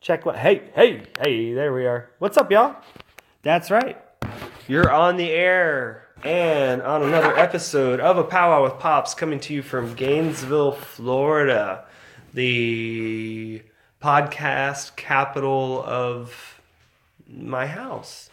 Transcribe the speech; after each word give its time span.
Check 0.00 0.24
what? 0.24 0.36
Hey, 0.36 0.62
hey, 0.74 1.02
hey, 1.22 1.52
there 1.52 1.74
we 1.74 1.84
are. 1.84 2.08
What's 2.20 2.38
up, 2.38 2.50
y'all? 2.50 2.74
That's 3.42 3.70
right. 3.70 3.98
You're 4.66 4.90
on 4.90 5.18
the 5.18 5.30
air 5.30 6.06
and 6.24 6.80
on 6.80 7.02
another 7.02 7.36
episode 7.36 8.00
of 8.00 8.16
A 8.16 8.24
Powwow 8.24 8.62
with 8.62 8.78
Pops 8.78 9.12
coming 9.12 9.38
to 9.40 9.52
you 9.52 9.60
from 9.60 9.94
Gainesville, 9.94 10.72
Florida, 10.72 11.84
the 12.32 13.60
podcast 14.02 14.96
capital 14.96 15.84
of 15.84 16.62
my 17.28 17.66
house. 17.66 18.30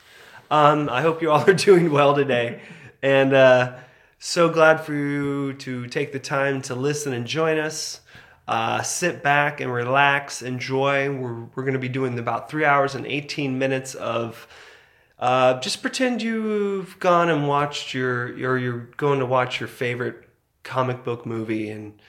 Um, 0.50 0.88
I 0.88 1.02
hope 1.02 1.22
you 1.22 1.32
all 1.32 1.50
are 1.50 1.54
doing 1.70 1.92
well 1.92 2.16
today. 2.16 2.62
And 3.02 3.34
uh, 3.34 3.76
so 4.20 4.48
glad 4.48 4.86
for 4.86 4.94
you 4.94 5.52
to 5.56 5.88
take 5.88 6.14
the 6.14 6.20
time 6.20 6.62
to 6.62 6.76
listen 6.76 7.12
and 7.12 7.28
join 7.28 7.58
us. 7.58 8.00
Uh, 8.48 8.82
sit 8.82 9.22
back 9.22 9.60
and 9.60 9.72
relax, 9.74 10.42
enjoy. 10.42 11.12
We're, 11.12 11.44
we're 11.56 11.64
going 11.64 11.74
to 11.74 11.80
be 11.80 11.90
doing 11.90 12.18
about 12.18 12.50
three 12.50 12.64
hours 12.64 12.96
and 12.96 13.06
18 13.06 13.60
minutes 13.60 13.94
of 13.94 14.48
uh, 15.20 15.60
just 15.60 15.82
pretend 15.82 16.22
you've 16.22 16.98
gone 17.00 17.30
and 17.30 17.48
watched 17.48 17.94
your, 17.94 18.28
or 18.48 18.58
you're 18.58 18.90
going 18.98 19.20
to 19.20 19.26
watch 19.26 19.60
your 19.60 19.68
favorite 19.68 20.30
comic 20.64 21.04
book 21.04 21.26
movie 21.26 21.70
and 21.70 22.00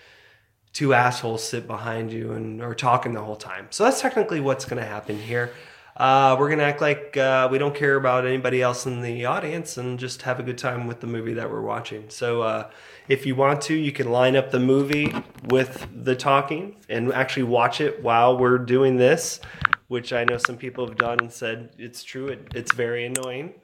two 0.72 0.94
assholes 0.94 1.42
sit 1.42 1.66
behind 1.66 2.12
you 2.12 2.32
and 2.32 2.62
are 2.62 2.74
talking 2.74 3.14
the 3.14 3.22
whole 3.22 3.36
time. 3.36 3.66
So 3.70 3.84
that's 3.84 4.00
technically 4.00 4.40
what's 4.40 4.64
going 4.64 4.80
to 4.80 4.88
happen 4.88 5.18
here. 5.18 5.52
Uh, 5.98 6.36
we're 6.38 6.54
to 6.54 6.62
act 6.62 6.80
like 6.80 7.16
uh, 7.16 7.48
we 7.50 7.58
don't 7.58 7.74
care 7.74 7.96
about 7.96 8.24
anybody 8.24 8.62
else 8.62 8.86
in 8.86 9.02
the 9.02 9.24
audience 9.24 9.76
and 9.76 9.98
just 9.98 10.22
have 10.22 10.38
a 10.38 10.44
good 10.44 10.56
time 10.56 10.86
with 10.86 11.00
the 11.00 11.08
movie 11.08 11.34
that 11.34 11.50
we're 11.50 11.60
watching. 11.60 12.08
So 12.08 12.42
uh, 12.42 12.70
if 13.08 13.26
you 13.26 13.34
want 13.34 13.60
to, 13.62 13.74
you 13.74 13.90
can 13.90 14.12
line 14.12 14.36
up 14.36 14.52
the 14.52 14.60
movie 14.60 15.12
with 15.48 15.88
the 15.92 16.14
talking 16.14 16.76
and 16.88 17.12
actually 17.12 17.42
watch 17.42 17.80
it 17.80 18.00
while 18.00 18.38
we're 18.38 18.58
doing 18.58 18.96
this, 18.96 19.40
which 19.88 20.12
I 20.12 20.22
know 20.22 20.36
some 20.36 20.56
people 20.56 20.86
have 20.86 20.96
done 20.96 21.18
and 21.18 21.32
said 21.32 21.70
it's 21.78 22.04
true. 22.04 22.28
It, 22.28 22.46
it's 22.54 22.72
very 22.72 23.04
annoying. 23.04 23.54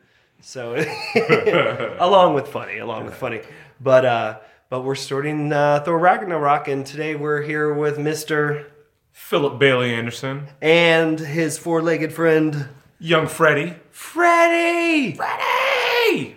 So 0.41 0.75
along 2.01 2.35
with 2.35 2.49
funny, 2.49 2.79
along 2.79 3.05
with 3.05 3.15
funny, 3.15 3.43
but 3.81 4.05
uh, 4.05 4.39
but 4.69 4.83
we're 4.83 4.97
starting 4.97 5.53
uh, 5.53 5.81
Thor 5.85 5.99
Ragnarok, 5.99 6.69
and 6.69 6.85
today 6.85 7.15
we're 7.15 7.43
here 7.43 7.73
with 7.73 7.99
Mister 7.99 8.74
Phillip 9.15 9.61
Bailey 9.61 9.95
Anderson, 9.95 10.49
and 10.61 11.21
his 11.21 11.57
four-legged 11.57 12.13
friend 12.13 12.69
young 12.99 13.29
Freddie. 13.29 13.77
Freddie. 13.93 15.17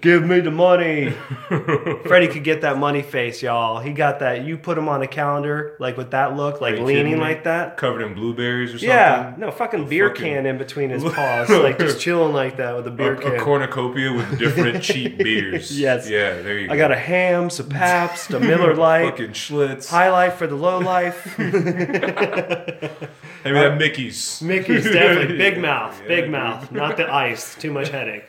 Give 0.02 0.24
me 0.24 0.40
the 0.40 0.52
money. 0.52 1.12
Freddie 2.06 2.28
could 2.28 2.44
get 2.44 2.62
that 2.62 2.78
money 2.78 3.02
face, 3.02 3.42
y'all. 3.42 3.80
He 3.80 3.92
got 3.94 4.20
that. 4.20 4.44
You 4.46 4.58
put 4.58 4.78
him 4.78 4.88
on 4.90 5.02
a 5.02 5.08
calendar, 5.08 5.76
like 5.80 5.98
with 5.98 6.12
that 6.12 6.36
look, 6.36 6.62
like 6.62 6.80
leaning 6.80 7.20
like 7.20 7.44
that. 7.46 7.78
Covered 7.78 8.02
in 8.02 8.14
blueberries 8.14 8.72
or 8.74 8.80
something. 8.80 8.90
Yeah, 8.90 9.34
no 9.38 9.52
fucking 9.52 9.88
beer 9.88 10.10
fucking- 10.10 10.24
can 10.24 10.46
in 10.46 10.58
between 10.58 10.90
his 10.90 11.04
paws, 11.14 11.50
like 11.50 11.80
just 11.80 12.00
chilling 12.00 12.34
like 12.34 12.58
that 12.58 12.76
with 12.76 12.88
a 12.88 12.92
A, 12.92 12.94
beer 12.94 13.14
a 13.14 13.18
can. 13.22 13.36
A 13.36 13.40
cornucopia 13.40 14.12
with 14.14 14.38
different 14.40 14.84
cheap 14.84 15.18
beers. 15.20 15.78
Yes. 15.80 16.10
Yeah, 16.10 16.42
there 16.42 16.58
you 16.60 16.68
go. 16.68 16.74
I 16.74 16.78
got 16.78 16.92
a 16.92 16.98
ham, 16.98 17.50
some 17.50 17.70
Pabst, 17.70 18.32
a 18.32 18.40
Miller 18.40 18.74
Lite, 18.76 19.12
fucking 19.12 19.32
Schlitz. 19.32 19.90
High 19.90 20.10
Life 20.12 20.36
for 20.36 20.48
the 20.48 20.56
low 20.56 20.80
life. 20.80 21.38
Maybe 21.38 21.52
that 23.60 23.78
Mickey's. 23.78 24.42
Mickey's 24.42 24.84
definitely 24.84 25.38
big 25.38 25.60
mouth, 25.60 26.00
yeah, 26.02 26.08
big 26.08 26.30
mouth, 26.30 26.72
not 26.72 26.98
the 26.98 27.12
ice. 27.14 27.56
Too 27.56 27.72
much 27.72 27.90
headache. 27.90 28.26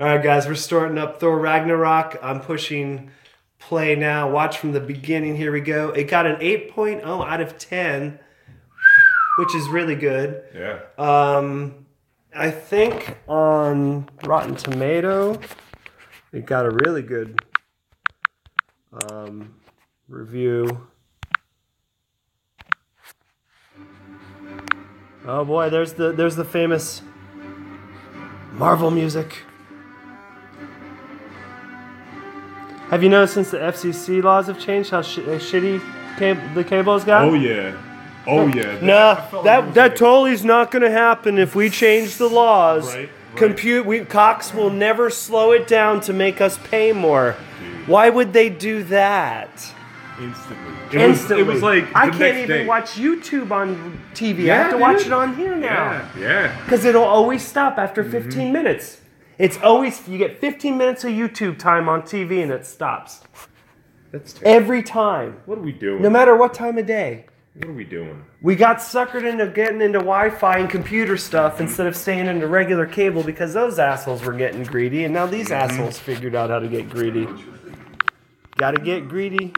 All 0.00 0.06
right, 0.06 0.20
guys, 0.20 0.48
we're 0.48 0.56
starting 0.56 0.98
up 0.98 1.20
Thor 1.20 1.38
Ragnarok. 1.38 2.18
I'm 2.20 2.40
pushing 2.40 3.12
play 3.60 3.94
now. 3.94 4.28
Watch 4.28 4.58
from 4.58 4.72
the 4.72 4.80
beginning. 4.80 5.36
Here 5.36 5.52
we 5.52 5.60
go. 5.60 5.90
It 5.90 6.08
got 6.08 6.26
an 6.26 6.34
8.0 6.40 7.04
out 7.04 7.40
of 7.40 7.56
10, 7.58 8.18
which 9.38 9.54
is 9.54 9.68
really 9.68 9.94
good. 9.94 10.42
Yeah. 10.52 10.80
Um, 10.98 11.86
I 12.34 12.50
think 12.50 13.18
on 13.28 14.08
Rotten 14.24 14.56
Tomato, 14.56 15.38
it 16.32 16.44
got 16.44 16.66
a 16.66 16.70
really 16.70 17.02
good 17.02 17.38
um, 19.08 19.54
review. 20.08 20.88
Oh 25.24 25.44
boy, 25.44 25.70
there's 25.70 25.92
the 25.92 26.10
there's 26.10 26.34
the 26.34 26.44
famous 26.44 27.00
Marvel 28.52 28.90
music. 28.90 29.44
Have 32.94 33.02
you 33.02 33.08
noticed 33.08 33.34
since 33.34 33.50
the 33.50 33.58
FCC 33.58 34.22
laws 34.22 34.46
have 34.46 34.56
changed 34.60 34.90
how 34.90 35.02
sh- 35.02 35.18
uh, 35.18 35.36
shitty 35.40 35.80
cab- 36.16 36.54
the 36.54 36.62
cables 36.62 37.02
got? 37.02 37.24
Oh 37.24 37.34
yeah. 37.34 37.74
Oh 38.24 38.46
yeah. 38.46 38.78
Nah, 38.80 39.10
I 39.10 39.14
felt 39.16 39.32
like 39.32 39.44
that 39.46 39.66
was 39.66 39.74
that 39.74 39.96
totally 39.96 40.30
is 40.30 40.44
not 40.44 40.70
going 40.70 40.82
to 40.82 40.90
happen 40.92 41.36
if 41.36 41.56
we 41.56 41.70
change 41.70 42.18
the 42.18 42.28
laws. 42.28 42.94
Right, 42.94 43.08
right. 43.08 43.36
Compute, 43.36 43.84
we 43.84 44.04
Cox 44.04 44.54
will 44.54 44.70
never 44.70 45.10
slow 45.10 45.50
it 45.50 45.66
down 45.66 46.02
to 46.02 46.12
make 46.12 46.40
us 46.40 46.56
pay 46.70 46.92
more. 46.92 47.32
Why 47.86 48.10
would 48.10 48.32
they 48.32 48.48
do 48.48 48.84
that? 48.84 49.50
instantly. 50.20 50.72
It 50.92 51.08
was, 51.08 51.18
Instantly, 51.18 51.40
it 51.40 51.46
was 51.48 51.62
like 51.62 51.96
I 51.96 52.10
can't 52.10 52.36
even 52.36 52.48
day. 52.48 52.64
watch 52.66 52.92
YouTube 52.92 53.50
on 53.50 54.00
TV. 54.14 54.48
I 54.52 54.56
have 54.58 54.70
to 54.70 54.76
watch 54.78 55.04
it 55.04 55.12
on 55.12 55.34
here 55.34 55.56
now 55.56 55.90
Yeah. 55.90 56.08
Yeah. 56.16 56.60
because 56.64 56.84
it'll 56.84 57.02
always 57.02 57.44
stop 57.44 57.76
after 57.78 58.04
Mm-hmm. 58.04 58.12
15 58.30 58.52
minutes. 58.52 59.00
It's 59.38 59.58
always 59.58 60.06
you 60.08 60.18
get 60.18 60.40
15 60.40 60.76
minutes 60.76 61.04
of 61.04 61.10
YouTube 61.10 61.58
time 61.58 61.88
on 61.88 62.02
TV 62.02 62.42
and 62.42 62.52
it 62.52 62.64
stops 62.66 63.22
That's 64.12 64.32
terrible. 64.32 64.62
every 64.62 64.82
time, 64.82 65.38
What 65.46 65.58
are 65.58 65.62
we 65.62 65.72
doing? 65.72 66.02
no 66.02 66.10
matter 66.10 66.36
what 66.36 66.54
time 66.54 66.78
of 66.78 66.86
day. 66.86 67.26
what 67.54 67.68
are 67.68 67.72
we 67.72 67.84
doing? 67.84 68.24
We 68.42 68.54
got 68.54 68.78
suckered 68.78 69.28
into 69.28 69.46
getting 69.48 69.80
into 69.80 69.98
Wi-Fi 69.98 70.58
and 70.58 70.70
computer 70.70 71.16
stuff 71.16 71.60
instead 71.60 71.86
of 71.86 71.96
staying 71.96 72.26
into 72.26 72.46
regular 72.46 72.86
cable 72.86 73.22
because 73.22 73.54
those 73.54 73.78
assholes 73.78 74.22
were 74.22 74.32
getting 74.32 74.62
greedy, 74.64 75.04
and 75.04 75.14
now 75.14 75.26
these 75.26 75.48
mm-hmm. 75.48 75.70
assholes 75.70 75.98
figured 75.98 76.34
out 76.34 76.50
how 76.50 76.58
to 76.58 76.68
get 76.68 76.88
greedy. 76.90 77.26
Got 78.56 78.72
to 78.72 78.80
get 78.80 79.08
greedy 79.08 79.52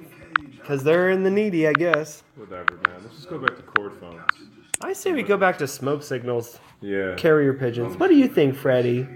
because 0.53 0.83
they're 0.83 1.11
in 1.11 1.23
the 1.23 1.31
needy, 1.31 1.69
I 1.69 1.73
guess. 1.75 2.23
Whatever, 2.37 2.75
man. 2.87 3.03
Let's 3.03 3.17
just 3.17 3.29
go 3.29 3.39
back 3.39 3.57
to 3.57 3.63
cord 3.63 3.93
phones. 4.01 4.23
I 4.83 4.93
say 4.93 5.13
we 5.13 5.23
go 5.23 5.37
back 5.37 5.59
to 5.59 5.67
smoke 5.67 6.03
signals, 6.03 6.59
Yeah. 6.81 7.15
carrier 7.17 7.53
pigeons. 7.53 7.97
What 7.99 8.09
do 8.09 8.17
you 8.17 8.29
think, 8.29 8.55
Freddie? 8.55 9.07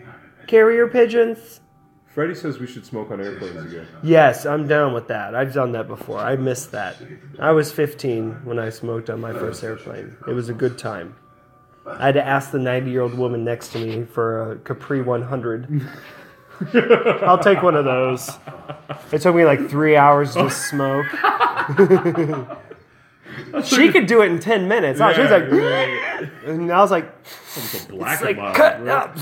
Carrier 0.51 0.89
pigeons? 0.89 1.61
Freddie 2.09 2.35
says 2.35 2.59
we 2.59 2.67
should 2.67 2.85
smoke 2.85 3.13
on 3.13 3.21
airplanes 3.21 3.73
again. 3.73 3.87
Yes, 4.03 4.45
I'm 4.45 4.67
down 4.67 4.93
with 4.93 5.07
that. 5.07 5.37
I've 5.37 5.55
done 5.55 5.71
that 5.73 5.87
before. 5.87 6.19
I 6.19 6.35
missed 6.35 6.73
that. 6.73 6.97
I 7.39 7.53
was 7.53 7.71
15 7.71 8.45
when 8.45 8.59
I 8.59 8.71
smoked 8.71 9.11
on 9.11 9.21
my 9.21 9.33
first 9.33 9.63
airplane. 9.63 10.17
It 10.27 10.33
was 10.33 10.49
a 10.49 10.53
good 10.53 10.77
time. 10.77 11.15
I 11.87 12.07
had 12.07 12.15
to 12.15 12.27
ask 12.27 12.51
the 12.51 12.59
90 12.59 12.91
year 12.91 13.03
old 13.03 13.15
woman 13.15 13.45
next 13.45 13.69
to 13.75 13.79
me 13.79 14.05
for 14.05 14.51
a 14.51 14.59
Capri 14.59 15.03
100. 15.03 15.89
I'll 17.23 17.39
take 17.39 17.63
one 17.63 17.77
of 17.77 17.85
those. 17.85 18.29
It 19.13 19.23
took 19.23 19.37
me 19.37 19.45
like 19.45 19.71
three 19.71 19.95
hours 19.95 20.35
to 20.35 20.51
smoke. 20.51 21.07
she 23.65 23.93
could 23.93 24.07
do 24.07 24.23
it 24.23 24.33
in 24.33 24.41
10 24.41 24.67
minutes. 24.67 25.01
Oh, 25.01 25.13
she 25.13 25.21
was 25.21 25.31
like, 25.31 25.45
Yeah, 25.53 26.29
and 26.45 26.73
I 26.73 26.81
was 26.81 26.91
like, 26.91 27.09
It's 27.55 27.85
a 27.85 27.89
black 27.89 28.21
it's 28.21 28.25
like, 28.25 28.55
cut 28.57 28.89
up. 28.89 29.17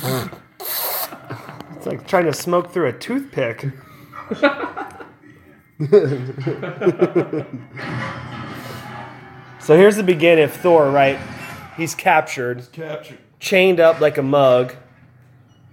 It's 1.88 1.96
like 2.00 2.06
trying 2.06 2.26
to 2.26 2.34
smoke 2.34 2.70
through 2.70 2.88
a 2.88 2.92
toothpick. 2.92 3.64
so 9.60 9.76
here's 9.76 9.96
the 9.96 10.02
beginning 10.02 10.44
of 10.44 10.52
Thor, 10.52 10.90
right? 10.90 11.18
He's 11.78 11.94
captured, 11.94 12.70
Captured. 12.72 13.16
chained 13.40 13.80
up 13.80 14.00
like 14.00 14.18
a 14.18 14.22
mug, 14.22 14.74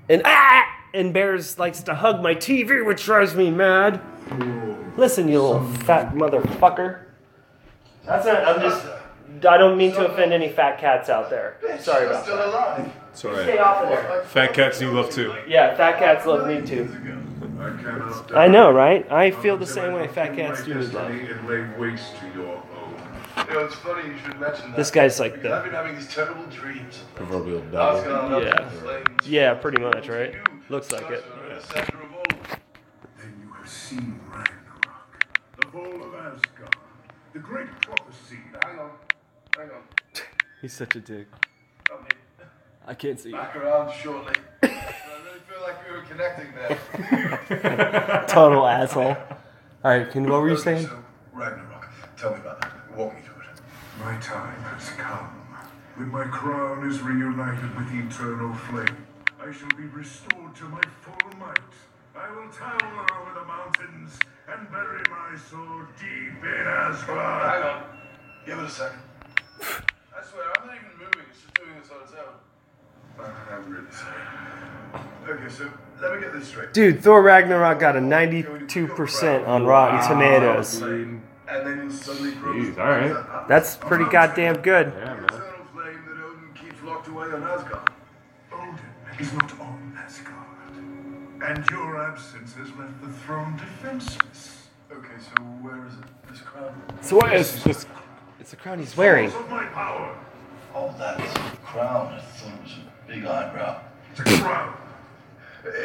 and 0.07 0.21
ah! 0.23 0.63
And 0.93 1.13
Bears 1.13 1.59
likes 1.59 1.83
to 1.83 1.95
hug 1.95 2.23
my 2.23 2.33
TV, 2.33 2.85
which 2.85 3.03
drives 3.03 3.35
me 3.35 3.51
mad. 3.51 3.99
Listen, 4.95 5.27
you 5.27 5.41
little 5.41 5.65
fat 5.79 6.13
motherfucker. 6.13 7.01
That's 8.05 8.25
not. 8.25 8.45
I'm 8.45 8.61
just. 8.61 8.85
I 9.47 9.57
don't 9.57 9.77
mean 9.77 9.91
to 9.93 10.07
offend 10.07 10.33
any 10.33 10.49
fat 10.49 10.79
cats 10.79 11.09
out 11.09 11.29
there. 11.29 11.57
Sorry 11.79 12.05
about 12.07 12.25
that. 12.25 12.47
alive. 12.47 12.91
It's 13.11 13.19
Stay 13.19 13.57
off 13.59 13.83
of 13.83 13.89
there. 13.89 14.23
Fat 14.25 14.53
cats 14.53 14.81
need 14.81 14.87
love 14.87 15.09
too. 15.09 15.33
Yeah, 15.47 15.75
fat 15.75 15.99
cats 15.99 16.25
love 16.25 16.47
me 16.47 16.65
too. 16.65 16.89
I 17.59 17.69
cannot 17.81 18.35
I 18.35 18.47
know, 18.47 18.71
right? 18.71 19.09
I 19.11 19.31
feel 19.31 19.57
the 19.57 19.65
same 19.65 19.93
way 19.93 20.07
fat 20.07 20.35
cats 20.35 20.63
do 20.63 20.75
me, 20.75 20.85
love. 20.87 21.09
And 21.11 21.47
lay 21.47 21.65
waste 21.79 22.13
your 22.35 22.57
home. 22.57 22.95
You 23.47 23.53
know, 23.53 23.59
it's 23.65 23.75
funny 23.75 24.09
you 24.09 24.17
should 24.17 24.39
mention 24.39 24.71
that. 24.71 24.77
This 24.77 24.91
guy's 24.91 25.19
like 25.19 25.35
Because 25.35 25.51
I've 25.51 25.63
been 25.63 25.73
having 25.73 25.95
these 25.95 26.13
terrible 26.13 26.45
dreams. 26.45 27.03
Proverbial 27.15 27.63
I 27.77 27.93
was 27.93 28.03
devil. 28.03 28.43
Yeah. 28.43 28.49
up 28.49 28.73
in 28.73 28.79
flames. 28.79 29.27
Yeah, 29.27 29.53
pretty 29.55 29.81
much, 29.81 30.07
right? 30.09 30.35
Looks 30.69 30.91
like 30.91 31.09
it. 31.09 31.23
The 31.47 31.61
center 31.73 32.01
of 32.01 32.13
all. 32.13 32.23
Then 33.17 33.33
you 33.41 33.53
have 33.53 33.69
seen 33.69 34.19
Ragnarok, 34.29 35.25
the 35.59 35.67
fall 35.67 36.03
of 36.03 36.13
Asgard, 36.15 36.75
the 37.33 37.39
great 37.39 37.67
prophecy. 37.81 38.39
Hang 38.63 38.79
on, 38.79 38.91
hang 39.55 39.69
on. 39.71 39.83
He's 40.61 40.73
such 40.73 40.95
a 40.95 40.99
dick. 40.99 41.27
I'll 41.91 41.97
be 41.99 42.07
I 42.87 42.93
can't 42.93 43.19
see. 43.19 43.31
back 43.31 43.55
around 43.55 43.91
shortly. 43.93 44.33
I 44.61 44.67
really 44.67 45.39
feel 45.47 45.61
like 45.61 45.87
we 45.87 45.95
were 45.95 46.03
connecting 46.03 46.53
there. 46.55 48.25
Total 48.27 48.65
asshole. 48.67 49.05
All 49.15 49.17
right, 49.83 50.09
can 50.09 50.29
what 50.29 50.41
were 50.41 50.49
you 50.49 50.57
saying? 50.57 50.85
So, 50.87 51.03
Ragnarok, 51.33 51.89
tell 52.17 52.31
me 52.31 52.37
about 52.37 52.61
that. 52.61 52.97
Walk 52.97 53.15
me 53.15 53.21
through 53.21 53.41
it. 53.41 53.59
My 53.99 54.17
time 54.17 54.61
has 54.63 54.89
come. 54.91 55.27
when 55.95 56.09
my 56.09 56.25
crown 56.25 56.87
is 56.89 57.01
reunited 57.01 57.75
with 57.75 57.89
the 57.91 57.99
eternal 58.05 58.53
flame, 58.53 59.07
I 59.39 59.51
shall 59.51 59.69
be 59.77 59.85
restored 59.85 60.55
to 60.55 60.63
my 60.65 60.81
full 61.01 61.39
might. 61.39 61.57
I 62.15 62.29
will 62.31 62.49
tower 62.49 63.05
over 63.19 63.39
the 63.39 63.45
mountains 63.45 64.17
and 64.47 64.69
bury 64.71 65.01
my 65.09 65.37
sword 65.37 65.87
deep 65.99 66.43
in 66.43 66.67
Asgard. 66.67 67.51
Hang 67.51 67.63
on. 67.63 67.83
Give 68.45 68.59
it 68.59 68.65
a 68.65 68.69
second. 68.69 68.99
I 70.15 70.23
swear, 70.23 70.45
I'm 70.57 70.67
not 70.67 70.75
even 70.75 70.97
moving. 70.97 71.25
It's 71.29 71.41
just 71.41 71.53
doing 71.55 71.69
this 71.79 71.91
on 71.91 72.01
its 72.03 72.13
own. 72.13 72.35
I'm 73.51 73.71
really 73.71 73.91
sorry. 73.91 74.21
Okay, 75.27 75.49
so 75.49 75.71
let 76.01 76.13
me 76.15 76.19
get 76.21 76.33
this 76.33 76.47
straight. 76.47 76.73
Dude, 76.73 77.01
Thor 77.01 77.21
Ragnarok 77.21 77.79
got 77.79 77.95
a 77.95 77.99
92% 77.99 79.47
on 79.47 79.65
Rotten 79.65 80.07
Tomatoes. 80.07 80.81
And 80.81 81.21
then 81.47 81.91
suddenly. 81.91 82.31
Jeez, 82.31 82.77
all 82.77 82.85
right. 82.85 83.47
That's 83.47 83.75
pretty 83.75 84.05
goddamn 84.05 84.61
good. 84.61 84.93
Yeah, 84.95 85.13
man. 85.13 85.23
Eternal 85.25 85.43
that 85.75 86.17
Odin 86.23 86.53
keeps 86.55 86.81
locked 86.83 87.07
away 87.07 87.27
on 87.27 87.43
Asgard. 87.43 87.89
Odin 88.51 88.79
is 89.19 89.33
not 89.33 89.59
on 89.59 89.93
Asgard. 89.97 90.33
And 91.43 91.69
your 91.69 92.01
absence 92.01 92.53
has 92.55 92.71
left 92.73 93.01
the 93.01 93.09
throne 93.09 93.55
defenseless. 93.57 94.69
Okay, 94.91 95.17
so 95.19 95.43
where 95.61 95.85
is 95.85 95.93
it? 95.93 96.05
This 96.29 96.41
crown? 96.41 96.81
So 97.01 97.17
what 97.17 97.33
is 97.33 97.63
this? 97.63 97.85
It's 98.45 98.51
the 98.51 98.57
crown 98.57 98.77
he's 98.77 98.95
wearing. 98.95 99.31
Source 99.31 99.43
of 99.43 99.49
my 99.49 99.65
power. 99.65 100.15
Oh, 100.75 100.93
that's 100.99 101.19
a 101.19 101.57
crown. 101.65 102.13
I 102.13 102.19
thought 102.19 102.53
it 102.53 102.61
was 102.61 102.73
a 102.73 103.11
big 103.11 103.25
eyebrow. 103.25 103.81
It's 104.11 104.19
a 104.19 104.23
crown. 104.23 104.77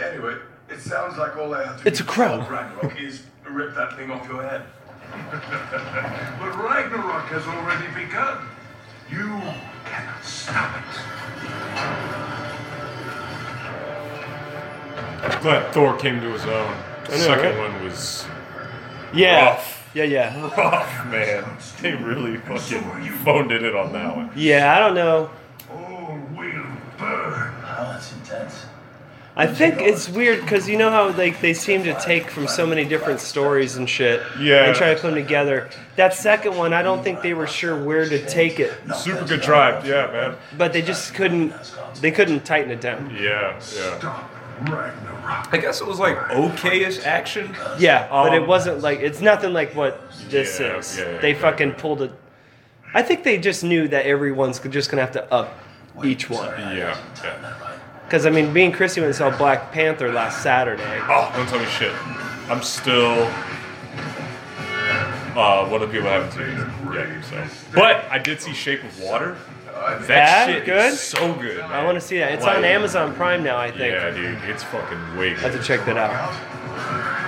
Anyway, 0.04 0.36
it 0.68 0.78
sounds 0.78 1.16
like 1.16 1.38
all 1.38 1.54
I 1.54 1.64
have 1.64 1.80
to 1.80 1.88
It's 1.88 2.00
do 2.00 2.04
a 2.04 2.06
crown. 2.06 2.40
Ragnarok 2.40 3.00
is 3.00 3.22
rip 3.48 3.74
that 3.76 3.96
thing 3.96 4.10
off 4.10 4.28
your 4.28 4.42
head. 4.42 4.64
But 6.38 6.54
Ragnarok 6.62 7.28
has 7.28 7.46
already 7.46 7.86
begun. 7.94 8.46
You 9.10 9.40
cannot 9.86 10.22
stop 10.22 10.76
it. 15.30 15.40
Glad 15.40 15.72
Thor 15.72 15.96
came 15.96 16.20
to 16.20 16.30
his 16.30 16.44
own. 16.44 16.76
The 17.06 17.16
second 17.16 17.56
one 17.56 17.82
was 17.84 18.26
Yeah. 19.14 19.46
Rough. 19.46 19.79
Yeah, 19.94 20.04
yeah. 20.04 20.40
rough, 20.56 21.06
man. 21.10 21.44
They 21.82 21.94
really 21.94 22.36
fucking 22.38 23.12
phoned 23.24 23.50
it 23.52 23.62
in 23.62 23.74
on 23.74 23.92
that 23.92 24.16
one. 24.16 24.30
Yeah, 24.36 24.74
I 24.76 24.78
don't 24.78 24.94
know. 24.94 25.30
Oh, 25.70 25.74
All 25.74 26.18
will 26.36 26.64
burn. 26.98 27.52
Wow, 27.62 27.92
that's 27.92 28.12
intense. 28.12 28.66
I 29.36 29.46
think 29.46 29.80
it's 29.80 30.08
weird 30.08 30.40
because 30.42 30.68
you 30.68 30.76
know 30.76 30.90
how 30.90 31.10
like 31.16 31.40
they 31.40 31.54
seem 31.54 31.84
to 31.84 31.98
take 32.00 32.28
from 32.28 32.46
so 32.46 32.66
many 32.66 32.84
different 32.84 33.20
stories 33.20 33.76
and 33.76 33.88
shit, 33.88 34.20
Yeah. 34.38 34.66
and 34.66 34.76
try 34.76 34.92
to 34.92 35.00
put 35.00 35.08
them 35.08 35.14
together. 35.14 35.70
That 35.96 36.12
second 36.14 36.56
one, 36.56 36.72
I 36.74 36.82
don't 36.82 37.02
think 37.02 37.22
they 37.22 37.32
were 37.32 37.46
sure 37.46 37.82
where 37.82 38.06
to 38.08 38.26
take 38.26 38.60
it, 38.60 38.72
Super 38.96 39.24
contrived, 39.26 39.86
yeah, 39.86 40.06
man. 40.08 40.36
but 40.58 40.72
they 40.72 40.82
just 40.82 41.14
couldn't. 41.14 41.54
They 42.00 42.10
couldn't 42.10 42.44
tighten 42.44 42.70
it 42.70 42.80
down. 42.80 43.16
Yeah, 43.18 43.58
yeah. 43.76 44.24
Ragnarok. 44.64 45.52
I 45.52 45.58
guess 45.58 45.80
it 45.80 45.86
was 45.86 45.98
like 45.98 46.16
okayish 46.16 47.04
action. 47.04 47.54
Yeah, 47.78 48.08
but 48.10 48.34
it 48.34 48.42
Um, 48.42 48.48
wasn't 48.48 48.80
like 48.80 49.00
it's 49.00 49.20
nothing 49.20 49.52
like 49.52 49.74
what 49.74 50.00
this 50.28 50.58
Yeah, 50.60 50.76
is. 50.78 50.98
yeah, 50.98 51.04
yeah, 51.04 51.18
they 51.20 51.30
exactly. 51.30 51.34
fucking 51.34 51.72
pulled 51.74 52.02
it. 52.02 52.12
I 52.94 53.02
think 53.02 53.22
they 53.22 53.38
just 53.38 53.62
knew 53.62 53.86
that 53.88 54.04
everyone's 54.06 54.58
just 54.58 54.90
gonna 54.90 55.02
have 55.02 55.12
to 55.12 55.32
up 55.32 55.56
each 56.04 56.28
one. 56.28 56.48
Yeah, 56.58 56.96
yeah. 57.22 57.54
Because 58.04 58.26
I 58.26 58.30
mean, 58.30 58.52
me 58.52 58.64
and 58.64 58.74
Chrissy 58.74 59.00
went 59.00 59.08
and 59.10 59.16
saw 59.16 59.30
Black 59.36 59.70
Panther 59.72 60.12
last 60.12 60.42
Saturday. 60.42 60.82
Oh, 61.08 61.30
don't 61.36 61.48
tell 61.48 61.60
me 61.60 61.66
shit. 61.66 61.92
I'm 62.48 62.62
still 62.62 63.30
uh, 65.36 65.64
one 65.68 65.80
of 65.80 65.88
the 65.88 65.94
people 65.94 66.08
I 66.08 66.14
haven't 66.14 66.32
seen 66.32 66.92
yet. 66.92 67.24
So, 67.24 67.44
but 67.72 68.04
I 68.10 68.18
did 68.18 68.40
see 68.40 68.52
Shape 68.52 68.82
of 68.82 69.00
Water. 69.00 69.36
That 70.06 70.46
shit 70.48 70.64
good? 70.66 70.92
is 70.92 71.00
so 71.00 71.34
good. 71.34 71.60
I 71.60 71.84
want 71.84 71.96
to 71.96 72.00
see 72.00 72.18
that. 72.18 72.32
It's 72.32 72.44
on 72.44 72.64
Amazon 72.64 73.14
Prime 73.14 73.42
now, 73.42 73.56
I 73.56 73.70
think. 73.70 73.92
Yeah, 73.94 74.10
dude, 74.10 74.38
it's 74.44 74.62
fucking 74.62 75.16
way 75.16 75.30
I 75.34 75.38
have 75.38 75.52
to 75.52 75.62
check 75.62 75.84
that 75.86 75.96
out. 75.96 76.32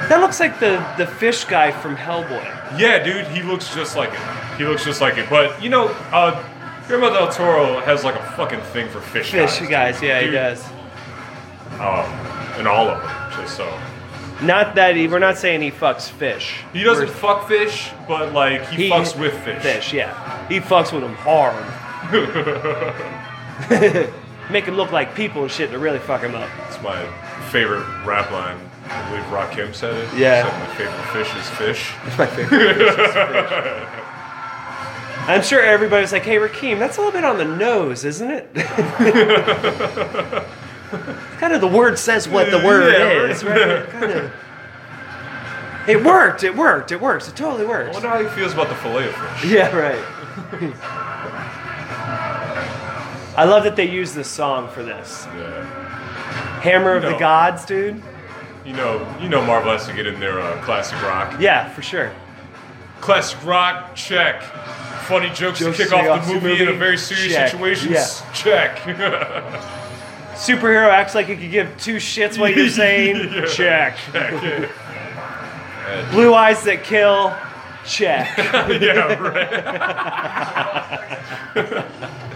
That 0.09 0.21
looks 0.21 0.39
like 0.41 0.59
the 0.61 0.85
the 0.99 1.07
fish 1.07 1.45
guy 1.45 1.71
from 1.73 1.97
Hellboy. 1.97 2.79
Yeah, 2.79 3.03
dude, 3.03 3.27
he 3.29 3.43
looks 3.43 3.75
just 3.75 3.97
like 3.97 4.13
it. 4.13 4.57
He 4.59 4.65
looks 4.65 4.85
just 4.85 5.01
like 5.01 5.17
it. 5.17 5.29
But 5.31 5.63
you 5.63 5.71
know, 5.71 5.89
uh, 6.13 6.43
Guillermo 6.87 7.11
del 7.15 7.29
Toro 7.33 7.81
has 7.81 8.05
like 8.05 8.17
a 8.17 8.23
fucking 8.33 8.61
thing 8.73 8.89
for 8.89 9.01
fish. 9.01 9.31
Fish 9.31 9.59
guys, 9.61 9.69
guys, 9.69 10.03
yeah, 10.03 10.21
he 10.21 10.31
does. 10.31 10.65
Um, 11.75 12.05
and 12.59 12.69
all 12.69 12.89
of 12.89 13.01
them, 13.03 13.41
just 13.43 13.57
so. 13.57 13.81
Not 14.43 14.75
that 14.75 14.97
he. 14.97 15.07
We're 15.09 15.21
not 15.21 15.39
saying 15.39 15.63
he 15.63 15.71
fucks 15.71 16.11
fish. 16.11 16.63
He 16.73 16.83
doesn't 16.83 17.07
We're- 17.07 17.19
fuck 17.19 17.49
fish, 17.49 17.91
but 18.09 18.33
like 18.33 18.67
he, 18.69 18.91
fucks 18.91 19.19
with 19.19 19.33
fish. 19.45 19.63
Fish, 19.63 19.93
yeah. 19.93 20.49
He 20.49 20.59
fucks 20.61 20.93
with 20.93 21.03
them 21.03 21.15
hard. 21.15 21.55
Make 24.51 24.65
him 24.65 24.75
look 24.77 24.93
like 24.93 25.15
people 25.15 25.43
and 25.43 25.51
shit 25.51 25.71
to 25.71 25.79
really 25.79 25.99
fuck 25.99 26.21
him 26.23 26.35
up. 26.35 26.49
It's 26.69 26.81
my 26.83 27.07
favorite 27.51 27.85
rap 28.05 28.31
line. 28.31 28.59
I 28.87 29.09
believe 29.09 29.25
Rakim 29.27 29.75
said 29.75 29.95
it. 29.95 30.09
Yeah. 30.19 30.45
He 30.45 30.51
said, 30.51 30.61
my 30.61 30.67
favorite 30.75 31.07
fish 31.25 31.35
is 31.37 31.49
fish. 31.51 31.93
It's 32.07 32.19
my 32.19 32.27
favorite. 32.27 32.89
I'm 35.29 35.43
sure 35.43 35.63
everybody's 35.63 36.11
like, 36.13 36.25
"Hey, 36.25 36.35
Rakim, 36.37 36.81
that's 36.81 36.97
a 36.97 37.01
little 37.01 37.13
bit 37.13 37.25
on 37.25 37.39
the 37.39 37.45
nose, 37.45 38.05
isn't 38.05 38.29
it?" 38.29 38.53
kind 41.39 41.53
of 41.53 41.61
the 41.61 41.69
word 41.69 41.97
says 41.97 42.29
what 42.29 42.51
the 42.51 42.59
word 42.59 42.93
Yeah, 42.93 43.31
is, 43.31 43.45
right? 43.45 43.89
Kind 43.89 44.13
of. 44.13 44.33
It 45.89 46.03
worked. 46.05 46.43
It 46.43 46.57
worked. 46.57 46.91
It 46.91 47.01
works. 47.01 47.29
It 47.29 47.37
totally 47.37 47.65
works. 47.65 47.91
I 47.91 47.93
wonder 47.93 48.09
how 48.09 48.19
he 48.21 48.27
feels 48.31 48.53
about 48.53 48.69
the 48.69 48.75
fillet 48.75 49.07
of 49.09 49.15
fish. 49.15 49.45
Yeah, 49.53 49.71
right. 49.77 50.03
I 53.37 53.45
love 53.45 53.65
that 53.65 53.77
they 53.77 53.89
use 53.89 54.13
this 54.15 54.29
song 54.29 54.69
for 54.69 54.83
this. 54.83 55.27
Yeah. 55.37 55.65
Hammer 56.61 56.97
of 56.97 57.03
the 57.03 57.17
Gods, 57.19 57.65
dude. 57.65 58.03
You 58.65 58.75
know, 58.75 59.17
you 59.21 59.29
know, 59.29 59.45
Marvel 59.45 59.73
has 59.73 59.87
to 59.87 59.93
get 59.95 60.07
in 60.07 60.21
their 60.21 60.41
uh, 60.41 60.63
classic 60.63 61.01
rock. 61.03 61.41
Yeah, 61.41 61.69
for 61.71 61.83
sure. 61.83 62.13
Classic 63.01 63.43
rock, 63.45 63.95
check. 63.97 64.43
Funny 65.09 65.31
jokes 65.31 65.59
Jokes 65.59 65.79
to 65.79 65.85
kick 65.85 65.93
off 65.93 66.07
off 66.07 66.27
the 66.29 66.35
the 66.35 66.41
movie, 66.41 66.63
in 66.63 66.69
a 66.69 66.73
very 66.73 66.97
serious 66.97 67.33
check. 67.33 67.51
situation. 67.51 67.93
Yeah. 67.93 68.07
Check. 68.35 68.77
Superhero 70.35 70.89
acts 70.89 71.15
like 71.15 71.27
he 71.27 71.37
could 71.37 71.51
give 71.51 71.77
two 71.79 71.97
shits 71.97 72.39
what 72.39 72.55
you're 72.55 72.69
saying. 72.69 73.17
Yeah. 73.33 73.47
Check. 73.47 73.97
Check. 74.13 74.71
Blue 76.13 76.33
eyes 76.35 76.63
that 76.63 76.85
kill. 76.85 77.37
Check. 77.85 78.37
yeah, 78.39 79.19
right. 81.55 82.29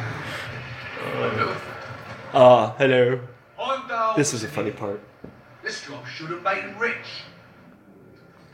Uh, 1.17 2.73
hello. 2.77 3.19
I'm. 3.59 4.17
This 4.17 4.35
is 4.35 4.45
a 4.45 4.49
funny 4.49 4.71
part. 4.71 5.01
This 5.63 5.83
job 5.87 6.07
should 6.07 6.29
have 6.31 6.43
made 6.43 6.59
him 6.63 6.79
rich. 6.79 6.95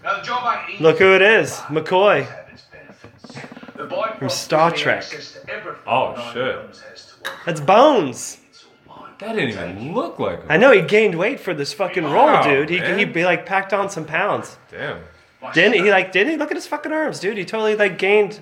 Now 0.04 0.19
the 0.19 0.23
job 0.23 0.59
ain't 0.61 0.75
easy. 0.75 0.83
Look 0.83 0.99
who 0.99 1.12
it 1.14 1.23
is. 1.23 1.52
McCoy. 1.69 2.25
have 2.25 2.49
its 2.52 2.62
benefits. 2.71 3.35
The 3.76 3.87
byproduct 3.88 4.19
From 4.19 4.28
Star 4.28 4.71
Trek. 4.71 4.99
access 4.99 5.33
to 5.33 5.50
everything 5.50 5.81
Oh, 5.88 6.14
Nine 6.16 6.33
shit. 6.35 6.54
Realms 6.57 6.81
has 6.83 7.07
to 7.07 7.12
offer. 7.31 7.40
That's 7.47 7.61
Bones. 7.61 8.38
It's 8.50 8.64
all 8.88 8.97
mine. 8.97 9.12
That 9.19 9.33
didn't 9.35 9.50
even 9.81 9.95
look 9.95 10.21
like 10.21 10.40
him. 10.42 10.47
I 10.49 10.57
know 10.57 10.71
he 10.71 10.83
gained 10.83 11.16
weight 11.19 11.40
for 11.40 11.54
this 11.54 11.73
fucking 11.73 12.04
role, 12.04 12.26
Wow, 12.26 12.42
dude. 12.45 12.71
He 12.71 12.78
man. 12.78 12.99
he 12.99 13.04
be 13.04 13.25
like 13.25 13.45
packed 13.45 13.73
on 13.73 13.90
some 13.90 14.04
pounds. 14.04 14.57
Damn. 14.71 15.00
My 15.42 15.52
Didn't 15.52 15.84
he? 15.84 15.90
Like, 15.90 16.12
didn't 16.12 16.30
he? 16.30 16.37
Look 16.37 16.52
at 16.52 16.56
his 16.56 16.68
fucking 16.68 16.92
arms, 16.92 17.18
dude. 17.18 17.37
He 17.37 17.44
totally 17.44 17.75
like 17.75 17.99
gained 17.99 18.40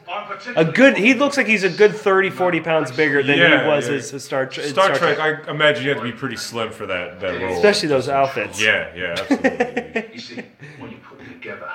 a 0.54 0.66
good. 0.66 0.99
He 0.99 1.14
looks 1.14 1.38
like 1.38 1.47
he's 1.47 1.64
a 1.64 1.71
good 1.71 1.95
30, 1.95 2.28
40 2.28 2.61
pounds 2.61 2.92
bigger 2.92 3.23
than 3.23 3.38
Yeah, 3.38 3.62
he 3.62 3.69
was 3.69 3.88
yeah. 3.88 3.95
as 3.95 4.12
a 4.12 4.21
Star, 4.21 4.45
Tre- 4.45 4.64
Star, 4.69 4.95
Trek, 4.95 5.19
I 5.19 5.50
imagine 5.50 5.85
you 5.85 5.90
have 5.90 5.99
to 5.99 6.04
be 6.04 6.12
pretty 6.12 6.37
slim 6.37 6.71
for 6.71 6.85
that, 6.87 7.19
that 7.21 7.40
role. 7.40 7.54
especially 7.57 7.88
those 7.88 8.11
outfits. 8.11 8.62
Yeah, 8.62 8.95
yeah, 8.95 9.16
absolutely. 9.19 10.11
You 10.12 10.21
see, 10.21 10.42
when 10.78 10.90
you 10.90 10.99
put 10.99 11.19
them 11.19 11.28
together, 11.28 11.71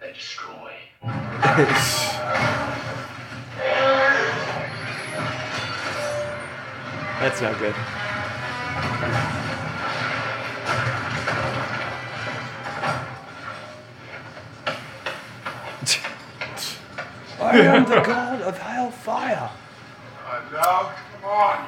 they 0.00 0.12
destroy. 0.14 0.72
That's 7.20 7.40
not 7.40 7.58
good. 7.58 7.74
I 17.46 17.58
am 17.58 17.84
the 17.84 18.00
god 18.00 18.42
of 18.42 18.58
hellfire. 18.58 19.50
now, 20.52 20.92
come 21.20 21.30
on. 21.30 21.66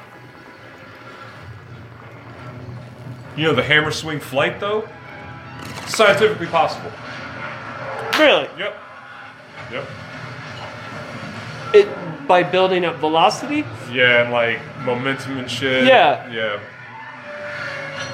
you 3.37 3.44
know 3.44 3.54
the 3.54 3.62
hammer 3.62 3.90
swing 3.90 4.18
flight, 4.20 4.58
though? 4.61 4.88
Scientifically 5.87 6.47
possible. 6.47 6.90
Really? 8.18 8.49
Yep. 8.58 8.76
Yep. 9.73 9.85
It 11.75 12.26
by 12.26 12.42
building 12.42 12.85
up 12.85 12.97
velocity? 12.97 13.64
Yeah, 13.92 14.23
and 14.23 14.32
like 14.32 14.58
momentum 14.85 15.38
and 15.38 15.50
shit. 15.50 15.85
Yeah. 15.85 16.28
Yeah. 16.30 16.61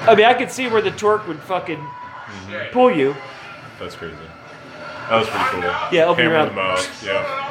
I 0.07 0.13
mean, 0.15 0.25
I 0.25 0.33
could 0.35 0.51
see 0.51 0.67
where 0.67 0.81
the 0.81 0.91
torque 0.91 1.27
would 1.27 1.39
fucking 1.39 1.77
Mm-hmm. 2.25 2.73
pull 2.73 2.91
you. 2.91 3.15
That's 3.79 3.95
crazy. 3.95 4.15
That 5.09 5.19
was 5.19 5.27
pretty 5.29 5.45
cool. 5.51 5.61
Yeah, 5.91 6.05
open 6.05 6.23
Hammer 6.23 6.37
your 6.45 6.51
mouth. 6.51 6.55
mouth. 6.55 7.05
Yeah. 7.05 7.45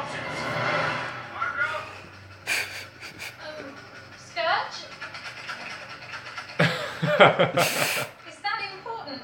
Is 7.15 7.19
that 7.19 8.61
important? 8.77 9.21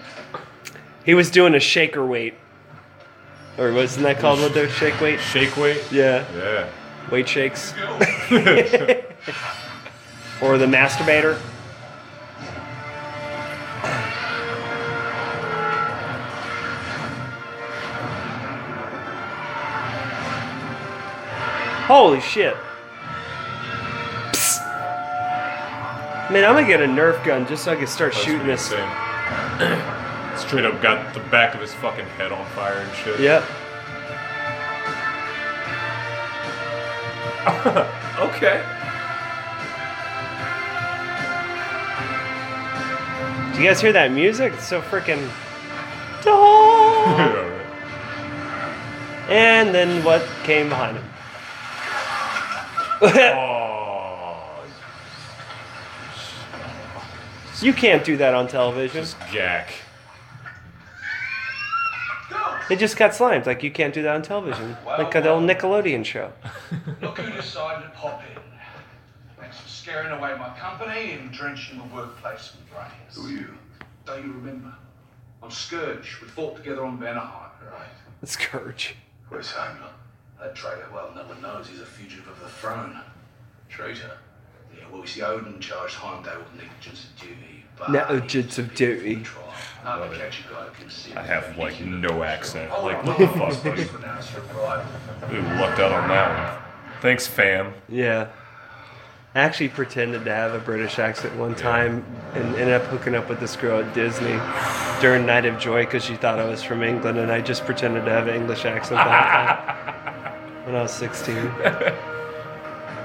He 1.04 1.14
was 1.14 1.30
doing 1.30 1.56
a 1.56 1.60
shaker 1.60 2.06
weight. 2.06 2.36
Or 3.58 3.74
wasn't 3.74 4.04
that 4.04 4.20
called 4.20 4.40
what 4.40 4.54
the 4.54 4.70
shake 4.70 5.02
weight? 5.02 5.20
Shake 5.20 5.58
weight? 5.58 5.84
Yeah. 5.92 6.26
Yeah. 6.34 6.70
Weight 7.12 7.28
shakes. 7.28 7.74
or 10.42 10.58
the 10.58 10.68
masturbator. 10.68 11.38
Holy 21.92 22.22
shit. 22.22 22.56
Psst. 24.32 24.62
Man, 26.32 26.46
I'm 26.46 26.56
gonna 26.56 26.66
get 26.66 26.80
a 26.80 26.86
Nerf 26.86 27.22
gun 27.26 27.46
just 27.46 27.66
so 27.66 27.74
I 27.74 27.76
can 27.76 27.86
start 27.86 28.14
That's 28.14 28.24
shooting 28.24 28.48
this. 28.48 28.68
Straight 28.68 30.64
up 30.64 30.82
got 30.82 31.14
the 31.14 31.20
back 31.30 31.54
of 31.54 31.60
his 31.60 31.74
fucking 31.74 32.06
head 32.06 32.32
on 32.32 32.46
fire 32.52 32.78
and 32.78 32.96
shit. 32.96 33.20
Yep. 33.20 33.44
Okay. 38.22 38.64
Do 43.54 43.62
you 43.62 43.68
guys 43.68 43.82
hear 43.82 43.92
that 43.92 44.14
music? 44.14 44.54
It's 44.54 44.66
so 44.66 44.82
freaking. 44.82 45.30
And 49.30 49.74
then 49.74 50.04
what 50.04 50.26
came 50.44 50.70
behind 50.70 50.98
him? 50.98 51.11
Oh, 53.02 54.64
you 57.62 57.74
can't 57.74 58.04
do 58.04 58.18
that 58.18 58.34
on 58.34 58.48
television. 58.48 59.02
just 59.02 59.18
Jack. 59.32 59.74
They 62.70 62.78
just 62.78 62.96
got 62.96 63.14
slimed. 63.14 63.46
Like 63.48 63.64
you 63.64 63.72
can't 63.72 63.94
do 63.94 64.02
that 64.04 64.16
on 64.16 64.22
television. 64.22 64.78
Like 64.86 65.12
the 65.12 65.30
old 65.30 65.44
Nickelodeon 65.44 66.06
show. 66.06 66.32
Look 67.02 67.18
who 67.18 67.32
decided 67.34 67.84
to 67.84 67.90
pop 67.90 68.22
in. 68.24 68.42
Thanks 69.38 69.60
for 69.60 69.68
scaring 69.68 70.12
away 70.18 70.38
my 70.38 70.50
company 70.58 71.12
and 71.14 71.32
drenching 71.32 71.80
the 71.80 71.96
workplace 71.96 72.54
with 72.56 72.78
rains. 72.78 73.16
Who 73.16 73.26
are 73.28 73.30
you? 73.30 73.58
Don't 74.06 74.26
you 74.26 74.32
remember? 74.32 74.74
I'm 75.44 75.50
Skurge. 75.50 76.22
We 76.22 76.28
fought 76.28 76.56
together 76.56 76.86
on 76.86 76.98
Vanaheim. 76.98 77.50
Right. 77.70 77.90
Skurge. 78.24 78.94
Where's 79.28 79.52
Heimdall? 79.52 79.90
That 80.42 80.56
traitor, 80.56 80.88
well, 80.92 81.12
no 81.16 81.24
one 81.24 81.40
knows 81.40 81.68
he's 81.68 81.82
a 81.82 81.86
fugitive 81.86 82.28
of 82.28 82.40
the 82.40 82.50
throne. 82.50 83.00
Traitor? 83.70 84.18
Yeah, 84.76 84.86
well, 84.92 85.02
we 85.02 85.08
see, 85.08 85.22
Odin 85.22 85.60
charged 85.60 85.94
Heimdall 85.94 86.40
with 86.40 86.56
negligence 86.56 87.06
of 87.06 87.22
duty. 87.22 87.64
But 87.78 87.92
Negligence 87.92 88.58
of 88.58 88.74
duty. 88.74 89.24
Not 89.84 90.12
to 90.12 90.18
catch 90.18 90.40
a 90.40 90.54
guy 90.54 90.64
who 90.64 90.82
can 90.82 90.90
see. 90.90 91.14
I 91.14 91.22
have 91.22 91.58
like 91.58 91.80
no 91.82 92.24
accent. 92.24 92.72
Like 92.72 93.06
no. 93.06 93.12
what 93.12 93.20
the 93.20 93.28
fuck, 93.38 93.64
buddy? 93.64 93.86
Pronounce 93.86 94.34
your 94.34 94.42
rival. 94.42 94.86
Ooh, 95.32 95.60
lucked 95.62 95.80
out 95.80 95.92
on 95.92 96.10
that 96.10 96.56
one. 96.56 96.64
Thanks, 97.02 97.28
fam. 97.28 97.74
Yeah. 97.88 98.30
I 99.36 99.40
actually 99.40 99.70
pretended 99.70 100.26
to 100.26 100.34
have 100.34 100.54
a 100.54 100.60
British 100.60 100.98
accent 101.00 101.38
one 101.38 101.56
time 101.56 102.04
and 102.34 102.48
ended 102.56 102.74
up 102.74 102.84
hooking 102.84 103.16
up 103.16 103.30
with 103.30 103.40
this 103.40 103.56
girl 103.56 103.82
at 103.82 103.94
Disney 103.94 104.38
during 105.02 105.26
Night 105.26 105.46
of 105.46 105.60
Joy 105.60 105.86
because 105.86 106.04
she 106.04 106.16
thought 106.16 106.40
I 106.40 106.46
was 106.46 106.64
from 106.64 106.84
England 106.84 107.18
and 107.18 107.32
I 107.32 107.42
just 107.42 107.64
pretended 107.64 108.06
to 108.06 108.12
have 108.12 108.28
an 108.28 108.36
English 108.36 108.66
accent 108.66 108.98
the 108.98 109.04
whole 109.04 109.12
time 109.12 110.18
when 110.66 110.76
I 110.76 110.82
was 110.84 110.92
16. 110.94 111.36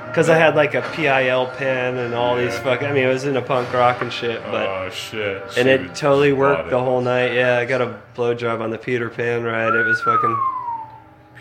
Because 0.06 0.30
I 0.30 0.38
had 0.38 0.56
like 0.56 0.72
a 0.74 0.80
PIL 0.94 1.44
pen 1.58 1.98
and 1.98 2.14
all 2.14 2.36
these 2.36 2.54
Yeah. 2.54 2.62
fucking. 2.62 2.86
I 2.88 2.92
mean, 2.92 3.04
it 3.04 3.08
was 3.12 3.26
in 3.26 3.36
a 3.36 3.42
punk 3.42 3.70
rock 3.74 4.00
and 4.00 4.10
shit, 4.10 4.40
but. 4.44 4.66
oh 4.66 4.88
shit. 4.88 5.42
and 5.58 5.68
it 5.68 5.94
totally 5.94 6.32
worked 6.32 6.62
bought 6.62 6.70
the 6.70 6.78
whole 6.82 7.02
night. 7.02 7.34
Yeah, 7.34 7.58
I 7.58 7.66
got 7.66 7.82
a 7.82 7.98
blowjob 8.14 8.62
on 8.62 8.70
the 8.70 8.78
Peter 8.78 9.10
Pan 9.10 9.42
ride. 9.44 9.74
It 9.74 9.84
was 9.84 10.00
fucking. 10.00 10.42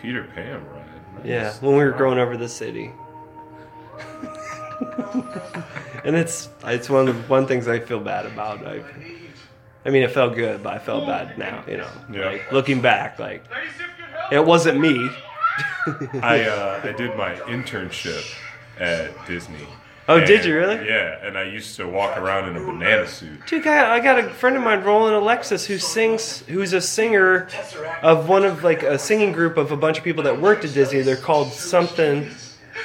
Peter 0.01 0.25
Pan, 0.36 0.55
ride? 0.67 0.84
Nice. 1.19 1.25
Yeah, 1.25 1.53
when 1.62 1.77
we 1.77 1.86
were 1.86 1.91
growing 1.91 2.19
over 2.19 2.36
the 2.36 2.50
city. 2.50 2.91
and 6.03 6.15
it's 6.17 6.50
it's 6.65 6.89
one 6.89 7.07
of 7.07 7.15
the 7.15 7.22
one 7.29 7.48
things 7.48 7.69
I 7.69 7.79
feel 7.79 8.01
bad 8.01 8.25
about. 8.25 8.65
I, 8.67 8.81
I 9.86 9.89
mean, 9.89 10.03
it 10.03 10.12
felt 10.12 10.36
good, 10.36 10.63
but 10.63 10.74
I 10.74 10.79
felt 10.79 11.05
bad 11.07 11.38
now. 11.38 11.63
You 11.65 11.77
know, 11.77 11.88
Yeah. 12.12 12.25
like 12.29 12.51
looking 12.51 12.81
back, 12.81 13.19
like 13.19 13.45
it 14.34 14.45
wasn't 14.45 14.81
me. 14.81 15.10
I 16.22 16.44
uh, 16.44 16.82
I 16.84 16.92
did 16.92 17.16
my 17.18 17.36
internship 17.48 18.24
at 18.80 19.12
Disney. 19.28 19.58
Oh, 20.08 20.20
did 20.20 20.46
you 20.46 20.56
really? 20.56 20.88
Yeah, 20.88 21.18
and 21.26 21.36
I 21.36 21.44
used 21.44 21.76
to 21.78 21.88
walk 21.88 22.16
around 22.18 22.48
in 22.50 22.56
a 22.62 22.64
banana 22.64 23.08
suit. 23.08 23.40
Dude, 23.48 23.66
I 23.66 23.96
I 23.96 24.00
got 24.00 24.20
a 24.20 24.30
friend 24.30 24.56
of 24.56 24.62
mine, 24.64 24.84
Roland 24.84 25.16
Alexis, 25.16 25.66
who 25.66 25.80
sings, 25.80 26.42
who's 26.42 26.74
a 26.74 26.82
singer 26.82 27.48
of 28.04 28.30
one 28.30 28.46
of 28.46 28.64
like 28.64 28.84
a 28.84 29.00
singing 29.00 29.32
group 29.32 29.58
of 29.58 29.72
a 29.72 29.78
bunch 29.78 29.98
of 29.98 30.04
people 30.04 30.24
that 30.24 30.40
worked 30.40 30.64
at 30.64 30.74
Disney. 30.74 31.02
They're 31.02 31.16
called 31.16 31.52
something. 31.52 32.30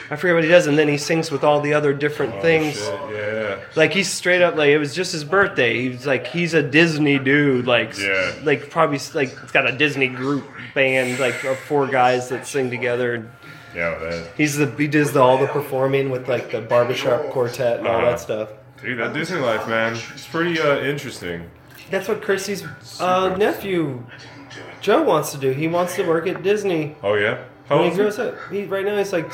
I 0.09 0.17
forget 0.17 0.35
what 0.35 0.45
he 0.45 0.51
does, 0.51 0.67
and 0.67 0.79
then 0.79 0.89
he 0.89 0.97
sings 0.97 1.31
with 1.31 1.45
all 1.45 1.61
the 1.61 1.75
other 1.75 1.93
different 1.93 2.41
things. 2.41 2.77
Oh, 2.81 3.09
Shit, 3.11 3.17
yeah. 3.17 3.65
Like 3.77 3.93
he's 3.93 4.11
straight 4.11 4.41
up 4.41 4.57
like 4.57 4.69
it 4.71 4.79
was 4.79 4.95
just 4.95 5.13
his 5.13 5.25
birthday. 5.25 5.89
He's 5.91 6.07
like 6.07 6.27
he's 6.29 6.55
a 6.55 6.63
Disney 6.63 7.19
dude. 7.19 7.67
Like 7.67 7.99
Yeah. 7.99 8.33
like 8.43 8.71
probably 8.71 8.99
like 9.15 9.37
it's 9.43 9.53
got 9.53 9.69
a 9.69 9.73
Disney 9.77 10.09
group 10.09 10.49
band 10.75 11.19
like 11.19 11.43
of 11.45 11.59
four 11.59 11.87
guys 11.87 12.29
that 12.29 12.47
sing 12.47 12.71
together. 12.71 13.31
Yeah, 13.75 13.99
that, 13.99 14.31
he's 14.37 14.57
the 14.57 14.67
he 14.73 14.89
does 14.89 15.13
the, 15.13 15.21
all 15.21 15.39
the 15.39 15.47
performing 15.47 16.11
with 16.11 16.29
like 16.29 16.51
the 16.51 16.61
barbershop 16.61 17.31
quartet 17.31 17.79
and 17.79 17.87
all 17.89 17.97
Uh-huh. 17.97 18.11
that 18.11 18.21
stuff. 18.21 18.49
dude, 18.83 18.99
that 18.99 19.13
Disney 19.13 19.39
life, 19.41 19.69
man, 19.69 19.93
it's 20.15 20.27
pretty 20.27 20.61
uh, 20.61 20.79
interesting. 20.81 21.49
That's 21.91 22.09
what 22.09 22.23
Chrissy's 22.23 22.65
uh, 23.01 23.37
nephew 23.37 24.05
Joe 24.81 25.03
wants 25.03 25.33
to 25.33 25.39
do. 25.39 25.51
He 25.53 25.69
wants 25.69 25.95
to 25.97 26.03
work 26.07 26.27
at 26.27 26.43
Disney 26.43 26.97
Oh 27.03 27.15
yeah. 27.15 27.45
How 27.69 27.77
when 27.77 27.85
he 27.87 27.91
is 27.91 27.97
he? 27.97 28.03
grows 28.03 28.19
up. 28.19 28.35
He 28.51 28.65
right 28.65 28.85
now 28.85 28.97
he's 28.99 29.13
like 29.13 29.31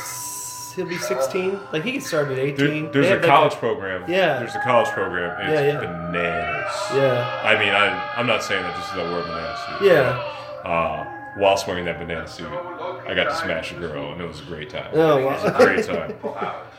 he'll 0.74 0.84
be 0.86 0.98
16. 0.98 1.58
Like 1.72 1.84
he 1.84 1.92
can 1.92 2.00
start 2.02 2.30
at 2.30 2.38
18. 2.38 2.56
There- 2.56 2.92
there's 2.92 3.06
a 3.06 3.14
like, 3.16 3.22
college 3.24 3.54
program. 3.54 4.04
Yeah. 4.10 4.38
There's 4.40 4.54
a 4.54 4.60
college 4.60 4.88
program. 4.90 5.40
And 5.40 5.52
Yeah, 5.52 5.60
it's 5.60 5.74
yeah. 5.74 5.80
bananas. 5.80 6.74
Yeah. 6.94 7.40
I 7.42 7.58
mean, 7.58 7.72
I, 7.72 8.12
I'm 8.16 8.26
not 8.26 8.42
saying 8.42 8.62
that 8.62 8.76
just 8.76 8.92
because 8.92 9.08
I 9.08 9.12
wear 9.12 9.20
a 9.20 9.24
banana 9.24 9.56
suit. 9.78 9.88
Yeah. 9.88 10.70
Uh, 10.70 11.12
whilst 11.38 11.66
wearing 11.66 11.84
that 11.86 11.98
banana 11.98 12.26
suit, 12.26 12.46
I 12.48 13.14
got 13.14 13.24
to 13.24 13.34
smash 13.36 13.72
a 13.72 13.76
girl, 13.76 14.12
and 14.12 14.20
it 14.20 14.26
was 14.28 14.40
a 14.40 14.44
great 14.44 14.70
time. 14.70 14.90
Oh, 14.94 15.18
It 15.18 15.24
was 15.24 15.44
a 15.44 15.50
great 15.52 15.84
time. 15.84 16.14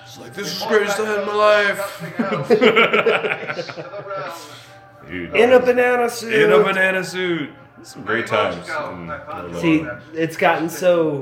It's 0.04 0.18
like, 0.20 0.34
this 0.34 0.48
is 0.54 0.60
the 0.62 0.68
greatest 0.68 0.98
time 0.98 1.20
of 1.20 1.28
my 1.28 1.34
life. 1.36 2.02
Dude, 5.08 5.36
In 5.36 5.54
a 5.54 5.60
banana 5.60 6.10
suit. 6.10 6.34
in 6.34 6.52
a 6.52 6.60
banana 6.64 7.04
suit. 7.04 7.50
Some 7.84 8.04
great 8.04 8.26
times. 8.28 8.68
Mm, 8.68 9.50
in 9.54 9.56
See, 9.62 9.86
it's 10.14 10.36
gotten 10.36 10.68
so 10.68 11.22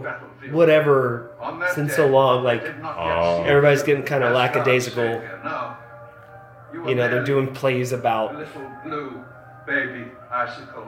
whatever 0.51 1.31
since 1.73 1.93
so 1.95 2.07
long. 2.07 2.43
Like 2.43 2.63
Oh. 2.83 3.43
everybody's 3.43 3.83
getting 3.83 4.03
kind 4.03 4.23
of 4.23 4.33
lackadaisical. 4.33 5.21
You 6.85 6.95
know, 6.95 7.07
they're 7.09 7.23
doing 7.25 7.53
plays 7.53 7.91
about. 7.91 8.35
Little 8.35 8.71
blue 8.83 9.23
baby 9.67 10.05
icicle. 10.31 10.87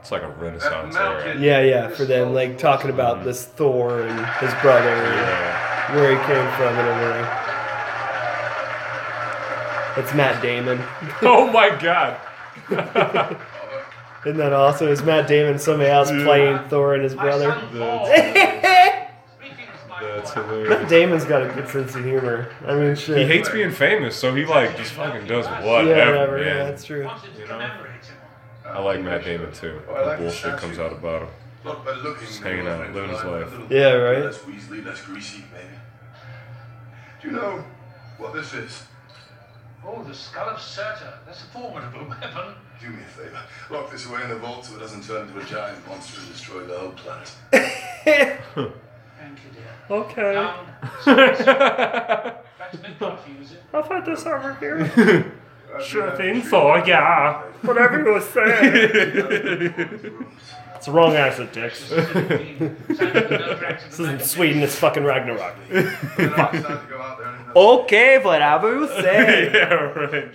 It's 0.00 0.10
like 0.10 0.22
a 0.22 0.28
renaissance 0.28 0.96
era. 0.96 1.38
Yeah, 1.38 1.60
yeah, 1.62 1.88
for 1.88 2.04
them, 2.04 2.34
like 2.34 2.58
talking 2.58 2.90
about 2.90 3.16
mm-hmm. 3.16 3.26
this 3.26 3.44
Thor 3.44 4.02
and 4.02 4.26
his 4.36 4.52
brother 4.62 4.88
and 4.90 5.96
where 5.96 6.10
he 6.10 6.16
came 6.26 6.50
from 6.56 6.76
and 6.76 6.88
everything. 6.88 7.26
It's 9.98 10.14
Matt 10.14 10.40
Damon. 10.42 10.80
Oh 11.22 11.50
my 11.50 11.70
god. 11.70 12.20
Isn't 14.26 14.38
that 14.38 14.52
awesome? 14.52 14.88
It's 14.88 15.02
Matt 15.02 15.26
Damon 15.26 15.52
and 15.52 15.60
somebody 15.60 15.90
else 15.90 16.10
Yeah. 16.10 16.24
playing 16.24 16.58
Thor 16.68 16.94
and 16.94 17.02
his 17.02 17.14
brother. 17.14 17.48
That's 17.72 17.74
Matt 19.88 20.28
hilarious. 20.34 20.90
Damon's 20.90 21.24
got 21.24 21.42
a 21.42 21.48
good 21.48 21.68
sense 21.68 21.94
of 21.94 22.04
humor. 22.04 22.48
I 22.66 22.74
mean, 22.74 22.94
shit. 22.94 23.18
He 23.18 23.24
hates 23.24 23.48
being 23.48 23.72
famous, 23.72 24.16
so 24.16 24.34
he 24.34 24.44
like 24.44 24.76
just 24.76 24.92
fucking 24.92 25.26
does 25.26 25.46
Yeah, 25.46 25.64
whatever, 25.64 26.10
whatever. 26.12 26.36
man. 26.38 26.46
Yeah, 26.46 26.64
that's 26.64 26.84
true. 26.84 27.08
You 27.38 27.46
know? 27.46 27.70
I 28.70 28.80
like 28.80 29.00
Matt 29.02 29.24
Damon 29.24 29.52
too. 29.52 29.80
The 29.86 30.16
bullshit 30.18 30.58
comes 30.58 30.78
out 30.78 30.92
about 30.92 31.22
him. 31.22 31.28
Look, 31.64 31.84
but 31.84 31.98
looking. 31.98 32.26
Just 32.26 32.42
hanging 32.42 32.66
out, 32.66 32.92
living 32.92 33.10
his 33.10 33.24
life. 33.24 33.52
Yeah, 33.70 33.92
right. 33.94 34.24
Less 34.24 34.38
Weasley, 34.38 34.84
less 34.84 35.02
greasy, 35.02 35.44
maybe. 35.52 35.74
Do 37.20 37.28
you 37.28 37.34
know 37.34 37.64
what 38.18 38.32
this 38.32 38.54
is? 38.54 38.84
Oh, 39.84 40.02
the 40.04 40.14
skull 40.14 40.48
of 40.50 40.60
Surtur. 40.60 41.14
That's 41.26 41.42
a 41.42 41.46
formidable 41.46 42.08
weapon. 42.08 42.54
Do 42.80 42.90
me 42.90 43.02
a 43.02 43.06
favor. 43.06 43.40
Lock 43.70 43.90
this 43.90 44.06
away 44.06 44.22
in 44.22 44.28
the 44.28 44.36
vault 44.36 44.64
so 44.64 44.76
it 44.76 44.80
doesn't 44.80 45.04
turn 45.04 45.26
into 45.28 45.40
a 45.40 45.44
giant 45.44 45.86
monster 45.88 46.20
and 46.20 46.28
destroy 46.30 46.64
the 46.64 46.78
whole 46.78 46.90
planet. 46.90 47.32
Thank 47.52 49.38
you, 49.44 49.50
dear. 49.54 49.72
Okay. 49.90 50.36
Um, 50.36 50.66
that's 51.04 51.40
a 52.74 52.78
bit 52.78 52.98
confusing. 52.98 53.58
I'll 53.72 53.82
put 53.82 54.04
this 54.04 54.26
over 54.26 54.54
here. 54.54 55.32
Sure 55.82 56.10
thing, 56.16 56.42
Thor, 56.42 56.82
yeah. 56.86 57.42
Whatever 57.62 57.98
you 57.98 58.04
were 58.12 58.20
saying. 58.20 60.14
it's 60.76 60.86
the 60.86 60.92
wrong 60.92 61.14
accent, 61.16 61.52
Dix. 61.52 61.88
This 61.90 64.00
isn't 64.00 64.22
Sweden, 64.22 64.62
it's 64.62 64.76
fucking 64.76 65.04
Ragnarok. 65.04 65.54
Then 65.68 65.86
I 65.86 65.90
decided 66.50 66.62
to 66.62 66.80
go 66.88 67.00
out 67.00 67.18
there 67.18 67.28
and 67.28 67.56
Okay, 67.56 68.18
whatever 68.22 68.74
you 68.74 68.86
say. 68.88 69.50
yeah, 69.54 69.74
right. 69.74 70.28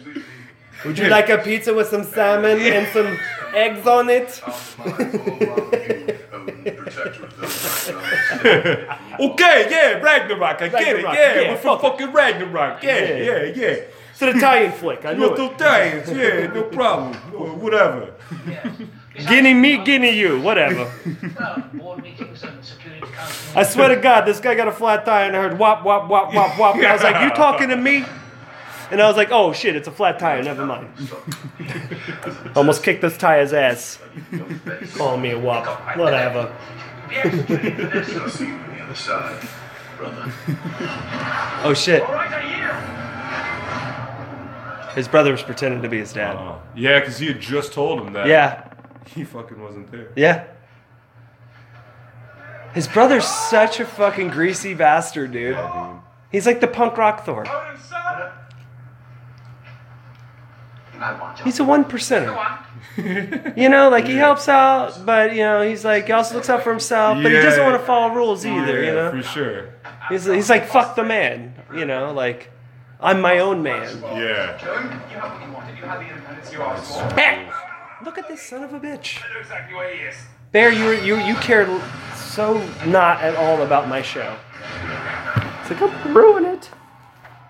Would 0.85 0.97
you 0.97 1.07
like 1.07 1.29
a 1.29 1.37
pizza 1.37 1.73
with 1.73 1.87
some 1.87 2.03
salmon 2.03 2.59
and 2.59 2.87
some 2.93 3.17
eggs 3.53 3.87
on 3.87 4.09
it? 4.09 4.41
Okay, 9.19 9.67
yeah, 9.69 9.99
Ragnarok. 10.01 10.61
I 10.61 10.67
get 10.69 10.95
it. 10.97 11.01
Yeah, 11.03 11.41
yeah, 11.41 11.51
we're 11.51 11.57
from 11.57 11.79
fucking 11.79 12.11
Ragnarok. 12.11 12.83
Yeah, 12.83 12.97
Yeah. 12.97 13.17
yeah, 13.17 13.43
yeah. 13.55 13.75
It's 14.13 14.21
an 14.21 14.37
Italian 14.37 14.71
flick. 14.71 15.05
I 15.05 15.13
know 15.13 15.35
You're 15.35 15.51
it. 15.51 15.53
Italians. 15.55 16.09
Yeah, 16.11 16.47
no 16.53 16.63
problem. 16.63 17.13
Wh- 17.15 17.61
Whatever. 17.61 18.13
Guinea 19.27 19.53
me, 19.53 19.83
guinea 19.83 20.11
you, 20.11 20.39
whatever. 20.41 20.91
Well, 21.39 21.63
board 21.73 22.01
meetings 22.03 22.43
and 22.43 22.63
security 22.63 23.01
council. 23.11 23.59
I 23.59 23.63
swear 23.63 23.89
to 23.89 23.97
God, 24.01 24.25
this 24.25 24.39
guy 24.39 24.55
got 24.55 24.67
a 24.67 24.71
flat 24.71 25.05
tire 25.05 25.27
and 25.27 25.35
I 25.35 25.41
heard 25.41 25.59
wop, 25.59 25.83
wop, 25.83 26.09
wop, 26.09 26.33
wop, 26.33 26.57
wop. 26.59 26.75
And 26.75 26.85
I 26.85 26.93
was 26.93 27.03
like, 27.03 27.21
you 27.23 27.29
talking 27.35 27.69
to 27.69 27.75
me? 27.75 28.05
And 28.91 29.01
I 29.01 29.07
was 29.07 29.17
like, 29.17 29.29
oh 29.31 29.53
shit, 29.53 29.75
it's 29.75 29.87
a 29.87 29.91
flat 29.91 30.19
tire, 30.19 30.41
never 30.43 30.65
mind. 30.65 30.89
Almost 32.55 32.83
kicked 32.83 33.01
this 33.01 33.17
tire's 33.17 33.53
ass. 33.53 33.97
Calling 34.95 35.21
me 35.21 35.31
a 35.31 35.39
wop. 35.39 35.65
Whatever. 35.97 36.53
I'll 41.63 41.75
see 41.75 41.97
His 44.95 45.07
brother 45.07 45.31
was 45.31 45.41
pretending 45.43 45.81
to 45.81 45.89
be 45.89 45.97
his 45.99 46.13
dad. 46.13 46.35
Uh, 46.35 46.57
yeah, 46.75 46.99
because 46.99 47.17
he 47.17 47.27
had 47.27 47.39
just 47.39 47.73
told 47.73 47.99
him 48.01 48.13
that. 48.13 48.27
Yeah, 48.27 48.69
He 49.07 49.23
fucking 49.23 49.61
wasn't 49.61 49.91
there. 49.91 50.09
yeah. 50.15 50.45
His 52.73 52.87
brother's 52.87 53.25
such 53.25 53.79
a 53.79 53.85
fucking 53.85 54.29
greasy 54.29 54.73
bastard, 54.73 55.31
dude. 55.31 55.57
He's 56.31 56.47
like 56.47 56.59
the 56.59 56.67
punk 56.67 56.97
rock 56.97 57.23
Thor. 57.23 57.45
He's 61.43 61.59
a 61.59 61.63
one 61.63 61.85
percenter. 61.85 62.59
You 63.57 63.69
know, 63.69 63.89
like 63.89 64.05
he 64.05 64.13
helps 64.13 64.47
out, 64.47 65.03
but 65.03 65.31
you 65.33 65.41
know, 65.41 65.61
he's 65.67 65.83
like 65.83 66.05
he 66.05 66.11
also 66.11 66.35
looks 66.35 66.47
out 66.47 66.61
for 66.63 66.69
himself, 66.69 67.17
but 67.23 67.31
he 67.31 67.37
doesn't 67.39 67.63
want 67.63 67.79
to 67.81 67.83
follow 67.87 68.13
rules 68.13 68.45
either. 68.45 68.83
yeah, 68.83 68.89
You 68.89 68.95
know, 68.95 69.11
for 69.11 69.23
sure. 69.23 69.69
he's 70.09 70.25
he's 70.25 70.47
like 70.49 70.67
fuck 70.67 70.95
the 70.95 71.03
man. 71.03 71.55
You 71.75 71.85
know, 71.85 72.13
like 72.13 72.51
I'm 73.03 73.19
my 73.19 73.39
own 73.39 73.61
man. 73.61 74.01
Yeah. 74.01 74.57
You 74.61 75.19
have 75.19 75.33
what 75.33 75.45
you 75.45 75.53
wanted. 75.53 75.77
You 75.77 75.83
had 75.83 75.99
the 75.99 76.07
independence 76.07 76.53
you 76.53 76.61
asked 76.61 76.93
for. 76.93 77.19
Hey, 77.19 77.49
look 78.05 78.17
at 78.17 78.29
this 78.29 78.41
son 78.41 78.63
of 78.63 78.73
a 78.73 78.79
bitch. 78.79 79.21
I 79.21 79.33
know 79.33 79.39
exactly 79.41 79.75
where 79.75 79.93
he 79.93 80.03
is. 80.03 80.15
Bear, 80.53 80.71
you 80.71 80.91
you 80.91 81.17
you 81.17 81.35
cared 81.35 81.67
so 82.15 82.65
not 82.85 83.21
at 83.21 83.35
all 83.35 83.61
about 83.61 83.89
my 83.89 84.01
show. 84.01 84.37
It's 85.59 85.69
like 85.69 85.81
I'm 85.81 86.15
ruin 86.15 86.45
it. 86.45 86.69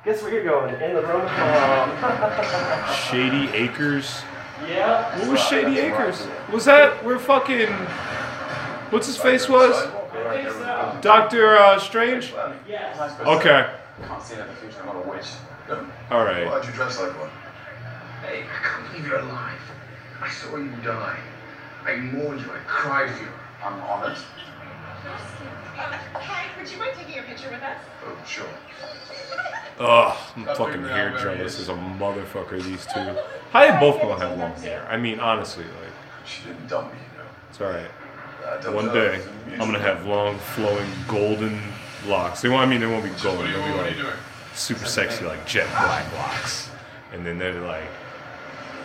Guess 0.03 0.23
where 0.23 0.33
you're 0.33 0.43
going? 0.43 0.73
In 0.81 0.95
the 0.95 1.01
room. 1.03 1.21
Shady 3.09 3.55
Acres. 3.55 4.23
yeah. 4.67 5.19
What 5.19 5.29
was 5.29 5.39
Shady 5.39 5.77
Acres? 5.77 6.27
Was 6.51 6.65
that 6.65 7.05
where 7.05 7.19
fucking 7.19 7.69
what's 8.89 9.05
his 9.05 9.17
face 9.17 9.47
was? 9.47 9.87
Doctor 11.01 11.57
uh, 11.57 11.77
Strange. 11.77 12.33
Okay. 13.21 13.69
Can't 14.01 14.23
see 14.23 14.35
that 14.35 14.47
the 14.49 14.55
future. 14.55 14.79
I'm 14.79 14.87
not 14.87 15.05
a 15.05 15.09
witch. 15.09 15.27
All 16.11 16.23
right. 16.25 16.45
Why'd 16.45 16.65
you 16.65 16.71
dress 16.71 16.99
like 16.99 17.17
one? 17.19 17.29
Hey, 18.25 18.43
I 18.43 18.63
can't 18.63 18.91
believe 18.91 19.07
you're 19.07 19.19
alive. 19.19 19.59
I 20.21 20.29
saw 20.29 20.57
you 20.57 20.71
die. 20.83 21.19
I 21.85 21.95
mourned 21.97 22.41
you. 22.41 22.47
I 22.51 22.59
cried 22.65 23.11
for 23.11 23.23
you. 23.23 23.29
I'm 23.63 23.79
honored. 23.81 24.17
Hi, 25.05 26.45
would 26.57 26.71
you 26.71 26.77
mind 26.77 26.91
taking 26.97 27.19
a 27.19 27.23
picture 27.23 27.49
with 27.49 27.61
us? 27.61 27.77
Oh, 28.05 28.17
sure. 28.25 28.45
Ugh, 29.79 30.17
I'm 30.35 30.45
fucking 30.55 30.83
hair 30.83 31.17
jealous 31.17 31.59
as 31.59 31.69
a 31.69 31.73
motherfucker. 31.73 32.61
These 32.61 32.85
two. 32.85 33.15
How 33.51 33.71
they 33.71 33.79
both 33.79 34.01
gonna 34.01 34.19
have 34.19 34.37
long 34.37 34.53
hair? 34.55 34.87
I 34.89 34.97
mean, 34.97 35.19
honestly, 35.19 35.65
like 35.65 35.93
She 36.25 36.43
didn't 36.43 36.67
dump 36.67 36.93
me, 36.93 36.99
you 37.11 37.17
know. 37.19 37.29
it's 37.49 37.61
all 37.61 37.69
right. 37.69 38.73
One 38.73 38.93
day, 38.93 39.21
I'm 39.53 39.59
gonna 39.59 39.79
have 39.79 40.05
long, 40.05 40.37
flowing, 40.37 40.89
golden 41.07 41.59
locks. 42.05 42.41
They 42.41 42.49
won't. 42.49 42.61
I 42.61 42.65
mean, 42.65 42.79
they 42.79 42.87
won't 42.87 43.03
be 43.03 43.11
golden. 43.21 43.51
They'll 43.51 43.65
be 43.65 43.73
like 43.73 44.15
super 44.53 44.85
sexy, 44.85 45.25
like 45.25 45.45
jet 45.45 45.67
black 45.69 46.11
locks. 46.13 46.69
And 47.11 47.25
then 47.25 47.37
they're 47.37 47.61
like, 47.61 47.89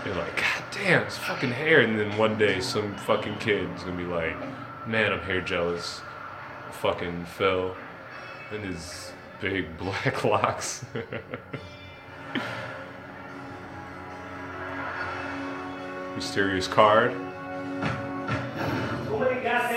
they're 0.05 0.15
like, 0.15 0.37
God 0.37 0.65
damn, 0.71 1.03
it's 1.03 1.17
fucking 1.17 1.51
hair. 1.51 1.81
And 1.81 1.99
then 1.99 2.17
one 2.19 2.39
day, 2.39 2.61
some 2.61 2.95
fucking 2.97 3.39
kid's 3.39 3.83
gonna 3.83 3.97
be 3.97 4.05
like, 4.05 4.37
Man, 4.89 5.13
I'm 5.13 5.21
hair 5.21 5.43
jealous. 5.43 6.01
Fucking 6.71 7.27
Phil 7.27 7.77
and 8.51 8.65
his 8.65 9.13
big 9.39 9.77
black 9.79 10.25
locks. 10.25 10.83
Mysterious 16.15 16.67
card. 16.67 17.13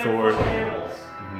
Thor 0.01 0.31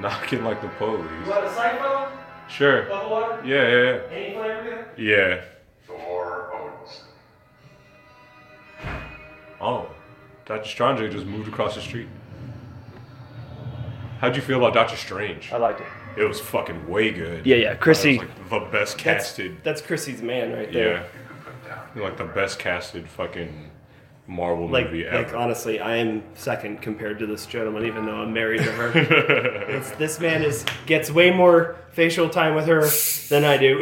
knocking 0.01 0.43
like 0.43 0.61
the 0.61 0.67
police. 0.69 1.05
want 1.27 1.45
a 1.45 1.53
siphon? 1.53 2.17
Sure. 2.49 2.83
Bubble 2.83 3.09
water? 3.11 3.41
Yeah, 3.45 3.67
yeah, 3.69 4.15
Any 4.17 4.33
flavor? 4.35 4.87
yeah. 4.97 5.15
Yeah. 5.17 5.41
Thor 5.87 6.51
Odinson. 6.53 7.03
Oh, 9.61 9.89
Doctor 10.45 10.67
Strange 10.67 11.13
just 11.13 11.25
moved 11.25 11.47
across 11.47 11.75
the 11.75 11.81
street. 11.81 12.07
How'd 14.19 14.35
you 14.35 14.41
feel 14.41 14.57
about 14.57 14.73
Doctor 14.73 14.97
Strange? 14.97 15.51
I 15.51 15.57
liked 15.57 15.81
it. 15.81 15.87
It 16.17 16.25
was 16.25 16.39
fucking 16.39 16.87
way 16.89 17.11
good. 17.11 17.45
Yeah, 17.45 17.55
yeah, 17.55 17.75
Chrissy. 17.75 18.15
It 18.15 18.19
was 18.21 18.29
like 18.29 18.49
the 18.49 18.59
best 18.71 18.97
That's, 18.97 19.25
casted. 19.27 19.63
that's 19.63 19.81
Chrissy's 19.81 20.21
man 20.21 20.51
right 20.51 20.71
there. 20.71 21.05
Yeah. 21.95 22.01
Like 22.03 22.17
the 22.17 22.25
best 22.25 22.59
casted 22.59 23.07
fucking 23.09 23.70
Marvel 24.32 24.67
Like, 24.70 24.86
movie 24.88 25.04
like 25.04 25.28
ever. 25.28 25.36
honestly, 25.36 25.80
I 25.82 25.98
am 25.98 26.24
second 26.36 26.82
compared 26.82 27.20
to 27.20 27.26
this 27.28 27.46
gentleman, 27.46 27.86
even 27.86 28.06
though 28.06 28.15
I'm 28.22 28.32
married 28.34 28.62
to 28.63 28.72
her. 28.72 28.98
It's- 29.72 29.91
this 29.98 30.20
man 30.20 30.41
is 30.44 30.63
gets 30.86 31.12
way 31.12 31.32
more 31.32 31.76
facial 31.91 32.30
time 32.30 32.56
with 32.56 32.65
her 32.67 32.88
than 33.30 33.44
I 33.44 33.58
do. 33.58 33.82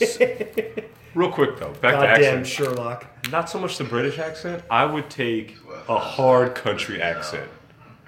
Real 1.14 1.30
quick 1.30 1.58
though, 1.58 1.72
back 1.74 1.94
to 1.94 2.06
Goddamn 2.06 2.38
accent. 2.40 2.46
Sherlock. 2.46 3.06
Not 3.30 3.50
so 3.50 3.58
much 3.58 3.76
the 3.78 3.84
British 3.84 4.18
accent. 4.18 4.62
I 4.70 4.84
would 4.86 5.10
take 5.10 5.56
a 5.88 5.98
hard 5.98 6.54
country 6.54 7.02
accent. 7.02 7.48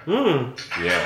Hmm. 0.05 0.51
Yeah. 0.83 1.05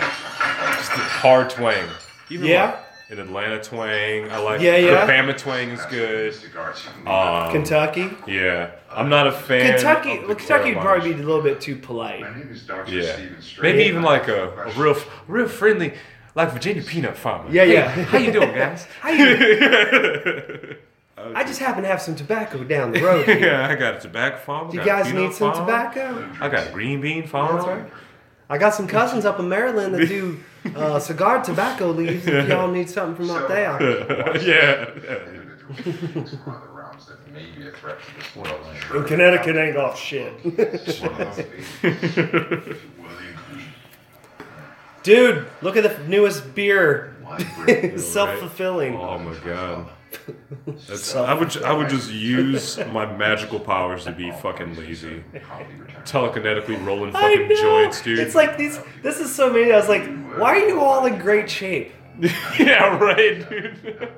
Just 0.78 0.92
hard 0.92 1.50
twang. 1.50 1.88
Even 2.30 2.48
Yeah? 2.48 2.65
like 2.65 2.80
an 3.10 3.19
Atlanta 3.19 3.62
twang. 3.62 4.32
I 4.32 4.38
like 4.38 4.62
Yeah, 4.62 4.78
yeah. 4.78 5.06
The 5.06 5.12
Bama 5.12 5.38
twang 5.38 5.69
is 5.69 5.84
good. 5.88 6.34
Cigars 6.34 6.84
you 6.86 7.04
can 7.04 7.08
Um, 7.12 7.52
Kentucky. 7.52 8.10
yeah. 8.28 8.72
I'm 8.91 9.10
not 9.10 9.28
a 9.28 9.32
fan. 9.32 9.74
Kentucky. 9.74 10.13
of 10.15 10.22
the 10.22 10.28
Well, 10.28 10.36
Kentucky 10.36 10.74
would 10.76 10.82
probably 10.82 11.13
be 11.13 11.22
a 11.22 11.26
little 11.26 11.41
bit 11.41 11.60
too 11.62 11.76
polite. 11.76 12.22
My 12.22 12.36
name 12.38 12.50
is 12.52 12.63
Dr. 12.63 12.91
Yeah. 12.91 13.13
Stephen 13.13 13.41
Strange. 13.41 13.62
Maybe 13.62 13.84
even 13.89 14.04
like 14.04 14.28
a, 14.28 14.50
a 14.50 14.72
real, 14.82 14.95
real 15.28 15.48
friendly, 15.48 15.93
like 16.36 16.52
Virginia 16.52 16.84
peanut 16.84 17.17
farmer. 17.17 17.50
Yeah, 17.52 17.65
Hey, 17.65 17.74
yeah. 17.74 17.88
How 17.89 18.17
you 18.19 18.32
doing, 18.32 18.54
guys? 18.54 18.86
How 19.02 19.10
you? 19.10 20.76
I 21.36 21.43
just 21.43 21.60
happen 21.60 21.84
to 21.84 21.89
have 21.89 22.02
some 22.02 22.15
tobacco 22.15 22.63
down 22.63 22.91
the 22.93 23.02
road. 23.02 23.26
Here. 23.26 23.38
yeah, 23.39 23.67
I 23.69 23.76
got 23.76 23.95
a 23.95 24.00
tobacco 24.00 24.38
farm. 24.38 24.69
Do 24.72 24.78
you 24.78 24.84
guys 24.86 25.12
need 25.13 25.34
some 25.34 25.52
farm, 25.54 25.65
tobacco? 25.67 26.30
I 26.39 26.48
got 26.48 26.67
a 26.67 26.72
green 26.72 27.02
bean 27.02 27.28
farm. 27.28 27.56
That's 27.58 27.67
right. 27.67 27.91
I 28.50 28.58
got 28.58 28.74
some 28.74 28.88
cousins 28.88 29.26
up 29.26 29.38
in 29.39 29.50
Maryland 29.50 29.93
that 29.95 30.08
do 30.08 30.39
uh, 30.76 31.00
cigar 31.00 31.43
tobacco 31.43 31.91
leaves. 31.91 32.28
If 32.28 32.48
y'all 32.50 32.72
need 32.72 32.89
something 32.89 33.15
from 33.28 33.36
up 33.36 33.48
there. 33.48 33.80
yeah. 34.41 34.89
Individuals. 34.89 36.34
One 36.45 36.56
of 36.56 36.62
the 36.63 36.69
realms 36.69 37.06
that 37.08 37.34
may 37.34 37.45
be 37.52 37.67
a 37.67 37.72
threat 37.72 37.98
to 38.02 38.15
this 38.15 38.36
world. 38.36 38.60
And 38.93 39.06
Connecticut 39.08 39.56
ain't 39.56 39.78
off 39.78 40.00
shit. 40.00 40.34
Dude, 45.04 45.48
look 45.62 45.78
at 45.78 45.84
the 45.84 46.08
newest 46.08 46.54
beer. 46.56 47.15
Self 47.98 48.39
fulfilling. 48.39 48.95
Oh 48.95 49.19
my 49.19 49.36
god. 49.45 49.89
That's, 50.88 51.15
I 51.15 51.34
would 51.34 51.63
I 51.63 51.74
would 51.74 51.89
just 51.89 52.12
use 52.12 52.78
my 52.91 53.06
magical 53.17 53.60
powers 53.60 54.06
to 54.06 54.12
be 54.12 54.32
fucking 54.32 54.76
lazy. 54.76 55.24
Telekinetically 56.06 56.84
rolling 56.86 57.12
fucking 57.12 57.50
joints, 57.56 58.02
dude. 58.02 58.19
It's 58.19 58.36
like 58.36 58.58
these. 58.58 58.80
This 59.02 59.19
is 59.19 59.34
so 59.34 59.52
many. 59.52 59.72
I 59.72 59.78
was 59.78 59.89
like, 59.89 60.06
why 60.38 60.60
are 60.60 60.67
you 60.67 60.80
all 60.82 61.06
in 61.06 61.19
great 61.19 61.50
shape? 61.50 61.91
yeah, 62.60 62.98
right, 62.98 63.48
dude. 63.50 64.10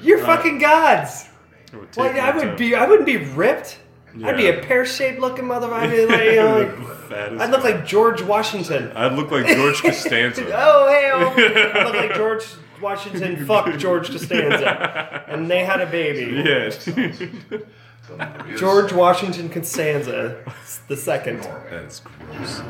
You're 0.00 0.22
uh, 0.22 0.26
fucking 0.26 0.58
gods. 0.58 1.28
Would 1.72 1.96
Well, 1.96 2.20
I 2.20 2.36
would 2.36 2.56
be. 2.56 2.74
I 2.74 2.86
wouldn't 2.86 3.06
be 3.06 3.16
ripped. 3.16 3.78
I'd 4.24 4.36
be 4.36 4.48
a 4.48 4.60
pear-shaped 4.62 5.20
looking 5.20 5.46
mother. 5.46 5.72
I'd 5.72 5.90
be 5.90 6.06
like, 6.06 6.24
you 6.24 6.36
know, 6.36 6.58
like- 6.60 6.96
Fat 7.06 7.40
I'd 7.40 7.50
look 7.50 7.62
like 7.62 7.86
George 7.86 8.22
Washington. 8.22 8.90
I'd 8.96 9.12
look 9.12 9.30
like 9.30 9.46
George 9.46 9.76
Costanza. 9.82 10.44
oh, 10.54 10.88
hey, 10.88 11.10
oh. 11.12 11.78
I 11.78 11.84
look 11.84 11.94
like 11.94 12.14
George 12.16 12.44
Washington. 12.80 13.46
fucked 13.46 13.78
George 13.78 14.10
Costanza, 14.10 15.24
and 15.28 15.50
they 15.50 15.64
had 15.64 15.80
a 15.80 15.86
baby. 15.86 16.42
Yes. 16.44 16.88
George 18.56 18.92
Washington 18.92 19.48
Costanza, 19.48 20.36
the 20.88 20.96
second. 20.96 21.42
That's 21.70 22.00
gross. 22.00 22.62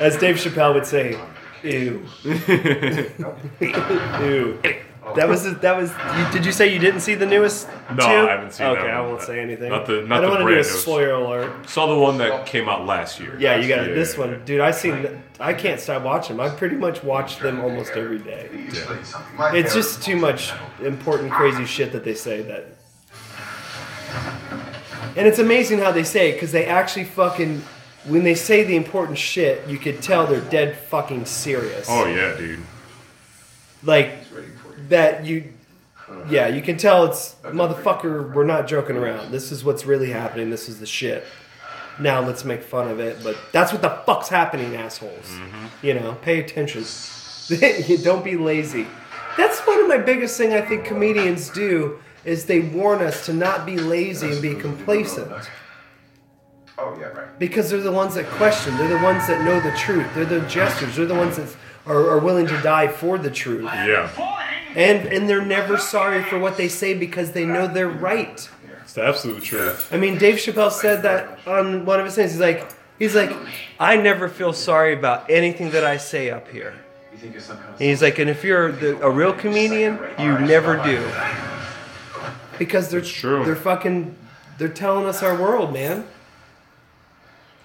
As 0.00 0.16
Dave 0.16 0.36
Chappelle 0.36 0.74
would 0.74 0.86
say, 0.86 1.16
ew. 1.62 2.06
ew. 4.20 4.60
Oh. 5.04 5.14
That 5.16 5.28
was 5.28 5.42
that 5.58 5.76
was. 5.76 5.90
You, 5.90 6.32
did 6.32 6.46
you 6.46 6.52
say 6.52 6.72
you 6.72 6.78
didn't 6.78 7.00
see 7.00 7.16
the 7.16 7.26
newest? 7.26 7.66
No, 7.90 7.96
two? 7.96 8.02
I 8.04 8.30
haven't 8.30 8.52
seen 8.52 8.66
it. 8.66 8.70
Okay, 8.70 8.82
that 8.82 8.90
I 8.90 9.00
one, 9.00 9.10
won't 9.10 9.22
say 9.22 9.40
anything. 9.40 9.68
not 9.70 9.84
the- 9.84 10.02
not 10.02 10.18
I 10.18 10.20
don't 10.20 10.30
the 10.30 10.36
want 10.36 10.38
to 10.38 10.38
do 10.38 10.42
a 10.42 10.44
brand 10.44 10.66
newest. 10.66 10.82
spoiler 10.82 11.10
alert. 11.10 11.68
Saw 11.68 11.86
the 11.88 11.98
one 11.98 12.18
that 12.18 12.46
came 12.46 12.68
out 12.68 12.86
last 12.86 13.18
year. 13.18 13.36
Yeah, 13.36 13.56
you 13.56 13.68
got 13.68 13.88
Yeah, 13.88 13.94
this 13.94 14.14
yeah, 14.14 14.20
one, 14.20 14.42
dude. 14.44 14.60
I 14.60 14.70
seen. 14.70 15.22
I 15.40 15.54
can't 15.54 15.80
stop 15.80 16.02
watching 16.04 16.36
them. 16.36 16.46
I 16.46 16.50
pretty 16.54 16.76
much 16.76 17.02
watch 17.02 17.40
them 17.40 17.60
almost 17.60 17.92
every 17.92 18.20
day. 18.20 18.48
My 19.36 19.52
It's 19.56 19.74
just 19.74 20.02
too 20.04 20.14
much 20.14 20.52
important, 20.80 21.32
crazy 21.32 21.64
shit 21.64 21.90
that 21.92 22.04
they 22.04 22.14
say 22.14 22.42
that. 22.42 22.66
And 25.16 25.26
it's 25.26 25.38
amazing 25.40 25.78
how 25.80 25.90
they 25.92 26.04
say 26.04 26.30
it 26.30 26.34
because 26.34 26.52
they 26.52 26.66
actually 26.66 27.04
fucking. 27.04 27.62
When 28.04 28.24
they 28.24 28.34
say 28.34 28.64
the 28.64 28.74
important 28.76 29.16
shit, 29.18 29.66
you 29.68 29.78
could 29.78 30.02
tell 30.02 30.26
they're 30.26 30.40
dead 30.40 30.76
fucking 30.76 31.24
serious. 31.24 31.86
Oh 31.88 32.06
yeah, 32.06 32.36
dude. 32.36 32.60
Like 33.84 34.10
that 34.92 35.24
you. 35.26 35.52
Yeah, 36.28 36.48
you 36.48 36.60
can 36.62 36.76
tell 36.76 37.04
it's 37.06 37.36
motherfucker. 37.44 38.32
We're 38.34 38.44
not 38.44 38.66
joking 38.66 38.96
around. 38.96 39.32
This 39.32 39.50
is 39.50 39.64
what's 39.64 39.86
really 39.86 40.10
happening. 40.10 40.50
This 40.50 40.68
is 40.68 40.78
the 40.78 40.86
shit. 40.86 41.24
Now 41.98 42.20
let's 42.20 42.44
make 42.44 42.62
fun 42.62 42.88
of 42.88 43.00
it, 43.00 43.22
but 43.22 43.36
that's 43.52 43.72
what 43.72 43.82
the 43.82 43.90
fuck's 44.06 44.28
happening, 44.28 44.76
assholes. 44.76 45.30
You 45.82 45.94
know, 45.94 46.16
pay 46.22 46.40
attention. 46.40 46.84
Don't 48.02 48.24
be 48.24 48.36
lazy. 48.36 48.86
That's 49.36 49.60
one 49.60 49.80
of 49.80 49.88
my 49.88 49.98
biggest 49.98 50.36
thing 50.36 50.52
I 50.52 50.60
think 50.60 50.84
comedians 50.84 51.48
do 51.50 51.98
is 52.24 52.44
they 52.46 52.60
warn 52.60 53.00
us 53.02 53.26
to 53.26 53.32
not 53.32 53.64
be 53.66 53.76
lazy 53.78 54.32
and 54.32 54.42
be 54.42 54.54
complacent 54.54 55.32
Oh 56.78 56.96
yeah, 56.98 57.06
right. 57.06 57.38
because 57.38 57.70
they're 57.70 57.80
the 57.80 57.92
ones 57.92 58.14
that 58.14 58.26
question. 58.26 58.76
They're 58.76 58.98
the 58.98 59.04
ones 59.04 59.26
that 59.26 59.44
know 59.44 59.60
the 59.60 59.76
truth. 59.76 60.06
They're 60.14 60.24
the 60.24 60.40
jesters. 60.48 60.96
They're 60.96 61.06
the 61.06 61.14
ones 61.14 61.36
that 61.36 61.48
are, 61.86 62.10
are 62.10 62.18
willing 62.18 62.46
to 62.46 62.60
die 62.62 62.88
for 62.88 63.18
the 63.18 63.30
truth. 63.30 63.64
Yeah, 63.64 64.08
And 64.74 65.06
and 65.08 65.28
they're 65.28 65.44
never 65.44 65.78
sorry 65.78 66.22
for 66.22 66.38
what 66.38 66.56
they 66.56 66.68
say 66.68 66.94
because 66.94 67.32
they 67.32 67.44
know 67.44 67.66
they're 67.66 67.88
right. 67.88 68.48
it's 68.82 68.92
the 68.94 69.04
absolute 69.04 69.42
truth. 69.42 69.92
I 69.92 69.96
mean, 69.96 70.18
Dave 70.18 70.36
Chappelle 70.36 70.72
said 70.72 71.02
that 71.02 71.38
on 71.46 71.84
one 71.84 71.98
of 72.00 72.06
his 72.06 72.14
things. 72.14 72.32
He's 72.32 72.40
like, 72.40 72.72
he's 72.98 73.14
like, 73.14 73.32
I 73.78 73.96
never 73.96 74.28
feel 74.28 74.52
sorry 74.52 74.94
about 74.94 75.28
anything 75.30 75.70
that 75.70 75.84
I 75.84 75.96
say 75.96 76.30
up 76.30 76.48
here. 76.48 76.74
And 77.22 77.34
he's 77.78 78.02
like, 78.02 78.18
and 78.18 78.28
if 78.28 78.42
you're 78.42 78.72
the, 78.72 79.00
a 79.00 79.10
real 79.10 79.32
comedian, 79.32 79.98
you 80.18 80.38
never 80.38 80.82
do. 80.82 81.08
Because 82.58 82.90
they're 82.90 83.00
true. 83.00 83.44
they're 83.44 83.56
fucking 83.56 84.16
they're 84.58 84.68
telling 84.68 85.06
us 85.06 85.22
our 85.22 85.36
world, 85.36 85.72
man. 85.72 86.06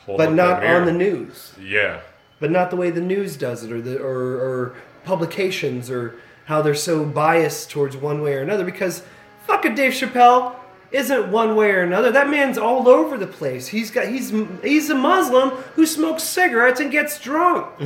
Hold 0.06 0.18
But 0.18 0.34
not 0.34 0.66
on 0.66 0.86
the 0.86 0.94
news. 0.94 1.54
Yeah, 1.62 2.02
But 2.40 2.52
not 2.52 2.70
the 2.70 2.76
way 2.76 2.90
the 2.90 3.02
news 3.02 3.36
does 3.36 3.64
it, 3.64 3.72
or 3.72 3.82
the 3.82 4.00
or, 4.00 4.38
or 4.38 4.76
publications, 5.04 5.90
or 5.92 6.16
how 6.48 6.62
they're 6.62 6.76
so 6.76 7.06
biased 7.06 7.70
towards 7.70 7.96
one 7.96 8.22
way 8.22 8.34
or 8.34 8.42
another. 8.42 8.66
Because 8.66 9.04
fucking 9.46 9.76
Dave 9.76 9.94
Chappelle 9.94 10.56
isn't 10.92 11.32
one 11.32 11.56
way 11.56 11.72
or 11.72 11.82
another. 11.84 12.12
That 12.12 12.30
man's 12.30 12.58
all 12.58 12.88
over 12.90 13.18
the 13.18 13.28
place. 13.28 13.68
He's 13.68 13.92
got 13.92 14.08
he's 14.08 14.32
he's 14.64 14.90
a 14.90 14.96
Muslim 14.96 15.50
who 15.76 15.86
smokes 15.86 16.24
cigarettes 16.24 16.80
and 16.80 16.92
gets 16.92 17.20
drunk. 17.20 17.68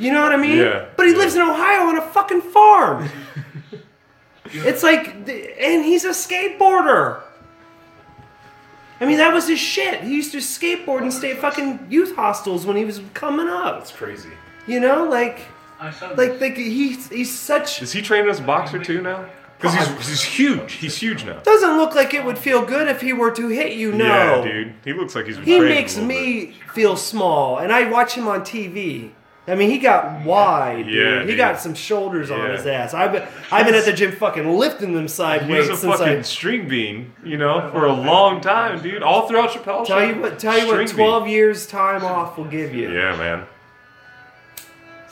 You 0.00 0.12
know 0.12 0.22
what 0.22 0.30
I 0.30 0.36
mean? 0.36 0.58
Yeah, 0.58 0.86
But 0.96 1.06
he 1.06 1.12
yeah. 1.12 1.18
lives 1.18 1.34
in 1.34 1.42
Ohio 1.42 1.88
on 1.88 1.98
a 1.98 2.02
fucking 2.02 2.42
farm. 2.42 3.08
it's 4.52 4.84
like, 4.84 5.08
and 5.08 5.84
he's 5.84 6.04
a 6.04 6.10
skateboarder. 6.10 7.20
I 9.00 9.06
mean, 9.06 9.16
that 9.18 9.34
was 9.34 9.48
his 9.48 9.58
shit. 9.58 10.02
He 10.02 10.14
used 10.14 10.30
to 10.30 10.38
skateboard 10.38 11.02
and 11.02 11.12
stay 11.12 11.32
at 11.32 11.38
fucking 11.38 11.88
youth 11.90 12.14
hostels 12.14 12.64
when 12.64 12.76
he 12.76 12.84
was 12.84 13.00
coming 13.12 13.48
up. 13.48 13.78
that's 13.78 13.90
crazy. 13.90 14.30
You 14.68 14.78
know, 14.78 15.02
like, 15.02 15.40
like, 16.16 16.40
like 16.40 16.56
he's 16.56 17.08
he's 17.08 17.36
such. 17.38 17.82
Is 17.82 17.92
he 17.92 18.02
training 18.02 18.28
as 18.30 18.40
a 18.40 18.42
boxer 18.42 18.78
too 18.82 19.00
now? 19.00 19.28
Because 19.60 19.74
he's 19.74 20.08
he's 20.08 20.22
huge. 20.22 20.72
He's 20.74 20.96
huge 20.96 21.24
now. 21.24 21.40
Doesn't 21.40 21.76
look 21.78 21.94
like 21.94 22.14
it 22.14 22.24
would 22.24 22.38
feel 22.38 22.64
good 22.64 22.86
if 22.88 23.00
he 23.00 23.12
were 23.12 23.32
to 23.32 23.48
hit 23.48 23.72
you. 23.72 23.92
No, 23.92 24.04
Yeah, 24.06 24.42
dude. 24.42 24.74
He 24.84 24.92
looks 24.92 25.14
like 25.16 25.26
he's 25.26 25.36
been 25.36 25.44
He 25.46 25.58
makes 25.60 25.96
me 25.98 26.52
feel 26.72 26.96
small, 26.96 27.58
and 27.58 27.72
I 27.72 27.90
watch 27.90 28.14
him 28.14 28.28
on 28.28 28.42
TV. 28.42 29.10
I 29.48 29.54
mean, 29.54 29.70
he 29.70 29.78
got 29.78 30.24
wide, 30.26 30.84
dude. 30.84 30.94
Yeah, 30.94 31.20
he 31.22 31.28
dude. 31.28 31.38
got 31.38 31.58
some 31.58 31.74
shoulders 31.74 32.30
on 32.30 32.50
his 32.50 32.66
ass. 32.66 32.92
I've 32.92 33.12
been, 33.12 33.26
I've 33.50 33.64
been 33.64 33.74
at 33.74 33.86
the 33.86 33.94
gym 33.94 34.12
fucking 34.12 34.46
lifting 34.46 34.92
them 34.92 35.04
bit. 35.04 35.10
sideways 35.10 35.68
He's 35.68 35.78
a 35.78 35.80
since 35.80 35.96
fucking 35.98 36.18
I. 36.18 36.22
string 36.22 36.68
bean, 36.68 37.12
you 37.24 37.38
know, 37.38 37.70
for 37.72 37.86
a 37.86 37.92
long 37.92 38.42
time, 38.42 38.80
dude. 38.82 39.02
All 39.02 39.26
throughout 39.26 39.50
Chappelle. 39.50 39.86
Tell 39.86 39.98
show, 39.98 39.98
you 40.00 40.20
what, 40.20 40.38
tell 40.38 40.56
you 40.58 40.66
what, 40.66 40.74
string 40.74 40.86
bean. 40.88 40.96
twelve 40.96 41.26
years 41.28 41.66
time 41.66 42.04
off 42.04 42.36
will 42.36 42.44
give 42.44 42.74
you. 42.74 42.92
Yeah, 42.92 43.16
man. 43.16 43.46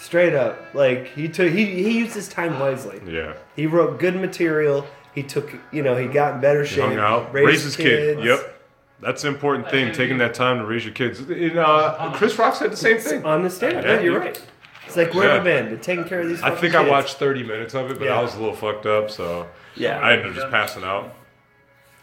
Straight 0.06 0.34
up, 0.34 0.56
like 0.72 1.08
he 1.16 1.28
took, 1.28 1.50
he 1.52 1.66
he 1.82 1.98
used 1.98 2.14
his 2.14 2.28
time 2.28 2.60
wisely. 2.60 3.00
Yeah. 3.08 3.32
He 3.56 3.66
wrote 3.66 3.98
good 3.98 4.14
material. 4.14 4.86
He 5.16 5.24
took, 5.24 5.52
you 5.72 5.82
know, 5.82 5.96
he 5.96 6.06
got 6.06 6.36
in 6.36 6.40
better 6.40 6.64
shape. 6.64 6.84
hung 6.84 6.96
out, 6.96 7.32
raised 7.34 7.46
raised 7.48 7.64
his 7.64 7.76
kid. 7.76 8.18
kids. 8.18 8.24
Yep. 8.24 8.62
That's 9.00 9.22
the 9.22 9.28
important 9.28 9.68
thing, 9.68 9.92
taking 9.92 10.18
that 10.18 10.32
time 10.32 10.58
to 10.58 10.64
raise 10.64 10.84
your 10.84 10.94
kids. 10.94 11.18
And, 11.18 11.58
uh, 11.58 12.12
Chris 12.14 12.38
Rock 12.38 12.54
said 12.54 12.70
the 12.70 12.76
same 12.76 12.98
thing. 12.98 13.24
On 13.24 13.42
the 13.42 13.50
stand, 13.50 13.84
Yeah, 13.84 13.94
yeah, 13.94 14.00
you're 14.00 14.12
yeah. 14.12 14.26
right. 14.26 14.42
It's 14.86 14.96
like 14.96 15.12
where 15.12 15.28
have 15.28 15.44
I 15.44 15.50
Yeah. 15.50 15.60
been? 15.62 15.70
Been 15.70 15.80
taking 15.80 16.04
care 16.04 16.20
of 16.20 16.28
these. 16.28 16.40
I 16.40 16.50
fucking 16.50 16.60
think 16.60 16.74
I 16.76 16.88
watched 16.88 17.16
30 17.16 17.42
minutes 17.42 17.74
of 17.74 17.90
it, 17.90 17.98
but 17.98 18.04
Yeah. 18.04 18.20
I 18.20 18.22
was 18.22 18.36
a 18.36 18.38
little 18.38 18.54
fucked 18.54 18.86
up, 18.86 19.10
so 19.10 19.48
Yeah. 19.74 19.98
I 19.98 20.12
ended 20.12 20.28
up 20.28 20.34
just 20.36 20.50
passing 20.52 20.84
out. 20.84 21.12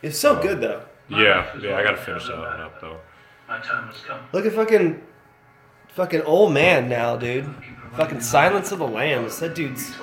It's 0.01 0.19
so 0.19 0.35
good 0.35 0.59
though. 0.59 0.81
Yeah, 1.07 1.45
yeah, 1.61 1.77
I 1.77 1.83
gotta 1.83 1.95
finish 1.97 2.27
that 2.27 2.37
one 2.37 2.59
up 2.59 2.81
though. 2.81 2.97
My 3.47 3.59
time 3.59 3.87
has 3.87 4.01
come. 4.05 4.19
Look 4.33 4.45
at 4.45 4.51
fucking, 4.51 5.01
fucking 5.95 6.23
old 6.23 6.53
man 6.53 6.89
now, 6.89 7.15
dude. 7.15 7.45
Fucking 7.95 8.21
Silence 8.21 8.71
of 8.71 8.79
the 8.79 8.87
Lambs. 8.87 9.39
That 9.39 9.55
dude's. 9.55 9.93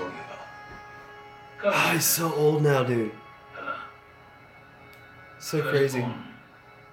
Oh, 1.62 1.90
he's 1.92 2.04
so 2.04 2.32
old 2.34 2.62
now, 2.62 2.82
dude. 2.82 3.12
So 5.38 5.62
crazy. 5.62 6.04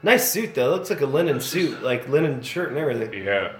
Nice 0.03 0.31
suit 0.31 0.55
though. 0.55 0.71
Looks 0.71 0.89
like 0.89 1.01
a 1.01 1.05
linen 1.05 1.39
suit, 1.39 1.83
like 1.83 2.07
linen 2.07 2.41
shirt 2.41 2.69
and 2.69 2.77
everything. 2.77 3.23
Yeah. 3.23 3.53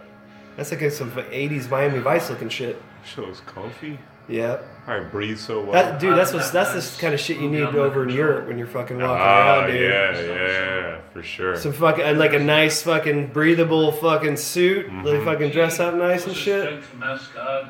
That's 0.55 0.71
like 0.71 0.91
some 0.91 1.11
'80s 1.11 1.69
Miami 1.69 1.99
Vice 1.99 2.29
looking 2.29 2.49
shit. 2.49 2.81
Shit 3.05 3.25
looks 3.25 3.41
comfy. 3.41 3.99
Yeah, 4.27 4.61
I 4.87 4.99
breathe 5.01 5.37
so 5.37 5.61
well. 5.63 5.73
that, 5.73 5.99
dude. 5.99 6.17
That's 6.17 6.31
what. 6.31 6.49
That's 6.53 6.95
the 6.95 7.01
kind 7.01 7.13
of 7.13 7.19
shit 7.19 7.39
you 7.41 7.49
need 7.49 7.61
over 7.63 8.03
in 8.03 8.09
Europe 8.09 8.47
when 8.47 8.57
you're 8.57 8.67
fucking 8.67 8.97
walking 8.97 9.09
Ah, 9.19 9.59
around, 9.59 9.71
dude. 9.71 9.81
yeah, 9.81 10.21
yeah, 10.21 10.97
for 11.11 11.21
sure. 11.21 11.57
Some 11.57 11.73
fucking 11.73 12.05
and 12.05 12.17
like 12.17 12.31
a 12.33 12.39
nice 12.39 12.81
fucking 12.83 13.27
breathable 13.33 13.91
fucking 13.91 14.37
suit. 14.37 14.87
Mm-hmm. 14.87 15.03
They 15.03 15.23
fucking 15.25 15.51
dress 15.51 15.81
up 15.81 15.93
nice 15.95 16.23
and 16.23 16.31
Horses 16.33 16.37
shit. 16.37 16.63
straight 16.63 16.83
from 16.83 17.03
Asgard. 17.03 17.67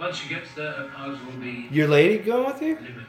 Once 0.00 0.22
you 0.24 0.28
get 0.28 0.42
there, 0.56 0.72
her 0.72 0.88
powers 0.94 1.18
will 1.24 1.40
be 1.40 1.68
Your 1.70 1.88
lady 1.88 2.18
going 2.18 2.44
with 2.46 2.60
you? 2.60 2.74
limitless. 2.74 3.06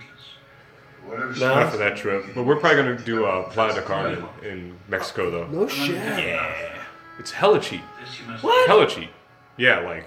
Whatever. 1.05 1.33
No. 1.39 1.55
Not 1.55 1.71
for 1.71 1.77
that 1.77 1.97
trip, 1.97 2.25
but 2.35 2.43
we're 2.43 2.57
probably 2.57 2.77
gonna 2.83 2.97
do 2.99 3.25
uh, 3.25 3.49
Playa 3.49 3.73
del 3.73 3.83
Carmen 3.83 4.23
in 4.43 4.77
Mexico 4.87 5.29
though. 5.31 5.47
No 5.47 5.67
shit. 5.67 5.95
Yeah, 5.95 6.75
it's 7.19 7.31
hella 7.31 7.59
cheap. 7.59 7.81
This 7.99 8.19
you 8.19 8.27
must 8.27 8.43
What? 8.43 8.67
Hella 8.67 8.87
cheap. 8.87 9.09
Yeah, 9.57 9.79
like 9.79 10.05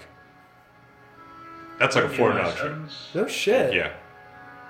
that's 1.81 1.95
like 1.95 2.05
a 2.05 2.09
four 2.09 2.29
my 2.29 2.41
dollar 2.41 2.53
trip. 2.55 2.75
No 3.13 3.27
shit. 3.27 3.73
Yeah, 3.73 3.91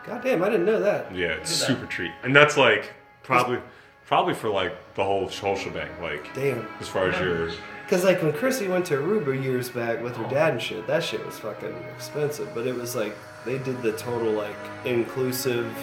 God 0.08 0.24
damn, 0.24 0.41
I 0.41 0.50
didn't 0.50 0.65
know 0.65 0.80
that. 0.80 1.13
yeah, 1.15 1.28
it's 1.34 1.52
super 1.52 1.86
cheap, 1.86 2.12
and 2.24 2.36
that's 2.36 2.58
like 2.58 2.93
probably 3.24 3.60
probably 4.06 4.34
for 4.34 4.50
like 4.50 4.74
the 4.95 5.04
whole 5.04 5.28
whole 5.28 5.56
shebang. 5.56 5.89
Like 6.02 6.34
Damn. 6.34 6.67
as 6.80 6.88
far 6.88 7.10
as 7.10 7.19
your 7.19 7.52
Cause 7.88 8.06
like 8.06 8.21
when 8.21 8.32
Chrissy 8.32 8.69
went 8.69 8.86
to 8.86 8.95
Aruba 8.95 9.41
years 9.43 9.69
back 9.69 10.02
with 10.02 10.15
her 10.15 10.28
dad 10.30 10.54
and 10.54 10.62
shit, 10.62 10.88
that 10.88 11.04
shit 11.04 11.26
was 11.26 11.38
fucking 11.39 11.76
expensive. 11.93 12.50
But 12.56 12.65
it 12.65 12.74
was 12.74 12.95
like 12.95 13.13
they 13.45 13.58
did 13.58 13.82
the 13.82 13.91
total 13.93 14.32
like 14.32 14.56
inclusive, 14.86 15.74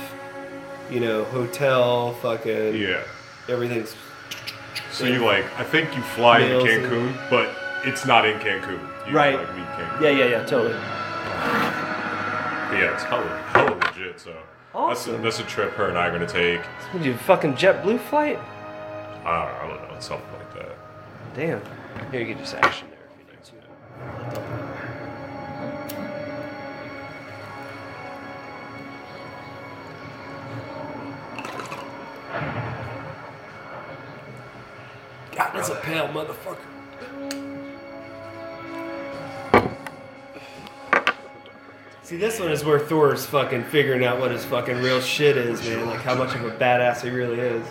you 0.90 1.00
know, 1.00 1.24
hotel, 1.24 2.14
fucking 2.22 2.76
yeah. 2.76 3.02
everything's. 3.48 3.94
So 4.90 5.04
you 5.04 5.24
like 5.24 5.44
I 5.58 5.64
think 5.64 5.94
you 5.94 6.02
fly 6.02 6.40
into 6.40 6.64
Meals 6.64 6.68
and- 6.70 6.86
Cancun, 7.14 7.30
but 7.30 7.54
it's 7.86 8.06
not 8.06 8.26
in 8.26 8.38
Cancun. 8.40 8.80
You 9.06 9.14
Right. 9.14 9.38
Like 9.38 9.54
meet 9.54 9.66
Cancun. 9.66 10.00
Yeah, 10.02 10.10
yeah, 10.10 10.24
yeah, 10.26 10.44
totally. 10.44 10.74
But 11.38 12.78
yeah, 12.78 12.92
it's 12.94 13.02
hella 13.04 13.26
hella 13.52 13.74
legit. 13.76 14.20
So 14.20 14.34
Awesome. 14.74 15.12
that's 15.12 15.20
a, 15.20 15.22
that's 15.22 15.40
a 15.40 15.44
trip 15.54 15.72
her 15.72 15.88
and 15.88 15.96
I 15.98 16.06
are 16.08 16.12
gonna 16.12 16.26
take. 16.26 16.60
Would 16.92 17.04
you 17.04 17.16
fucking 17.16 17.54
JetBlue 17.54 18.00
flight? 18.00 18.38
I 19.24 19.24
don't, 19.24 19.54
I 19.54 19.68
don't 19.78 19.88
know, 19.88 19.94
it's 19.96 20.06
something 20.06 20.30
like 20.32 20.54
that. 20.54 20.76
Damn. 21.34 21.60
Here, 22.10 22.20
you 22.20 22.26
get 22.26 22.38
just 22.38 22.54
action 22.54 22.88
there 22.90 22.98
if 23.10 23.18
you 23.18 23.32
need 23.32 23.44
to. 23.44 24.68
God, 35.36 35.52
that's 35.54 35.68
a 35.68 35.76
pale 35.76 36.08
motherfucker. 36.08 36.56
See, 42.08 42.16
this 42.16 42.40
one 42.40 42.50
is 42.50 42.64
where 42.64 42.78
Thor's 42.78 43.26
fucking 43.26 43.64
figuring 43.64 44.02
out 44.02 44.18
what 44.18 44.30
his 44.30 44.42
fucking 44.42 44.78
real 44.78 44.98
shit 44.98 45.36
is, 45.36 45.60
man. 45.60 45.84
Like 45.84 46.00
how 46.00 46.14
much 46.14 46.34
of 46.34 46.42
a 46.42 46.50
badass 46.52 47.02
he 47.02 47.10
really 47.10 47.38
is. 47.38 47.62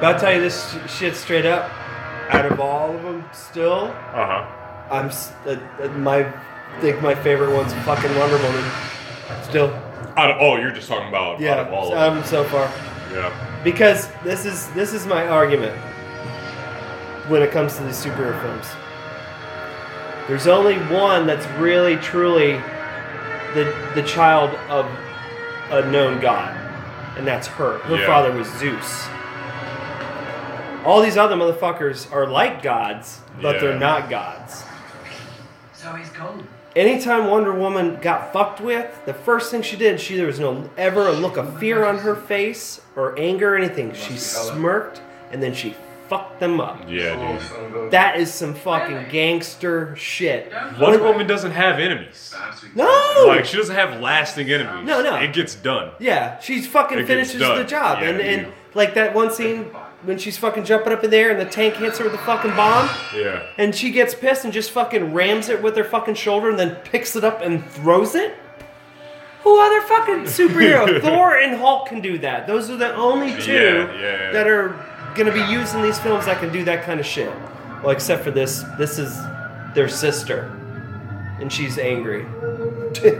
But 0.00 0.14
I'll 0.14 0.18
tell 0.20 0.32
you 0.34 0.40
this 0.40 0.72
sh- 0.72 0.90
shit 0.98 1.16
straight 1.16 1.46
up. 1.46 1.70
out 2.30 2.46
of 2.50 2.58
all 2.60 2.94
of 2.96 3.02
them, 3.02 3.22
still, 3.32 3.94
Uh 4.14 4.26
huh. 4.26 4.46
I'm 4.90 5.06
s- 5.08 5.32
uh, 5.46 5.56
uh, 5.82 5.88
my 5.98 6.20
I 6.24 6.80
think 6.80 7.02
my 7.02 7.14
favorite 7.14 7.54
one's 7.54 7.74
fucking 7.84 8.16
Wonder 8.18 8.38
Woman. 8.38 8.64
Still, 9.42 9.68
Out 10.16 10.30
of, 10.30 10.36
oh, 10.40 10.56
you're 10.56 10.70
just 10.70 10.88
talking 10.88 11.08
about 11.08 11.38
yeah, 11.40 11.52
out 11.56 11.66
of 11.66 11.72
all 11.74 11.92
of 11.92 11.98
them. 11.98 12.18
um, 12.18 12.24
so 12.24 12.44
far. 12.44 12.70
Yeah. 13.12 13.30
Because 13.62 14.08
this 14.24 14.46
is 14.46 14.68
this 14.70 14.94
is 14.94 15.04
my 15.06 15.28
argument 15.28 15.76
when 17.28 17.42
it 17.42 17.50
comes 17.50 17.76
to 17.76 17.84
these 17.84 18.02
superhero 18.04 18.40
films. 18.42 18.66
There's 20.28 20.46
only 20.46 20.76
one 20.94 21.26
that's 21.26 21.46
really 21.58 21.96
truly 21.96 22.52
the 23.54 23.74
the 23.94 24.02
child 24.02 24.50
of 24.70 24.86
a 25.70 25.90
known 25.90 26.20
god, 26.20 26.54
and 27.16 27.26
that's 27.26 27.46
her. 27.48 27.78
Her 27.78 27.96
Yeah. 27.96 28.06
father 28.06 28.32
was 28.32 28.46
Zeus. 28.58 29.06
All 30.84 31.00
these 31.00 31.16
other 31.16 31.36
motherfuckers 31.36 32.12
are 32.12 32.26
like 32.26 32.62
gods, 32.62 33.20
but 33.40 33.56
Yeah. 33.56 33.60
they're 33.60 33.78
not 33.78 34.10
gods. 34.10 34.64
So 35.74 35.92
he's 35.92 36.08
gone. 36.10 36.46
Anytime 36.74 37.26
Wonder 37.26 37.52
Woman 37.52 37.98
got 38.00 38.32
fucked 38.32 38.60
with, 38.60 39.04
the 39.04 39.12
first 39.12 39.50
thing 39.50 39.60
she 39.62 39.76
did, 39.76 40.00
she 40.00 40.16
there 40.16 40.26
was 40.26 40.40
no 40.40 40.70
ever 40.78 41.06
a 41.06 41.12
look 41.12 41.36
of 41.36 41.58
fear 41.58 41.84
on 41.84 41.98
her 41.98 42.14
face 42.14 42.80
or 42.96 43.14
anger 43.18 43.54
or 43.54 43.56
anything. 43.58 43.92
She 43.92 44.16
smirked 44.16 45.00
and 45.30 45.42
then 45.42 45.52
she 45.52 45.74
fucked 46.12 46.40
them 46.40 46.60
up. 46.60 46.82
Yeah, 46.88 47.16
dude. 47.38 47.50
Oh, 47.74 47.88
that 47.90 48.18
is 48.18 48.32
some 48.32 48.54
fucking 48.54 49.06
gangster 49.10 49.96
shit. 49.96 50.52
Wonder 50.78 51.02
Woman 51.02 51.26
doesn't 51.26 51.52
have 51.52 51.78
enemies. 51.78 52.34
No, 52.74 53.24
Like 53.28 53.44
she 53.46 53.56
doesn't 53.56 53.74
have 53.74 54.00
lasting 54.00 54.50
enemies. 54.50 54.86
No, 54.86 55.02
no. 55.02 55.16
It 55.16 55.32
gets 55.32 55.54
done. 55.54 55.92
yeah, 55.98 56.38
she's 56.40 56.66
fucking 56.66 56.98
It 56.98 57.06
finishes 57.06 57.40
the 57.40 57.64
job, 57.64 58.00
Yeah, 58.02 58.08
and 58.10 58.20
and 58.20 58.44
dude. 58.46 58.54
like 58.74 58.94
that 58.94 59.14
one 59.14 59.32
scene 59.32 59.64
when 60.02 60.18
she's 60.18 60.36
fucking 60.36 60.64
jumping 60.64 60.92
up 60.92 61.02
in 61.04 61.10
there 61.10 61.30
and 61.30 61.40
the 61.40 61.44
tank 61.44 61.74
hits 61.76 61.96
her 61.98 62.04
with 62.04 62.12
the 62.12 62.18
fucking 62.18 62.50
bomb. 62.56 62.90
Yeah. 63.16 63.42
and 63.56 63.74
she 63.74 63.90
gets 63.90 64.14
pissed 64.14 64.44
and 64.44 64.52
just 64.52 64.70
fucking 64.72 65.14
rams 65.14 65.48
it 65.48 65.62
with 65.62 65.76
her 65.76 65.84
fucking 65.84 66.14
shoulder 66.16 66.50
and 66.50 66.58
then 66.58 66.74
picks 66.84 67.14
it 67.16 67.24
up 67.24 67.40
and 67.40 67.64
throws 67.70 68.14
it? 68.14 68.34
Who 69.42 69.60
other 69.60 69.80
fucking 69.88 70.24
superhero? 70.24 71.00
Thor 71.02 71.36
and 71.36 71.56
Hulk 71.56 71.88
can 71.88 72.00
do 72.00 72.18
that. 72.18 72.46
Those 72.46 72.70
are 72.70 72.76
the 72.76 72.94
only 72.94 73.32
two 73.40 73.52
Yeah, 73.52 74.00
yeah. 74.00 74.30
that 74.32 74.46
are 74.46 74.68
gonna 75.14 75.32
be 75.32 75.40
used 75.52 75.74
in 75.74 75.82
these 75.82 75.98
films 75.98 76.26
that 76.26 76.38
can 76.40 76.52
do 76.52 76.64
that 76.64 76.84
kind 76.84 76.98
of 77.00 77.06
shit. 77.06 77.32
Well, 77.82 77.90
except 77.90 78.22
for 78.24 78.30
this. 78.30 78.64
This 78.78 78.98
is 78.98 79.18
their 79.74 79.88
sister, 79.88 80.50
and 81.40 81.52
she's 81.52 81.78
angry. 81.78 82.26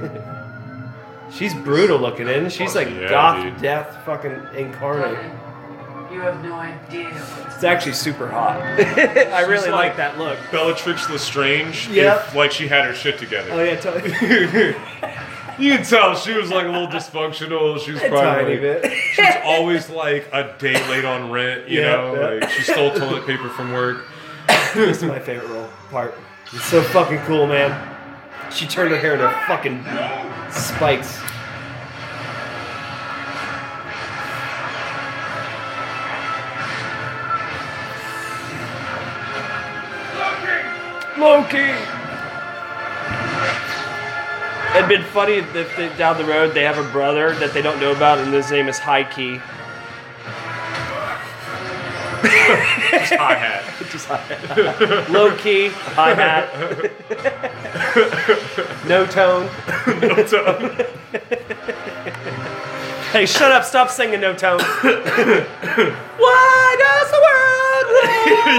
she's 1.33 1.55
brutal 1.55 1.99
looking, 1.99 2.29
and 2.29 2.53
she's 2.53 2.75
like 2.75 2.89
Yeah, 2.91 3.09
goth 3.09 3.43
dude. 3.43 3.61
death 3.63 3.97
fucking 4.05 4.41
incarnate. 4.55 5.33
You 6.13 6.21
have 6.21 6.43
no 6.45 6.53
idea 6.53 7.09
It's 7.47 7.65
actually 7.65 7.95
super 7.95 8.29
hot. 8.29 8.61
I 8.61 9.41
really 9.47 9.71
like, 9.71 9.93
like- 9.93 9.97
that 9.97 10.19
look. 10.19 10.39
Bellatrix 10.51 11.09
Lestrange. 11.09 11.89
Yep. 11.89 12.27
If, 12.29 12.35
like 12.35 12.53
she 12.53 12.69
had 12.69 12.85
her 12.85 12.93
shit 12.95 13.19
together. 13.19 13.49
Oh 13.51 13.63
yeah, 13.63 13.77
totally. 13.81 14.75
You 15.59 15.77
can 15.77 15.85
tell 15.85 16.15
she 16.17 16.33
was 16.33 16.51
like 16.51 16.65
a 16.67 16.71
little 16.71 16.88
dysfunctional. 16.88 17.79
She 17.79 17.93
was 17.93 18.03
A 18.03 18.09
probably 18.09 18.57
tiny 18.57 18.69
like, 18.69 18.83
bit. 18.83 18.93
she 19.15 19.23
was 19.23 19.35
always 19.45 19.91
like 19.91 20.29
a 20.33 20.55
day 20.59 20.75
late 20.88 21.05
on 21.05 21.31
rent. 21.31 21.69
You 21.69 21.81
Yeah, 21.83 21.91
know, 21.97 22.15
yeah. 22.15 22.41
like 22.41 22.51
she 22.51 22.62
stole 22.62 22.91
toilet 22.95 23.27
paper 23.27 23.49
from 23.51 23.73
work. 23.73 24.05
this 24.75 24.99
is 24.99 25.05
my 25.05 25.19
favorite 25.19 25.49
role 25.49 25.69
part. 25.91 26.15
It's 26.53 26.65
so 26.65 26.83
fucking 26.83 27.19
cool, 27.21 27.47
man. 27.47 27.88
She 28.51 28.67
turned 28.67 28.91
her 28.91 28.99
hair 28.99 29.15
into 29.15 29.31
fucking 29.47 29.85
spikes. 30.51 31.19
Loki. 40.19 41.69
Loki. 41.69 42.02
It'd 44.77 44.89
been 44.89 45.05
funny 45.05 45.35
if 45.35 45.53
they, 45.53 45.65
down 45.97 46.17
the 46.17 46.25
road 46.25 46.55
they 46.55 46.65
have 46.65 46.79
a 46.79 46.91
brother 46.91 47.35
that 47.37 47.53
they 47.53 47.63
don't 47.63 47.79
know 47.81 47.93
about, 47.93 48.19
and 48.19 48.33
his 48.33 48.51
name 48.51 48.69
is 48.69 48.79
High 48.79 49.05
Key. 49.05 49.41
Just 52.91 53.13
high 53.15 53.35
hat. 53.35 53.65
Just 53.91 54.07
hi 54.07 54.17
hat. 54.17 55.11
Low 55.11 55.37
key, 55.37 55.69
hi 55.69 56.15
hat. 56.15 56.49
no 58.87 59.05
tone. 59.07 59.51
No 60.03 60.25
tone. 60.25 60.77
hey, 63.13 63.27
shut 63.27 63.51
up! 63.51 63.65
Stop 63.65 63.91
singing 63.91 64.21
no 64.21 64.35
tone. 64.35 64.61
Why 64.61 65.47
does 66.79 67.11
the 67.11 67.19
world 67.19 67.33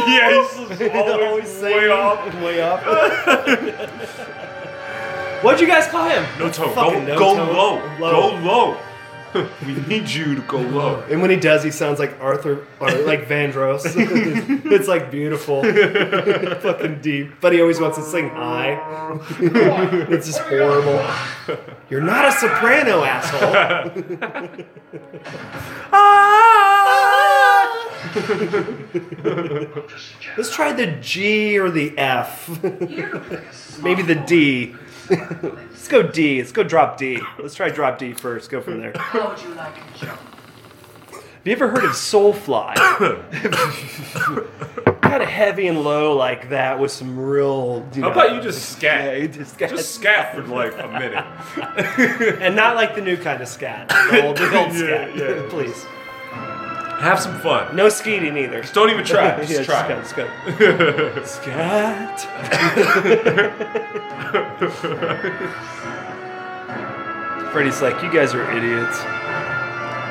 yeah, 0.08 0.41
he's 0.41 0.58
always, 0.60 0.82
Always 0.91 1.62
way 1.62 1.89
off. 1.89 2.34
Way 2.41 2.62
off. 2.62 2.84
What'd 5.43 5.60
you 5.62 5.67
guys 5.67 5.88
call 5.88 6.08
him? 6.10 6.25
No 6.39 6.49
tone. 6.49 6.69
Go, 6.69 6.73
Fucking 6.73 7.06
no 7.06 7.17
go 7.19 7.36
tone. 7.36 7.53
low. 7.53 7.97
Low. 7.99 8.12
Go 8.12 8.36
low. 8.45 8.77
we 9.65 9.73
need 9.88 10.08
you 10.10 10.36
to 10.36 10.41
go 10.43 10.58
low. 10.60 11.03
And 11.10 11.21
when 11.21 11.32
he 11.32 11.38
does, 11.38 11.63
he 11.63 11.71
sounds 11.71 11.99
like 11.99 12.19
Arthur, 12.21 12.65
or 12.79 12.91
like 12.91 13.27
Vandross. 13.27 13.84
it's 14.71 14.88
like 14.88 15.10
beautiful, 15.12 15.63
fucking 15.63 17.01
deep. 17.01 17.32
But 17.41 17.51
he 17.53 17.60
always 17.62 17.79
wants 17.79 17.97
to 17.97 18.03
sing 18.03 18.29
high. 18.29 18.77
it's 20.10 20.27
just 20.27 20.39
horrible. 20.39 21.03
You're 21.89 22.01
not 22.01 22.27
a 22.27 22.32
soprano, 22.32 23.03
asshole. 23.03 23.53
Ah! 25.91 27.89
Let's 30.38 30.53
try 30.56 30.73
the 30.73 30.88
G 31.01 31.58
or 31.58 31.69
the 31.71 31.97
F. 31.97 32.49
Maybe 33.82 34.03
the 34.03 34.15
D. 34.15 34.75
Let's 35.09 35.87
go 35.87 36.03
D. 36.03 36.39
Let's 36.39 36.51
go 36.51 36.63
drop 36.63 36.97
D. 36.97 37.19
Let's 37.39 37.55
try 37.55 37.69
drop 37.69 37.97
D 37.99 38.13
first. 38.13 38.49
Go 38.49 38.61
from 38.61 38.79
there. 38.79 38.93
How 38.95 39.29
would 39.29 39.41
you 39.41 39.49
like 39.55 39.75
a 39.77 39.97
jump? 39.97 40.19
Have 41.11 41.23
you 41.45 41.51
ever 41.51 41.67
heard 41.69 41.83
of 41.83 41.91
Soulfly? 41.91 42.75
kind 45.01 45.21
of 45.21 45.27
heavy 45.29 45.67
and 45.67 45.83
low 45.83 46.15
like 46.15 46.49
that 46.49 46.79
with 46.79 46.91
some 46.91 47.19
real. 47.19 47.85
You 47.93 48.01
How 48.03 48.07
know, 48.09 48.13
about 48.13 48.35
you 48.35 48.41
just 48.41 48.69
scat? 48.71 49.05
Yeah, 49.05 49.15
you 49.23 49.27
just, 49.27 49.59
Just 49.59 49.95
scat 49.95 50.35
for 50.35 50.43
like 50.43 50.73
a 50.79 50.87
minute. 50.87 52.37
and 52.41 52.55
not 52.55 52.75
like 52.75 52.95
the 52.95 53.01
new 53.01 53.17
kind 53.17 53.41
of 53.41 53.47
scat. 53.49 53.89
The 53.89 54.25
old, 54.25 54.37
the 54.37 54.57
old 54.57 54.67
Yeah, 54.73 54.79
scat. 54.79 55.15
yeah. 55.17 55.45
Please. 55.49 55.85
Have 56.99 57.19
some 57.19 57.38
fun. 57.39 57.75
No 57.75 57.89
skeeting 57.89 58.38
either. 58.38 58.62
Just 58.62 58.73
don't 58.79 58.89
even 58.89 59.03
try. 59.06 59.38
Just 59.45 59.51
yeah, 59.51 59.63
try. 59.63 59.88
Just 60.01 60.15
go, 60.15 60.27
just 61.15 61.43
go. 61.43 61.51
Scat. 61.51 62.19
Freddy's 67.51 67.82
like, 67.82 68.01
you 68.01 68.12
guys 68.12 68.34
are 68.34 68.49
idiots. 68.51 68.97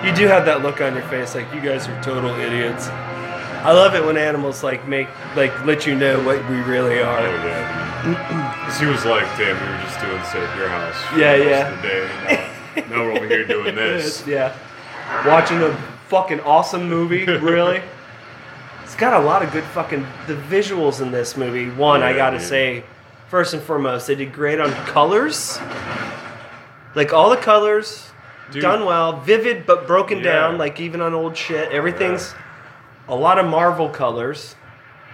You 0.04 0.12
do 0.14 0.26
have 0.28 0.44
that 0.46 0.62
look 0.62 0.80
on 0.80 0.94
your 0.94 1.02
face, 1.04 1.34
like 1.34 1.52
you 1.52 1.60
guys 1.60 1.88
are 1.88 2.02
total 2.02 2.30
idiots. 2.30 2.88
I 2.88 3.72
love 3.72 3.94
it 3.94 4.04
when 4.04 4.16
animals 4.16 4.62
like 4.64 4.86
make 4.88 5.08
like 5.36 5.52
let 5.64 5.86
you 5.86 5.94
know 5.94 6.22
what 6.24 6.38
we 6.50 6.56
really 6.62 7.00
are. 7.00 7.18
Oh 7.20 7.44
yeah. 7.46 8.64
'Cause 8.66 8.80
he 8.80 8.86
was 8.86 9.04
like, 9.04 9.24
"Damn, 9.38 9.54
we 9.60 9.68
were 9.72 9.82
just 9.84 10.00
doing 10.00 10.18
this 10.18 10.34
at 10.34 10.58
your 10.58 10.68
house." 10.68 10.96
for 11.04 11.18
Yeah, 11.18 11.36
yeah. 11.36 11.68
of 11.68 11.82
the 11.82 11.88
day. 11.88 12.50
Now, 12.90 12.96
now 12.96 13.04
we're 13.04 13.12
over 13.12 13.26
here 13.28 13.44
doing 13.46 13.76
this. 13.76 14.26
yeah. 14.26 14.56
Watching 15.24 15.62
a 15.62 15.68
fucking 16.12 16.40
awesome 16.40 16.90
movie, 16.90 17.24
really. 17.26 17.80
It's 18.84 18.94
got 18.96 19.18
a 19.18 19.24
lot 19.24 19.42
of 19.42 19.50
good 19.50 19.64
fucking 19.64 20.06
the 20.26 20.34
visuals 20.34 21.00
in 21.00 21.10
this 21.10 21.38
movie. 21.38 21.70
One, 21.70 22.02
I 22.02 22.12
gotta 22.12 22.36
dude. 22.36 22.46
say, 22.46 22.84
first 23.28 23.54
and 23.54 23.62
foremost, 23.62 24.06
they 24.08 24.14
did 24.14 24.30
great 24.34 24.60
on 24.60 24.70
colors. 24.84 25.58
Like 26.94 27.14
all 27.14 27.30
the 27.30 27.38
colors, 27.38 28.10
Dude. 28.50 28.60
done 28.60 28.84
well, 28.84 29.20
vivid 29.20 29.64
but 29.64 29.86
broken 29.86 30.18
Yeah. 30.18 30.24
down. 30.24 30.58
Like 30.58 30.78
even 30.80 31.00
on 31.00 31.14
old 31.14 31.34
shit, 31.34 31.72
everything's 31.72 32.34
a 33.08 33.14
lot 33.16 33.38
of 33.38 33.46
Marvel 33.46 33.88
colors, 33.88 34.54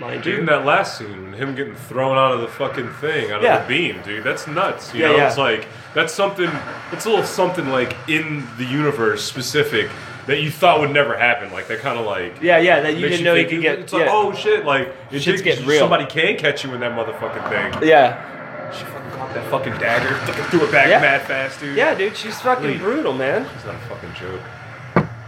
mind 0.00 0.24
Dude, 0.24 0.40
in 0.40 0.46
that 0.46 0.64
last 0.66 0.98
scene, 0.98 1.32
him 1.34 1.54
getting 1.54 1.76
thrown 1.76 2.18
out 2.18 2.32
of 2.32 2.40
the 2.40 2.48
fucking 2.48 2.90
thing, 2.94 3.30
out 3.30 3.44
of 3.44 3.62
the 3.62 3.68
beam, 3.68 4.00
dude, 4.04 4.24
that's 4.24 4.48
nuts. 4.48 4.92
You 4.92 5.02
Yeah, 5.02 5.08
know, 5.12 5.16
yeah. 5.18 5.28
it's 5.28 5.38
like 5.38 5.68
that's 5.94 6.12
something. 6.12 6.50
It's 6.90 7.04
a 7.06 7.10
little 7.10 7.24
something 7.24 7.68
like 7.68 7.94
in 8.08 8.44
the 8.58 8.64
universe 8.64 9.22
specific 9.24 9.88
that 10.28 10.42
you 10.42 10.50
thought 10.50 10.78
would 10.80 10.90
never 10.90 11.16
happen. 11.16 11.50
Like 11.50 11.66
that 11.68 11.80
kind 11.80 11.98
of 11.98 12.06
like. 12.06 12.40
Yeah, 12.40 12.58
yeah, 12.58 12.80
that 12.80 12.96
you 12.96 13.08
didn't 13.08 13.24
know 13.24 13.34
you 13.34 13.48
could 13.48 13.60
get. 13.62 13.80
It's 13.80 13.92
yeah. 13.92 14.00
like, 14.00 14.08
oh 14.10 14.32
shit! 14.34 14.64
Like 14.64 14.94
it 15.10 15.20
Shit's 15.20 15.42
getting 15.42 15.66
real. 15.66 15.80
Somebody 15.80 16.06
can 16.06 16.36
catch 16.36 16.64
you 16.64 16.72
in 16.74 16.80
that 16.80 16.92
motherfucking 16.92 17.48
thing. 17.48 17.88
yeah, 17.88 18.70
She 18.72 18.84
fucking 18.84 19.10
caught 19.10 19.34
that 19.34 19.50
fucking 19.50 19.72
dagger, 19.78 20.14
fucking 20.26 20.44
threw 20.44 20.66
it 20.68 20.70
back 20.72 20.88
Yeah. 20.88 21.00
mad 21.00 21.22
fast, 21.22 21.60
dude. 21.60 21.76
yeah, 21.76 21.94
dude, 21.94 22.16
she's 22.16 22.38
fucking 22.40 22.78
brutal, 22.78 23.12
man. 23.14 23.46
It's 23.56 23.64
not 23.64 23.74
a 23.74 23.78
fucking 23.78 24.14
joke. 24.14 24.40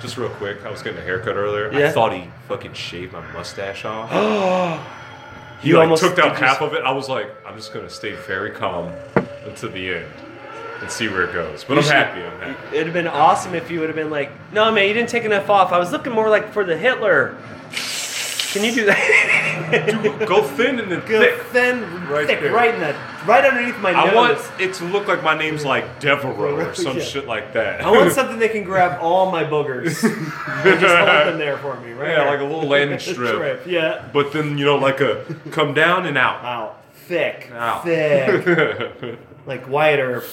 Just 0.00 0.16
real 0.16 0.30
quick, 0.30 0.64
I 0.64 0.70
was 0.70 0.82
getting 0.82 0.98
a 0.98 1.02
haircut 1.02 1.36
earlier. 1.36 1.70
Yeah. 1.72 1.88
I 1.88 1.90
thought 1.90 2.14
he 2.14 2.30
fucking 2.48 2.72
shaved 2.74 3.12
my 3.12 3.20
mustache 3.32 3.84
off. 3.84 4.10
he 5.62 5.68
You 5.70 5.76
like 5.76 5.84
almost- 5.84 6.02
took 6.02 6.16
down 6.16 6.30
you 6.30 6.34
half 6.36 6.60
of 6.62 6.72
it. 6.74 6.82
I 6.84 6.92
was 6.92 7.08
like, 7.08 7.30
I'm 7.46 7.56
just 7.56 7.72
gonna 7.74 7.90
stay 7.90 8.12
very 8.12 8.50
calm 8.50 8.92
until 9.46 9.70
the 9.70 9.94
end 9.96 10.06
and 10.80 10.90
see 10.90 11.08
where 11.08 11.22
it 11.24 11.32
goes. 11.32 11.64
But 11.64 11.74
You 11.74 11.78
I'm 11.80 11.84
should- 11.84 11.92
happy. 11.92 12.22
I'm 12.22 12.54
happy. 12.54 12.76
It'd 12.76 12.86
have 12.86 12.94
been 12.94 13.06
awesome 13.06 13.54
if 13.54 13.70
you 13.70 13.80
would 13.80 13.88
have 13.88 13.96
been 13.96 14.10
like, 14.10 14.30
no, 14.52 14.70
man, 14.72 14.88
you 14.88 14.94
didn't 14.94 15.08
take 15.10 15.24
enough 15.24 15.48
off. 15.50 15.72
I 15.72 15.78
was 15.78 15.92
looking 15.92 16.12
more 16.12 16.28
like 16.28 16.52
for 16.52 16.64
the 16.64 16.76
Hitler. 16.76 17.36
Can 18.52 18.64
you 18.64 18.72
do 18.72 18.86
that? 18.86 20.02
Do- 20.02 20.26
go 20.26 20.42
thin 20.42 20.80
and 20.80 20.90
then 20.90 21.00
Go 21.06 21.20
thick. 21.20 21.40
thin, 21.52 22.08
Right 22.08 22.26
thick, 22.26 22.40
there. 22.40 22.52
right 22.52 22.74
in 22.74 22.80
the, 22.80 22.96
right 23.24 23.44
underneath 23.44 23.78
my 23.78 23.90
I 23.92 24.06
nose. 24.06 24.12
I 24.12 24.16
want 24.16 24.60
it 24.60 24.74
to 24.74 24.84
look 24.86 25.06
like 25.06 25.22
my 25.22 25.38
name's 25.38 25.64
like 25.64 26.00
Devereaux 26.00 26.56
or 26.56 26.74
some 26.74 26.96
Yeah. 26.96 27.02
shit 27.04 27.28
like 27.28 27.52
that. 27.52 27.80
I 27.80 27.90
want 27.92 28.10
something 28.10 28.40
that 28.40 28.50
can 28.50 28.64
grab 28.64 28.98
all 29.00 29.30
my 29.30 29.44
boogers 29.44 30.02
and 30.64 30.80
just 30.80 30.96
hold 30.96 31.28
them 31.28 31.38
there 31.38 31.58
for 31.58 31.78
me, 31.78 31.92
right? 31.92 32.08
Yeah, 32.08 32.16
there. 32.24 32.30
like 32.32 32.40
a 32.40 32.44
little 32.44 32.68
landing 32.68 32.98
strip. 33.14 33.64
Yeah. 33.68 34.08
But 34.12 34.32
then 34.32 34.58
you 34.58 34.64
know, 34.64 34.76
like 34.78 35.00
a 35.00 35.24
come 35.52 35.72
down 35.72 36.06
and 36.06 36.18
out. 36.18 36.44
Out, 36.44 36.82
Thick. 37.06 37.52
Ow. 37.54 37.82
Thick. 37.84 39.16
like 39.46 39.68
Wyatt 39.68 40.00
Earp. 40.00 40.24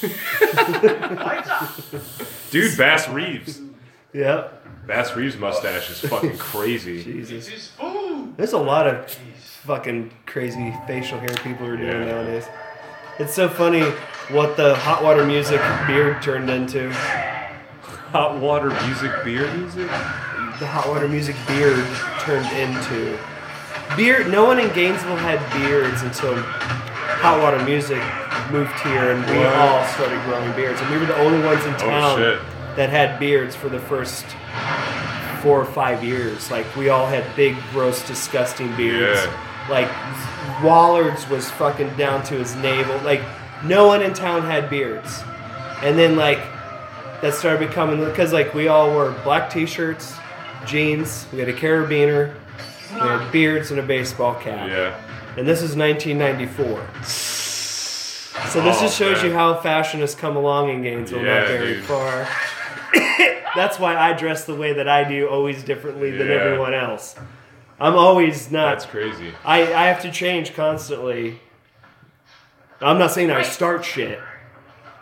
Dude, 2.50 2.76
Bass 2.76 3.08
Reeves. 3.08 3.60
Yep. 4.12 4.86
Bass 4.86 5.14
Reeves 5.14 5.36
mustache 5.36 5.90
is 5.90 6.00
fucking 6.00 6.36
crazy. 6.38 7.02
Jesus. 7.02 7.72
There's 8.36 8.52
a 8.52 8.58
lot 8.58 8.86
of 8.86 9.10
fucking 9.64 10.10
crazy 10.26 10.74
facial 10.86 11.18
hair 11.18 11.34
people 11.42 11.66
are 11.66 11.76
doing 11.76 11.88
Yeah. 11.90 12.04
nowadays. 12.06 12.46
It's 13.18 13.34
so 13.34 13.48
funny 13.48 13.82
what 14.30 14.56
the 14.56 14.74
hot 14.74 15.02
water 15.04 15.24
music 15.26 15.60
beard 15.86 16.22
turned 16.22 16.48
into. 16.50 16.90
Hot 16.92 18.38
water 18.40 18.70
music, 18.86 19.12
beer 19.24 19.52
music. 19.54 19.86
The 20.58 20.66
hot 20.66 20.88
water 20.88 21.08
music 21.08 21.36
beard 21.46 21.84
turned 22.20 22.50
into. 22.56 23.18
Beard. 23.96 24.28
No 24.30 24.44
one 24.44 24.58
in 24.58 24.72
Gainesville 24.72 25.16
had 25.16 25.38
beards 25.52 26.02
until 26.02 26.34
hot 26.36 27.40
water 27.42 27.62
music 27.64 28.00
moved 28.50 28.78
here, 28.80 29.12
and 29.12 29.24
we 29.30 29.38
What? 29.38 29.54
all 29.56 29.84
started 29.88 30.22
growing 30.24 30.52
beards, 30.52 30.80
and 30.80 30.90
we 30.90 30.98
were 30.98 31.06
the 31.06 31.18
only 31.18 31.44
ones 31.44 31.64
in 31.64 31.74
oh, 31.74 31.78
town 31.78 32.18
shit. 32.18 32.40
that 32.76 32.90
had 32.90 33.18
beards 33.18 33.54
for 33.56 33.68
the 33.68 33.78
first 33.80 34.24
four 35.42 35.60
or 35.60 35.64
five 35.64 36.04
years. 36.04 36.50
Like 36.50 36.66
we 36.76 36.88
all 36.88 37.06
had 37.06 37.24
big, 37.36 37.56
gross, 37.72 38.06
disgusting 38.06 38.74
beards. 38.76 39.20
Yeah. 39.24 39.66
Like 39.70 40.62
Wallard's 40.62 41.28
was 41.28 41.50
fucking 41.52 41.96
down 41.96 42.22
to 42.24 42.34
his 42.34 42.54
navel. 42.56 42.98
Like 43.04 43.22
no 43.64 43.86
one 43.86 44.02
in 44.02 44.12
town 44.14 44.42
had 44.42 44.68
beards, 44.68 45.22
and 45.82 45.98
then 45.98 46.16
like 46.16 46.38
that 47.22 47.34
started 47.34 47.66
becoming 47.68 48.04
because 48.04 48.32
like 48.32 48.54
we 48.54 48.68
all 48.68 48.90
wore 48.90 49.10
black 49.24 49.50
t-shirts, 49.50 50.14
jeans. 50.66 51.26
We 51.32 51.38
had 51.38 51.48
a 51.48 51.52
carabiner. 51.54 52.34
We 52.92 52.98
had 52.98 53.30
beards 53.30 53.70
and 53.70 53.78
a 53.78 53.84
baseball 53.84 54.34
cap. 54.34 54.68
Yeah. 54.68 55.00
And 55.36 55.46
this 55.46 55.62
is 55.62 55.76
1994. 55.76 56.86
So 58.48 58.60
this 58.62 58.78
Oh, 58.78 58.82
just 58.82 58.96
shows 58.98 59.18
man. 59.18 59.26
you 59.26 59.32
how 59.34 59.54
fashion 59.60 60.00
has 60.00 60.14
come 60.14 60.36
along 60.36 60.70
in 60.70 60.82
Gainesville, 60.82 61.22
Yeah, 61.24 61.38
not 61.40 61.48
very 61.48 61.74
dude. 61.74 61.84
far. 61.84 62.26
That's 63.54 63.78
why 63.78 63.96
I 63.96 64.12
dress 64.12 64.44
the 64.44 64.54
way 64.54 64.72
that 64.72 64.88
I 64.88 65.04
do, 65.04 65.28
always 65.28 65.62
differently 65.62 66.10
than 66.10 66.28
Yeah. 66.28 66.34
everyone 66.34 66.74
else. 66.74 67.16
I'm 67.78 67.94
always 67.94 68.50
not. 68.50 68.70
That's 68.70 68.86
crazy. 68.86 69.32
I, 69.44 69.60
I 69.72 69.86
have 69.86 70.02
to 70.02 70.10
change 70.10 70.54
constantly. 70.54 71.40
I'm 72.80 72.98
not 72.98 73.10
saying 73.10 73.30
I 73.30 73.42
start 73.42 73.84
shit, 73.84 74.18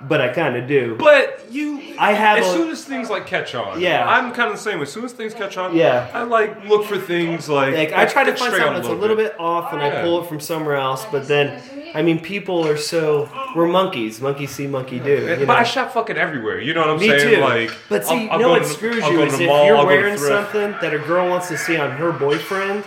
but 0.01 0.21
I 0.21 0.29
kind 0.29 0.57
of 0.57 0.69
do. 0.69 0.95
But 0.97 1.47
you, 1.51 1.81
I 1.99 2.13
have 2.13 2.39
as 2.39 2.47
a- 2.47 2.53
soon 2.53 2.71
as 2.71 2.85
things 2.85 3.11
like 3.11 3.27
catch 3.27 3.55
on. 3.55 3.81
Yeah. 3.81 4.09
I'm 4.09 4.33
kind 4.33 4.51
of 4.51 4.57
the 4.57 4.63
same. 4.63 4.81
As 4.81 4.93
soon 4.93 5.05
as 5.05 5.13
things 5.13 5.35
catch 5.35 5.57
on, 5.57 5.75
Yeah. 5.75 6.09
I 6.15 6.23
like 6.23 6.65
look 6.69 6.85
for 6.85 6.99
things 6.99 7.49
like. 7.49 7.75
Like 7.75 7.93
I 7.93 8.05
try 8.07 8.25
to 8.25 8.35
find 8.37 8.55
something 8.55 8.75
that's 8.75 8.89
a 8.89 8.93
little 8.93 9.17
bit 9.17 9.35
off, 9.39 9.73
and 9.73 9.83
I 9.83 10.03
pull 10.03 10.23
it 10.23 10.29
from 10.29 10.41
somewhere 10.41 10.77
else. 10.77 11.05
But 11.11 11.27
then, 11.27 11.61
I 11.95 12.03
mean, 12.03 12.21
people 12.21 12.67
are 12.67 12.77
so 12.77 13.29
we're 13.57 13.67
monkeys. 13.67 14.21
Monkey 14.21 14.47
see, 14.47 14.67
monkey 14.67 14.99
do. 15.01 15.11
You 15.23 15.37
But 15.47 15.49
know? 15.49 15.55
I 15.55 15.63
shop 15.65 15.93
fucking 15.93 16.17
everywhere. 16.17 16.61
You 16.61 16.75
know 16.75 16.81
what 16.83 16.91
I'm 16.91 16.99
saying? 16.99 17.13
Me 17.13 17.19
saying? 17.19 17.35
too. 17.37 17.41
Like, 17.41 17.71
but 17.89 18.05
see, 18.07 18.29
I'll- 18.29 18.43
I'll 18.43 18.51
what 18.51 18.59
to 18.63 18.69
screws 18.69 19.05
you 19.09 19.23
is 19.23 19.41
if 19.41 19.47
mall, 19.47 19.67
you're 19.67 19.77
I'll 19.77 19.87
wearing 19.87 20.17
something 20.19 20.73
that 20.81 20.95
a 20.95 20.99
girl 20.99 21.29
wants 21.29 21.49
to 21.49 21.59
see 21.59 21.77
on 21.77 21.91
her 21.93 22.13
boyfriend. 22.13 22.85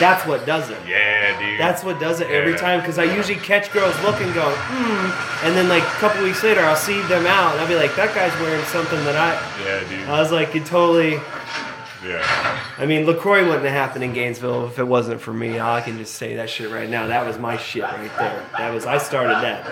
That's 0.00 0.26
what 0.26 0.46
does 0.46 0.70
it. 0.70 0.78
Yeah, 0.86 1.38
dude. 1.38 1.60
That's 1.60 1.84
what 1.84 2.00
does 2.00 2.20
it 2.20 2.30
every 2.30 2.56
time 2.56 2.80
because 2.80 2.98
I 2.98 3.04
usually 3.04 3.38
catch 3.38 3.70
girls 3.72 3.94
looking, 4.02 4.32
going, 4.32 4.56
hmm, 4.56 5.46
and 5.46 5.56
then 5.56 5.68
like 5.68 5.82
a 5.82 5.96
couple 6.00 6.22
weeks 6.22 6.42
later, 6.42 6.60
I'll 6.60 6.76
see 6.76 7.00
them 7.02 7.26
out, 7.26 7.52
and 7.52 7.60
I'll 7.60 7.68
be 7.68 7.76
like, 7.76 7.94
that 7.96 8.14
guy's 8.14 8.32
wearing 8.40 8.64
something 8.66 8.98
that 9.04 9.16
I. 9.16 9.64
Yeah, 9.64 9.88
dude. 9.88 10.08
I 10.08 10.20
was 10.20 10.32
like, 10.32 10.54
you 10.54 10.64
totally. 10.64 11.20
yeah. 12.04 12.58
I 12.78 12.86
mean, 12.86 13.06
Lacroix 13.06 13.44
wouldn't 13.44 13.64
have 13.64 13.72
happened 13.72 14.02
in 14.02 14.12
Gainesville 14.12 14.66
if 14.66 14.78
it 14.78 14.84
wasn't 14.84 15.20
for 15.20 15.32
me. 15.32 15.60
I 15.60 15.82
can 15.82 15.98
just 15.98 16.14
say 16.14 16.36
that 16.36 16.48
shit 16.50 16.70
right 16.70 16.88
now. 16.88 17.06
That 17.06 17.26
was 17.26 17.38
my 17.38 17.56
shit 17.56 17.82
right 17.82 18.10
there. 18.18 18.44
That 18.58 18.72
was 18.74 18.86
I 18.86 18.98
started 18.98 19.34
that. 19.36 19.66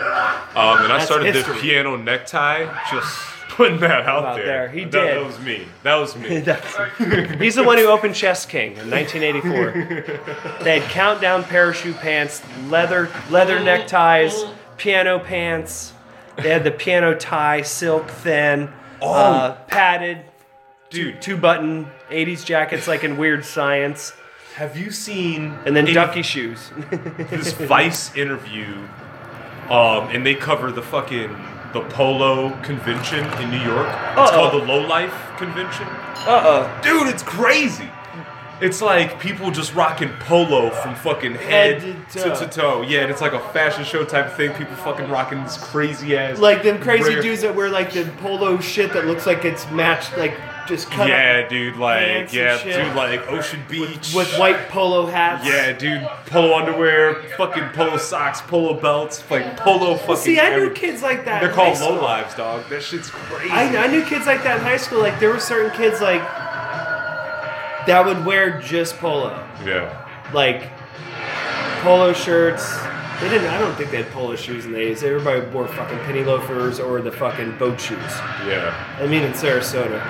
Um, 0.55 0.85
and 0.85 0.93
I 0.93 1.03
started 1.05 1.35
history. 1.35 1.55
the 1.55 1.61
piano 1.61 1.97
necktie. 1.97 2.67
Just 2.91 3.19
putting 3.61 3.81
that 3.81 4.07
out, 4.07 4.25
Out 4.25 4.37
there. 4.37 4.47
there. 4.47 4.69
He 4.71 4.85
that, 4.85 4.91
did. 4.91 5.17
That 5.19 5.27
was 5.27 5.39
me. 5.41 5.67
That 5.83 5.97
was 5.97 6.17
me. 6.17 7.39
He's 7.45 7.57
the 7.57 7.63
one 7.63 7.77
who 7.77 7.89
opened 7.89 8.15
Chess 8.15 8.47
King 8.47 8.77
in 8.79 8.91
1984. 8.91 10.61
They 10.65 10.81
had 10.81 10.91
countdown 10.91 11.45
parachute 11.45 11.97
pants, 11.99 12.43
leather 12.69 13.11
leather 13.31 13.61
neckties, 13.61 14.45
piano 14.79 15.19
pants. 15.19 15.93
They 16.37 16.49
had 16.49 16.65
the 16.65 16.71
piano 16.71 17.15
tie, 17.15 17.63
silk 17.63 18.09
thin, 18.09 18.71
uh, 19.03 19.53
padded, 19.67 20.25
Dude, 20.89 21.21
two 21.21 21.37
button 21.37 21.87
80s 22.09 22.45
jackets 22.45 22.89
like 22.89 23.05
in 23.05 23.17
Weird 23.17 23.45
Science, 23.45 24.13
have 24.57 24.77
you 24.77 24.91
seen 24.91 25.55
and 25.65 25.77
then 25.77 25.85
any- 25.85 25.93
ducky 25.93 26.23
shoes. 26.23 26.71
this 26.91 27.53
Vice 27.53 28.15
interview? 28.17 28.89
Um, 29.69 30.09
and 30.09 30.27
they 30.27 30.35
cover 30.35 30.73
the 30.73 30.83
fucking 30.83 31.29
the 31.73 31.81
Polo 31.83 32.51
convention 32.63 33.25
in 33.41 33.51
New 33.51 33.61
York. 33.63 33.87
It's 33.87 34.19
Uh-oh. 34.19 34.31
called 34.51 34.63
the 34.63 34.67
Low 34.67 34.87
Life 34.87 35.15
Convention. 35.39 35.87
Uh 36.27 36.43
oh. 36.45 36.81
Dude, 36.83 37.07
it's 37.09 37.23
crazy. 37.23 37.89
It's 38.61 38.83
like 38.83 39.19
people 39.19 39.51
just 39.51 39.75
rocking 39.75 40.11
polo 40.21 40.69
from 40.69 40.95
fucking 40.95 41.35
head, 41.35 41.81
Head 41.81 42.09
to 42.11 42.19
to, 42.19 42.25
toe. 42.29 42.35
to 42.41 42.47
toe. 42.47 42.83
Yeah, 42.83 43.01
and 43.01 43.11
it's 43.11 43.23
like 43.23 43.33
a 43.33 43.41
fashion 43.53 43.85
show 43.85 44.05
type 44.05 44.33
thing. 44.37 44.53
People 44.53 44.77
fucking 44.77 45.09
rocking 45.09 45.43
this 45.43 45.57
crazy 45.57 46.15
ass. 46.15 46.39
Like 46.39 46.63
them 46.63 46.79
crazy 46.79 47.15
rare- 47.15 47.23
dudes 47.23 47.41
that 47.41 47.55
wear 47.55 47.71
like 47.71 47.93
the 47.95 48.05
polo 48.21 48.59
shit 48.61 48.93
that 48.93 49.07
looks 49.07 49.27
like 49.27 49.47
it's 49.47 49.69
matched, 49.71 50.15
like 50.19 50.35
just 50.67 50.91
cut 50.91 51.09
Yeah, 51.09 51.49
dude. 51.49 51.77
Like, 51.77 52.33
yeah, 52.33 52.63
dude. 52.63 52.95
Like 52.95 53.29
Ocean 53.31 53.63
Beach 53.69 54.13
with 54.15 54.37
white 54.39 54.69
polo 54.69 55.07
hats. 55.07 55.47
Yeah, 55.47 55.73
dude. 55.73 56.03
Polo 56.27 56.57
underwear, 56.57 57.23
fucking 57.37 57.69
polo 57.75 57.97
socks, 57.97 58.41
polo 58.41 58.75
belts, 58.81 59.23
like 59.31 59.57
polo 59.57 59.97
fucking. 59.97 60.17
See, 60.17 60.39
I 60.41 60.51
knew 60.51 60.65
every- 60.65 60.75
kids 60.77 61.03
like 61.03 61.25
that. 61.25 61.41
They're 61.43 61.53
called 61.53 61.79
low 61.81 62.01
lives, 62.03 62.35
dog. 62.35 62.69
That 62.69 62.83
shit's 62.83 63.11
crazy. 63.11 63.51
I, 63.51 63.85
I 63.85 63.87
knew 63.89 64.05
kids 64.05 64.27
like 64.27 64.43
that 64.45 64.59
in 64.59 64.65
high 64.65 64.77
school. 64.77 65.01
Like 65.01 65.19
there 65.21 65.31
were 65.31 65.41
certain 65.41 65.71
kids 65.77 66.01
like 66.01 66.23
that 67.87 68.05
would 68.05 68.25
wear 68.27 68.61
just 68.61 68.97
polo, 68.99 69.31
Yeah. 69.65 70.07
like 70.33 70.71
polo 71.83 72.13
shirts. 72.13 72.79
They 73.21 73.29
didn't. 73.29 73.49
I 73.49 73.59
don't 73.59 73.75
think 73.75 73.91
they 73.91 74.03
had 74.03 74.11
polo 74.13 74.35
shoes 74.35 74.65
in 74.65 74.73
the 74.73 74.79
80s. 74.79 75.03
Everybody 75.03 75.41
wore 75.51 75.69
fucking 75.69 75.99
penny 76.01 76.25
loafers 76.25 76.81
or 76.81 77.03
the 77.03 77.13
fucking 77.13 77.59
boat 77.59 77.79
shoes. 77.81 77.99
Yeah. 78.47 78.75
I 78.99 79.07
mean, 79.07 79.23
in 79.23 79.33
Sarasota. 79.33 80.01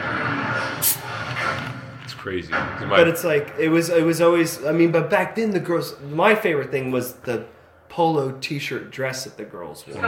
It's 2.05 2.15
crazy. 2.15 2.53
But 2.53 3.09
it's 3.09 3.25
like 3.25 3.55
it 3.59 3.69
was. 3.69 3.89
It 3.89 4.05
was 4.05 4.21
always. 4.21 4.65
I 4.65 4.73
mean, 4.73 4.93
but 4.93 5.11
back 5.11 5.35
then 5.35 5.51
the 5.51 5.61
girls. 5.61 5.95
My 6.01 6.35
favorite 6.35 6.71
thing 6.71 6.91
was 6.91 7.15
the 7.15 7.47
polo 7.89 8.39
T-shirt 8.41 8.93
dress 8.93 9.25
that 9.25 9.37
the 9.37 9.45
girls 9.45 9.85
wore. 9.87 10.01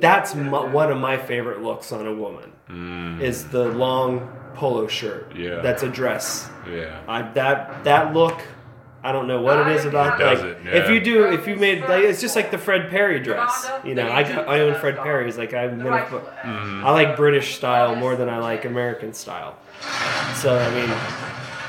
That's 0.00 0.34
my, 0.34 0.64
one 0.64 0.90
of 0.90 0.98
my 0.98 1.18
favorite 1.18 1.60
looks 1.62 1.92
on 1.92 2.06
a 2.06 2.14
woman. 2.14 2.52
Mm. 2.70 3.20
Is 3.20 3.44
the 3.48 3.68
long 3.68 4.28
polo 4.54 4.86
shirt. 4.86 5.36
Yeah. 5.36 5.60
That's 5.60 5.82
a 5.82 5.88
dress. 5.88 6.48
yeah. 6.66 7.02
I, 7.06 7.22
that 7.32 7.84
that 7.84 8.14
look. 8.14 8.40
I 9.02 9.12
don't 9.12 9.26
know 9.26 9.40
what 9.40 9.58
it 9.66 9.68
is 9.76 9.86
about. 9.86 10.18
Does 10.18 10.40
like, 10.42 10.48
it, 10.66 10.74
If 10.74 10.90
you 10.90 11.00
do, 11.00 11.24
if 11.32 11.46
you 11.48 11.56
made 11.56 11.80
like, 11.80 12.04
it's 12.04 12.20
just 12.20 12.36
like 12.36 12.50
the 12.50 12.58
Fred 12.58 12.90
Perry 12.90 13.18
dress. 13.20 13.70
You 13.82 13.94
know, 13.94 14.10
I 14.10 14.22
got, 14.22 14.46
I 14.46 14.60
own 14.60 14.74
Fred 14.78 14.98
Perry's. 14.98 15.38
Like 15.38 15.54
I'm 15.54 15.78
gonna. 15.82 16.04
put- 16.06 16.24
Mm-hmm. 16.40 16.84
I 16.86 16.90
like 16.92 17.16
British 17.16 17.54
style 17.56 17.94
more 17.96 18.16
than 18.16 18.28
I 18.28 18.38
like 18.38 18.64
American 18.64 19.12
style. 19.12 19.56
So 20.36 20.56
I 20.58 20.70
mean, 20.74 20.88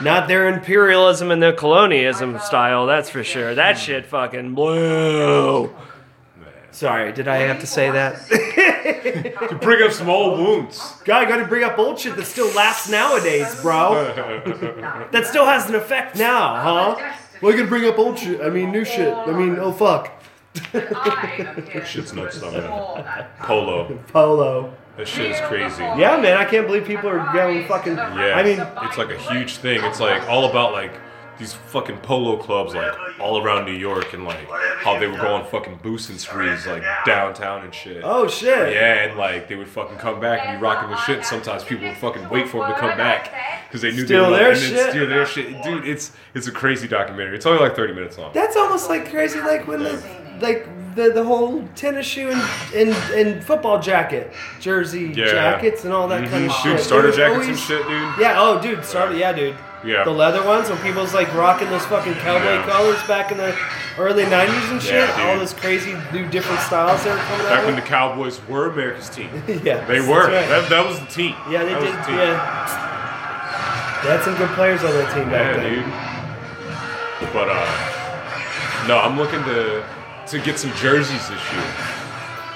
not 0.03 0.27
their 0.27 0.47
imperialism 0.47 1.31
and 1.31 1.41
their 1.41 1.53
colonialism 1.53 2.39
style. 2.39 2.85
That's 2.85 3.09
for 3.09 3.23
sure. 3.23 3.55
That 3.55 3.77
shit 3.77 4.05
fucking 4.05 4.53
blew. 4.55 5.73
Sorry, 6.71 7.11
did 7.11 7.27
I 7.27 7.37
have 7.37 7.59
to 7.61 7.67
say 7.67 7.91
that? 7.91 8.19
To 8.81 9.55
bring 9.61 9.83
up 9.83 9.91
some 9.91 10.09
old 10.09 10.39
wounds. 10.39 10.95
God, 11.05 11.25
I 11.25 11.29
got 11.29 11.37
to 11.37 11.45
bring 11.45 11.63
up 11.63 11.77
old 11.77 11.99
shit 11.99 12.15
that 12.15 12.25
still 12.25 12.51
lasts 12.55 12.89
nowadays, 12.89 13.59
bro. 13.61 13.93
that 15.11 15.27
still 15.27 15.45
has 15.45 15.67
an 15.69 15.75
effect 15.75 16.15
now, 16.17 16.55
huh? 16.95 17.13
Well, 17.41 17.53
I 17.53 17.57
gotta 17.57 17.67
bring 17.67 17.85
up 17.85 17.97
old 17.97 18.19
shit. 18.19 18.41
I 18.41 18.49
mean, 18.49 18.71
new 18.71 18.85
shit. 18.85 19.13
I 19.13 19.31
mean, 19.31 19.57
oh 19.59 19.71
fuck. 19.71 20.11
Shit's 21.85 22.13
nuts, 22.13 22.41
man. 22.41 23.25
Polo. 23.39 23.97
Polo. 24.09 24.73
That 24.97 25.07
shit 25.07 25.31
is 25.31 25.39
crazy. 25.41 25.81
Yeah, 25.81 26.19
man, 26.21 26.37
I 26.37 26.45
can't 26.45 26.67
believe 26.67 26.85
people 26.85 27.09
are 27.09 27.33
going 27.33 27.65
fucking. 27.67 27.95
Yeah. 27.95 28.33
I 28.35 28.43
mean, 28.43 28.59
it's 28.83 28.97
like 28.97 29.09
a 29.11 29.17
huge 29.17 29.57
thing. 29.57 29.83
It's 29.83 29.99
like 29.99 30.27
all 30.27 30.49
about 30.49 30.73
like 30.73 30.93
these 31.41 31.53
fucking 31.53 31.97
polo 31.97 32.37
clubs 32.37 32.75
like 32.75 32.93
all 33.19 33.43
around 33.43 33.65
New 33.65 33.73
York 33.73 34.13
and 34.13 34.25
like 34.25 34.47
how 34.49 34.99
they 34.99 35.07
would 35.07 35.19
go 35.19 35.33
on 35.33 35.45
fucking 35.45 35.79
boosting 35.81 36.17
sprees 36.17 36.67
like 36.67 36.83
downtown 37.03 37.63
and 37.63 37.73
shit. 37.73 38.01
oh 38.03 38.27
shit. 38.27 38.73
Yeah, 38.73 39.05
and 39.05 39.17
like 39.17 39.47
they 39.47 39.55
would 39.55 39.67
fucking 39.67 39.97
come 39.97 40.19
back 40.19 40.45
and 40.45 40.59
be 40.59 40.63
rocking 40.63 40.91
the 40.91 40.97
shit. 40.97 41.17
And 41.17 41.25
sometimes 41.25 41.63
people 41.63 41.87
would 41.87 41.97
fucking 41.97 42.29
wait 42.29 42.47
for 42.47 42.61
them 42.61 42.73
to 42.73 42.79
come 42.79 42.95
back, 42.95 43.67
because 43.67 43.81
they 43.81 43.91
knew 43.91 44.05
Steal 44.05 44.25
they 44.25 44.31
were 44.31 44.37
their 44.37 44.55
shit. 44.55 44.89
steal 44.91 45.07
their 45.07 45.25
shit. 45.25 45.63
Dude, 45.63 45.87
it's 45.87 46.11
it's 46.35 46.45
a 46.47 46.51
crazy 46.51 46.87
documentary. 46.87 47.35
It's 47.35 47.45
only 47.45 47.59
like 47.59 47.75
thirty 47.75 47.93
minutes 47.93 48.17
long. 48.19 48.31
That's 48.33 48.55
almost 48.55 48.87
like 48.87 49.09
crazy, 49.09 49.39
like 49.41 49.67
when 49.67 49.79
the 49.79 50.03
like 50.41 50.67
the, 50.95 51.09
the 51.09 51.23
whole 51.23 51.67
tennis 51.75 52.05
shoe 52.05 52.29
and, 52.29 52.41
and 52.75 52.89
and 53.15 53.43
football 53.43 53.81
jacket, 53.81 54.31
jersey 54.59 55.11
Yeah. 55.15 55.31
jackets, 55.31 55.85
and 55.85 55.93
all 55.93 56.07
that 56.09 56.21
mm-hmm. 56.21 56.31
kind 56.31 56.45
of 56.45 56.51
shit. 56.57 56.77
Dude, 56.77 56.85
starter 56.85 57.11
jackets 57.11 57.47
and 57.47 57.57
shit, 57.57 57.81
dude. 57.87 58.19
Yeah. 58.19 58.35
Oh, 58.37 58.61
dude, 58.61 58.85
starter. 58.85 59.15
Yeah, 59.15 59.33
dude. 59.33 59.55
Yeah. 59.83 60.03
The 60.03 60.11
leather 60.11 60.43
ones 60.45 60.69
when 60.69 60.77
people's 60.79 61.13
like 61.13 61.33
rocking 61.33 61.69
those 61.69 61.85
fucking 61.85 62.13
cowboy 62.15 62.43
Yeah. 62.61 62.69
colors 62.69 63.01
back 63.07 63.31
in 63.31 63.37
the 63.37 63.57
early 63.97 64.23
'90s 64.25 64.71
and 64.71 64.81
shit. 64.81 64.93
Yeah, 64.93 65.29
all 65.31 65.39
those 65.39 65.53
crazy 65.53 65.95
new 66.13 66.27
different 66.29 66.61
styles 66.61 67.03
they 67.03 67.09
were 67.09 67.17
coming 67.17 67.37
Back 67.45 67.51
out 67.51 67.57
Back 67.57 67.65
when 67.65 67.75
the. 67.75 67.81
Cowboys 67.81 68.39
were 68.47 68.69
America's 68.71 69.09
team. 69.09 69.29
yeah, 69.63 69.83
They 69.85 69.99
were. 69.99 70.27
right. 70.27 70.47
That, 70.47 70.69
that 70.69 70.85
was 70.85 70.99
the 70.99 71.05
team. 71.07 71.35
yeah, 71.49 71.63
they 71.63 71.73
That 71.73 71.81
did. 71.81 72.13
the. 72.13 72.21
Yeah. 72.21 74.01
They 74.03 74.09
had 74.09 74.23
some 74.23 74.35
good 74.35 74.49
players 74.51 74.83
on 74.83 74.91
that 74.93 75.13
team 75.13 75.29
back 75.29 75.55
Yeah, 75.55 75.61
then. 75.61 75.73
dude. 77.21 77.33
But 77.33 77.49
uh, 77.49 78.87
no, 78.87 78.97
I'm 78.97 79.17
looking 79.17 79.43
to 79.45 79.83
to 80.27 80.39
get 80.39 80.57
some 80.59 80.71
jerseys 80.73 81.27
this 81.29 81.41
year. 81.53 81.63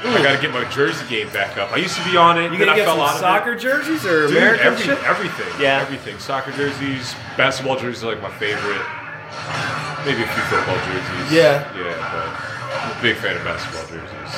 I 0.06 0.22
got 0.24 0.36
to 0.36 0.41
get 0.41 0.51
my 0.53 0.64
jersey 0.70 1.06
game 1.08 1.30
back 1.34 1.58
up. 1.58 1.72
I 1.74 1.78
used 1.78 1.95
to 1.97 2.03
be 2.10 2.16
on 2.18 2.38
it. 2.38 2.43
You 2.51 2.58
then 2.58 2.60
gonna 2.60 2.72
I 2.74 2.76
get 2.76 2.86
fell 2.86 2.95
some 2.97 3.06
out 3.06 3.10
of 3.12 3.16
it. 3.18 3.20
soccer 3.22 3.56
jerseys 3.56 4.06
or 4.06 4.28
Dude, 4.28 4.38
American 4.38 4.68
every, 4.68 4.84
shit? 4.86 5.03
everything. 5.03 5.47
Yeah. 5.60 5.82
Everything. 5.82 6.20
Soccer 6.20 6.51
jerseys, 6.51 7.16
basketball 7.38 7.78
jerseys 7.80 8.03
are 8.03 8.14
like 8.14 8.22
my 8.22 8.32
favorite. 8.38 8.82
Maybe 10.06 10.22
a 10.22 10.28
few 10.30 10.43
football 10.53 10.78
jerseys. 10.86 11.34
Yeah. 11.34 11.66
Yeah, 11.74 11.97
but 12.14 12.30
I'm 12.78 12.97
a 12.97 13.01
big 13.01 13.18
fan 13.18 13.36
of 13.38 13.43
basketball 13.43 13.86
jerseys. 13.89 14.34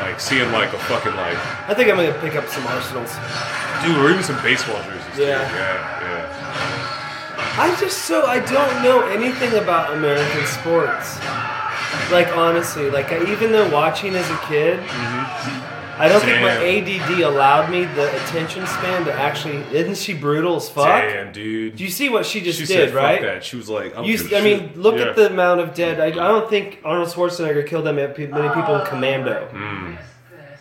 Like 0.00 0.20
seeing 0.20 0.50
like 0.52 0.72
a 0.72 0.78
fucking 0.86 1.14
like 1.16 1.36
I 1.68 1.74
think 1.74 1.90
I'm 1.90 1.96
gonna 1.96 2.14
pick 2.20 2.36
up 2.36 2.46
some 2.48 2.66
Arsenals. 2.68 3.10
dude, 3.82 3.98
or 3.98 4.10
even 4.10 4.22
some 4.22 4.40
baseball 4.42 4.80
jerseys. 4.84 5.16
too. 5.16 5.22
Yeah. 5.22 5.42
Yeah, 5.52 6.02
yeah. 6.06 7.56
I 7.58 7.76
just 7.80 8.04
so 8.06 8.24
I 8.26 8.38
don't 8.40 8.82
know 8.82 9.02
anything 9.08 9.52
about 9.58 9.92
American 9.94 10.46
sports. 10.46 11.18
Like 12.10 12.28
honestly, 12.36 12.90
like 12.90 13.12
I, 13.12 13.30
even 13.32 13.52
though 13.52 13.68
watching 13.70 14.14
as 14.14 14.28
a 14.30 14.36
kid, 14.46 14.80
I 16.00 16.08
don't 16.08 16.20
think 16.22 16.40
my 16.40 16.56
ADD 16.56 17.20
allowed 17.20 17.70
me 17.70 17.84
the 17.84 18.08
attention 18.24 18.66
span 18.66 19.04
to 19.04 19.12
actually. 19.12 19.56
Isn't 19.76 19.96
she 19.98 20.14
brutal 20.14 20.56
as 20.56 20.68
fuck? 20.68 20.86
Damn, 20.86 21.32
dude. 21.32 21.76
Do 21.76 21.84
you 21.84 21.90
see 21.90 22.08
what 22.08 22.26
she 22.26 22.40
just 22.40 22.58
she 22.58 22.66
did, 22.66 22.88
said, 22.90 22.94
right? 22.94 23.20
Fuck 23.20 23.22
that. 23.22 23.44
She 23.44 23.56
was 23.56 23.68
like, 23.68 23.92
I, 23.92 23.96
don't 23.96 24.04
You, 24.06 24.18
give 24.18 24.32
a 24.32 24.38
I 24.38 24.42
mean, 24.42 24.72
look 24.76 24.96
Yeah. 24.96 25.08
at 25.08 25.16
the 25.16 25.26
amount 25.30 25.60
of 25.60 25.74
dead. 25.74 26.00
I, 26.00 26.06
I 26.06 26.10
don't 26.10 26.48
think 26.48 26.80
Arnold 26.84 27.08
Schwarzenegger 27.08 27.66
killed 27.66 27.86
that 27.86 27.94
many 27.94 28.12
people 28.14 28.76
in 28.76 28.86
Commando. 28.86 29.48
Mm. 29.52 29.98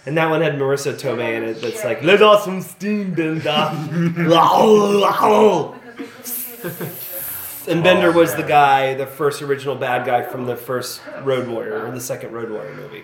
And 0.06 0.18
that 0.18 0.30
one 0.30 0.42
had 0.42 0.56
Marisa 0.56 0.94
Tomei 0.94 1.36
in 1.38 1.44
it. 1.44 1.62
That's 1.62 1.84
like, 1.84 2.04
let 2.04 2.22
off 2.22 2.44
some 2.44 2.62
steam, 2.62 3.14
Bennett. 3.14 3.44
and 7.70 7.84
Bennett 7.84 8.16
was 8.16 8.36
the 8.36 8.44
oh, 8.44 8.48
guy, 8.48 8.94
the 8.96 9.06
first 9.06 9.42
original 9.42 9.76
bad 9.76 10.06
guy 10.06 10.24
from 10.24 10.46
the 10.46 10.56
first 10.56 11.02
Road 11.22 11.48
Warrior 11.48 11.86
or 11.86 11.92
the 11.92 12.02
second 12.02 12.32
Road 12.32 12.50
Warrior 12.50 12.76
movie. 12.76 13.04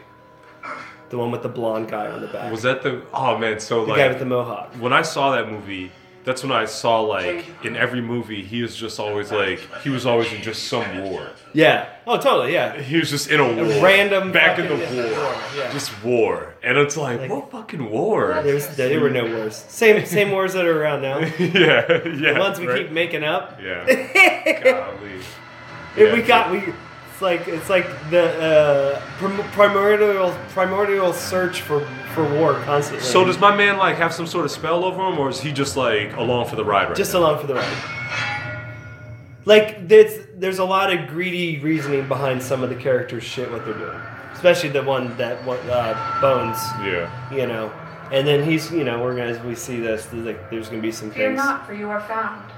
The 1.09 1.18
one 1.18 1.32
with 1.32 1.43
the 1.43 1.49
blonde 1.49 1.89
guy 1.89 2.07
on 2.07 2.22
the 2.22 2.28
back. 2.28 2.51
Was 2.51 2.63
that 2.63 2.82
the? 2.82 3.03
Oh 3.13 3.38
man, 3.38 3.59
so 3.59 3.80
like 3.80 3.86
the 3.86 3.91
like 3.91 3.99
guy 3.99 4.07
with 4.09 4.20
the 4.20 4.26
mohawk. 4.26 4.74
when 4.74 4.91
I 4.91 5.03
saw 5.03 5.32
that 5.36 5.51
movie, 5.51 5.91
that's 6.26 6.44
when 6.44 6.52
I 6.52 6.66
saw 6.66 7.02
like 7.02 7.46
in 7.64 7.76
every 7.76 8.02
movie 8.02 8.44
he 8.44 8.62
was 8.62 8.76
just 8.76 9.00
always 9.00 9.32
like 9.32 9.60
he 9.84 9.90
was 9.90 10.06
always 10.06 10.32
in 10.34 10.42
just 10.42 10.64
some 10.68 11.04
war. 11.04 11.30
Yeah. 11.54 11.88
Oh, 12.08 12.18
totally. 12.18 12.52
Yeah. 12.54 12.80
He 12.82 12.98
was 12.98 13.10
just 13.10 13.30
in 13.30 13.40
a 13.40 13.44
war, 13.48 13.84
random 13.84 14.32
back 14.32 14.60
in 14.60 14.68
the 14.68 14.78
fucking- 14.78 14.96
war, 14.98 15.06
yeah, 15.06 15.24
war, 15.24 15.36
yeah. 15.58 15.72
just 15.72 16.04
war, 16.04 16.54
and 16.62 16.78
it's 16.78 16.98
like, 16.98 17.20
Like- 17.22 17.30
what 17.32 17.50
fucking 17.52 17.90
war? 17.90 18.42
There's, 18.44 18.68
there 18.76 19.00
were 19.00 19.10
no 19.10 19.26
wars. 19.26 19.56
Same 19.70 20.06
same 20.06 20.32
wars 20.32 20.54
that 20.54 20.66
are 20.66 20.82
around 20.82 21.02
now. 21.04 21.20
yeah, 21.40 22.04
yeah. 22.06 22.34
The 22.34 22.40
ones 22.40 22.60
we 22.60 22.68
right? 22.68 22.82
keep 22.84 22.92
making 22.92 23.24
up. 23.24 23.60
Yeah. 23.62 23.86
Golly. 24.64 25.12
If 25.16 25.38
Yeah, 25.98 26.14
we 26.14 26.22
got 26.24 26.52
we, 26.52 26.58
it's 27.12 27.22
like 27.22 27.48
it's 27.48 27.70
like 27.70 27.88
the 28.10 28.26
uh, 28.44 29.02
prim- 29.18 29.44
primordial 29.52 30.36
primordial 30.50 31.14
search 31.14 31.62
for 31.62 31.80
for 32.16 32.24
war 32.34 32.53
constantly. 32.61 33.05
So 33.05 33.24
does 33.26 33.38
my 33.39 33.55
man 33.55 33.78
like 33.78 33.97
have 33.97 34.13
some 34.13 34.26
sort 34.26 34.45
of 34.45 34.51
spell 34.51 34.84
over 34.84 35.05
him, 35.07 35.20
or 35.20 35.30
is 35.30 35.39
he 35.39 35.51
just 35.51 35.78
like 35.78 36.16
along 36.16 36.47
for 36.47 36.55
the 36.55 36.66
ride 36.66 36.88
right 36.88 36.95
just 36.97 37.13
now? 37.13 37.20
along 37.20 37.41
for 37.41 37.47
the 37.47 37.55
ride. 37.55 37.78
Like 39.45 39.88
there's 39.88 40.26
there's 40.36 40.57
a 40.59 40.66
lot 40.66 40.91
of 40.91 41.07
greedy 41.07 41.59
reasoning 41.59 42.07
behind 42.07 42.41
some 42.41 42.63
of 42.63 42.70
the 42.70 42.76
characters' 42.76 43.24
shit 43.24 43.51
what 43.51 43.63
they're 43.66 43.78
doing, 43.78 43.99
especially 44.34 44.70
the 44.70 44.82
one 44.82 45.16
that 45.18 45.45
one 45.45 45.59
uh, 45.70 45.93
Bones, 46.22 46.57
Yeah. 46.84 47.09
you 47.32 47.45
know. 47.45 47.72
And 48.11 48.28
then 48.28 48.43
he's 48.43 48.72
you 48.72 48.84
know 48.84 49.03
we're 49.03 49.16
gonna 49.16 49.30
as 49.32 49.39
we 49.41 49.53
see 49.55 49.80
this 49.80 50.05
there's 50.07 50.26
like 50.26 50.49
there's 50.49 50.70
gonna 50.70 50.82
be 50.82 50.91
some 50.91 51.09
things. 51.09 51.16
Fear 51.18 51.28
things. 51.30 51.38
not, 51.38 51.68
for 51.68 51.74
you 51.74 51.89
are 51.89 52.01
found. 52.01 52.51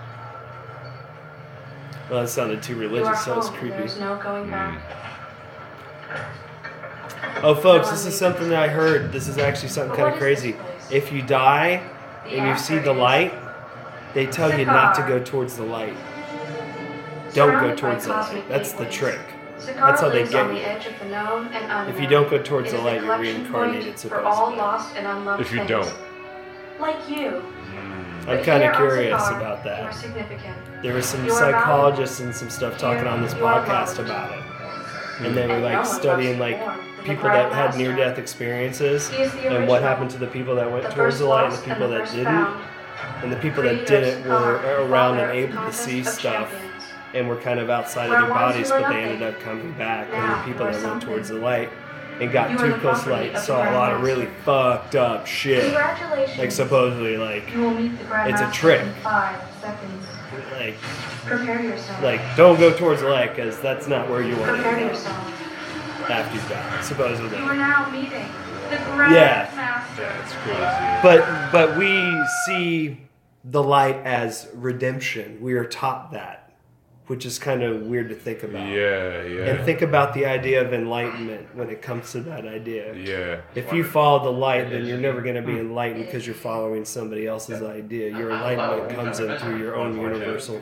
Well, 2.10 2.22
that 2.22 2.30
sounded 2.30 2.64
too 2.64 2.74
You 2.76 2.80
are 2.80 2.88
religious. 2.90 3.26
That 3.26 3.36
was 3.36 3.48
home, 3.50 3.58
creepy. 3.58 3.78
There's 3.78 4.00
no 4.00 4.18
going 4.22 4.50
back. 4.50 4.82
Oh, 7.44 7.56
folks, 7.56 7.90
this 7.90 8.06
is 8.06 8.18
something 8.18 8.50
that 8.50 8.64
I 8.64 8.68
heard. 8.68 9.12
This 9.12 9.28
is 9.28 9.38
actually 9.38 9.70
something 9.70 9.96
kind 9.96 10.14
of 10.14 10.20
crazy. 10.20 10.56
If 10.92 11.12
you 11.12 11.22
die 11.22 11.84
and 12.26 12.48
you 12.48 12.58
see 12.58 12.80
the 12.80 12.94
light, 12.94 13.34
they 14.14 14.26
tell 14.26 14.58
you 14.58 14.66
not 14.66 14.96
to 14.96 15.02
go 15.02 15.24
towards 15.24 15.56
the 15.56 15.64
light. 15.64 15.96
Don't 17.34 17.60
go 17.60 17.76
towards 17.76 18.06
the 18.06 18.12
light. 18.12 18.48
That's 18.50 18.74
the 18.74 18.86
trick. 18.86 19.20
That's 19.66 20.02
how 20.02 20.10
they 20.10 20.20
lives 20.20 20.32
get 20.32 20.48
you. 20.48 20.54
the 20.54 20.68
edge 20.68 20.86
of 20.86 21.00
the 21.00 21.06
known 21.06 21.48
and 21.48 21.72
unknown. 21.72 21.90
If 21.94 22.02
you 22.02 22.08
don't 22.08 22.30
go 22.30 22.42
towards 22.42 22.72
the 22.72 22.80
light, 22.80 23.04
you're 23.04 23.20
reincarnated, 23.20 23.94
all 23.94 23.98
supposedly. 23.98 24.58
lost 24.58 24.96
and 24.96 25.08
unloved 25.08 25.42
If 25.42 25.52
you 25.52 25.66
don't. 25.66 25.94
Like 26.80 27.10
you. 27.10 27.42
Hmm. 27.42 28.30
I'm 28.30 28.44
kind 28.44 28.64
of 28.64 28.76
curious 28.76 29.28
about 29.30 29.64
that. 29.64 29.94
There 30.84 30.94
was 30.94 31.06
some 31.06 31.26
You 31.26 31.34
are 31.34 31.40
valuable. 31.40 31.60
psychologists 31.60 32.20
and 32.20 32.36
some 32.36 32.50
stuff 32.50 32.78
talking 32.78 33.08
on 33.08 33.22
this 33.22 33.34
podcast 33.34 34.00
about 34.00 34.38
it. 34.38 34.44
And 35.20 35.28
hmm. 35.28 35.36
they 35.36 35.48
were 35.48 35.60
like 35.60 35.86
studying 35.86 36.38
like 36.38 36.60
you 37.08 37.16
more 37.16 37.24
than 37.32 37.44
the 37.44 37.44
people 37.44 37.50
that 37.60 37.72
had 37.72 37.78
near 37.78 37.96
death 37.96 38.18
experiences 38.18 39.10
He 39.10 39.22
is 39.24 39.32
the 39.34 39.56
and 39.56 39.68
what 39.68 39.82
happened 39.82 40.12
to 40.12 40.18
the 40.18 40.28
people 40.28 40.56
that 40.56 40.72
went 40.72 40.84
The 40.84 40.90
towards 40.90 41.20
the 41.20 41.26
light 41.26 41.46
and 41.46 41.54
the 41.54 41.62
people 41.62 41.88
the 41.90 41.98
that 42.00 42.10
didn't. 42.12 42.26
found. 42.26 42.64
And 43.24 43.32
the 43.32 43.38
people 43.38 43.64
that 43.64 43.86
didn't 43.88 44.28
were 44.28 44.56
around 44.86 45.20
and 45.20 45.32
able 45.32 45.54
to 45.66 45.72
see 45.74 46.04
stuff 46.04 46.52
champions. 46.52 46.84
and 47.14 47.28
were 47.28 47.36
kind 47.38 47.60
of 47.60 47.70
outside 47.70 48.06
of 48.12 48.12
their 48.22 48.30
bodies, 48.30 48.70
but 48.70 48.90
they 48.90 49.04
ended 49.04 49.22
up 49.22 49.40
coming 49.40 49.72
back. 49.74 50.12
Now 50.12 50.18
and 50.36 50.42
the 50.42 50.52
people 50.52 50.66
that 50.72 50.84
went 50.84 51.02
towards 51.04 51.30
the 51.30 51.36
light 51.36 51.70
and 52.20 52.32
got 52.32 52.50
You 52.52 52.58
too 52.58 52.74
close 52.78 53.04
to 53.04 53.12
light 53.12 53.38
saw 53.38 53.70
a 53.70 53.74
lot 53.74 53.94
of 53.94 54.02
really 54.02 54.28
fucked 54.44 54.96
up 54.96 55.28
shit. 55.28 55.64
Congratulations. 55.66 56.38
Like 56.40 56.52
supposedly 56.52 57.18
like 57.18 57.52
You 57.54 57.62
will 57.62 57.72
meet 57.76 57.92
the 58.00 58.28
It's 58.30 58.42
a 58.42 58.52
trick. 58.52 58.82
in 58.82 58.92
five 59.04 59.40
seconds. 59.62 60.06
like 60.60 60.74
Prepare 61.26 61.62
yourself. 61.62 62.02
like 62.04 62.22
don't 62.36 62.60
go 62.60 62.76
towards 62.76 63.02
the 63.02 63.10
light 63.10 63.36
because 63.36 63.60
that's 63.60 63.88
not 63.88 64.10
where 64.10 64.22
you 64.24 64.36
want 64.38 64.58
to 64.58 64.64
go. 64.64 65.47
After 66.10 66.36
you 66.36 66.42
die, 66.50 66.82
supposedly. 66.82 67.38
You 67.38 67.44
are 67.46 67.56
now 67.56 67.90
meeting 67.90 68.28
the 68.70 68.78
Grand 68.96 69.14
Yeah. 69.14 69.50
Master. 69.56 70.04
That's 70.04 70.34
crazy. 70.34 71.02
But 71.04 71.52
but 71.52 71.78
we 71.78 72.24
see 72.46 73.02
the 73.44 73.64
light 73.64 73.96
as 74.06 74.50
redemption. 74.54 75.38
We 75.42 75.54
are 75.54 75.66
taught 75.66 76.12
that, 76.12 76.37
which 77.08 77.26
is 77.26 77.40
kind 77.40 77.64
of 77.64 77.84
weird 77.84 78.10
to 78.10 78.16
think 78.16 78.44
about. 78.44 78.68
Yeah, 78.68 79.24
yeah. 79.24 79.46
And 79.46 79.66
think 79.66 79.82
about 79.82 80.14
the 80.14 80.26
idea 80.26 80.62
of 80.66 80.74
enlightenment 80.74 81.56
when 81.56 81.70
it 81.70 81.82
comes 81.82 82.12
to 82.12 82.20
that 82.22 82.46
idea. 82.46 82.94
yeah. 82.96 83.42
If 83.56 83.72
you 83.72 83.84
follow 83.84 84.24
the 84.26 84.30
light, 84.38 84.70
then 84.70 84.86
you're 84.86 84.98
never 84.98 85.22
going 85.22 85.36
to 85.36 85.42
be 85.42 85.58
enlightened 85.58 86.06
because 86.06 86.26
you're 86.26 86.36
following 86.36 86.84
somebody 86.86 87.26
else's 87.26 87.62
idea. 87.64 88.10
Your 88.10 88.32
enlightenment 88.32 88.90
comes 88.94 89.20
in 89.20 89.38
through 89.38 89.58
your 89.58 89.76
own 89.76 90.00
universal, 90.00 90.60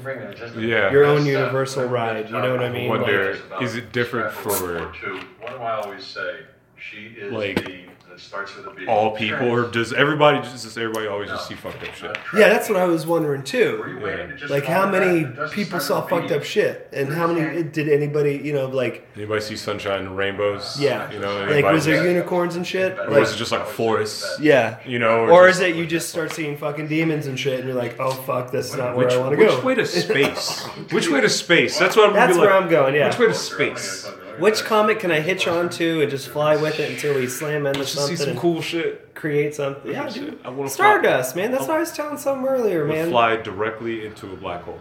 Yeah. 0.57 0.91
your 0.91 1.05
own 1.05 1.25
universal 1.25 1.85
ride. 1.85 2.27
You 2.27 2.33
know 2.33 2.51
what 2.51 2.63
I 2.63 2.67
I 2.67 2.69
mean? 2.71 2.89
wonder, 2.89 3.37
Like, 3.51 3.61
is 3.63 3.75
it 3.75 3.91
different 3.91 4.31
for 4.31 4.91
Two. 5.01 5.19
What 5.39 5.49
do 5.51 5.57
I 5.57 5.71
always 5.81 6.03
say? 6.05 6.41
She 6.77 7.07
is 7.17 7.31
Like, 7.33 7.65
the, 7.65 7.85
that 8.16 8.22
starts 8.22 8.55
with 8.55 8.66
a 8.68 8.72
B. 8.72 8.88
all 8.88 9.11
people, 9.16 9.49
or 9.49 9.68
does 9.70 9.91
everybody 9.91 10.39
just 10.39 10.63
does 10.63 10.78
everybody 10.78 11.07
always 11.07 11.30
just 11.30 11.47
see 11.49 11.53
fucked 11.55 11.84
up 11.84 11.93
shit? 11.95 12.18
yeah, 12.34 12.47
that's 12.49 12.70
what 12.70 12.78
I 12.80 12.86
was 12.86 13.05
wondering 13.05 13.41
Were 13.41 13.45
too. 13.45 13.86
you 13.89 13.99
waiting 14.01 14.30
to 14.30 14.36
just 14.38 14.49
Like, 14.51 14.63
how 14.66 14.89
many 14.89 15.24
back? 15.24 15.34
It 15.34 15.36
doesn't 15.36 15.55
people 15.55 15.80
saw 15.82 16.01
fucked 16.07 16.32
up 16.32 16.43
shit, 16.43 16.88
and 16.93 17.11
how 17.11 17.28
many 17.28 17.63
did 17.63 17.89
anybody, 17.89 18.39
you 18.43 18.53
know, 18.53 18.68
like, 18.68 19.05
Anybody 19.18 19.41
see 19.41 19.55
sunshine 19.57 19.99
and 20.01 20.16
rainbows? 20.18 20.80
yeah, 20.80 21.11
You 21.11 21.20
know, 21.20 21.43
like, 21.45 21.66
was 21.66 21.84
there 21.86 22.05
unicorns 22.07 22.55
and 22.55 22.66
shit? 22.66 22.97
or 22.97 23.09
Like, 23.09 23.20
was 23.20 23.34
it 23.34 23.38
just 23.38 23.51
like 23.51 23.66
forests? 23.68 24.39
yeah. 24.39 24.78
You 24.86 24.99
know, 24.99 25.26
Or 25.28 25.47
just- 25.47 25.59
is 25.61 25.68
it 25.68 25.76
you 25.76 25.86
just 25.86 26.09
start 26.09 26.32
seeing 26.32 26.55
fucking 26.57 26.88
demons 26.88 27.28
and 27.28 27.38
shit, 27.38 27.59
and 27.59 27.68
you're 27.68 27.78
like, 27.78 27.99
oh 27.99 28.11
fuck, 28.11 28.51
that's 28.51 28.70
is 28.70 28.76
not 28.78 28.95
where 28.95 29.07
which, 29.07 29.16
I 29.16 29.20
want 29.20 29.32
to 29.32 29.38
go. 29.45 29.55
which 29.55 29.63
way 29.66 29.76
to 29.76 29.86
space? 29.86 30.63
which 30.91 31.09
way 31.09 31.20
to 31.20 31.30
space? 31.30 31.78
That's 31.78 31.95
what 31.97 32.07
I'm 32.07 32.13
gonna 32.13 32.28
That's 32.28 32.38
where 32.39 32.49
like, 32.53 32.63
I'm 32.63 32.70
going. 32.70 32.95
Yeah. 32.95 33.09
Which 33.09 33.20
way 33.20 33.28
to 33.28 33.34
space? 33.34 34.09
Which 34.39 34.63
comic 34.63 34.99
can 34.99 35.11
I 35.11 35.19
hitch 35.19 35.47
onto 35.47 36.01
and 36.01 36.09
just 36.11 36.29
fly 36.29 36.55
with 36.55 36.79
it 36.79 36.91
until 36.91 37.15
we 37.15 37.27
slam 37.27 37.65
into 37.65 37.79
Just 37.79 37.93
see 37.93 38.15
something 38.15 38.36
some 38.36 38.38
cool 38.38 38.61
shit. 38.61 39.13
create 39.15 39.55
something? 39.55 39.91
Yeah, 39.91 40.09
dude. 40.09 40.39
I 40.43 40.49
wanna 40.49 40.69
Stardust, 40.69 41.36
man. 41.36 41.51
That's 41.51 41.63
I- 41.63 41.67
what 41.67 41.77
I 41.77 41.79
was 41.79 41.91
telling 41.91 42.17
something 42.17 42.47
earlier, 42.47 42.86
We'll 42.86 42.95
man. 42.95 43.09
fly 43.09 43.36
directly 43.38 44.05
into 44.05 44.31
a 44.31 44.36
black 44.36 44.63
hole. 44.63 44.79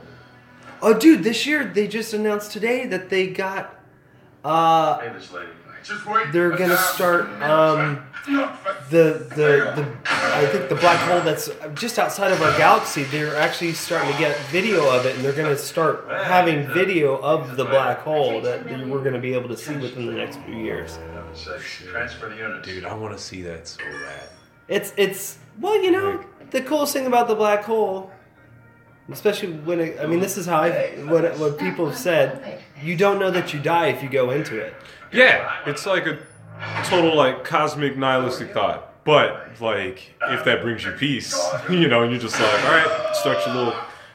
Oh, 0.83 0.93
dude, 0.95 1.25
this 1.25 1.47
year 1.47 1.65
they 1.65 1.87
just 1.89 2.13
announced 2.13 2.53
today 2.53 2.87
that 2.87 3.09
they 3.11 3.29
got 3.29 3.81
uh 4.45 4.99
Hey, 4.99 5.13
this 5.13 5.33
lady. 5.33 5.49
Just 5.83 6.07
wait. 6.07 6.33
they're 6.33 6.51
gonna 6.57 6.77
start 6.77 7.27
um, 7.43 8.03
the 8.27 8.51
the 8.91 9.73
the 9.77 9.97
I 10.07 10.47
think 10.47 10.69
the 10.69 10.75
black 10.77 10.99
hole 11.09 11.21
that's 11.21 11.51
just 11.75 11.99
outside 11.99 12.33
of 12.33 12.41
our 12.41 12.57
galaxy. 12.57 13.05
They're 13.05 13.37
actually 13.37 13.73
starting 13.73 14.11
to 14.13 14.19
get 14.19 14.39
video 14.47 14.89
of 14.91 15.07
it, 15.07 15.17
and 15.17 15.25
they're 15.25 15.33
gonna 15.33 15.57
start 15.57 16.07
having 16.09 16.67
video 16.69 17.17
of 17.19 17.57
the 17.57 17.65
black 17.65 17.99
hole 17.99 18.41
that 18.41 18.65
we're 18.67 19.03
gonna 19.05 19.21
be 19.21 19.35
able 19.35 19.49
to 19.49 19.57
see 19.57 19.77
within 19.77 20.07
the 20.07 20.13
next 20.13 20.39
few 20.41 20.57
years. 20.57 20.99
Transfer 21.91 22.29
the 22.29 22.37
units. 22.37 22.67
Dude, 22.67 22.85
I 22.85 22.95
want 22.95 23.17
to 23.17 23.23
see 23.23 23.43
that 23.43 23.67
so 23.67 23.85
bad. 23.85 24.29
It's 24.69 24.95
it's 24.97 25.39
well, 25.61 25.81
you 25.83 25.91
know, 25.91 26.25
the 26.51 26.63
coolest 26.63 26.93
thing 26.93 27.07
about 27.07 27.29
the 27.29 27.35
black 27.35 27.65
hole, 27.65 28.11
especially 29.11 29.53
when 29.53 29.81
it, 29.81 30.01
I 30.01 30.07
mean, 30.07 30.21
this 30.21 30.39
is 30.39 30.47
how 30.47 30.61
I 30.63 30.91
what 31.07 31.39
what 31.39 31.59
people 31.59 31.87
have 31.87 31.99
said. 31.99 32.63
You 32.83 32.97
don't 32.97 33.19
know 33.19 33.31
that 33.31 33.53
you 33.53 33.61
die 33.61 33.89
if 33.89 34.03
you 34.03 34.09
go 34.09 34.31
into 34.31 34.59
it. 34.59 34.75
Yeah, 35.13 35.61
it's 35.67 35.87
like 35.87 36.07
a 36.07 36.19
total 36.85 37.15
like 37.17 37.45
cosmic 37.45 37.97
nihilistic 37.97 38.53
thought. 38.53 38.91
But 39.05 39.61
like, 39.61 40.15
if 40.31 40.45
that 40.45 40.63
brings 40.63 40.85
you 40.85 40.93
peace, 40.93 41.37
you 41.71 41.89
know, 41.89 42.03
and 42.03 42.13
you're 42.13 42.21
just 42.21 42.41
like, 42.41 42.65
all 42.65 42.71
right, 42.73 43.17
start 43.17 43.45
your 43.47 43.55
little 43.55 43.75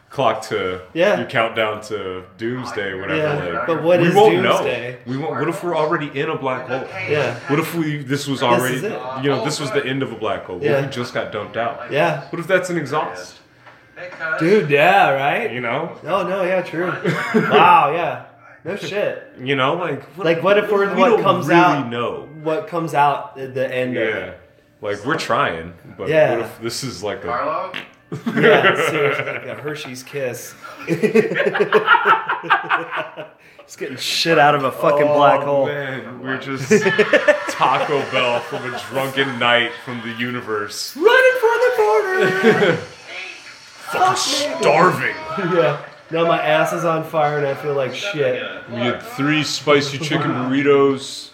clock 0.09 0.41
to 0.41 0.81
Yeah. 0.93 1.19
your 1.19 1.27
countdown 1.29 1.81
to 1.83 2.23
doomsday, 2.39 2.95
whatever. 2.99 3.15
Yeah, 3.45 3.57
like, 3.59 3.67
but 3.67 3.83
what 3.83 3.99
we 4.01 4.07
is 4.07 4.15
won't 4.15 4.41
doomsday? 4.41 4.91
know. 5.05 5.11
We 5.11 5.17
won't. 5.17 5.31
What 5.39 5.47
if 5.47 5.63
we're 5.63 5.77
already 5.77 6.07
in 6.19 6.29
a 6.31 6.35
black 6.37 6.67
hole? 6.67 6.87
Yeah. 7.07 7.35
What 7.47 7.59
if 7.59 7.75
we 7.75 8.01
this 8.01 8.27
was 8.27 8.41
already 8.41 8.77
is 8.77 8.83
it. 8.83 8.99
you 9.21 9.29
know 9.29 9.45
this 9.45 9.59
was 9.59 9.69
the 9.71 9.85
end 9.85 10.01
of 10.01 10.11
a 10.11 10.15
black 10.15 10.45
hole? 10.45 10.55
What 10.55 10.65
Yeah. 10.65 10.79
if 10.79 10.85
we 10.87 10.91
just 10.91 11.13
got 11.13 11.31
dumped 11.31 11.57
out? 11.57 11.91
Yeah, 11.91 12.27
What 12.31 12.39
if 12.39 12.47
that's 12.47 12.71
an 12.71 12.77
exhaust? 12.77 13.35
dude. 14.39 14.69
Yeah, 14.69 15.09
right. 15.11 15.51
You 15.51 15.61
know, 15.61 15.95
Oh 16.05 16.25
no, 16.27 16.41
yeah, 16.43 16.61
true. 16.63 16.87
wow, 17.51 17.91
yeah. 17.93 18.25
No 18.65 18.75
shit. 18.75 19.31
you 19.39 19.55
know, 19.55 19.75
like 19.75 20.03
Like, 20.17 20.43
what 20.43 20.57
if 20.57 20.69
we're 20.71 20.93
we 20.93 20.99
what 21.01 21.09
don't 21.09 21.21
comes 21.23 21.47
really 21.47 21.59
out? 21.61 21.89
know? 21.89 22.27
What 22.43 22.67
comes 22.67 22.93
out 22.93 23.37
at 23.39 23.53
the 23.53 23.73
end 23.73 23.95
of 23.97 24.03
Yeah, 24.09 24.15
it? 24.15 24.39
like 24.81 25.05
we're 25.05 25.17
trying, 25.17 25.73
but 25.97 26.09
Yeah. 26.09 26.31
what 26.37 26.39
if 26.45 26.59
this 26.61 26.83
is 26.83 27.01
like 27.03 27.23
a 27.23 27.27
Carlo? 27.27 27.71
Yeah, 28.35 28.75
seriously, 28.89 29.25
like 29.25 29.45
a 29.45 29.55
Hershey's 29.61 30.03
kiss. 30.03 30.53
It's 33.63 33.75
getting 33.75 33.97
shit 33.97 34.39
out 34.39 34.55
of 34.55 34.63
a 34.63 34.71
fucking 34.71 35.05
black 35.05 35.41
Oh, 35.41 35.45
hole. 35.45 35.65
Man, 35.67 36.21
we're 36.23 36.39
just 36.39 36.71
Taco 37.49 37.99
Bell 38.11 38.39
from 38.39 38.73
a 38.73 38.79
drunken 38.89 39.37
night 39.37 39.71
from 39.85 40.01
the 40.01 40.09
universe. 40.13 40.95
Running 40.95 41.39
for 41.39 41.55
the 41.59 41.73
border. 41.77 42.75
Fucking 43.91 44.15
starving. 44.59 45.15
yeah. 45.55 45.85
Now 46.11 46.25
my 46.25 46.41
ass 46.41 46.73
is 46.73 46.85
on 46.85 47.03
fire 47.03 47.37
and 47.37 47.45
I 47.45 47.53
feel 47.53 47.75
like 47.75 47.93
shit. 47.93 48.41
We 48.69 48.77
had 48.77 49.01
three 49.01 49.43
spicy 49.43 49.99
chicken 49.99 50.31
burritos, 50.31 51.29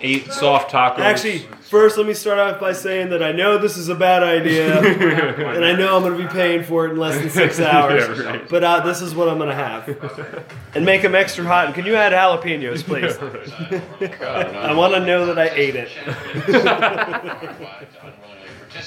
eight 0.00 0.32
soft 0.32 0.72
tacos. 0.72 0.98
Actually, 0.98 1.46
first 1.62 1.96
let 1.96 2.04
me 2.04 2.14
start 2.14 2.38
off 2.40 2.60
by 2.60 2.72
saying 2.72 3.10
that 3.10 3.22
I 3.22 3.30
know 3.30 3.58
this 3.58 3.76
is 3.76 3.88
a 3.88 3.94
bad 3.94 4.24
idea, 4.24 4.80
and 5.54 5.64
I 5.64 5.72
know 5.74 5.96
I'm 5.96 6.02
going 6.02 6.18
to 6.18 6.24
be 6.24 6.28
paying 6.28 6.64
for 6.64 6.86
it 6.86 6.90
in 6.90 6.96
less 6.96 7.16
than 7.20 7.30
six 7.30 7.60
hours. 7.60 8.18
Yeah, 8.18 8.24
right. 8.24 8.48
But 8.48 8.64
uh, 8.64 8.80
this 8.80 9.00
is 9.02 9.14
what 9.14 9.28
I'm 9.28 9.38
going 9.38 9.50
to 9.50 9.54
have, 9.54 10.48
and 10.74 10.84
make 10.84 11.02
them 11.02 11.14
extra 11.14 11.44
hot. 11.44 11.66
And 11.66 11.74
can 11.74 11.86
you 11.86 11.94
add 11.94 12.12
jalapenos, 12.12 12.82
please? 12.82 13.16
I 14.20 14.72
want 14.74 14.94
to 14.94 15.00
know 15.00 15.26
that 15.26 15.38
I 15.38 15.48
ate 15.50 15.76
it 15.76 15.90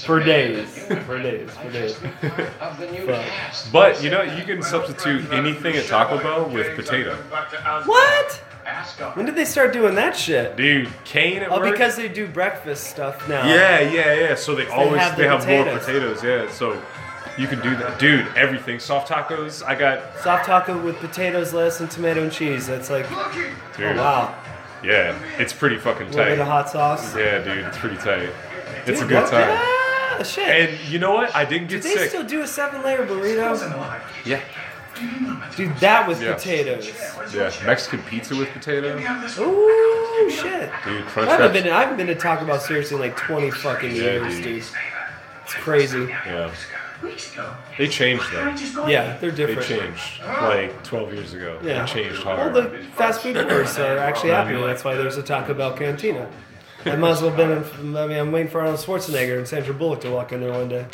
for 0.06 0.20
days, 0.24 0.68
for 1.06 1.22
days, 1.22 1.50
for 1.52 1.70
days. 1.72 1.96
Fuck. 1.96 3.72
but 3.72 4.04
you 4.04 4.10
know, 4.10 4.22
you 4.22 4.44
can 4.44 4.62
substitute 4.62 5.32
anything 5.32 5.76
at 5.76 5.86
Taco 5.88 6.18
Bell 6.22 6.50
with 6.50 6.76
potato. 6.76 7.16
What? 7.86 8.32
When 9.16 9.26
did 9.26 9.36
they 9.36 9.44
start 9.46 9.74
doing 9.74 9.96
that 9.96 10.16
shit? 10.16 10.56
Dude, 10.56 10.88
Kane 11.04 11.44
at 11.44 11.52
Oh, 11.52 11.60
work. 11.60 11.72
because 11.74 11.98
they 11.98 12.08
do 12.08 12.28
breakfast 12.28 12.86
stuff 12.86 13.28
now. 13.28 13.46
yeah, 13.46 13.82
yeah, 13.82 14.14
yeah. 14.14 14.36
So 14.36 14.56
they 14.56 14.68
always 14.68 15.02
have 15.02 15.18
they 15.18 15.24
the 15.24 15.30
have, 15.30 15.46
more 15.48 15.64
potatoes. 15.66 16.20
potatoes. 16.20 16.24
Yeah, 16.24 16.50
so 16.50 16.82
you 17.38 17.48
can 17.48 17.60
do 17.62 17.76
that, 17.76 18.00
dude. 18.00 18.26
Everything 18.38 18.80
soft 18.80 19.10
tacos. 19.12 19.64
I 19.66 19.76
got 19.76 20.18
Soft 20.20 20.46
taco 20.46 20.82
with 20.82 20.96
potatoes, 20.98 21.52
lettuce, 21.54 21.82
and 21.82 21.92
tomato 21.92 22.24
and 22.24 22.32
cheese. 22.32 22.66
That's 22.68 22.90
like, 22.90 23.08
dude. 23.34 23.52
oh 23.80 23.96
wow. 23.98 24.36
Yeah, 24.82 25.18
it's 25.38 25.54
pretty 25.54 25.78
fucking 25.78 26.08
A 26.08 26.10
little 26.12 26.26
bit 26.26 26.40
of 26.40 26.48
hot 26.48 26.70
sauce. 26.70 27.16
Yeah, 27.16 27.40
dude, 27.44 27.66
it's 27.66 27.78
pretty 27.78 27.98
tight. 27.98 28.30
It's 28.86 29.02
a 29.02 29.06
good 29.06 29.28
time. 29.28 29.50
Ah, 29.50 30.24
shit. 30.24 30.48
And 30.48 30.80
you 30.90 31.00
know 31.00 31.14
what? 31.14 31.36
I 31.36 31.46
didn't 31.46 31.68
get 31.70 31.82
they 31.84 31.90
sick. 31.90 32.00
They 32.00 32.08
still 32.08 32.24
do 32.26 32.42
a 32.42 32.48
seven 32.48 32.84
layer 32.84 33.06
burrito? 33.06 34.02
Yeah, 34.26 34.42
Dude, 35.56 35.76
that 35.78 36.08
with 36.08 36.22
Yeah. 36.22 36.34
potatoes. 36.36 36.90
yeah. 37.34 37.52
Mexican 37.66 38.02
pizza 38.04 38.36
with 38.36 38.50
potato. 38.50 38.96
Ooh, 39.40 40.30
shit. 40.30 40.70
Dude, 40.86 41.04
I 41.18 41.26
haven't 41.26 41.54
been 41.54 41.68
I 41.74 41.82
haven't 41.82 41.98
been 41.98 42.08
to 42.08 42.16
Taco 42.16 42.46
Bell 42.46 42.60
seriously 42.60 42.96
in 42.96 43.02
like 43.02 43.18
20 43.18 43.50
fucking 43.52 43.92
Yeah, 43.92 44.02
years, 44.04 44.36
dude. 44.36 44.44
dude. 44.44 44.58
It's 45.44 45.54
crazy. 45.56 46.08
Yeah. 46.28 46.50
They 47.78 47.88
changed 47.90 48.24
though. 48.32 48.88
Yeah, 48.88 49.18
they're 49.18 49.32
different. 49.32 49.68
They 49.68 49.76
different. 49.76 49.98
changed 49.98 50.24
like 50.24 50.84
12 50.84 51.14
years 51.14 51.34
ago. 51.34 51.60
Yeah. 51.62 51.86
They 51.86 51.92
changed 52.04 52.24
hard. 52.24 52.54
the 52.54 52.70
fast 52.96 53.22
food 53.24 53.36
wars 53.36 53.78
are 53.78 53.98
actually 53.98 54.30
happening. 54.30 54.66
That's 54.66 54.84
why 54.86 54.96
there's 54.96 55.18
a 55.18 55.24
Taco 55.24 55.54
Bell 55.54 55.74
cantina. 55.74 56.30
I 56.86 56.96
might 56.96 57.12
as 57.12 57.22
well 57.22 57.32
have 57.32 57.38
been 57.38 57.52
in, 57.90 57.98
I 57.98 58.08
mean, 58.08 58.18
I'm 58.18 58.32
waiting 58.32 58.52
for 58.52 58.60
Arnold 58.62 58.80
Schwarzenegger 58.80 59.38
and 59.38 59.48
Sandra 59.48 59.74
Bullock 59.74 60.02
to 60.02 60.12
walk 60.12 60.32
in 60.32 60.42
there 60.42 60.52
one 60.52 60.70
day. 60.70 60.86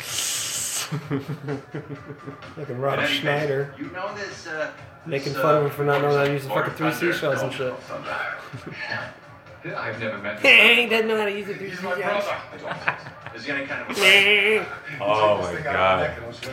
Fucking 2.56 2.78
Rob 2.78 3.06
Schneider. 3.06 3.74
You 3.78 3.86
know 3.90 4.14
this, 4.14 4.46
uh, 4.46 4.70
Making 5.06 5.34
fun 5.34 5.56
of 5.56 5.64
him 5.64 5.70
for 5.70 5.84
not 5.84 6.02
knowing 6.02 6.16
how 6.16 6.24
to 6.24 6.32
use 6.32 6.42
the 6.44 6.50
fucking 6.50 6.74
three 6.74 6.92
seashells 6.92 7.42
and 7.42 7.52
shit. 7.52 7.72
I've 9.76 10.00
never 10.00 10.18
met 10.18 10.40
Hey, 10.42 10.88
doesn't 10.88 11.06
know 11.06 11.18
how 11.18 11.26
to 11.26 11.32
use 11.32 11.46
the 11.46 11.54
three 11.54 11.70
seashells. 11.70 12.24
Is 13.34 13.44
he 13.44 13.52
any 13.52 13.66
kind 13.66 13.88
of 13.90 13.96
a 13.96 14.66
oh 15.00 15.38
my 15.40 15.60
god. 15.62 16.10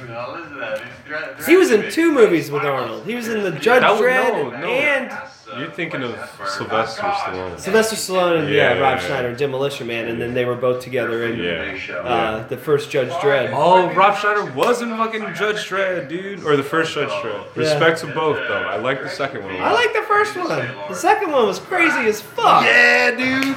Now 0.07 0.33
listen 0.35 0.53
to 0.53 0.57
that. 0.59 0.81
He's 0.81 0.91
dra- 1.05 1.45
He 1.45 1.57
was 1.57 1.71
in 1.71 1.91
two 1.91 2.11
movies 2.13 2.51
with 2.51 2.63
Arnold. 2.63 3.05
He 3.05 3.15
was 3.15 3.27
in 3.27 3.43
the 3.43 3.51
Judge 3.51 3.81
That 3.81 3.99
Dredd 3.99 4.51
no, 4.51 4.59
no. 4.59 4.67
and 4.67 5.11
You're 5.57 5.71
thinking 5.71 6.03
of 6.03 6.11
Sylvester 6.57 7.03
Stallone. 7.03 7.59
Sylvester 7.59 7.95
Stallone 7.95 8.39
and 8.39 8.49
yeah, 8.49 8.73
Yeah. 8.73 8.79
Rob 8.79 8.99
Schneider, 8.99 9.33
Demolition 9.35 9.87
Man, 9.87 10.07
and 10.07 10.21
then 10.21 10.33
they 10.33 10.43
were 10.45 10.55
both 10.55 10.81
together 10.83 11.23
in 11.25 11.39
Yeah. 11.39 11.95
uh, 11.99 12.47
the 12.47 12.57
first 12.57 12.89
Judge 12.91 13.11
Dredd. 13.21 13.51
Oh, 13.53 13.89
Rob 13.93 14.17
Schneider 14.17 14.45
was 14.51 14.81
in 14.81 14.89
fucking 14.89 15.33
Judge 15.35 15.69
Dredd, 15.69 16.09
dude. 16.09 16.43
Or 16.43 16.57
the 16.57 16.63
first 16.63 16.93
Judge 16.93 17.09
Dredd. 17.09 17.55
Respect 17.55 17.99
to 18.01 18.07
both, 18.07 18.37
though. 18.47 18.63
I 18.63 18.75
like 18.77 19.01
the 19.01 19.09
second 19.09 19.43
one. 19.43 19.55
I 19.55 19.71
like 19.71 19.93
the 19.93 20.01
first 20.01 20.35
one. 20.35 20.47
The 20.89 20.95
second 20.95 21.31
one 21.31 21.45
was 21.47 21.59
crazy 21.59 22.07
as 22.07 22.19
fuck. 22.21 22.63
Yeah, 22.65 23.11
dude. 23.11 23.55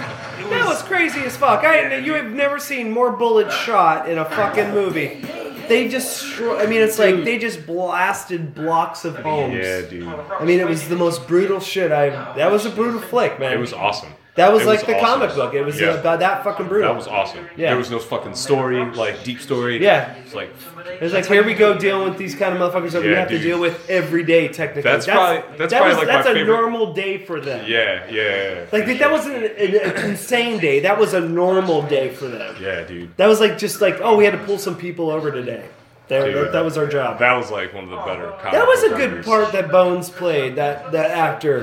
That 0.51 0.67
was 0.67 0.83
crazy 0.83 1.21
as 1.21 1.37
fuck. 1.37 1.65
I 1.65 1.97
you 1.97 2.15
have 2.15 2.31
never 2.33 2.59
seen 2.59 2.91
more 2.91 3.11
bullets 3.13 3.55
shot 3.55 4.09
in 4.09 4.19
a 4.19 4.25
fucking 4.25 4.71
movie. 4.73 5.23
They 5.71 5.89
just, 5.89 6.25
stro- 6.25 6.61
I 6.61 6.67
mean, 6.67 6.83
it's 6.83 6.99
like 6.99 7.25
they 7.25 7.39
just 7.39 7.65
blasted 7.67 8.55
blocks 8.55 9.05
of 9.05 9.17
homes. 9.17 9.55
Yeah, 9.55 9.81
dude. 9.83 10.07
I 10.07 10.45
mean, 10.45 10.61
it 10.61 10.67
was 10.69 10.89
the 10.89 10.97
most 10.97 11.27
brutal 11.27 11.61
shit 11.61 11.93
I've. 11.93 12.37
That 12.37 12.51
was 12.51 12.67
a 12.67 12.71
brutal 12.71 13.01
flick, 13.01 13.39
man. 13.39 13.53
It 13.53 13.61
was 13.61 13.73
awesome. 13.73 14.13
That 14.37 14.53
was 14.53 14.63
it 14.63 14.67
like 14.67 14.87
the 14.87 14.95
awesome. 14.97 15.21
comic 15.21 15.35
book. 15.35 15.55
It 15.55 15.63
was 15.65 15.81
Yeah. 15.81 15.89
about 15.95 16.21
that 16.21 16.45
fucking 16.45 16.69
brutal. 16.69 16.89
That 16.89 16.97
was 16.97 17.09
awesome. 17.09 17.47
Yeah. 17.57 17.69
There 17.71 17.77
was 17.77 17.91
no 17.91 17.99
fucking 17.99 18.35
story, 18.37 18.83
like 18.95 19.23
deep 19.25 19.41
story. 19.41 19.83
Yeah. 19.83 20.15
It's 20.25 20.35
like 20.35 20.51
It 20.89 21.03
was 21.03 21.13
like, 21.13 21.27
here 21.27 21.45
we 21.45 21.55
go 21.55 21.77
dealing 21.77 22.09
with 22.09 22.17
these 22.19 22.35
kind 22.37 22.57
of 22.57 22.61
motherfuckers 22.61 22.93
that 22.93 23.03
we 23.03 23.09
have 23.11 23.29
dude. 23.29 23.41
to 23.43 23.49
deal 23.49 23.61
with 23.61 23.89
every 23.91 24.23
day, 24.25 24.49
technically. 24.49 24.83
That's 24.91 25.07
probably- 25.07 25.43
that's 25.59 25.73
that 25.73 25.79
probably 25.81 25.89
was, 25.89 25.99
like 25.99 26.07
my 26.07 26.13
that's 26.15 26.29
a 26.29 26.33
favorite- 26.35 26.47
normal 26.57 26.93
day 26.95 27.19
for 27.19 27.41
them. 27.41 27.65
yeah, 27.69 28.05
yeah. 28.11 28.23
yeah, 28.23 28.65
Like 28.73 28.87
for 28.87 28.95
that 28.95 29.11
wasn't 29.11 29.37
an, 29.45 29.75
an 29.77 30.11
insane 30.11 30.59
day. 30.61 30.81
That 30.81 30.99
was 30.99 31.13
a 31.13 31.21
normal 31.21 31.83
day 31.83 32.11
for 32.11 32.27
them. 32.27 32.55
Yeah, 32.61 32.83
dude. 32.85 33.17
That 33.17 33.27
was 33.27 33.41
like 33.41 33.59
just 33.59 33.81
like, 33.81 33.99
oh, 34.01 34.17
we 34.17 34.25
had 34.25 34.33
to 34.33 34.39
pull 34.45 34.59
some 34.59 34.77
people 34.77 35.11
over 35.11 35.31
today. 35.33 35.65
That, 36.09 36.25
Dude. 36.25 36.35
that, 36.35 36.53
that 36.53 36.65
was 36.65 36.77
our 36.77 36.87
job. 36.89 37.21
That 37.21 37.35
was 37.37 37.53
like 37.53 37.73
one 37.73 37.85
of 37.85 37.91
the 37.91 37.97
better. 37.99 38.31
comic 38.41 38.53
That 38.53 38.67
was 38.67 38.83
a 38.83 38.89
good 38.91 39.11
movies. 39.11 39.27
part 39.27 39.53
that 39.53 39.71
Bones 39.71 40.11
played. 40.11 40.57
That 40.57 40.91
that 40.93 41.13
actor 41.13 41.61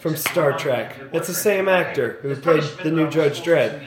from 0.00 0.16
Star 0.16 0.56
Trek. 0.58 0.96
It's 1.12 1.28
the 1.28 1.34
same 1.34 1.68
actor 1.68 2.18
who 2.22 2.34
played 2.36 2.62
the 2.82 2.90
new 2.90 3.08
Judge 3.08 3.42
Dredd. 3.42 3.82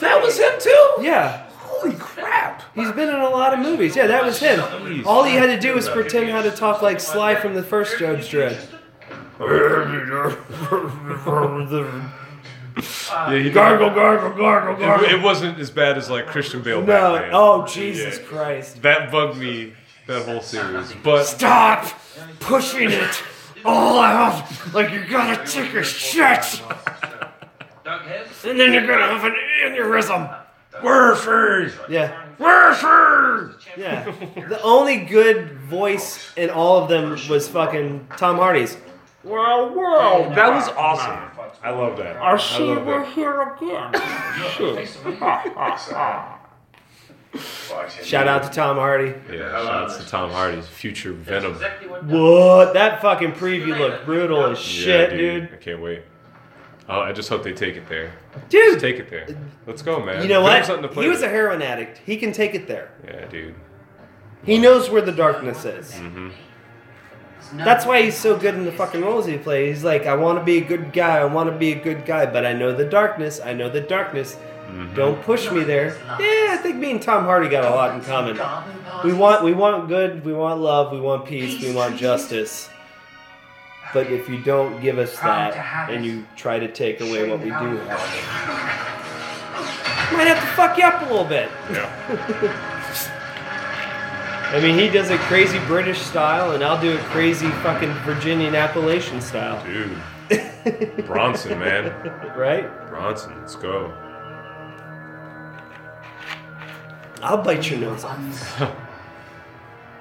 That 0.00 0.20
was 0.22 0.38
him 0.38 0.52
too. 0.58 1.04
Yeah. 1.04 1.46
Holy 1.52 1.94
crap! 1.96 2.62
He's 2.74 2.90
been 2.92 3.08
in 3.08 3.20
a 3.20 3.28
lot 3.28 3.52
of 3.52 3.60
movies. 3.60 3.96
Yeah, 3.96 4.06
that 4.06 4.24
was 4.24 4.38
him. 4.38 4.60
All 5.06 5.24
he 5.24 5.34
had 5.34 5.46
to 5.46 5.60
do 5.60 5.74
was 5.74 5.88
pretend 5.88 6.30
how 6.30 6.42
to 6.42 6.50
talk 6.50 6.82
like 6.82 7.00
Sly 7.00 7.34
from 7.34 7.54
the 7.54 7.62
first 7.62 7.98
Judge 7.98 8.30
Dredd. 8.30 8.56
Yeah, 12.76 13.38
he 13.38 13.50
Gargle, 13.50 13.90
gargle, 13.90 14.30
gargle, 14.36 14.74
It, 14.76 14.80
gargle. 14.80 15.08
it 15.08 15.22
wasn't 15.22 15.58
as 15.60 15.70
bad 15.70 15.96
as 15.96 16.10
like 16.10 16.26
Christian 16.26 16.60
Bale. 16.62 16.80
No. 16.80 16.86
Batman. 16.86 17.30
Oh, 17.32 17.66
Jesus 17.66 18.18
Yeah. 18.18 18.24
Christ. 18.24 18.82
That 18.82 19.12
bugged 19.12 19.38
me. 19.38 19.74
That 20.06 20.26
whole 20.26 20.42
series, 20.42 20.92
but 21.02 21.24
Stop 21.24 21.86
pushing 22.40 22.90
it 22.90 23.22
all 23.64 23.98
out 24.00 24.44
like 24.74 24.92
you're 24.92 25.06
gonna 25.06 25.44
take 25.46 25.72
a 25.74 25.82
shit. 25.82 26.60
And 28.44 28.60
then 28.60 28.72
you're 28.72 28.86
gonna 28.86 29.06
have 29.06 29.24
an 29.24 29.34
aneurysm. 29.64 30.40
Werfer. 30.82 31.72
Yeah. 31.88 32.24
Werfer. 32.38 33.54
Yeah. 33.76 34.10
The 34.48 34.60
only 34.62 34.98
good 35.04 35.52
voice 35.52 36.32
in 36.36 36.50
all 36.50 36.82
of 36.82 36.88
them 36.88 37.10
was 37.28 37.48
fucking 37.48 38.08
Tom 38.16 38.36
Hardy's. 38.36 38.76
Well, 39.22 39.74
well, 39.74 40.30
That 40.34 40.52
was 40.52 40.68
awesome. 40.70 41.30
I 41.62 41.70
love 41.70 41.96
that. 41.96 42.16
I 42.16 42.36
see 42.36 42.64
love 42.64 42.84
we're 42.84 43.04
here 43.06 43.54
again. 43.54 43.94
Fighting 47.36 48.04
Shout 48.04 48.28
out 48.28 48.42
to 48.44 48.50
Tom 48.50 48.76
Hardy. 48.76 49.14
Yeah, 49.30 49.38
shout 49.50 49.66
out 49.90 50.00
to 50.00 50.06
Tom 50.08 50.30
Hardy's 50.30 50.66
future 50.66 51.12
Venom. 51.12 51.54
What? 51.54 52.74
That 52.74 53.02
fucking 53.02 53.32
preview 53.32 53.76
looked 53.78 54.04
brutal 54.04 54.46
as 54.46 54.58
shit, 54.58 55.10
yeah, 55.12 55.16
dude. 55.16 55.50
I 55.52 55.56
can't 55.56 55.80
wait. 55.80 56.02
Oh, 56.88 57.00
I 57.00 57.12
just 57.12 57.28
hope 57.30 57.42
they 57.42 57.52
take 57.54 57.76
it 57.76 57.88
there. 57.88 58.12
Dude, 58.50 58.74
Just 58.74 58.80
take 58.80 58.98
it 58.98 59.08
there. 59.08 59.26
Let's 59.66 59.80
go, 59.82 60.04
man. 60.04 60.22
you 60.22 60.28
know 60.28 60.40
Give 60.42 60.50
them 60.50 60.60
what? 60.60 60.66
something 60.66 60.82
to 60.82 60.88
play 60.88 61.04
He 61.04 61.08
was 61.10 61.22
a 61.22 61.24
with. 61.24 61.30
heroin 61.32 61.62
addict. 61.62 61.98
He 62.04 62.16
can 62.18 62.30
take 62.30 62.54
it 62.54 62.68
there. 62.68 62.90
Yeah, 63.06 63.24
dude. 63.26 63.54
He 64.44 64.58
knows 64.58 64.90
where 64.90 65.00
the 65.00 65.10
darkness 65.12 65.64
is. 65.64 65.92
Mm-hmm. 65.92 66.28
That's 67.54 67.86
why 67.86 68.02
he's 68.02 68.16
so 68.16 68.36
good 68.36 68.54
in 68.54 68.64
the 68.64 68.72
fucking 68.72 69.00
roles 69.02 69.26
he 69.26 69.38
plays. 69.38 69.76
He's 69.76 69.84
like, 69.84 70.06
I 70.06 70.14
want 70.14 70.38
to 70.38 70.44
be 70.44 70.58
a 70.58 70.64
good 70.64 70.92
guy. 70.92 71.18
I 71.18 71.24
want 71.24 71.50
to 71.50 71.56
be 71.56 71.72
a 71.72 71.74
good 71.80 72.04
guy, 72.04 72.26
but 72.26 72.44
I 72.44 72.52
know 72.52 72.74
the 72.74 72.84
darkness. 72.84 73.40
I 73.42 73.52
know 73.54 73.68
the 73.70 73.80
darkness. 73.80 74.36
Mm-hmm. 74.74 74.96
Don't 74.96 75.22
push 75.22 75.48
me 75.52 75.62
there. 75.62 75.96
Yeah, 76.18 76.54
I 76.54 76.58
think 76.60 76.76
me 76.76 76.90
and 76.90 77.00
Tom 77.00 77.24
Hardy 77.24 77.48
got 77.48 77.64
a 77.64 77.70
lot 77.70 77.94
in 77.94 78.00
common. 78.00 78.36
We 79.04 79.12
want, 79.12 79.44
we 79.44 79.54
want 79.54 79.86
good. 79.86 80.24
We 80.24 80.32
want 80.32 80.60
love. 80.60 80.90
We 80.90 81.00
want 81.00 81.26
peace. 81.26 81.62
We 81.62 81.72
want 81.72 81.96
justice. 81.96 82.68
But 83.92 84.08
if 84.08 84.28
you 84.28 84.42
don't 84.42 84.80
give 84.80 84.98
us 84.98 85.16
that, 85.20 85.54
and 85.88 86.04
you 86.04 86.26
try 86.34 86.58
to 86.58 86.66
take 86.66 87.00
away 87.00 87.30
what 87.30 87.38
we 87.38 87.46
do 87.46 87.50
have, 87.50 88.00
might 90.12 90.26
have 90.26 90.40
to 90.40 90.46
fuck 90.56 90.76
you 90.76 90.84
up 90.84 91.02
a 91.02 91.04
little 91.04 91.24
bit. 91.24 91.48
Yeah. 91.70 92.70
I 94.52 94.60
mean, 94.60 94.76
he 94.76 94.88
does 94.88 95.10
it 95.10 95.20
crazy 95.20 95.60
British 95.66 96.00
style, 96.00 96.52
and 96.52 96.64
I'll 96.64 96.80
do 96.80 96.92
it 96.92 97.00
crazy 97.04 97.48
fucking 97.62 97.92
Virginian 98.04 98.56
Appalachian 98.56 99.20
style. 99.20 99.64
Dude. 99.64 101.06
Bronson, 101.06 101.58
man. 101.58 101.92
Right? 102.36 102.68
Bronson, 102.88 103.38
let's 103.40 103.54
go. 103.56 103.92
I'll 107.24 107.42
bite 107.42 107.70
your 107.70 107.80
nose 107.80 108.04
off. 108.04 108.60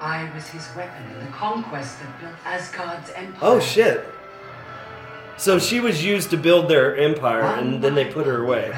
I 0.01 0.29
was 0.35 0.49
his 0.49 0.67
weapon 0.75 1.09
in 1.11 1.25
the 1.25 1.31
conquest 1.31 1.99
that 2.01 2.19
built 2.19 2.33
Asgard's 2.45 3.09
empire. 3.15 3.39
Oh 3.41 3.59
shit. 3.61 4.05
So 5.37 5.57
she 5.57 5.79
was 5.79 6.03
used 6.03 6.29
to 6.31 6.37
build 6.37 6.69
their 6.69 6.97
empire, 6.97 7.43
and 7.43 7.81
then 7.81 7.95
they 7.95 8.05
put 8.05 8.27
her 8.27 8.43
away. 8.43 8.73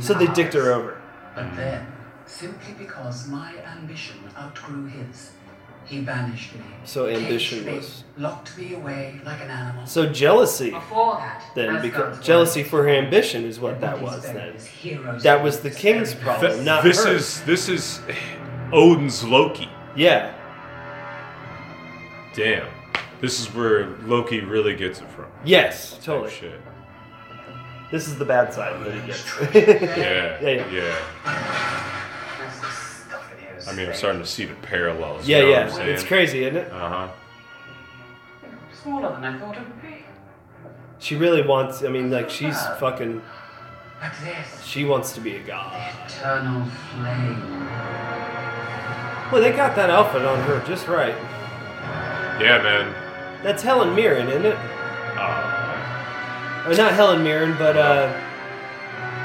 So 0.00 0.12
they 0.12 0.26
dicked 0.28 0.52
her 0.52 0.70
over. 0.70 1.00
But 1.34 1.56
then, 1.56 1.86
simply 2.26 2.74
because 2.74 3.26
my 3.28 3.54
ambition 3.64 4.16
outgrew 4.38 4.86
his, 4.86 5.32
he 5.86 6.00
banished 6.00 6.54
me. 6.54 6.60
So 6.84 7.06
ambition 7.06 7.64
me, 7.64 7.74
was- 7.76 8.04
locked 8.18 8.56
me 8.58 8.74
away 8.74 9.20
like 9.24 9.40
an 9.40 9.50
animal. 9.50 9.86
So 9.86 10.06
jealousy, 10.06 10.70
Before 10.70 11.14
that, 11.16 11.44
then, 11.54 11.68
Asgard's 11.76 11.82
because 11.82 12.26
jealousy 12.26 12.62
for 12.64 12.82
her 12.82 12.88
ambition 12.88 13.44
is 13.44 13.60
what 13.60 13.80
that 13.80 14.00
was. 14.00 14.22
Then 14.22 14.56
that 15.20 15.42
was 15.42 15.60
the 15.60 15.70
king's 15.70 16.14
problem, 16.14 16.52
Th- 16.52 16.64
not 16.64 16.82
this 16.84 17.04
her. 17.04 17.12
is 17.12 17.42
this 17.44 17.68
is 17.68 18.00
Odin's 18.72 19.22
Loki. 19.24 19.68
Yeah, 19.96 20.34
Damn. 22.34 22.66
This 23.20 23.38
is 23.40 23.54
where 23.54 23.88
Loki 24.04 24.40
really 24.40 24.74
gets 24.74 25.00
it 25.00 25.08
from. 25.10 25.26
yes, 25.44 25.92
Type 25.92 26.02
totally. 26.02 26.30
Shit. 26.32 26.60
This 27.92 28.08
is 28.08 28.16
the 28.18 28.24
bad 28.24 28.52
side 28.54 28.84
that 28.84 28.94
he 28.94 29.06
gets. 29.06 29.22
Yeah. 29.54 30.40
Yeah, 30.40 30.72
yeah. 30.72 30.94
That's 31.24 31.34
the 31.34 32.01
stuff 33.62 33.72
in 33.74 33.78
here 33.78 33.82
is 33.82 33.88
I 33.88 33.88
mean, 33.88 33.88
I'm 33.88 33.96
starting 33.96 34.20
to 34.22 34.26
see 34.26 34.44
the 34.44 34.54
parallels. 34.56 35.26
yeah, 35.28 35.38
you 35.38 35.44
know 35.44 35.50
yeah. 35.50 35.70
What 35.72 35.82
I'm? 35.82 35.88
It's 35.88 36.04
crazy, 36.04 36.44
isn't 36.44 36.56
it? 36.56 36.72
Uh 36.72 36.88
huh. 36.88 37.08
Smaller 38.82 39.12
than 39.12 39.24
I 39.24 39.38
thought 39.38 39.56
it 39.56 39.60
would 39.60 39.82
be. 39.82 40.04
She 40.98 41.16
really 41.16 41.42
wants. 41.42 41.82
I 41.84 41.88
mean, 41.88 42.10
like 42.10 42.30
she's 42.30 42.60
fucking. 42.78 43.22
But 44.00 44.12
this, 44.24 44.64
She 44.64 44.84
wants 44.84 45.12
to 45.14 45.20
be 45.20 45.36
a 45.36 45.42
god. 45.42 45.72
eternal 46.08 46.64
flame. 46.90 47.68
Well, 49.30 49.40
they 49.40 49.52
got 49.52 49.76
that 49.76 49.90
outfit 49.90 50.22
on 50.24 50.40
her 50.42 50.62
just 50.66 50.88
right. 50.88 51.14
Yeah, 52.40 52.60
man. 52.62 52.92
That's 53.44 53.62
Helen 53.62 53.94
Mirren, 53.94 54.28
isn't 54.28 54.44
it? 54.44 54.56
Uh, 55.16 56.64
Or 56.66 56.74
not 56.74 56.92
Helen 56.94 57.22
Mirren, 57.22 57.56
but 57.58 57.76
uh, 57.76 58.12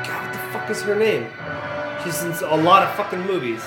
God, 0.05 0.23
what 0.23 0.31
the 0.33 0.39
fuck 0.53 0.69
is 0.69 0.81
her 0.83 0.95
name? 0.95 1.27
She's 2.03 2.23
in 2.23 2.31
a 2.47 2.55
lot 2.55 2.83
of 2.83 2.93
fucking 2.95 3.21
movies. 3.25 3.63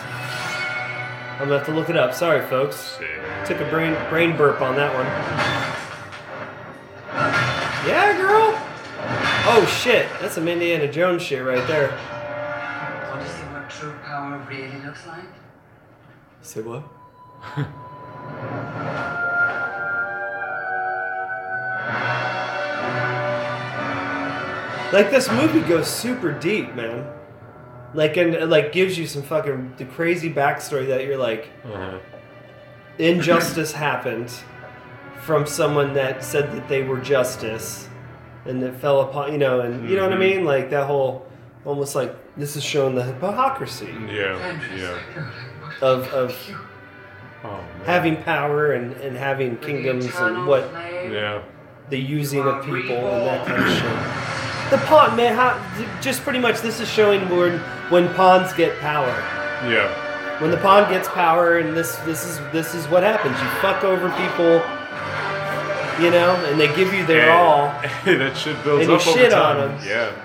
I'm 1.40 1.48
gonna 1.48 1.56
have 1.56 1.66
to 1.68 1.72
look 1.72 1.88
it 1.88 1.96
up. 1.96 2.12
Sorry, 2.12 2.46
folks. 2.48 2.76
sick. 2.76 3.08
Took 3.46 3.60
a 3.60 3.70
brain 3.70 3.96
brain 4.10 4.36
burp 4.36 4.60
on 4.60 4.76
that 4.76 4.92
one. 4.94 5.06
Yeah, 7.88 8.14
girl. 8.18 8.52
Oh 9.48 9.64
shit, 9.82 10.06
that's 10.20 10.34
some 10.34 10.48
Indiana 10.48 10.92
Jones 10.92 11.22
shit 11.22 11.42
right 11.42 11.66
there. 11.66 11.88
Want 13.08 13.22
to 13.22 13.28
see 13.32 13.42
what 13.44 13.70
true 13.70 13.94
power 14.04 14.36
really 14.50 14.84
looks 14.84 15.06
like? 15.06 15.24
Say 16.42 16.60
what? 16.60 16.84
like 24.92 25.10
this 25.10 25.30
movie 25.30 25.66
goes 25.66 25.88
super 25.88 26.32
deep, 26.32 26.74
man. 26.74 27.10
Like 27.94 28.16
and 28.16 28.48
like 28.50 28.72
gives 28.72 28.96
you 28.98 29.06
some 29.06 29.22
fucking 29.22 29.74
the 29.76 29.84
crazy 29.84 30.32
backstory 30.32 30.86
that 30.88 31.04
you're 31.04 31.16
like 31.16 31.48
Uh-huh. 31.64 31.98
injustice 32.98 33.72
happened 33.72 34.30
from 35.22 35.46
someone 35.46 35.94
that 35.94 36.24
said 36.24 36.52
that 36.52 36.68
they 36.68 36.82
were 36.82 36.98
justice 36.98 37.88
and 38.46 38.62
that 38.62 38.74
fell 38.76 39.00
upon 39.02 39.32
you 39.32 39.38
know 39.38 39.60
and 39.60 39.88
you 39.88 39.96
know 39.96 40.04
what 40.04 40.12
I 40.12 40.16
Mhm. 40.16 40.20
mean 40.20 40.44
like 40.44 40.70
that 40.70 40.86
whole 40.86 41.26
almost 41.64 41.94
like 41.94 42.14
this 42.36 42.56
is 42.56 42.62
showing 42.64 42.94
the 42.94 43.02
hypocrisy 43.02 43.88
Yeah. 44.08 44.56
Yeah. 44.76 44.96
of 45.82 46.08
of 46.12 46.34
Oh, 47.42 47.48
man. 47.48 47.62
having 47.86 48.16
power 48.22 48.72
and, 48.72 48.92
and 48.98 49.16
having 49.16 49.56
kingdoms 49.56 50.06
and 50.16 50.46
what 50.46 50.68
Yeah. 51.10 51.40
the 51.88 51.98
using 51.98 52.40
of 52.46 52.62
people 52.64 52.96
and 52.96 53.26
that 53.26 53.46
kind 53.46 53.62
of 53.62 53.70
shit. 53.70 54.70
The 54.70 54.78
pawn 54.86 55.16
man, 55.16 55.34
how, 55.34 55.58
just 56.02 56.22
pretty 56.22 56.38
much 56.38 56.60
this 56.60 56.80
is 56.80 56.88
showing 56.88 57.28
when 57.30 57.60
when 57.90 58.12
pawns 58.14 58.52
get 58.54 58.78
power. 58.80 59.08
Yeah. 59.68 60.40
When 60.40 60.50
the 60.50 60.56
pawn 60.56 60.90
gets 60.90 61.08
power, 61.08 61.58
and 61.58 61.76
this 61.76 61.96
this 61.96 62.24
is 62.24 62.38
this 62.50 62.74
is 62.74 62.88
what 62.88 63.02
happens. 63.02 63.38
You 63.38 63.48
fuck 63.60 63.84
over 63.84 64.08
people, 64.10 64.54
you 66.02 66.10
know, 66.10 66.34
and 66.48 66.58
they 66.58 66.74
give 66.74 66.94
you 66.94 67.04
their 67.04 67.30
all. 67.30 67.66
that 68.06 68.36
shit 68.36 68.62
builds 68.64 68.82
And 68.82 68.88
you 68.88 68.94
over 68.94 69.18
shit 69.18 69.34
on 69.34 69.76
them. 69.76 69.86
Yeah. 69.86 70.16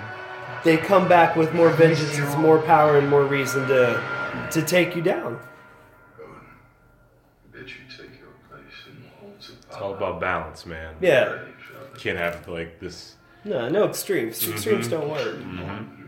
They 0.64 0.78
come 0.78 1.10
back 1.10 1.36
with 1.36 1.54
more 1.54 1.70
vengeance, 1.70 2.18
more 2.38 2.60
power, 2.60 2.98
and 2.98 3.10
more 3.10 3.26
reason 3.26 3.68
to 3.68 4.02
to 4.52 4.62
take 4.62 4.96
you 4.96 5.02
down. 5.02 5.40
Bid 7.52 7.70
you 7.70 7.76
take 7.90 8.18
your 8.20 8.30
place 8.50 8.62
in 8.88 9.02
the 9.02 9.10
halls 9.20 9.50
of 9.50 9.56
It's 9.68 9.76
all 9.76 9.94
about 9.94 10.22
balance, 10.22 10.66
man. 10.66 10.96
Yeah. 11.02 11.34
You 11.94 12.00
can't 12.00 12.18
have 12.18 12.48
like 12.48 12.80
this. 12.80 13.16
No, 13.44 13.70
no 13.70 13.86
extremes. 13.86 14.48
Extremes 14.48 14.88
mm-hmm. 14.88 14.96
don't 14.96 15.10
work. 15.10 15.36
Mm-hmm. 15.36 16.05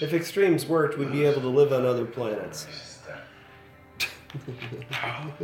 If 0.00 0.12
extremes 0.14 0.66
worked, 0.66 0.98
we'd 0.98 1.12
be 1.12 1.24
able 1.24 1.40
to 1.42 1.48
live 1.48 1.72
on 1.72 1.84
other 1.84 2.04
planets. 2.04 2.66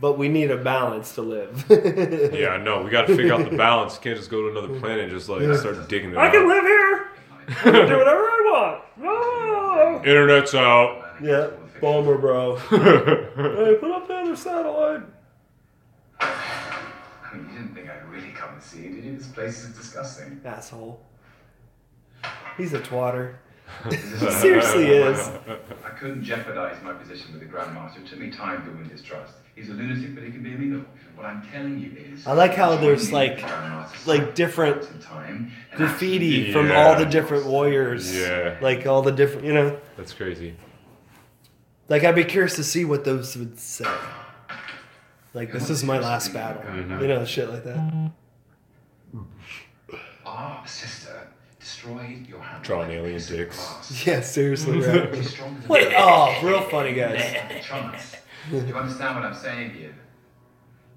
but 0.00 0.16
we 0.18 0.28
need 0.28 0.50
a 0.50 0.56
balance 0.56 1.14
to 1.16 1.22
live. 1.22 1.64
Yeah, 2.38 2.50
I 2.50 2.58
know. 2.58 2.82
We 2.82 2.90
got 2.90 3.06
to 3.08 3.16
figure 3.16 3.34
out 3.34 3.50
the 3.50 3.56
balance. 3.56 3.94
You 3.96 4.00
can't 4.00 4.16
just 4.16 4.30
go 4.30 4.42
to 4.42 4.56
another 4.56 4.78
planet 4.78 5.04
and 5.04 5.10
just 5.10 5.28
like 5.28 5.42
start 5.58 5.88
digging 5.88 6.12
it 6.12 6.16
I 6.16 6.28
out. 6.28 6.32
can 6.32 6.48
live 6.48 6.64
here. 6.64 7.08
I 7.48 7.52
can 7.54 7.88
do 7.88 7.98
whatever 7.98 8.22
I 8.22 8.42
want. 8.44 8.84
Oh. 9.02 10.02
Internet's 10.04 10.54
out. 10.54 11.04
Yeah, 11.22 11.50
bomber, 11.80 12.16
bro. 12.16 12.56
hey, 12.56 13.76
put 13.80 13.90
up 13.90 14.06
the 14.06 14.14
other 14.14 14.36
satellite. 14.36 15.02
I 16.20 17.30
mean, 17.34 17.48
you 17.48 17.58
didn't 17.58 17.74
think 17.74 17.90
I'd 17.90 18.08
really 18.08 18.30
come 18.30 18.54
and 18.54 18.62
see 18.62 18.82
you, 18.82 18.90
did 18.90 19.04
you? 19.04 19.16
This 19.16 19.26
place 19.28 19.64
is 19.64 19.74
disgusting. 19.76 20.40
Asshole. 20.44 21.00
He's 22.56 22.72
a 22.72 22.80
twatter. 22.80 23.34
He 23.90 23.96
seriously 24.30 24.86
is. 24.88 25.30
I 25.84 25.90
couldn't 25.90 26.24
jeopardize 26.24 26.82
my 26.82 26.92
position 26.92 27.32
with 27.32 27.40
the 27.40 27.46
Grandmaster. 27.46 27.98
It 28.04 28.08
took 28.08 28.18
me 28.18 28.30
time 28.30 28.64
to 28.64 28.70
win 28.70 28.88
his 28.88 29.02
trust. 29.02 29.34
He's 29.54 29.70
a 29.70 29.72
lunatic, 29.72 30.14
but 30.14 30.24
he 30.24 30.30
can 30.30 30.42
be 30.42 30.54
amenable. 30.54 30.86
What 31.16 31.26
I'm 31.26 31.42
telling 31.50 31.78
you 31.80 31.92
is... 32.14 32.26
I 32.26 32.32
like 32.32 32.54
how 32.54 32.76
there's 32.76 33.10
like 33.12 33.40
the 33.40 33.86
like 34.06 34.34
different 34.36 34.84
time, 35.02 35.50
and 35.70 35.76
graffiti 35.78 36.52
from 36.52 36.68
Yeah. 36.68 36.76
all 36.86 36.96
the 36.96 37.04
different 37.06 37.46
warriors. 37.46 38.14
Yeah. 38.16 38.56
Like 38.60 38.86
all 38.86 39.02
the 39.02 39.10
different, 39.10 39.44
you 39.46 39.52
know. 39.52 39.78
That's 39.96 40.12
crazy. 40.12 40.54
Like 41.88 42.04
I'd 42.04 42.14
be 42.14 42.24
curious 42.24 42.54
to 42.56 42.62
see 42.64 42.84
what 42.84 43.04
those 43.04 43.36
would 43.36 43.58
say. 43.58 43.86
Like 45.34 45.52
this 45.52 45.70
is 45.70 45.82
my 45.82 45.98
last 45.98 46.32
battle. 46.32 46.62
You 47.00 47.08
know, 47.08 47.24
shit 47.24 47.50
like 47.50 47.64
that. 47.64 48.10
Our 50.24 50.66
sister 50.66 51.28
destroyed 51.68 52.26
your 52.26 52.40
hand. 52.40 52.64
Drawing 52.64 52.90
alien 52.90 53.20
dicks. 53.22 54.02
Yeah, 54.06 54.20
seriously, 54.20 54.78
She's 54.78 54.86
right? 54.86 55.24
stronger 55.24 55.60
than 55.60 55.68
What? 55.68 55.92
Oh, 55.96 56.40
real 56.42 56.62
funny 56.62 56.94
guys. 56.94 57.20
Do 58.50 58.56
you 58.56 58.74
understand 58.74 59.16
what 59.16 59.24
I'm 59.24 59.34
saying 59.34 59.70
here? 59.74 59.94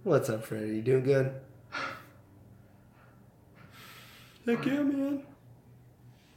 What's 0.03 0.30
up, 0.30 0.45
Freddy? 0.45 0.76
You 0.78 0.82
doing 0.82 1.03
good? 1.03 1.34
Heck 4.45 4.65
yeah, 4.65 4.82
man. 4.82 5.24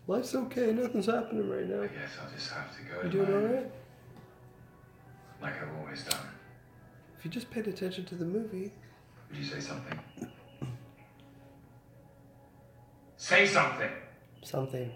Life's 0.06 0.34
okay. 0.34 0.72
Nothing's 0.72 1.06
happening 1.06 1.48
right 1.48 1.66
now. 1.66 1.82
I 1.82 1.86
guess 1.86 2.10
I'll 2.22 2.30
just 2.30 2.50
have 2.50 2.76
to 2.76 2.82
go. 2.82 3.02
You 3.04 3.08
doing 3.10 3.30
my- 3.30 3.36
all 3.48 3.54
right? 3.54 3.70
Like 5.40 5.62
I've 5.62 5.74
always 5.80 6.02
done. 6.04 6.26
If 7.18 7.24
you 7.24 7.30
just 7.30 7.50
paid 7.50 7.66
attention 7.68 8.04
to 8.06 8.14
the 8.14 8.24
movie. 8.24 8.72
Would 9.30 9.38
you 9.38 9.44
say 9.44 9.60
something? 9.60 9.98
Say 13.16 13.46
something. 13.46 13.90
Something. 14.44 14.90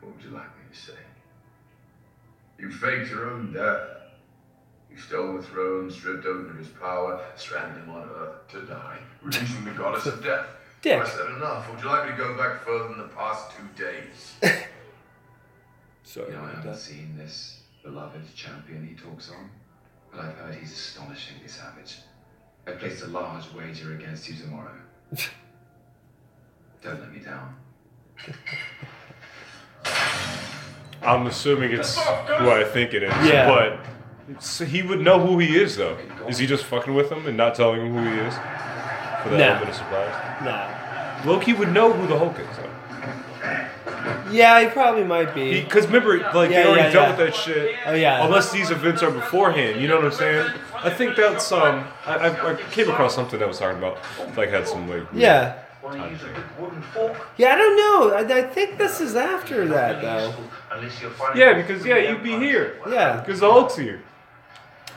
What 0.00 0.14
would 0.16 0.24
you 0.24 0.30
like 0.30 0.46
me 0.58 0.64
to 0.72 0.78
say? 0.78 0.98
You 2.58 2.70
faked 2.70 3.10
your 3.10 3.30
own 3.30 3.52
death. 3.52 3.80
You 4.90 4.98
stole 4.98 5.36
the 5.36 5.42
throne, 5.42 5.90
stripped 5.90 6.26
Odin 6.26 6.50
of 6.50 6.56
his 6.56 6.68
power, 6.68 7.20
stranded 7.36 7.84
him 7.84 7.90
on 7.90 8.08
Earth 8.18 8.48
to 8.48 8.62
die, 8.62 8.98
releasing 9.22 9.64
the 9.64 9.70
goddess 9.70 10.06
of 10.06 10.22
death. 10.22 10.46
Dick. 10.82 11.00
I 11.00 11.08
said 11.08 11.26
enough. 11.36 11.70
Would 11.70 11.80
you 11.82 11.86
like 11.88 12.06
me 12.06 12.12
to 12.12 12.16
go 12.16 12.36
back 12.36 12.64
further 12.64 12.88
than 12.88 12.98
the 12.98 13.08
past 13.14 13.50
two 13.56 13.82
days? 13.82 14.34
Sorry 16.02 16.28
You 16.28 16.32
know, 16.38 16.44
I 16.44 16.48
haven't 16.48 16.72
that. 16.72 16.78
seen 16.78 17.16
this 17.16 17.60
beloved 17.84 18.34
champion 18.34 18.86
he 18.86 18.94
talks 18.94 19.30
on, 19.30 19.50
but 20.10 20.20
I've 20.20 20.34
heard 20.36 20.54
he's 20.54 20.72
astonishingly 20.72 21.46
savage. 21.48 21.98
I 22.66 22.72
placed 22.72 23.02
a 23.04 23.08
large 23.08 23.44
wager 23.54 23.94
against 23.94 24.28
you 24.28 24.34
tomorrow. 24.36 24.74
Don't 26.82 26.98
let 27.00 27.12
me 27.12 27.20
down. 27.20 27.54
I'm 31.02 31.26
assuming 31.26 31.72
it's 31.72 31.96
who 31.96 32.50
I 32.50 32.64
think 32.64 32.92
it 32.94 33.02
is. 33.02 33.12
Yeah. 33.26 33.46
But 33.48 34.42
so 34.42 34.64
he 34.64 34.82
would 34.82 35.00
know 35.00 35.18
who 35.24 35.38
he 35.38 35.56
is, 35.60 35.76
though. 35.76 35.96
Is 36.28 36.38
he 36.38 36.46
just 36.46 36.64
fucking 36.64 36.94
with 36.94 37.10
him 37.10 37.26
and 37.26 37.36
not 37.36 37.54
telling 37.54 37.80
him 37.86 37.94
who 37.94 38.02
he 38.10 38.18
is? 38.18 38.34
For 38.34 39.30
that 39.30 39.38
Nah. 39.38 39.44
element 39.44 39.68
of 39.70 39.74
surprise? 39.74 40.44
Nah. 40.44 41.30
Loki 41.30 41.52
would 41.52 41.72
know 41.72 41.92
who 41.92 42.06
the 42.06 42.18
Hulk 42.18 42.38
is, 42.38 42.46
though. 42.56 42.66
Yeah, 44.30 44.60
he 44.62 44.68
probably 44.68 45.04
might 45.04 45.34
be. 45.34 45.60
Because 45.62 45.86
remember, 45.86 46.18
like, 46.34 46.50
Yeah, 46.50 46.62
they 46.62 46.68
already 46.68 46.82
yeah, 46.84 46.90
dealt 46.92 46.94
yeah. 46.94 47.08
with 47.16 47.18
that 47.18 47.34
shit. 47.34 47.74
Oh, 47.86 47.94
yeah. 47.94 48.24
Unless 48.24 48.52
these 48.52 48.70
events 48.70 49.02
are 49.02 49.10
beforehand, 49.10 49.80
you 49.80 49.88
know 49.88 49.96
what 49.96 50.04
I'm 50.04 50.12
saying? 50.12 50.50
I 50.74 50.90
think 50.90 51.16
that's, 51.16 51.50
um, 51.52 51.86
I, 52.06 52.14
I, 52.28 52.52
I 52.52 52.56
came 52.70 52.88
across 52.88 53.14
something 53.14 53.38
that 53.40 53.48
was 53.48 53.58
talking 53.58 53.78
about, 53.78 53.98
like, 54.36 54.50
had 54.50 54.68
some, 54.68 54.88
like, 54.88 55.02
Yeah. 55.12 55.54
Want 55.98 56.02
to 56.02 56.10
use 56.10 56.22
a 56.22 56.26
big 56.26 56.44
wooden 56.58 56.82
fork? 56.82 57.16
Yeah, 57.36 57.54
I 57.54 57.56
don't 57.58 57.76
know. 57.76 58.16
I, 58.16 58.38
I 58.38 58.42
think 58.42 58.78
this 58.78 59.00
is 59.00 59.16
after 59.16 59.66
that, 59.68 60.00
though. 60.02 60.34
Unless 60.70 61.00
you're 61.02 61.10
finding 61.10 61.40
Yeah, 61.40 61.54
because, 61.54 61.84
yeah, 61.84 61.96
you'd 61.96 62.22
be 62.22 62.36
here. 62.38 62.78
Yeah. 62.88 63.20
Because 63.20 63.40
the 63.40 63.50
Hulk's 63.50 63.76
here. 63.76 64.02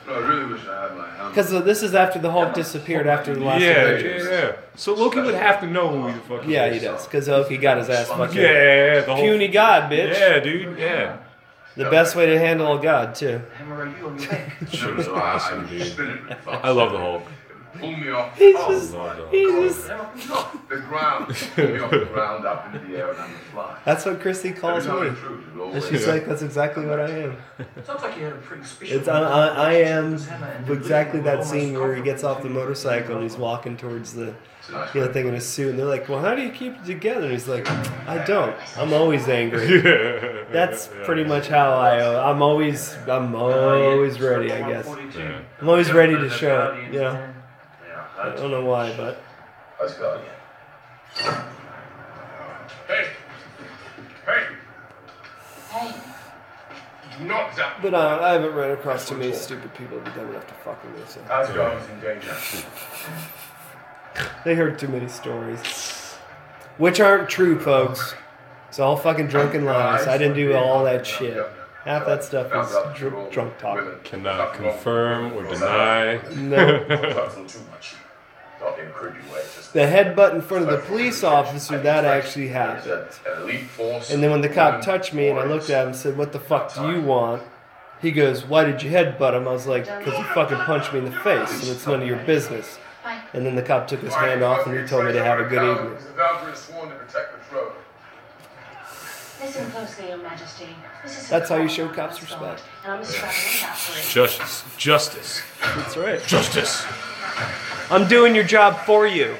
No, 0.05 0.15
I 0.15 0.17
really 0.19 0.45
wish 0.53 0.67
I 0.67 0.81
had 0.89 0.97
my 0.97 1.07
hand. 1.09 1.29
Because 1.29 1.53
uh, 1.53 1.61
this 1.61 1.81
is 1.81 1.95
after 1.95 2.19
the 2.19 2.29
Hulk 2.29 2.53
disappeared 2.53 3.07
after 3.07 3.33
the 3.33 3.39
last 3.39 3.61
Yeah, 3.61 3.69
Avengers. 3.71 4.25
yeah, 4.25 4.31
yeah. 4.31 4.51
So 4.75 4.93
Loki 4.93 5.21
would 5.21 5.33
have 5.33 5.61
to 5.61 5.67
know 5.67 5.87
who 5.89 6.07
he 6.07 6.13
the 6.13 6.19
fuck 6.19 6.45
Yeah, 6.45 6.65
is. 6.65 6.81
he 6.81 6.87
does. 6.87 7.05
Because 7.05 7.27
Loki 7.29 7.57
got 7.57 7.77
his 7.77 7.89
ass 7.89 8.09
fucking 8.09 8.35
Yeah, 8.35 8.43
yeah, 8.51 8.93
yeah, 8.95 9.01
the 9.01 9.15
whole 9.15 9.23
puny 9.23 9.47
god, 9.47 9.89
bitch. 9.91 10.13
Yeah, 10.19 10.39
dude. 10.39 10.77
Yeah. 10.77 11.17
The 11.75 11.89
best 11.89 12.15
way 12.15 12.27
to 12.27 12.37
handle 12.37 12.77
a 12.77 12.81
god, 12.81 13.15
too. 13.15 13.41
hammer 13.57 13.85
you 13.97 14.05
on 14.07 14.19
your 14.19 14.31
neck. 14.31 14.73
No, 14.81 14.93
no, 14.93 15.15
awesome, 15.15 15.65
dude. 15.67 16.35
I 16.47 16.69
love 16.69 16.91
the 16.91 16.99
Hulk. 16.99 17.23
Pull 17.79 17.91
me 17.97 18.09
off. 18.09 18.37
He's 18.37 18.55
oh, 18.57 18.71
just, 18.71 18.93
love 18.93 19.17
the 19.17 19.27
he's 19.29 19.75
just. 19.75 19.87
the 19.87 20.77
ground. 20.87 21.35
Pull 21.55 21.67
me 21.67 21.79
off 21.79 21.91
the 21.91 22.05
ground 22.05 22.45
up 22.45 22.73
into 22.73 22.85
the 22.87 22.97
air 22.97 23.09
and 23.11 23.19
I'm 23.19 23.33
a 23.33 23.37
fly. 23.51 23.77
That's 23.83 24.05
what 24.05 24.19
Christy 24.21 24.51
calls 24.51 24.85
Every 24.85 25.01
me. 25.01 25.07
time 25.07 25.15
I 25.15 25.19
intrude, 25.19 25.39
it 25.39 25.51
And 25.53 25.61
always- 25.61 25.87
she's 25.87 26.07
like, 26.07 26.25
that's 26.27 26.41
exactly 26.43 26.85
what 26.85 26.99
I 26.99 27.09
am. 27.09 27.37
Sounds 27.83 28.01
like 28.03 28.17
you 28.17 28.25
had 28.25 28.33
a 28.33 28.37
pretty 28.37 28.63
special. 28.63 28.97
It's 28.97 29.07
I, 29.07 29.21
I, 29.21 29.47
I 29.47 29.73
am 29.73 30.13
exactly 30.69 31.19
that 31.21 31.45
scene 31.45 31.73
where 31.73 31.95
he 31.95 32.01
gets 32.03 32.23
off 32.23 32.43
the 32.43 32.49
motorcycle 32.49 33.15
and 33.15 33.23
he's 33.23 33.37
walking 33.37 33.75
towards 33.75 34.13
the 34.13 34.35
It's 34.59 34.69
nice 34.71 34.93
you 34.95 35.01
know, 35.01 35.11
thing 35.11 35.27
in 35.27 35.33
a 35.35 35.41
suit, 35.41 35.71
and 35.71 35.79
they're 35.79 35.85
like, 35.85 36.07
"Well, 36.07 36.19
how 36.21 36.35
do 36.35 36.41
you 36.41 36.51
keep 36.51 36.73
it 36.73 36.85
together?" 36.85 37.23
And 37.23 37.31
he's 37.33 37.47
like, 37.49 37.67
"I 38.07 38.23
don't. 38.23 38.55
I'm 38.77 38.93
always 38.93 39.27
angry." 39.27 39.81
That's 40.51 40.87
pretty 41.03 41.23
much 41.25 41.47
how 41.47 41.73
I. 41.73 41.99
Uh, 41.99 42.29
I'm 42.31 42.41
always. 42.41 42.95
I'm 43.07 43.35
always 43.35 44.21
ready. 44.21 44.53
I 44.53 44.69
guess. 44.69 44.87
I'm 44.87 45.67
always 45.67 45.91
ready 45.91 46.15
to 46.15 46.29
show 46.29 46.75
it. 46.77 46.93
You 46.93 46.99
know. 47.01 47.32
Yeah, 48.25 48.33
I 48.33 48.35
don't 48.35 48.51
know 48.51 48.65
why, 48.65 48.95
but 48.95 49.21
Let's 49.81 49.93
go. 49.95 50.21
Hey! 52.87 53.07
Hey! 54.25 54.43
Hey, 55.71 55.91
Not 57.25 57.55
that. 57.55 57.81
but 57.81 57.93
uh, 57.93 58.19
I 58.21 58.33
haven't 58.33 58.53
run 58.53 58.71
across 58.71 59.07
too 59.09 59.15
many 59.17 59.33
stupid 59.33 59.73
people 59.73 59.99
that 59.99 60.05
be 60.05 60.19
dumb 60.19 60.29
enough 60.29 60.47
to 60.47 60.53
fuck 60.55 60.83
with 60.83 60.93
me. 60.95 61.01
So 61.07 61.19
Asgard's 61.31 61.89
in 61.89 61.99
danger. 61.99 62.35
they 64.45 64.55
heard 64.55 64.77
too 64.79 64.87
many 64.87 65.07
stories, 65.07 65.59
which 66.77 66.99
aren't 66.99 67.29
true, 67.29 67.59
folks. 67.59 68.15
It's 68.69 68.79
all 68.79 68.95
fucking 68.97 69.27
drunken 69.27 69.65
lies. 69.65 70.07
I 70.07 70.17
didn't 70.17 70.35
do 70.35 70.55
all 70.55 70.83
that 70.85 71.05
shit. 71.05 71.45
Half 71.85 72.05
that 72.05 72.23
stuff 72.23 72.47
is 72.47 72.97
dr- 72.97 73.29
drunk 73.31 73.57
talk. 73.57 74.03
Cannot 74.05 74.53
confirm 74.53 75.33
or 75.33 75.43
deny. 75.43 76.21
No. 76.35 76.85
The 79.73 79.79
headbutt 79.79 80.35
in 80.35 80.41
front 80.41 80.65
of 80.65 80.69
the 80.69 80.85
police 80.85 81.23
officer, 81.23 81.79
that 81.79 82.05
actually 82.05 82.49
happened. 82.49 82.91
an 82.91 83.07
uh, 83.27 83.41
elite 83.41 83.63
force. 83.63 84.11
And 84.11 84.21
then 84.21 84.29
when 84.29 84.41
the 84.41 84.49
cop 84.49 84.81
touched 84.81 85.13
me 85.13 85.29
and 85.29 85.39
I 85.39 85.45
looked 85.45 85.69
at 85.71 85.81
him 85.81 85.87
and 85.89 85.95
said, 85.95 86.15
What 86.15 86.31
the 86.31 86.39
fuck 86.39 86.73
do 86.75 86.91
you 86.91 87.01
want? 87.01 87.41
He 87.99 88.11
goes, 88.11 88.45
Why 88.45 88.65
did 88.65 88.83
you 88.83 88.91
headbutt 88.91 89.33
him? 89.33 89.47
I 89.47 89.51
was 89.51 89.65
like, 89.65 89.85
Because 89.85 90.17
you 90.19 90.25
fucking 90.25 90.59
punched 90.59 90.93
me 90.93 90.99
in 90.99 91.05
the 91.05 91.11
face 91.11 91.61
and 91.61 91.69
it's 91.69 91.87
none 91.87 92.03
of 92.03 92.07
your 92.07 92.19
business. 92.19 92.77
And 93.33 93.45
then 93.45 93.55
the 93.55 93.63
cop 93.63 93.87
took 93.87 94.01
his 94.01 94.13
hand 94.13 94.43
off 94.43 94.67
and 94.67 94.79
he 94.79 94.85
told 94.85 95.05
me 95.05 95.11
to 95.13 95.23
have 95.23 95.39
a 95.39 95.45
good 95.45 95.63
evening. 95.63 95.95
The 95.95 96.13
Valkyrie 96.13 96.53
is 96.53 96.59
sworn 96.59 96.89
to 96.89 96.95
protect 96.95 97.33
the 97.33 97.43
throne. 97.45 97.71
Listen 99.41 99.71
closely, 99.71 100.07
Your 100.07 100.17
Majesty. 100.17 100.67
This 101.03 101.23
is 101.23 101.29
That's 101.29 101.49
how 101.49 101.57
you 101.57 101.67
show 101.67 101.89
cops 101.89 102.21
respect. 102.21 102.59
Scotland, 102.59 102.61
And 102.85 102.93
I'm 102.93 103.01
a 103.01 103.05
strapping 103.05 103.69
up 103.69 103.75
for 103.75 103.99
it. 103.99 104.11
Justice. 104.13 104.63
Justice. 104.77 105.41
That's 105.75 105.97
right. 105.97 106.23
Justice. 106.25 106.85
I'm 107.89 108.07
doing 108.07 108.33
your 108.35 108.43
job 108.45 108.77
for 108.85 109.05
you. 109.07 109.35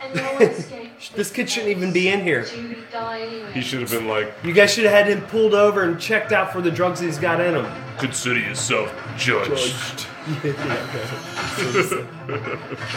And 0.00 0.14
no 0.14 0.22
one 0.34 0.42
escaped 0.42 0.84
This 1.16 1.30
kid 1.30 1.48
shouldn't 1.48 1.70
even 1.70 1.92
be 1.92 2.08
in 2.08 2.20
here. 2.22 2.44
You'd 2.46 2.90
die 2.90 3.20
anyway. 3.20 3.52
He 3.52 3.60
should 3.60 3.80
have 3.80 3.90
been 3.90 4.06
like, 4.08 4.32
You 4.44 4.52
guys 4.52 4.72
should 4.72 4.84
have 4.84 4.92
had 4.92 5.06
him 5.08 5.22
pulled 5.26 5.54
over 5.54 5.82
and 5.84 5.98
checked 6.00 6.32
out 6.32 6.52
for 6.52 6.60
the 6.60 6.70
drugs 6.70 6.98
he's 7.00 7.18
got 7.18 7.40
in 7.40 7.54
him. 7.54 7.66
consider 7.98 8.38
yourself 8.40 8.92
judged. 9.16 10.06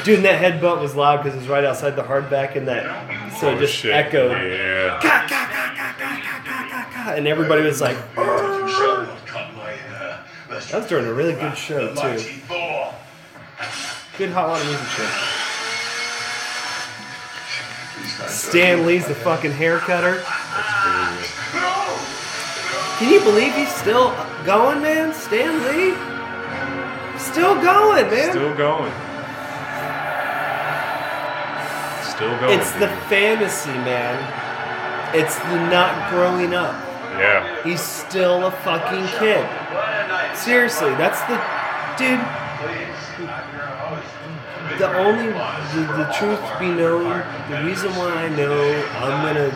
Dude, 0.03 0.15
and 0.17 0.25
that 0.25 0.41
headbutt 0.41 0.81
was 0.81 0.95
loud 0.95 1.17
because 1.23 1.35
it 1.35 1.39
was 1.39 1.47
right 1.47 1.63
outside 1.63 1.95
the 1.95 2.03
hardback 2.03 2.55
and 2.55 2.67
that. 2.67 3.33
So 3.39 3.49
it 3.49 3.55
Oh, 3.55 3.59
just 3.59 3.73
shit. 3.73 3.93
echoed. 3.93 4.31
Yeah. 4.31 4.99
And 7.15 7.27
everybody 7.27 7.61
was 7.61 7.81
like, 7.81 7.95
You 8.17 8.23
shall 8.23 9.03
not 9.05 9.25
cut 9.27 9.53
my 9.55 9.71
hair. 9.71 10.19
lest 10.49 10.71
That 10.71 10.77
was 10.79 10.87
during 10.87 11.05
a 11.05 11.13
really 11.13 11.33
good 11.33 11.55
show, 11.57 11.93
too. 11.95 12.19
Good 14.21 14.33
hot 14.33 14.49
water 14.49 14.63
music 14.65 14.85
show. 14.89 15.09
Stan 18.27 18.85
Lee's 18.85 19.07
the 19.07 19.15
fucking 19.15 19.51
hair 19.51 19.79
cutter. 19.79 20.21
Can 22.99 23.11
you 23.11 23.19
believe 23.21 23.55
he's 23.55 23.73
still 23.73 24.13
going, 24.45 24.83
man? 24.83 25.11
Stan 25.15 25.63
Lee? 25.65 25.97
Still 27.17 27.55
going, 27.63 28.11
man. 28.11 28.29
Still 28.29 28.53
going. 28.55 28.93
Still 32.05 32.39
going. 32.39 32.59
It's 32.59 32.71
the 32.73 32.89
fantasy, 33.09 33.73
man. 33.73 34.21
It's 35.15 35.39
the 35.39 35.67
not 35.71 36.11
growing 36.11 36.53
up. 36.53 36.75
yeah. 37.17 37.63
He's 37.63 37.81
still 37.81 38.45
a 38.45 38.51
fucking 38.51 39.07
kid. 39.17 39.43
Seriously, 40.37 40.91
that's 40.91 41.21
the 41.21 41.41
dude. 41.97 42.21
The 44.77 44.97
only 44.97 45.27
the, 45.27 45.93
the 45.97 46.11
truth 46.17 46.39
be 46.59 46.67
known, 46.67 47.23
the 47.49 47.63
reason 47.63 47.91
why 47.95 48.11
I 48.11 48.29
know 48.29 48.85
I'm 48.97 49.25
gonna 49.25 49.53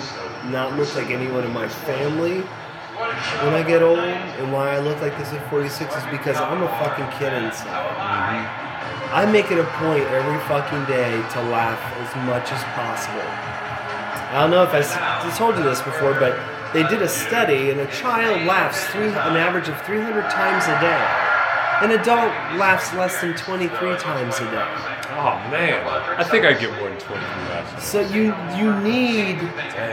not 0.51 0.78
look 0.78 0.93
like 0.95 1.09
anyone 1.09 1.43
in 1.43 1.53
my 1.53 1.68
family 1.68 2.41
when 3.43 3.53
I 3.53 3.63
get 3.63 3.82
old, 3.82 3.99
and 3.99 4.53
why 4.53 4.72
I 4.76 4.80
look 4.80 5.01
like 5.01 5.18
this 5.18 5.34
at 5.34 5.49
46 5.49 5.95
is 5.95 6.03
because 6.11 6.38
I'm 6.38 6.63
a 6.63 6.68
fucking 6.80 7.07
kid 7.20 7.34
inside. 7.34 7.68
Mm-hmm. 7.68 9.13
I 9.13 9.26
make 9.26 9.51
it 9.51 9.59
a 9.59 9.66
point 9.80 10.03
every 10.07 10.39
fucking 10.47 10.86
day 10.86 11.11
to 11.11 11.41
laugh 11.51 11.80
as 11.99 12.11
much 12.26 12.51
as 12.51 12.63
possible. 12.72 13.28
I 14.32 14.41
don't 14.41 14.51
know 14.51 14.63
if 14.63 14.74
i 14.74 15.38
told 15.38 15.57
you 15.57 15.63
this 15.63 15.82
before, 15.82 16.13
but 16.13 16.39
they 16.74 16.84
did 16.88 17.01
a 17.01 17.07
study, 17.07 17.70
and 17.70 17.80
a 17.80 17.88
child 17.88 18.45
laughs 18.47 18.84
three, 18.88 19.07
an 19.07 19.38
average 19.38 19.68
of 19.68 19.80
300 19.84 20.30
times 20.30 20.66
a 20.66 20.80
day. 20.80 21.26
An 21.84 21.91
adult 21.91 22.32
laughs 22.59 22.93
less 22.95 23.20
than 23.22 23.36
23 23.36 23.97
times 23.97 24.36
a 24.39 24.51
day. 24.51 24.95
Oh 25.12 25.38
man. 25.51 25.86
I 26.18 26.24
think 26.24 26.45
I 26.45 26.53
get 26.53 26.72
more 26.80 26.89
than 26.89 26.99
23 26.99 27.20
laughs. 27.20 27.88
So 27.88 28.01
you 28.01 28.34
you 28.58 28.74
need. 28.82 29.39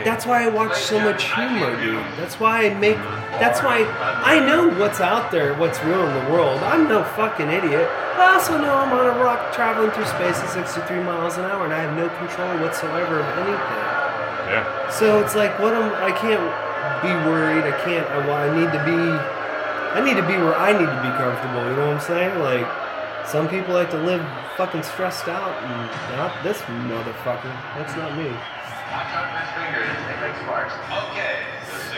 That's 0.04 0.26
why 0.26 0.44
I 0.44 0.48
watch 0.48 0.76
so 0.76 0.98
much 1.00 1.24
humor, 1.32 1.80
dude. 1.80 1.98
That's 2.16 2.40
why 2.40 2.66
I 2.66 2.74
make. 2.74 2.96
That's 3.40 3.62
why 3.62 3.84
I 4.24 4.38
know 4.40 4.68
what's 4.78 5.00
out 5.00 5.30
there, 5.30 5.54
what's 5.54 5.82
real 5.84 6.06
in 6.06 6.24
the 6.24 6.30
world. 6.30 6.60
I'm 6.62 6.88
no 6.88 7.04
fucking 7.04 7.48
idiot. 7.48 7.88
I 8.16 8.34
also 8.34 8.58
know 8.58 8.74
I'm 8.74 8.92
on 8.92 9.06
a 9.06 9.24
rock 9.24 9.52
traveling 9.52 9.90
through 9.90 10.06
space 10.06 10.38
at 10.38 10.50
63 10.50 11.02
miles 11.02 11.38
an 11.38 11.44
hour, 11.44 11.64
and 11.64 11.72
I 11.72 11.80
have 11.80 11.96
no 11.96 12.08
control 12.18 12.48
whatsoever 12.60 13.20
of 13.20 13.26
anything. 13.38 13.82
Yeah. 14.52 14.90
So 14.90 15.20
it's 15.20 15.34
like, 15.34 15.58
what 15.58 15.72
am 15.74 15.92
I 16.02 16.12
can't 16.12 16.42
be 17.02 17.10
worried. 17.26 17.66
I 17.66 17.74
can't. 17.82 18.06
I, 18.06 18.46
I 18.46 18.48
need 18.54 18.70
to 18.70 18.82
be. 18.86 18.98
I 19.92 20.00
need 20.00 20.16
to 20.16 20.26
be 20.26 20.38
where 20.38 20.56
I 20.56 20.72
need 20.72 20.88
to 20.88 21.00
be 21.02 21.12
comfortable. 21.18 21.68
You 21.68 21.76
know 21.76 21.86
what 21.92 22.00
I'm 22.00 22.00
saying? 22.00 22.38
Like, 22.38 22.64
some 23.26 23.48
people 23.48 23.74
like 23.74 23.90
to 23.90 23.98
live 23.98 24.24
fucking 24.56 24.82
stressed 24.82 25.28
out, 25.28 25.62
and 25.62 26.16
not 26.16 26.42
this 26.42 26.60
motherfucker. 26.62 27.52
That's 27.76 27.96
not 27.96 28.16
me. 28.16 28.30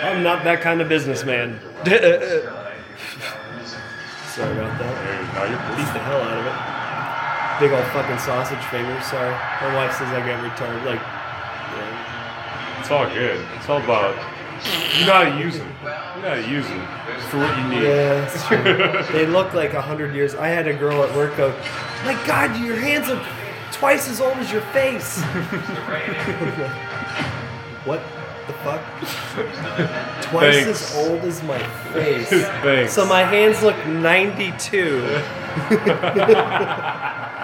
I'm 0.02 0.22
not 0.22 0.44
that 0.44 0.60
kind 0.60 0.80
of 0.80 0.88
businessman. 0.88 1.58
Sorry 4.34 4.52
about 4.52 4.78
that. 4.78 5.76
Beat 5.76 5.92
the 5.94 6.02
hell 6.02 6.20
out 6.20 6.38
of 6.38 6.46
it. 6.46 6.54
Big 7.60 7.72
old 7.72 7.86
fucking 7.92 8.18
sausage 8.18 8.64
fingers. 8.66 9.04
Sorry. 9.06 9.30
My 9.30 9.74
wife 9.74 9.94
says 9.94 10.08
I 10.10 10.26
get 10.26 10.42
retarded. 10.42 10.84
Like, 10.84 11.00
yeah. 11.00 12.80
It's 12.80 12.90
all 12.90 13.06
good. 13.06 13.46
It's 13.56 13.68
all 13.68 13.82
about 13.82 14.16
you 14.64 15.06
to 15.06 15.36
use 15.38 15.58
them. 15.58 15.68
You 16.16 16.22
to 16.22 16.48
use 16.48 16.66
them 16.66 16.80
for 17.28 17.38
what 17.38 17.56
you 17.58 17.64
need. 17.68 17.82
Yeah, 17.82 18.26
it's 18.26 18.46
true. 18.46 18.62
they 19.18 19.26
look 19.26 19.52
like 19.54 19.74
a 19.74 19.82
hundred 19.82 20.14
years. 20.14 20.34
I 20.34 20.48
had 20.48 20.66
a 20.66 20.74
girl 20.74 21.02
at 21.02 21.14
work 21.14 21.36
go, 21.36 21.50
"My 22.04 22.14
God, 22.26 22.56
your 22.60 22.76
hands 22.76 23.08
are 23.08 23.22
twice 23.72 24.08
as 24.08 24.20
old 24.20 24.36
as 24.38 24.50
your 24.52 24.62
face." 24.72 25.20
what 27.84 28.00
the 28.46 28.52
fuck? 28.64 28.82
Twice 30.22 30.64
Thanks. 30.64 30.94
as 30.94 30.96
old 30.96 31.20
as 31.24 31.42
my 31.42 31.58
face. 31.92 32.28
Thanks. 32.62 32.92
So 32.92 33.04
my 33.06 33.22
hands 33.22 33.62
look 33.62 33.76
ninety-two. 33.86 35.02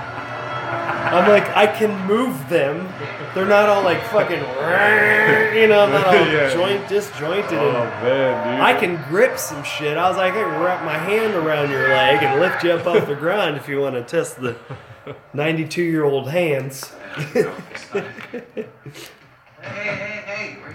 I'm 1.12 1.28
like, 1.28 1.48
I 1.56 1.66
can 1.66 2.06
move 2.06 2.48
them. 2.48 2.88
They're 3.34 3.44
not 3.46 3.68
all 3.68 3.82
like 3.82 4.02
fucking, 4.04 4.38
you 4.38 5.66
know, 5.68 5.86
not 5.88 6.06
all 6.06 6.14
Yeah. 6.26 6.52
joint 6.52 6.88
disjointed. 6.88 7.52
Oh 7.58 7.68
and- 7.70 8.02
man, 8.04 8.56
dude. 8.56 8.60
I 8.64 8.78
can 8.78 8.96
grip 9.08 9.38
some 9.38 9.62
shit. 9.64 9.96
I 9.96 10.08
was 10.08 10.16
like, 10.16 10.32
I 10.34 10.42
can 10.42 10.60
wrap 10.62 10.84
my 10.84 10.96
hand 10.98 11.34
around 11.34 11.70
your 11.70 11.88
leg 11.88 12.22
and 12.22 12.40
lift 12.40 12.62
you 12.64 12.72
up 12.72 12.86
off 12.86 13.06
the 13.06 13.14
ground 13.16 13.56
if 13.56 13.68
you 13.68 13.80
want 13.80 13.94
to 13.96 14.02
test 14.02 14.40
the 14.40 14.56
92 15.34 15.82
year 15.82 16.04
old 16.04 16.30
hands. 16.30 16.92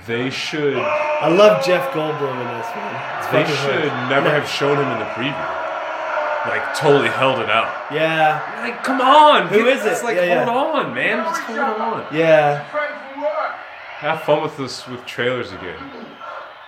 They 0.07 0.29
should. 0.29 0.77
I 0.77 1.29
love 1.29 1.65
Jeff 1.65 1.91
Goldblum 1.91 2.39
in 2.39 2.47
this 2.59 2.67
one. 2.75 2.95
It's 3.17 3.27
They 3.31 3.43
should 3.55 3.89
hard. 3.89 4.09
never 4.09 4.27
No. 4.29 4.39
have 4.39 4.47
shown 4.47 4.77
him 4.77 4.88
in 4.91 4.99
the 4.99 5.05
preview. 5.05 5.64
Like 6.47 6.75
totally 6.75 7.09
held 7.09 7.39
it 7.39 7.49
out. 7.49 7.91
Yeah. 7.91 8.41
Like, 8.61 8.83
come 8.83 9.01
on. 9.01 9.47
Who 9.47 9.65
is 9.67 9.79
get- 9.81 9.87
it? 9.87 9.91
It's 9.93 10.03
like, 10.03 10.15
Yeah, 10.17 10.45
hold 10.45 10.75
yeah. 10.75 10.81
on, 10.81 10.93
man. 10.93 11.17
Just 11.25 11.41
hold 11.41 11.59
on. 11.59 12.05
Yeah. 12.15 12.63
Have 13.99 14.21
fun 14.23 14.43
with 14.43 14.57
this 14.57 14.87
with 14.87 15.05
trailers 15.05 15.51
again. 15.51 15.77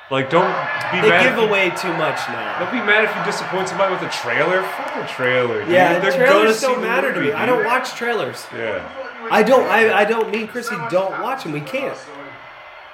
Like, 0.10 0.30
don't 0.30 0.48
be 0.94 1.02
They 1.02 1.10
mad. 1.10 1.24
give 1.24 1.34
if 1.34 1.40
you- 1.40 1.46
away 1.48 1.70
too 1.72 1.92
much 1.94 2.18
now. 2.30 2.60
Don't 2.60 2.72
be 2.72 2.80
mad 2.82 3.04
if 3.04 3.16
you 3.16 3.24
disappoint 3.26 3.68
somebody 3.68 3.94
with 3.94 4.04
a 4.04 4.10
trailer. 4.10 4.64
Fuck 4.64 4.96
a 4.96 5.08
trailer. 5.08 5.60
Dude. 5.66 5.70
Yeah, 5.74 6.00
They're 6.00 6.12
gonna 6.12 6.26
trailers 6.26 6.60
see 6.60 6.68
don't 6.68 6.82
the 6.82 6.88
matter 6.88 7.12
to 7.14 7.20
movie, 7.20 7.32
me. 7.32 7.36
I 7.36 7.46
don't 7.46 7.66
watch 7.66 7.94
trailers. 7.94 8.48
Yeah. 8.56 8.82
I 9.30 9.44
don't. 9.44 9.68
I, 9.68 9.94
I 10.00 10.06
don't. 10.06 10.32
Me 10.32 10.42
and 10.42 10.50
Chrissy 10.50 10.76
don't 10.90 11.22
watch 11.22 11.44
them. 11.44 11.52
We 11.52 11.60
can't. 11.62 11.98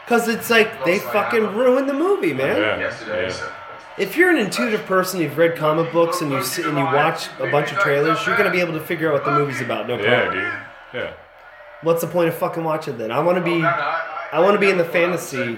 Cause 0.08 0.28
it's 0.28 0.50
like 0.50 0.84
they 0.84 1.00
fucking 1.00 1.56
ruin 1.56 1.86
the 1.88 1.94
movie, 1.94 2.34
man. 2.34 2.58
Yeah. 2.58 2.94
yeah. 3.08 3.34
If 3.98 4.18
you're 4.18 4.32
an 4.32 4.38
intuitive 4.38 4.86
person, 4.86 5.20
you've 5.22 5.38
read 5.38 5.56
comic 5.56 5.92
books, 5.92 6.22
and 6.22 6.32
you 6.32 6.44
see, 6.44 6.64
and 6.64 6.76
you 6.78 6.84
watch 6.84 7.28
a 7.40 7.50
bunch 7.52 7.72
of 7.72 7.78
trailers, 7.78 8.26
you're 8.26 8.36
gonna 8.36 8.50
be 8.52 8.60
able 8.60 8.74
to 8.74 8.80
figure 8.80 9.10
out 9.10 9.14
what 9.14 9.26
the 9.26 9.32
movie's 9.32 9.62
about. 9.62 9.88
No 9.88 9.98
Yeah, 10.00 10.24
problem. 10.24 10.44
dude. 10.44 10.54
Yeah. 11.02 11.10
What's 11.84 12.02
the 12.02 12.08
point 12.08 12.30
of 12.30 12.36
fucking 12.36 12.64
watching 12.64 12.98
then? 12.98 13.12
I 13.12 13.20
want 13.20 13.38
to 13.38 13.44
be, 13.44 13.64
I 13.64 14.40
want 14.40 14.56
to 14.56 14.60
be 14.60 14.70
in 14.70 14.78
the 14.78 14.86
fantasy 14.86 15.56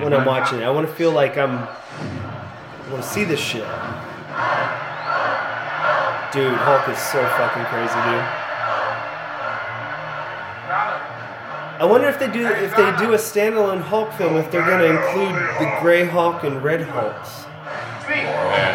when 0.00 0.12
I'm 0.12 0.22
mhm. 0.22 0.26
watching 0.26 0.58
it. 0.60 0.64
I 0.64 0.70
want 0.70 0.88
to 0.88 0.94
feel 0.94 1.12
like 1.12 1.36
I'm, 1.38 1.58
I 1.58 2.90
want 2.90 3.02
to 3.04 3.08
see 3.08 3.22
this 3.24 3.38
shit. 3.38 3.62
Dude, 6.32 6.54
Hulk 6.54 6.88
is 6.88 6.98
so 6.98 7.22
fucking 7.22 7.64
crazy, 7.66 7.94
dude. 7.94 8.24
I 11.80 11.84
wonder 11.84 12.08
if 12.08 12.18
they 12.18 12.30
do 12.30 12.46
if 12.46 12.76
they 12.76 12.92
do 12.98 13.14
a 13.14 13.16
standalone 13.16 13.80
Hulk 13.80 14.12
film 14.14 14.36
if 14.36 14.50
they're 14.50 14.66
gonna 14.66 14.84
include 14.84 15.34
the 15.58 15.78
Gray 15.80 16.04
Hulk 16.04 16.44
and 16.44 16.62
Red 16.62 16.82
Hulks. 16.82 17.46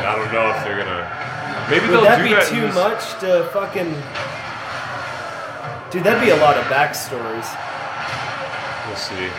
I 0.06 0.16
don't 0.16 0.32
know 0.32 0.50
if 0.56 0.64
they're 0.64 0.78
gonna. 0.78 1.04
Maybe 1.70 1.88
Would 1.88 1.94
they'll 1.96 2.04
that 2.04 2.18
do 2.18 2.24
be 2.24 2.30
that. 2.34 2.48
in 2.48 2.56
too 2.56 2.62
this- 2.68 2.76
much 2.76 3.20
to 3.22 3.50
fucking? 3.52 3.90
Dude, 5.92 6.04
that'd 6.04 6.22
be 6.22 6.30
a 6.32 6.36
lot 6.38 6.58
of 6.58 6.64
backstories. 6.66 7.48
We'll 8.88 8.96
see. 8.98 9.30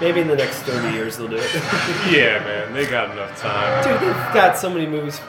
Maybe 0.00 0.20
in 0.20 0.28
the 0.28 0.36
next 0.36 0.58
thirty 0.62 0.94
years 0.94 1.16
they'll 1.16 1.28
do 1.28 1.36
it. 1.36 1.50
Yeah, 2.10 2.38
man, 2.44 2.72
they 2.74 2.86
got 2.86 3.10
enough 3.10 3.38
time. 3.40 3.82
Dude, 3.84 4.00
they've 4.00 4.34
got 4.34 4.58
so 4.58 4.68
many 4.68 4.86
movies. 4.86 5.20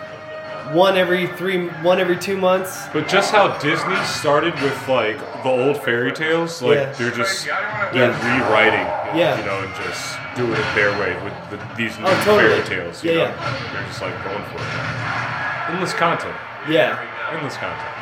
One 0.74 0.97
every 0.97 1.28
three, 1.28 1.68
one 1.82 1.99
every 1.99 2.18
two 2.18 2.36
months. 2.36 2.88
But 2.91 3.07
just 3.07 3.32
how 3.32 3.57
Disney 3.59 3.95
started 4.05 4.53
with 4.55 4.88
like 4.89 5.18
the 5.43 5.49
old 5.49 5.82
fairy 5.84 6.11
tales, 6.11 6.61
like 6.61 6.76
Yeah. 6.78 6.91
they're 6.93 7.11
just 7.11 7.45
they're 7.45 8.11
Yeah. 8.11 8.47
rewriting, 8.47 9.18
Yeah. 9.18 9.38
you 9.39 9.45
know, 9.45 9.59
and 9.63 9.74
just 9.76 10.18
doing 10.36 10.53
it 10.53 10.76
their 10.76 10.91
way 10.99 11.15
with 11.24 11.34
the, 11.51 11.59
these 11.76 11.95
oh, 11.97 12.01
new 12.01 12.07
Oh, 12.07 12.24
totally. 12.26 12.61
fairy 12.61 12.63
tales. 12.84 13.03
You 13.03 13.11
Yeah, 13.11 13.18
know? 13.18 13.24
yeah. 13.24 13.70
They're 13.74 13.84
just 13.84 14.01
like 14.01 14.24
going 14.24 14.43
for 14.43 14.57
it. 14.57 15.72
Endless 15.72 15.93
content. 15.93 16.36
Yeah. 16.68 16.99
Endless 17.32 17.55
content. 17.57 17.93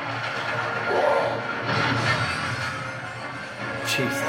Jesus. 3.85 4.21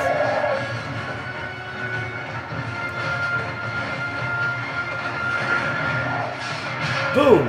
Boom. 7.15 7.49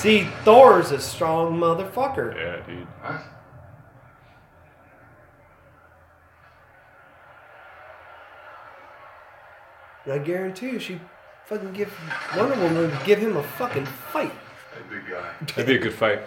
See, 0.00 0.24
Thor's 0.44 0.92
a 0.92 0.98
strong 0.98 1.58
motherfucker. 1.60 2.34
Yeah, 2.34 2.64
dude. 2.66 2.86
I 10.06 10.18
guarantee 10.18 10.70
you, 10.70 10.78
she 10.78 11.00
fucking 11.46 11.72
give 11.72 11.92
Wonder 12.36 12.56
Woman 12.56 12.90
would 12.90 13.04
give 13.04 13.18
him 13.18 13.36
a 13.36 13.42
fucking 13.42 13.86
fight. 13.86 14.32
That'd 14.72 15.04
be, 15.06 15.10
guy. 15.10 15.30
That'd 15.48 15.66
be 15.66 15.74
a 15.76 15.78
good 15.78 15.92
fight. 15.94 16.20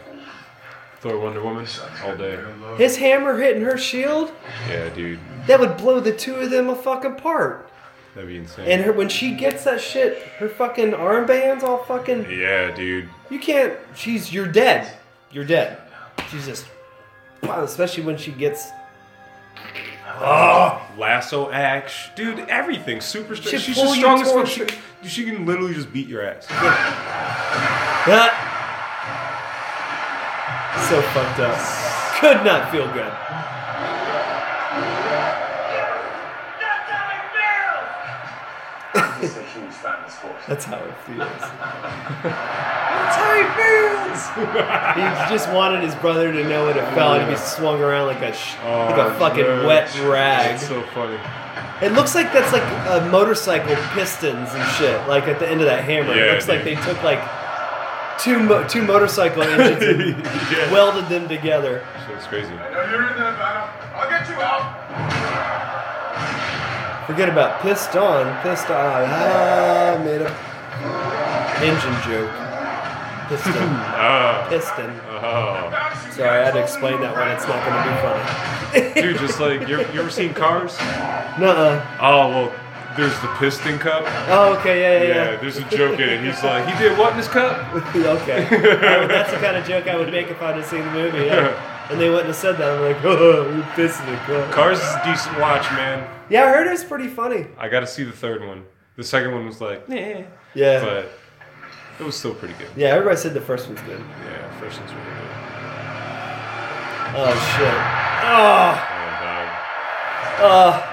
Thor, 1.01 1.17
Wonder 1.19 1.41
Woman, 1.43 1.65
all 2.05 2.15
day. 2.15 2.39
His 2.77 2.97
hammer 2.97 3.37
hitting 3.41 3.63
her 3.63 3.77
shield, 3.77 4.31
Yeah, 4.69 4.89
dude. 4.89 5.19
that 5.47 5.59
would 5.59 5.75
blow 5.77 5.99
the 5.99 6.13
two 6.15 6.35
of 6.35 6.49
them 6.49 6.69
a 6.69 6.75
fucking 6.75 7.13
apart. 7.13 7.69
That'd 8.15 8.29
be 8.29 8.37
insane. 8.37 8.67
And 8.69 8.83
her 8.83 8.93
when 8.93 9.09
she 9.09 9.33
gets 9.33 9.63
that 9.63 9.81
shit, 9.81 10.19
her 10.37 10.47
fucking 10.47 10.91
armbands 10.91 11.63
all 11.63 11.79
fucking. 11.83 12.29
yeah, 12.29 12.69
dude. 12.73 13.09
You 13.33 13.39
can't. 13.39 13.73
She's. 13.95 14.31
You're 14.31 14.47
dead. 14.47 14.95
You're 15.31 15.43
dead. 15.43 15.79
She's 16.29 16.45
just. 16.45 16.67
Wow. 17.41 17.63
Especially 17.63 18.03
when 18.03 18.15
she 18.15 18.31
gets. 18.31 18.69
Oh, 20.19 20.87
lasso 20.99 21.49
axe, 21.49 22.09
dude. 22.15 22.37
Everything 22.47 23.01
super 23.01 23.35
strong. 23.35 23.59
She's 23.59 23.75
pull 23.75 23.85
just 23.85 23.95
you 23.95 24.01
strong 24.01 24.21
as 24.21 24.27
fuck. 24.31 24.35
towards 24.45 24.77
She, 25.01 25.09
she 25.09 25.25
can 25.25 25.47
literally 25.47 25.73
just 25.73 25.91
beat 25.91 26.07
your 26.07 26.23
ass. 26.23 26.45
Ah. 28.05 28.49
So 30.89 31.01
fucked 31.01 31.39
up. 31.39 31.57
Could 32.19 32.45
not 32.45 32.69
feel 32.69 32.85
good. 32.91 33.11
That's 40.47 40.65
how 40.65 40.77
it 40.77 40.95
feels. 41.05 41.17
That's 42.23 43.15
how 43.15 43.33
he 43.35 43.43
feels. 43.59 44.21
he 45.27 45.33
just 45.33 45.51
wanted 45.51 45.83
his 45.83 45.95
brother 45.95 46.31
to 46.31 46.43
know 46.47 46.65
what 46.65 46.77
it 46.77 46.83
felt 46.93 47.17
like 47.17 47.25
to 47.27 47.31
be 47.31 47.37
swung 47.37 47.81
around 47.81 48.07
like 48.07 48.21
a 48.21 48.33
sh- 48.33 48.55
oh, 48.63 48.85
like 48.87 48.97
a 48.97 49.05
Oh, 49.05 49.19
fucking 49.19 49.43
man. 49.45 49.65
wet 49.65 49.99
rag. 50.01 50.51
That's 50.51 50.67
so 50.67 50.81
funny. 50.93 51.17
It 51.81 51.91
looks 51.93 52.15
like 52.15 52.31
that's 52.33 52.51
like 52.53 52.63
a 52.63 53.09
motorcycle 53.09 53.75
pistons 53.93 54.49
and 54.53 54.71
shit. 54.73 55.07
Like 55.07 55.27
at 55.27 55.39
the 55.39 55.49
end 55.49 55.61
of 55.61 55.67
that 55.67 55.83
hammer, 55.83 56.13
Yeah, 56.15 56.25
it 56.25 56.31
looks 56.33 56.47
like 56.47 56.63
they 56.63 56.75
took 56.75 57.01
like 57.03 57.19
two 58.19 58.39
mo- 58.39 58.65
two 58.67 58.81
motorcycle 58.83 59.43
engines 59.43 59.83
and 59.83 60.23
Yeah. 60.51 60.71
welded 60.71 61.09
them 61.09 61.27
together. 61.27 61.85
Shit's 62.07 62.27
crazy. 62.27 62.53
Now 62.55 62.69
you're 62.89 63.07
in 63.07 63.15
there, 63.17 63.33
battle. 63.33 63.69
I'll 63.95 64.09
get 64.09 64.27
you 64.29 64.35
out. 64.35 65.92
Forget 67.07 67.27
about 67.29 67.61
pissed 67.61 67.95
on, 67.95 68.41
pissed 68.43 68.69
on. 68.69 69.03
Ah, 69.09 70.01
made 70.05 70.21
a 70.21 70.31
engine 71.61 71.99
joke. 72.09 72.31
Piston, 73.29 73.53
Ah. 73.95 74.45
piston. 74.49 74.99
Oh. 75.09 75.69
Sorry, 76.11 76.39
I 76.41 76.45
had 76.45 76.53
to 76.53 76.61
explain 76.61 77.01
that 77.01 77.13
one. 77.15 77.29
It's 77.31 77.47
not 77.47 77.59
going 77.65 77.75
to 77.75 77.83
be 77.89 78.93
funny. 78.93 79.01
Dude, 79.01 79.17
just 79.19 79.39
like 79.39 79.67
you 79.67 79.79
ever, 79.79 80.09
seen 80.09 80.33
Cars? 80.33 80.77
Nuh-uh. 81.39 81.97
Oh 81.99 82.29
well, 82.29 82.53
there's 82.95 83.17
the 83.21 83.27
piston 83.39 83.79
cup. 83.79 84.03
Oh, 84.29 84.55
okay, 84.59 84.81
yeah, 84.81 85.03
yeah, 85.03 85.07
Yeah, 85.09 85.31
yeah. 85.31 85.37
there's 85.41 85.57
a 85.57 85.63
joke 85.65 85.99
in 85.99 86.07
it. 86.09 86.23
He's 86.23 86.43
like, 86.43 86.67
he 86.67 86.77
did 86.83 86.97
what 86.97 87.11
in 87.11 87.17
his 87.17 87.27
cup? 87.27 87.73
okay. 87.95 88.45
I 88.45 89.07
that's 89.07 89.31
the 89.31 89.37
kind 89.37 89.57
of 89.57 89.65
joke 89.65 89.87
I 89.87 89.97
would 89.97 90.11
make 90.11 90.27
if 90.29 90.41
I'd 90.41 90.55
have 90.55 90.65
seen 90.65 90.81
the 90.85 90.91
movie. 90.91 91.25
Yeah. 91.25 91.72
And 91.89 91.99
they 91.99 92.09
wouldn't 92.09 92.27
have 92.27 92.35
said 92.35 92.57
that. 92.57 92.77
I'm 92.77 92.81
like, 92.81 92.97
oh, 93.05 93.43
we're 93.49 93.61
pissing 93.75 94.05
the 94.09 94.17
car. 94.25 94.51
Cars 94.53 94.79
is 94.79 94.85
a 94.85 95.01
decent 95.05 95.39
watch, 95.39 95.63
man. 95.71 96.07
Yeah, 96.29 96.45
I 96.45 96.47
heard 96.49 96.67
it's 96.67 96.83
pretty 96.83 97.07
funny. 97.07 97.47
I 97.57 97.67
got 97.69 97.81
to 97.81 97.87
see 97.87 98.03
the 98.03 98.11
third 98.11 98.45
one. 98.45 98.63
The 98.95 99.03
second 99.03 99.33
one 99.33 99.45
was 99.45 99.59
like, 99.61 99.89
eh. 99.89 100.23
Yeah. 100.53 100.83
But 100.83 101.11
it 101.99 102.03
was 102.03 102.15
still 102.15 102.33
pretty 102.35 102.53
good. 102.55 102.69
Yeah, 102.75 102.89
everybody 102.89 103.17
said 103.17 103.33
the 103.33 103.41
first 103.41 103.67
one's 103.67 103.81
good. 103.81 103.99
Yeah, 104.25 104.59
first 104.59 104.79
one's 104.79 104.91
really 104.91 105.03
good. 105.03 105.19
Oh 107.15 107.29
shit. 107.57 107.73
Oh, 108.25 108.89
Oh, 110.35 110.41
dog. 110.41 110.83
oh, 110.87 110.89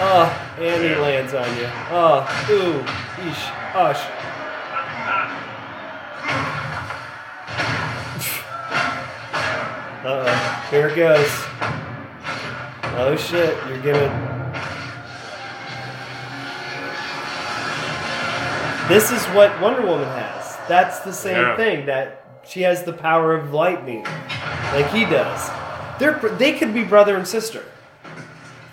oh, 0.00 0.62
and 0.62 0.82
he 0.82 0.94
lands 0.94 1.34
on 1.34 1.46
you. 1.58 1.68
Oh, 1.90 2.46
ooh, 2.50 2.80
eesh, 3.22 3.44
hush. 3.72 4.00
Uh 10.06 10.24
oh, 10.24 10.66
here 10.70 10.86
it 10.86 10.94
goes. 10.94 11.28
Oh 12.94 13.16
shit, 13.18 13.58
you're 13.66 13.82
gonna. 13.82 14.22
This 18.88 19.10
is 19.10 19.20
what 19.34 19.60
Wonder 19.60 19.82
Woman 19.84 20.06
has. 20.06 20.56
That's 20.68 21.00
the 21.00 21.12
same 21.12 21.34
Yeah. 21.38 21.56
thing. 21.56 21.86
That 21.86 22.40
she 22.46 22.62
has 22.62 22.84
the 22.84 22.92
power 22.92 23.34
of 23.34 23.52
lightning, 23.52 24.04
like 24.72 24.88
he 24.90 25.04
does. 25.06 25.50
They're 25.98 26.20
they 26.38 26.52
could 26.52 26.72
be 26.72 26.84
brother 26.84 27.16
and 27.16 27.26
sister. 27.26 27.64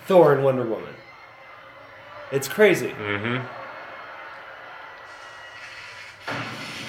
Thor 0.06 0.34
and 0.34 0.44
Wonder 0.44 0.62
Woman. 0.62 0.94
It's 2.30 2.46
crazy. 2.46 2.90
Mm-hmm. 2.90 3.44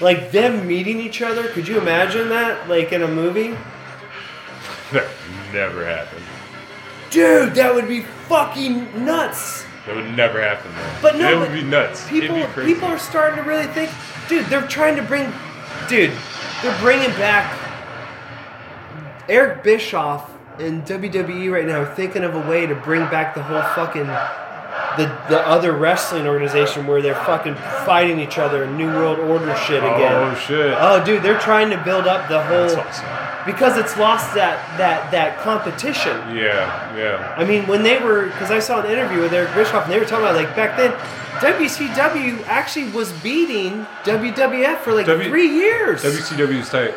Like 0.04 0.32
them 0.32 0.68
meeting 0.68 1.00
each 1.00 1.24
other. 1.24 1.48
Could 1.48 1.68
you 1.68 1.80
imagine 1.80 2.30
that? 2.30 2.70
Like 2.70 2.92
in 2.92 3.02
a 3.02 3.08
movie? 3.08 3.58
That 4.92 5.10
never 5.52 5.86
happened. 5.86 6.24
Dude, 7.10 7.56
that 7.56 7.74
would 7.74 7.88
be 7.88 8.02
fucking 8.28 9.06
nuts. 9.06 9.66
That 9.86 9.96
would 9.96 10.16
never 10.16 10.42
happen, 10.42 10.72
though. 10.74 10.98
But 11.02 11.18
no, 11.18 11.32
it 11.32 11.40
would 11.40 11.54
be 11.54 11.64
nuts. 11.64 12.08
People, 12.10 12.36
be 12.36 12.74
people 12.74 12.88
are 12.88 13.00
starting 13.00 13.38
to 13.38 13.44
really 13.44 13.68
think, 13.68 13.92
dude. 14.28 14.46
They're 14.48 14.68
trying 14.68 14.96
to 14.96 15.04
bring, 15.04 15.32
dude. 15.88 16.12
They're 16.62 16.80
bringing 16.80 17.12
back 17.12 17.58
Eric 19.30 19.64
Bischoff 19.64 20.32
in 20.60 20.82
WWE 20.84 21.52
right 21.52 21.66
now. 21.66 21.82
Are 21.82 21.96
thinking 21.96 22.24
of 22.24 22.36
a 22.36 22.50
way 22.50 22.66
to 22.66 22.76
bring 22.76 23.02
back 23.10 23.36
the 23.36 23.44
whole 23.44 23.62
fucking 23.62 24.08
the 24.98 25.06
the 25.30 25.40
other 25.48 25.72
wrestling 25.72 26.28
organization 26.28 26.88
where 26.88 27.02
they're 27.02 27.14
fucking 27.14 27.56
fighting 27.86 28.20
each 28.20 28.38
other 28.38 28.64
in 28.64 28.78
New 28.78 28.88
World 28.88 29.20
Order 29.20 29.56
shit 29.56 29.84
oh, 29.84 29.96
again. 29.96 30.14
Oh 30.14 30.36
shit. 30.36 30.76
Oh, 30.80 31.04
dude, 31.04 31.22
they're 31.22 31.40
trying 31.40 31.70
to 31.70 31.84
build 31.84 32.08
up 32.08 32.28
the 32.28 32.42
whole 32.42 32.68
That's 32.68 32.76
awesome. 32.76 33.25
Because 33.46 33.78
it's 33.78 33.98
lost 33.98 34.34
that 34.36 34.58
that 34.78 35.12
that 35.12 35.38
competition. 35.40 36.16
Yeah, 36.36 36.96
yeah. 36.98 37.34
I 37.38 37.44
mean, 37.46 37.68
when 37.68 37.84
they 37.84 38.00
were, 38.00 38.26
because 38.28 38.52
I 38.52 38.60
saw 38.60 38.80
an 38.82 38.90
interview 38.92 39.20
with 39.22 39.34
Eric 39.34 39.54
Bischoff, 39.54 39.84
and 39.86 39.94
they 39.94 40.00
were 40.00 40.06
talking 40.06 40.26
about 40.26 40.36
like 40.36 40.56
back 40.56 40.78
then, 40.78 40.92
WCW 41.40 42.46
actually 42.48 42.90
was 42.92 43.12
beating 43.22 43.86
WWF 44.04 44.78
for 44.80 44.94
like 44.94 45.06
W- 45.06 45.30
three 45.30 45.48
years. 45.50 46.04
WCW's 46.04 46.70
tight. 46.70 46.94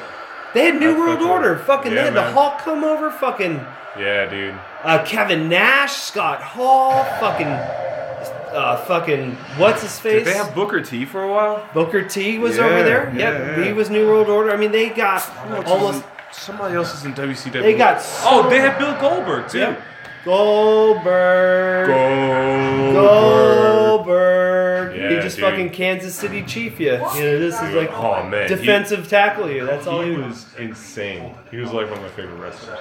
they 0.54 0.64
had 0.66 0.80
New 0.80 0.94
I 0.94 0.98
World 0.98 1.18
fucking- 1.18 1.30
Order. 1.30 1.56
Fucking, 1.58 1.92
Yeah, 1.92 1.98
they 1.98 2.04
had 2.06 2.14
the 2.14 2.22
man. 2.22 2.32
Hulk 2.34 2.58
come 2.58 2.84
over. 2.84 3.10
Fucking 3.10 3.64
Yeah, 3.98 4.26
dude. 4.26 4.54
uh, 4.84 5.04
Kevin 5.04 5.48
Nash, 5.48 5.92
Scott 5.96 6.40
Hall. 6.42 7.04
Fucking, 7.20 7.46
uh, 7.48 8.76
fucking 8.86 9.32
what's 9.56 9.82
his 9.82 9.98
face? 9.98 10.24
Did 10.24 10.26
they 10.26 10.34
have 10.38 10.54
Booker 10.54 10.80
T 10.80 11.04
for 11.04 11.22
a 11.22 11.28
while? 11.30 11.66
Booker 11.74 12.02
T 12.02 12.38
was 12.38 12.56
Yeah, 12.56 12.64
over 12.64 12.82
there. 12.82 13.12
yeah, 13.14 13.30
yep, 13.30 13.58
yeah. 13.58 13.64
he 13.64 13.72
was 13.72 13.90
New 13.90 14.06
World 14.06 14.28
Order. 14.28 14.50
I 14.52 14.56
mean, 14.56 14.72
they 14.72 14.88
got 14.88 15.28
almost. 15.66 16.04
Somebody 16.32 16.74
else 16.74 16.94
is 16.94 17.04
in 17.04 17.14
WCW. 17.14 17.62
They 17.62 17.74
got 17.76 17.98
Oh, 18.24 18.48
they 18.48 18.58
had 18.60 18.78
Bill 18.78 18.94
Goldberg 19.00 19.48
too. 19.50 19.58
Yep. 19.58 19.82
Goldberg. 20.24 21.86
Goldberg. 21.88 22.94
Goldberg. 22.94 24.92
he 25.10 25.16
just 25.20 25.36
dude. 25.36 25.44
fucking 25.44 25.70
Kansas 25.70 26.14
City 26.14 26.42
chief 26.42 26.78
you. 26.80 26.92
You 26.92 26.98
know, 26.98 27.38
this 27.38 27.54
is 27.60 27.74
like 27.74 27.90
Oh 27.92 28.22
man, 28.24 28.48
he- 28.48 28.54
defensive 28.54 29.08
tackle 29.08 29.50
you. 29.50 29.64
That's 29.66 29.86
all 29.86 30.02
He, 30.02 30.12
he, 30.12 30.16
was 30.18 30.46
insane. 30.58 31.34
He 31.50 31.56
was 31.58 31.72
like 31.72 31.86
one 31.88 31.98
of 31.98 32.02
my 32.02 32.08
favorite 32.08 32.36
wrestlers. 32.36 32.78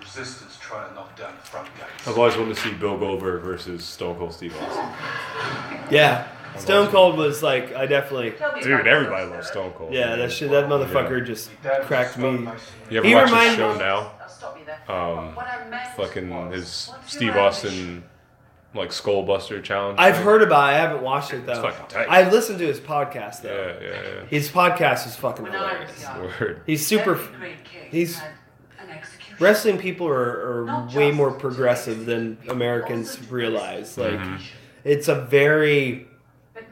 Resistance 0.00 0.58
trying 0.60 0.88
to 0.88 0.94
knock 0.94 1.16
down 1.16 1.32
the 1.40 1.46
front 1.48 1.68
gates. 1.76 2.06
I've 2.06 2.18
always 2.18 2.36
wanted 2.36 2.56
to 2.56 2.60
see 2.60 2.72
Bill 2.74 2.98
Goldberg 2.98 3.42
versus 3.42 3.84
Stone 3.84 4.16
Cold 4.18 4.32
Steve 4.34 4.54
Austin. 4.60 4.84
Yeah. 5.90 6.26
Stone 6.58 6.88
Cold 6.88 7.16
was 7.16 7.42
like, 7.42 7.74
I 7.74 7.86
definitely. 7.86 8.30
Dude, 8.62 8.86
everybody 8.86 9.28
loves 9.30 9.48
Stone 9.48 9.72
Cold. 9.72 9.92
Yeah, 9.92 10.16
that 10.16 10.30
shit. 10.32 10.50
That 10.50 10.66
motherfucker 10.68 11.24
just 11.24 11.50
cracked 11.84 12.18
me. 12.18 12.48
You 12.90 12.98
ever 12.98 13.06
He 13.06 13.14
watch 13.14 13.30
his 13.30 13.54
show 13.56 13.76
now? 13.76 14.12
I'll 14.20 14.28
stop 14.28 14.58
you 14.58 14.64
there. 14.64 14.80
Um, 14.90 15.34
What 15.34 15.46
I 15.46 15.68
meant 15.68 15.88
fucking 15.96 16.52
his 16.52 16.90
Steve 17.06 17.36
Austin, 17.36 18.04
like 18.74 18.92
Skull 18.92 19.22
Buster 19.24 19.60
challenge. 19.62 19.98
I've 19.98 20.16
thing. 20.16 20.24
heard 20.24 20.42
about. 20.42 20.72
it. 20.72 20.76
I 20.76 20.78
haven't 20.78 21.02
watched 21.02 21.32
it 21.32 21.46
though. 21.46 21.52
It's 21.52 21.60
fucking 21.60 21.86
tight. 21.88 22.06
I've 22.08 22.32
listened 22.32 22.58
to 22.60 22.66
his 22.66 22.80
podcast 22.80 23.42
though. 23.42 23.76
Yeah, 23.80 23.88
yeah, 23.88 24.02
yeah. 24.02 24.24
His 24.26 24.48
podcast 24.50 25.06
is 25.06 25.16
fucking 25.16 25.44
When 25.44 25.54
I 25.54 25.80
was 25.82 25.90
hilarious. 26.02 26.40
Word. 26.40 26.62
He's 26.66 26.86
super. 26.86 27.14
great 27.14 27.56
He's 27.90 28.18
had 28.18 28.30
an 28.80 28.90
execution. 28.90 29.36
wrestling 29.40 29.78
people 29.78 30.06
are, 30.06 30.66
are 30.68 30.88
way 30.94 31.10
more 31.10 31.32
progressive 31.32 32.06
than 32.06 32.38
Americans 32.48 33.18
realize. 33.30 33.96
Like, 33.98 34.12
Mm-hmm. 34.12 34.36
it's 34.84 35.08
a 35.08 35.14
very. 35.16 36.06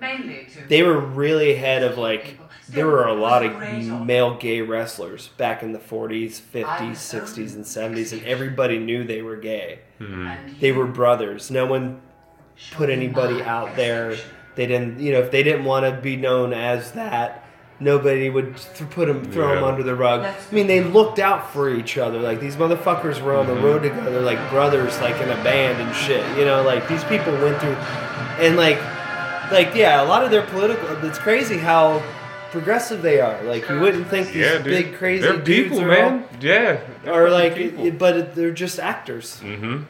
But 0.01 0.19
mainly 0.19 0.47
to 0.55 0.69
They 0.69 0.83
were 0.83 0.99
really 0.99 1.53
ahead 1.55 1.83
of 1.83 1.99
like. 1.99 2.39
There 2.71 2.87
were 2.87 3.07
a 3.07 3.15
lot 3.15 3.43
of 3.47 4.05
male 4.05 4.35
gay 4.37 4.61
wrestlers 4.61 5.29
back 5.39 5.63
in 5.63 5.73
the 5.73 5.79
40s, 5.79 6.39
50s, 6.39 6.91
60s, 6.97 7.55
and 7.55 7.65
70s, 7.65 8.13
and 8.13 8.23
everybody 8.27 8.79
knew 8.79 9.05
they 9.05 9.23
were 9.23 9.37
gay. 9.37 9.79
Mm-hmm. 9.99 10.61
They 10.61 10.73
were 10.73 10.85
brothers. 10.87 11.51
No 11.51 11.65
one 11.65 12.03
put 12.73 12.91
anybody 12.91 13.43
out 13.43 13.75
there. 13.75 14.17
They 14.55 14.67
didn't, 14.67 15.01
you 15.01 15.13
know, 15.13 15.21
if 15.21 15.31
they 15.31 15.43
didn't 15.43 15.65
want 15.65 15.87
to 15.87 15.99
be 15.99 16.17
known 16.17 16.53
as 16.53 16.93
that, 16.93 17.43
nobody 17.81 18.29
would 18.29 18.59
th- 18.59 18.91
put 18.91 19.07
them, 19.09 19.25
throw 19.25 19.55
them 19.55 19.63
Yeah. 19.63 19.69
under 19.71 19.83
the 19.83 19.95
rug. 19.95 20.25
I 20.27 20.35
mean, 20.55 20.67
they 20.67 20.83
looked 20.85 21.19
out 21.19 21.51
for 21.51 21.71
each 21.71 21.97
other. 21.97 22.19
Like 22.19 22.39
these 22.39 22.57
motherfuckers 22.57 23.23
were 23.23 23.35
on 23.35 23.47
the 23.47 23.55
road 23.55 23.83
together, 23.85 24.21
like 24.21 24.51
brothers, 24.51 25.01
like 25.01 25.17
in 25.23 25.31
a 25.31 25.43
band 25.43 25.81
and 25.81 25.97
shit. 25.97 26.37
You 26.37 26.45
know, 26.45 26.63
like 26.65 26.87
these 26.87 27.05
people 27.05 27.33
went 27.35 27.59
through, 27.61 27.77
and 28.45 28.59
like, 28.59 28.79
like 29.51 29.75
yeah, 29.75 30.03
a 30.03 30.07
lot 30.07 30.25
of 30.25 30.31
their 30.31 30.43
political. 30.47 30.89
It's 31.05 31.19
crazy 31.19 31.59
how 31.59 32.03
progressive 32.51 33.03
they 33.03 33.21
are. 33.21 33.43
Like 33.43 33.69
you 33.69 33.79
wouldn't 33.81 34.09
think 34.09 34.29
these 34.29 34.37
Yeah, 34.37 34.59
big 34.59 34.95
crazy 34.95 35.23
They're 35.23 35.39
people, 35.41 35.83
man. 35.83 36.25
Yeah. 36.41 36.81
all, 37.07 37.13
are 37.15 37.31
like, 37.31 37.57
it- 37.57 37.99
but 37.99 38.17
it, 38.17 38.35
they're 38.35 38.53
just 38.53 38.79
actors. 38.79 39.41
Mm-hmm. 39.43 39.83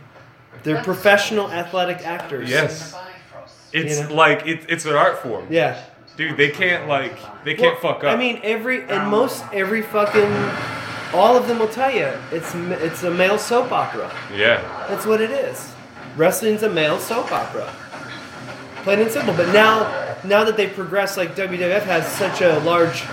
They're 0.64 0.82
professional 0.82 1.50
athletic 1.52 2.04
actors. 2.06 2.50
Yes. 2.50 2.94
It's 3.72 3.98
You 4.00 4.08
know? 4.08 4.14
like 4.14 4.46
it's 4.46 4.66
it's 4.68 4.84
an 4.86 4.94
art 4.96 5.18
form. 5.18 5.46
Yeah. 5.50 5.80
Dude, 6.16 6.36
they 6.36 6.48
can't 6.50 6.88
like 6.88 7.16
they 7.44 7.54
can't 7.54 7.80
Well, 7.82 7.94
fuck 7.94 8.04
up. 8.04 8.12
I 8.12 8.16
mean, 8.16 8.40
every 8.42 8.82
and 8.88 9.08
most 9.08 9.44
every 9.52 9.82
fucking 9.82 10.32
all 11.14 11.36
of 11.36 11.46
them 11.48 11.58
will 11.60 11.68
tell 11.68 11.90
you 11.94 12.10
it's 12.32 12.54
it's 12.82 13.02
a 13.04 13.10
male 13.10 13.38
soap 13.38 13.70
opera. 13.70 14.10
yeah. 14.34 14.60
That's 14.88 15.06
what 15.06 15.20
it 15.20 15.30
is. 15.30 15.72
Wrestling's 16.16 16.64
a 16.64 16.68
male 16.70 16.98
soap 16.98 17.30
opera. 17.30 17.72
Plain 18.88 19.00
and 19.00 19.10
simple. 19.10 19.34
But 19.34 19.52
now, 19.52 20.16
now 20.24 20.44
that 20.44 20.56
they've 20.56 20.72
progressed, 20.72 21.16
like 21.16 21.34
WWF 21.36 21.82
has 21.82 22.06
such 22.12 22.40
a 22.40 22.58
large, 22.60 23.04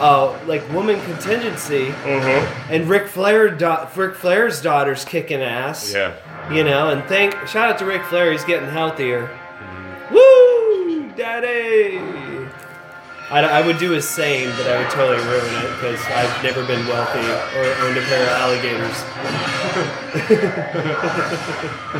uh, 0.00 0.38
like 0.46 0.62
woman 0.72 1.00
contingency, 1.06 1.86
Mm-hmm. 1.86 2.72
and 2.72 2.88
Ric 2.88 3.08
Flair, 3.08 3.48
da- 3.50 3.88
Ric 3.96 4.14
Flair's 4.14 4.62
daughter's 4.62 5.04
kicking 5.04 5.42
ass. 5.42 5.92
Yeah. 5.92 6.14
You 6.52 6.62
know, 6.62 6.90
and 6.90 7.02
thank 7.08 7.32
shout 7.48 7.70
out 7.70 7.78
to 7.78 7.84
Ric 7.86 8.04
Flair, 8.04 8.30
he's 8.30 8.44
getting 8.44 8.68
healthier. 8.68 9.26
Mm-hmm. 9.28 10.14
Woo, 10.14 11.08
daddy! 11.16 11.98
I, 13.34 13.40
I 13.58 13.66
would 13.66 13.78
do 13.78 13.90
his 13.90 14.08
same, 14.08 14.48
but 14.50 14.68
I 14.68 14.78
would 14.80 14.90
totally 14.90 15.18
ruin 15.26 15.44
it 15.64 15.68
because 15.74 16.00
I've 16.06 16.42
never 16.44 16.64
been 16.64 16.86
wealthy 16.86 17.18
or 17.58 17.64
owned 17.84 17.98
a 17.98 18.02
pair 18.02 18.22
of 18.22 18.28
alligators 18.28 19.02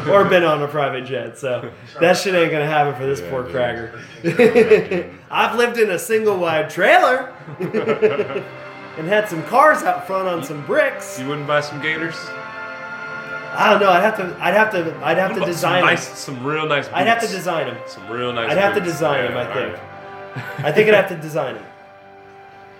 or 0.08 0.24
been 0.26 0.44
on 0.44 0.62
a 0.62 0.68
private 0.68 1.04
jet. 1.04 1.36
So 1.36 1.72
that 2.00 2.16
shit 2.16 2.36
ain't 2.36 2.52
gonna 2.52 2.66
happen 2.66 2.94
for 2.94 3.04
this 3.06 3.20
poor 3.22 3.42
cracker. 3.42 4.00
I've 5.30 5.56
lived 5.58 5.76
in 5.78 5.90
a 5.90 5.98
single 5.98 6.38
wide 6.38 6.70
trailer 6.70 7.34
and 7.58 9.08
had 9.08 9.28
some 9.28 9.42
cars 9.44 9.82
out 9.82 10.06
front 10.06 10.28
on 10.28 10.44
some 10.44 10.64
bricks. 10.66 11.18
You 11.18 11.26
wouldn't 11.26 11.48
buy 11.48 11.62
some 11.62 11.82
gators? 11.82 12.14
I 13.56 13.70
don't 13.70 13.80
know. 13.80 13.90
I'd 13.90 14.02
have 14.02 14.16
to. 14.18 14.36
I'd 14.40 14.54
have 14.54 14.70
to. 14.72 14.96
I'd 15.04 15.18
have 15.18 15.32
to 15.32 15.38
Some 15.40 15.46
design 15.46 15.80
them. 15.80 15.86
nice, 15.86 16.18
some 16.18 16.44
real 16.44 16.66
nice. 16.66 16.86
Boots. 16.86 16.96
I'd 16.96 17.06
have 17.06 17.20
to 17.22 17.28
design 17.28 17.66
them. 17.66 17.78
some 17.86 18.08
real 18.08 18.32
nice. 18.32 18.50
I'd 18.50 18.58
have 18.58 18.74
to 18.74 18.80
boots. 18.80 18.92
design 18.92 19.24
them. 19.24 19.36
I 19.36 19.44
think. 19.52 19.76
alright. 19.76 19.93
I 20.58 20.72
think 20.72 20.88
I'd 20.88 20.94
have 20.94 21.08
to 21.08 21.16
design 21.16 21.54
them. 21.54 21.64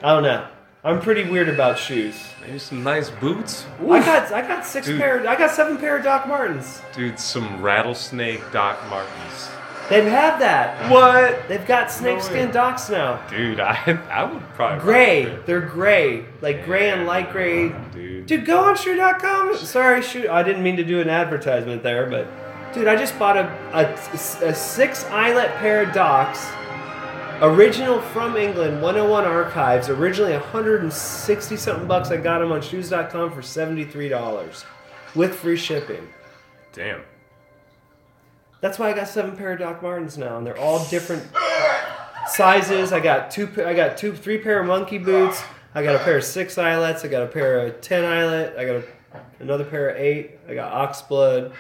I 0.03 0.13
don't 0.15 0.23
know. 0.23 0.47
I'm 0.83 1.01
pretty 1.01 1.25
weird 1.29 1.49
about 1.49 1.79
shoes. 1.79 2.15
Maybe 2.43 2.59
some 2.59 2.83
nice 2.83 3.09
boots. 3.09 3.65
I 3.81 4.01
got. 4.01 4.33
I 4.33 4.43
got 4.47 4.67
six 4.67 4.87
Dude. 4.87 5.01
pair. 5.01 5.27
I 5.27 5.35
got 5.35 5.51
seven 5.51 5.79
pair 5.79 5.97
of 5.97 6.05
Doc 6.05 6.29
Martens. 6.29 6.83
Dude, 6.95 7.19
some 7.19 7.63
rattlesnake 7.63 8.43
Doc 8.53 8.79
Martens. 8.91 9.49
They've 9.89 10.05
had 10.05 10.39
that. 10.39 10.91
What? 10.91 11.47
They've 11.49 11.67
got 11.67 11.91
snakeskin 11.91 12.51
docks 12.51 12.89
now. 12.91 13.27
Dude, 13.29 13.61
I 13.61 13.99
I 14.11 14.25
would 14.25 14.43
probably 14.55 14.81
Gray. 14.83 15.39
They're 15.47 15.61
gray. 15.61 16.25
Like 16.43 16.65
gray 16.65 16.91
and 16.91 17.07
light 17.07 17.33
gray. 17.33 17.75
dude. 17.93 18.27
Dude, 18.27 18.45
go 18.47 18.65
on 18.65 18.77
shoe.com. 18.77 19.57
Sorry, 19.57 20.03
shoe. 20.03 20.29
I 20.31 20.43
didn't 20.43 20.63
mean 20.63 20.77
to 20.77 20.85
do 20.85 21.01
an 21.01 21.09
advertisement 21.11 21.83
there, 21.83 22.07
but 22.07 22.27
dude, 22.75 22.89
I 22.89 22.97
just 22.97 23.19
bought 23.19 23.37
a, 23.37 23.47
a, 23.73 23.93
a 24.49 24.55
six 24.55 25.05
eyelet 25.07 25.51
pair 25.57 25.83
of 25.83 25.93
docks. 25.95 26.47
Original 27.41 28.01
from 28.01 28.37
England, 28.37 28.81
101 28.81 29.25
archives. 29.25 29.89
Originally 29.89 30.33
160 30.33 31.57
something 31.57 31.87
bucks. 31.87 32.11
I 32.11 32.17
got 32.17 32.39
them 32.39 32.53
on 32.53 32.63
shoes.com 32.63 33.33
for 33.33 33.41
$73 33.43 34.65
with 35.15 35.35
free 35.35 35.57
shipping. 35.57 36.09
Damn. 36.73 37.03
That's 38.61 38.79
why 38.79 38.91
I 38.91 38.93
got 38.95 39.09
seven 39.09 39.37
pair 39.37 39.53
of 39.53 39.59
Doc 39.59 39.83
Martens 39.83 40.17
now, 40.17 40.39
and 40.39 40.47
they're 40.47 40.59
all 40.59 40.85
different 40.87 41.23
sizes. 42.29 42.93
I 42.93 43.01
got 43.01 43.31
two. 43.31 43.49
I 43.65 43.75
got 43.75 43.99
two, 43.99 44.15
three 44.15 44.39
pair 44.39 44.61
of 44.61 44.67
monkey 44.67 44.99
boots. 44.99 45.43
I 45.75 45.83
got 45.83 45.97
a 45.97 45.99
pair 45.99 46.17
of 46.17 46.25
six 46.25 46.57
eyelets. 46.57 47.05
I 47.05 47.09
got 47.09 47.23
a 47.23 47.27
pair 47.27 47.67
of 47.67 47.81
ten 47.83 48.05
eyelet. 48.05 48.57
I 48.57 48.65
got 48.65 48.77
a, 48.77 48.85
another 49.41 49.65
pair 49.65 49.91
of 49.91 49.99
eight. 49.99 50.39
I 50.49 50.55
got 50.55 50.73
oxblood. 50.73 51.53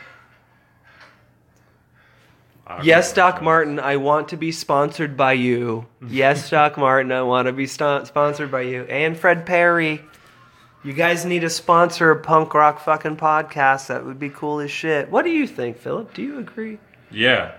Yes, 2.82 3.12
Doc 3.12 3.42
Martin, 3.42 3.78
I 3.78 3.96
want 3.96 4.28
to 4.28 4.36
be 4.36 4.50
sponsored 4.52 5.16
by 5.16 5.34
you. 5.34 5.86
Yes, 6.08 6.50
Doc 6.50 6.76
Martin, 6.76 7.12
I 7.12 7.22
want 7.22 7.46
to 7.46 7.52
be 7.52 7.66
sto- 7.66 8.04
sponsored 8.04 8.50
by 8.50 8.62
you. 8.62 8.84
And 8.84 9.16
Fred 9.16 9.46
Perry. 9.46 10.02
You 10.82 10.92
guys 10.92 11.24
need 11.24 11.40
to 11.40 11.50
sponsor 11.50 12.10
a 12.10 12.20
punk 12.20 12.52
rock 12.52 12.78
fucking 12.78 13.16
podcast. 13.16 13.86
That 13.86 14.04
would 14.04 14.18
be 14.18 14.28
cool 14.28 14.60
as 14.60 14.70
shit. 14.70 15.10
What 15.10 15.24
do 15.24 15.30
you 15.30 15.46
think, 15.46 15.78
Philip? 15.78 16.12
Do 16.12 16.22
you 16.22 16.38
agree? 16.38 16.78
Yeah. 17.10 17.52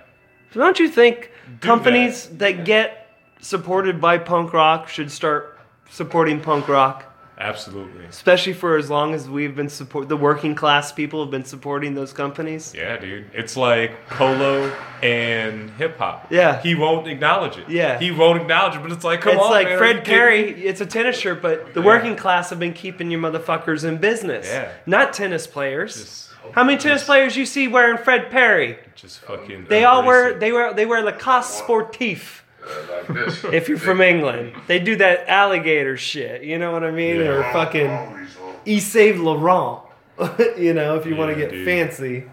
Don't 0.54 0.80
you 0.80 0.88
think 0.88 1.32
companies 1.60 2.28
that. 2.38 2.66
get 2.66 3.10
supported 3.42 4.00
by 4.00 4.20
punk 4.20 4.54
rock 4.54 4.88
should 4.88 5.12
start 5.12 5.60
supporting 5.90 6.40
punk 6.40 6.68
rock? 6.68 7.15
Absolutely. 7.38 8.06
Especially 8.06 8.54
for 8.54 8.78
as 8.78 8.90
long 8.90 9.14
as 9.14 9.28
we've 9.28 9.56
been 9.56 9.68
support 9.70 10.08
the 10.08 10.16
working 10.18 10.56
class 10.56 10.92
people 10.92 11.22
have 11.22 11.32
been 11.32 11.44
supporting 11.44 11.94
those 11.94 12.14
companies. 12.14 12.74
Yeah, 12.76 12.98
dude. 12.98 13.26
It's 13.34 13.58
like 13.58 14.08
polo 14.08 14.72
and 15.04 15.70
hip 15.72 15.98
hop. 15.98 16.28
Yeah. 16.32 16.62
He 16.62 16.76
won't 16.76 17.08
acknowledge 17.08 17.58
it. 17.58 17.70
Yeah. 17.70 18.00
He 18.00 18.12
won't 18.12 18.42
acknowledge 18.42 18.76
it, 18.76 18.82
but 18.82 18.92
it's 18.92 19.04
like, 19.04 19.22
come 19.22 19.34
it's 19.36 19.44
on. 19.44 19.52
like 19.52 19.68
man, 19.68 19.78
Fred 19.78 20.06
Perry. 20.06 20.52
It's 20.66 20.80
a 20.82 20.86
tennis 20.86 21.18
shirt, 21.20 21.42
but 21.42 21.74
the 21.74 21.82
Yeah. 21.82 21.86
working 21.86 22.16
class 22.16 22.50
have 22.52 22.60
been 22.60 22.74
keeping 22.74 23.12
you 23.12 23.18
motherfuckers 23.18 23.84
in 23.84 23.98
business. 23.98 24.48
Yeah. 24.50 24.70
Not 24.86 25.12
tennis 25.14 25.46
players. 25.46 25.96
Just- 25.96 26.22
How 26.54 26.64
many 26.64 26.78
tennis 26.78 27.04
players 27.04 27.36
you 27.36 27.46
see 27.46 27.68
wearing 27.68 27.98
Fred 27.98 28.30
Perry? 28.32 28.78
Just 28.96 29.20
fucking. 29.22 29.66
They 29.68 29.84
all 29.84 30.06
wear 30.06 30.30
it. 30.30 30.40
they 30.40 30.52
wear 30.52 30.74
they 30.74 30.86
wear 30.86 31.02
Lacoste 31.02 31.62
Sportif. 31.64 32.42
Like 32.90 33.08
this. 33.08 33.44
If 33.54 33.70
you're 33.70 33.78
from 33.78 34.02
England, 34.02 34.54
they 34.68 34.80
do 34.80 34.96
that 34.98 35.28
alligator 35.28 35.98
shit. 35.98 36.44
You 36.44 36.58
know 36.58 36.72
what 36.72 36.84
I 36.84 36.92
mean? 36.92 37.18
Yeah. 37.18 37.28
Or 37.28 37.44
fucking 37.54 37.90
Always 37.90 38.38
all 38.38 38.56
Yves 38.66 38.86
Saint 38.86 39.20
Laurent. 39.20 39.84
you 40.58 40.74
know, 40.74 40.96
if 40.96 41.06
you 41.06 41.16
want 41.16 41.34
to 41.34 41.36
get 41.36 41.52
dude. 41.52 41.66
fancy. 41.66 42.26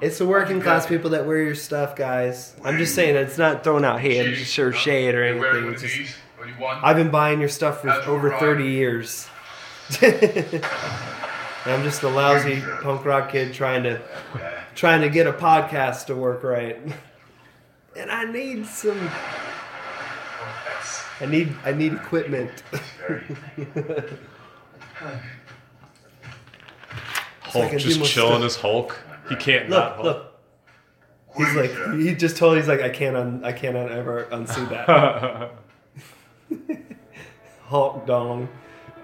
It's 0.00 0.18
the 0.18 0.26
working 0.26 0.60
class 0.60 0.86
people 0.86 1.10
that 1.10 1.26
wear 1.26 1.40
your 1.40 1.54
stuff, 1.54 1.94
guys. 1.94 2.56
I'm 2.64 2.76
just 2.76 2.94
saying 2.94 3.14
it's 3.14 3.38
not 3.38 3.62
throwing 3.62 3.84
out 3.84 4.00
hate, 4.00 4.34
just 4.34 4.52
sure 4.52 4.72
shade 4.72 5.14
or 5.14 5.22
anything. 5.22 5.72
It's 5.72 5.82
just, 5.82 5.96
these? 5.96 6.16
Only 6.40 6.54
one? 6.54 6.78
I've 6.82 6.96
been 6.96 7.10
buying 7.10 7.38
your 7.38 7.48
stuff 7.48 7.82
for 7.82 7.90
over 7.90 8.36
30 8.36 8.64
years. 8.64 9.28
I'm 11.64 11.84
just 11.84 12.02
a 12.02 12.08
lousy 12.08 12.60
punk 12.82 13.04
rock 13.04 13.30
kid 13.30 13.54
trying 13.54 13.84
to 13.84 14.00
trying 14.74 15.02
to 15.02 15.08
get 15.08 15.28
a 15.28 15.32
podcast 15.32 16.06
to 16.06 16.16
work 16.16 16.42
right. 16.42 16.80
And 17.96 18.10
I 18.10 18.24
need 18.24 18.66
some 18.66 19.10
I 21.22 21.26
need 21.26 21.54
I 21.64 21.72
need 21.72 21.92
equipment. 21.94 22.50
Hulk 27.42 27.76
just 27.76 28.04
chilling 28.04 28.42
as 28.42 28.56
Hulk. 28.56 28.98
He 29.28 29.36
can't 29.36 29.68
not 29.68 30.02
Look, 30.02 30.14
Hulk. 30.14 30.16
look. 30.16 30.28
He's 31.36 31.54
like 31.54 31.70
he 32.00 32.14
just 32.16 32.36
told 32.36 32.56
he's 32.56 32.66
like 32.66 32.80
I 32.80 32.88
can't 32.88 33.16
un, 33.16 33.44
I 33.44 33.52
can't 33.52 33.76
un, 33.76 33.92
ever 33.92 34.26
unsee 34.32 34.68
that. 34.70 35.52
Hulk 37.66 38.04
dong. 38.06 38.48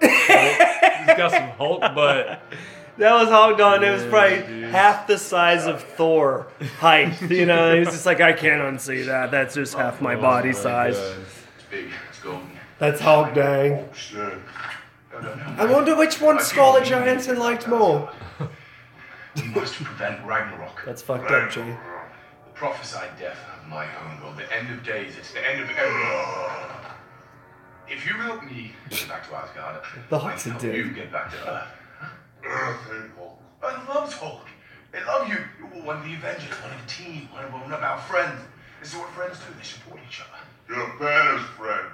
He's 0.01 0.11
got 1.17 1.31
some 1.31 1.51
Hulk 1.51 1.81
butt. 1.81 2.43
That 2.99 3.15
was 3.15 3.29
Hulk 3.29 3.57
dong. 3.59 3.83
It 3.85 3.91
was 3.91 4.05
probably 4.07 4.39
dude. 4.39 4.71
half 4.71 5.07
the 5.07 5.19
size 5.19 5.67
of 5.67 5.83
Thor 5.83 6.49
height. 6.79 7.21
You 7.23 7.47
know, 7.47 7.79
he's 7.79 7.89
just 7.89 8.07
like 8.07 8.21
I 8.21 8.33
can't 8.33 8.61
unsee 8.61 9.07
that. 9.07 9.31
That's 9.31 9.55
just 9.55 9.75
half 9.75 10.01
my 10.01 10.15
Oh 10.17 10.21
body 10.21 10.49
my 10.49 10.55
size. 10.55 11.15
Big. 11.71 11.91
That's 12.79 13.01
Hulk 13.01 13.35
dang. 13.35 13.89
I 15.57 15.65
wonder 15.65 15.97
which 15.97 16.21
one 16.21 16.41
Scarlett 16.41 16.85
Johansson 16.87 17.39
liked 17.39 17.67
more. 17.69 18.11
We 19.37 19.49
must 19.49 19.75
prevent 19.75 20.25
Ragnarok. 20.27 20.83
That's 20.85 21.03
fucked 21.03 21.31
up, 21.31 21.51
Jay. 21.51 21.63
The 21.71 22.51
prophesied 22.55 23.11
death 23.19 23.39
of 23.57 23.69
my 23.69 23.85
own 23.85 24.23
world. 24.23 24.37
The 24.37 24.53
end 24.53 24.73
of 24.73 24.85
days. 24.85 25.15
It's 25.17 25.33
the 25.33 25.49
end 25.49 25.63
of 25.63 25.71
everything. 25.71 26.79
If 27.89 28.07
you 28.07 28.15
help 28.15 28.45
me 28.45 28.73
get 28.91 29.09
back 29.09 29.29
to 29.29 29.37
Asgard, 29.37 29.83
The 30.11 30.17
I 30.17 30.19
Hulk's 30.19 30.47
a 30.47 30.51
help 30.51 30.63
you 30.63 30.91
get 30.91 31.13
back 31.13 31.31
to 31.31 31.51
Earth. 31.51 31.69
Earth 32.49 32.91
and 32.91 33.11
Hulk. 33.17 33.39
I 33.63 33.95
love 33.95 34.13
Hulk. 34.15 34.47
They 34.93 35.05
love 35.05 35.29
you. 35.29 35.37
You're 35.59 35.85
one 35.85 35.99
of 35.99 36.05
the 36.05 36.15
Avengers, 36.15 36.55
one 36.63 36.73
of 36.73 36.81
the 36.81 36.91
team, 36.91 37.29
one 37.33 37.45
of, 37.45 37.53
one 37.53 37.73
of 37.73 37.83
our 37.83 37.99
friends. 38.01 38.41
This 38.81 38.93
is 38.93 38.99
what 38.99 39.11
friends 39.11 39.39
do. 39.39 39.55
They 39.57 39.65
support 39.65 40.01
each 40.09 40.21
other. 40.21 40.39
You're 40.69 40.99
Banner's 40.99 41.45
friend. 41.57 41.89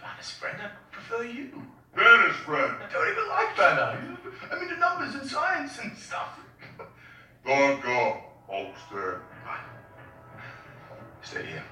Banner's 0.00 0.30
friend, 0.30 0.58
I 0.60 0.70
prefer 0.90 1.24
you. 1.24 1.62
Banner's 1.94 2.36
friend. 2.36 2.74
I 2.82 2.92
don't 2.92 3.12
even 3.12 3.28
like 3.28 3.56
Banner. 3.56 4.18
I 4.50 4.58
mean 4.58 4.70
the 4.70 4.76
numbers 4.76 5.14
and 5.14 5.28
science 5.28 5.78
and 5.82 5.96
stuff. 5.96 6.38
Don't 7.46 7.82
go. 7.82 8.18
Hulk's 8.48 8.80
there. 8.92 9.22
Right. 9.44 9.60
Stay 11.22 11.46
here. 11.46 11.64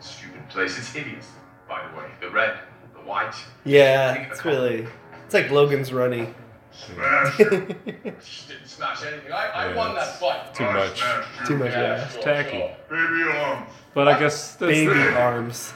Stupid 0.00 0.48
place. 0.48 0.78
It's 0.78 0.92
hideous, 0.92 1.28
by 1.68 1.86
the 1.88 1.96
way. 1.96 2.06
The 2.20 2.30
red, 2.30 2.58
the 2.94 3.00
white. 3.00 3.34
Yeah, 3.64 4.14
it's 4.14 4.44
really 4.44 4.86
it's 5.24 5.34
like 5.34 5.50
Logan's 5.50 5.92
running. 5.92 6.34
Smash 6.72 7.36
him. 7.38 7.76
Just 8.20 8.48
didn't 8.48 8.66
smash 8.66 9.02
anything. 9.04 9.30
I, 9.32 9.46
I 9.48 9.68
Yeah, 9.70 9.76
won 9.76 9.94
that 9.94 10.18
fight. 10.18 10.54
Too 10.54 10.64
I 10.64 10.72
much. 10.72 11.02
Too 11.46 11.56
much 11.58 11.72
Yeah, 11.72 11.94
ass. 12.04 12.12
sure, 12.14 12.22
tacky. 12.22 12.50
sure. 12.58 12.70
Baby 12.90 13.22
arms. 13.38 13.70
But 13.94 14.08
I 14.08 14.18
guess 14.18 14.54
that's 14.54 14.70
Baby 14.72 14.92
the, 14.94 15.20
arms. 15.20 15.72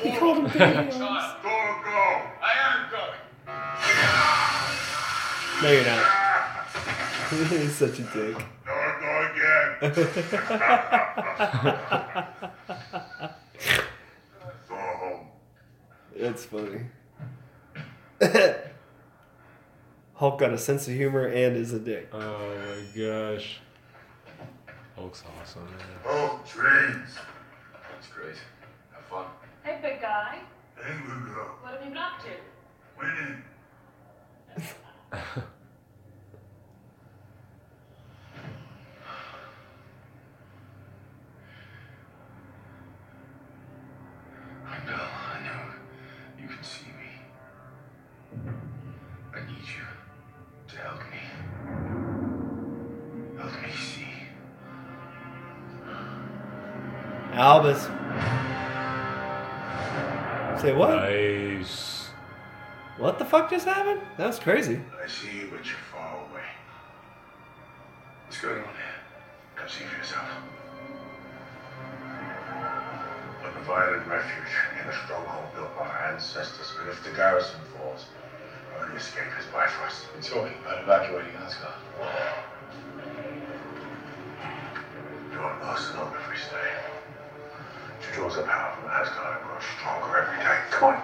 He 0.00 0.12
called 0.16 0.38
him 0.38 0.44
baby 0.46 0.60
arms. 0.64 0.94
Child, 0.96 1.36
Don't 1.42 1.82
go. 1.84 2.22
I 2.42 2.52
am 2.62 2.90
going. 2.90 3.20
No, 5.62 5.70
you're 5.72 5.84
not. 5.84 6.04
He's 7.60 7.74
such 7.74 7.98
a 7.98 8.02
dick. 8.02 8.36
Don't 8.64 9.00
go 9.00 9.10
again. 9.32 9.94
Go. 14.68 15.26
That's 16.18 16.44
funny. 16.46 16.86
Hulk 20.16 20.38
got 20.38 20.52
a 20.52 20.58
sense 20.58 20.88
of 20.88 20.94
humor 20.94 21.26
and 21.26 21.56
is 21.56 21.74
a 21.74 21.78
dick. 21.78 22.08
Oh 22.10 22.18
my 22.18 22.98
gosh. 22.98 23.60
Hulk's 24.96 25.22
awesome, 25.40 25.64
man. 25.66 25.74
Oh, 26.06 26.40
trains. 26.46 27.10
That's 27.90 28.08
great. 28.08 28.36
Have 28.92 29.04
fun. 29.04 29.26
Hey, 29.62 29.78
big 29.82 30.00
guy. 30.00 30.38
Hey, 30.76 30.94
little 31.06 31.22
girl. 31.22 31.56
What 31.60 31.74
have 31.74 31.82
you 31.82 31.90
been 31.90 31.98
up 31.98 32.12
to? 32.22 32.30
Winning. 32.98 33.42
Albus. 57.36 57.82
Say 60.62 60.72
what? 60.72 60.88
Nice. 60.88 62.08
What 62.96 63.18
the 63.18 63.26
fuck 63.26 63.50
just 63.50 63.66
happened? 63.66 64.00
That 64.16 64.28
was 64.28 64.38
crazy. 64.38 64.80
I 65.04 65.06
see 65.06 65.40
you, 65.40 65.48
but 65.50 65.66
you're 65.66 65.76
far 65.92 66.16
away. 66.30 66.48
What's 68.24 68.40
going 68.40 68.56
on 68.56 68.64
here? 68.64 68.96
Come 69.54 69.68
see 69.68 69.84
for 69.84 69.98
yourself. 69.98 70.24
A 73.44 73.50
provided 73.52 74.06
refuge 74.06 74.54
in 74.80 74.88
a 74.88 74.92
stronghold 75.04 75.54
built 75.54 75.76
by 75.76 75.84
our 75.84 76.12
ancestors. 76.14 76.72
But 76.78 76.90
if 76.90 77.04
the 77.04 77.10
garrison 77.10 77.60
falls, 77.76 78.06
only 78.80 78.96
escape 78.96 79.28
is 79.38 79.44
by 79.52 79.66
for 79.66 79.84
us. 79.84 80.06
We're 80.14 80.22
talking 80.22 80.56
about 80.64 80.82
evacuating 80.84 81.36
Asgard. 81.36 81.74
To 85.32 85.36
not 85.36 85.62
lasting 85.62 86.00
long 86.00 86.14
if 86.14 86.30
we 86.30 86.36
stay. 86.38 86.95
She 88.16 88.22
draws 88.22 88.36
her 88.36 88.42
power 88.44 88.72
from 88.80 88.88
Asgard 88.88 89.36
and 89.36 89.44
grows 89.44 89.62
stronger 89.76 90.16
every 90.16 90.38
day. 90.42 90.58
Come 90.70 90.88
on. 90.88 91.02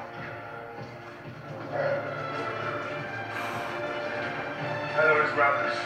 Hello, 4.97 5.21
it's 5.21 5.33
Ravnus. 5.37 5.77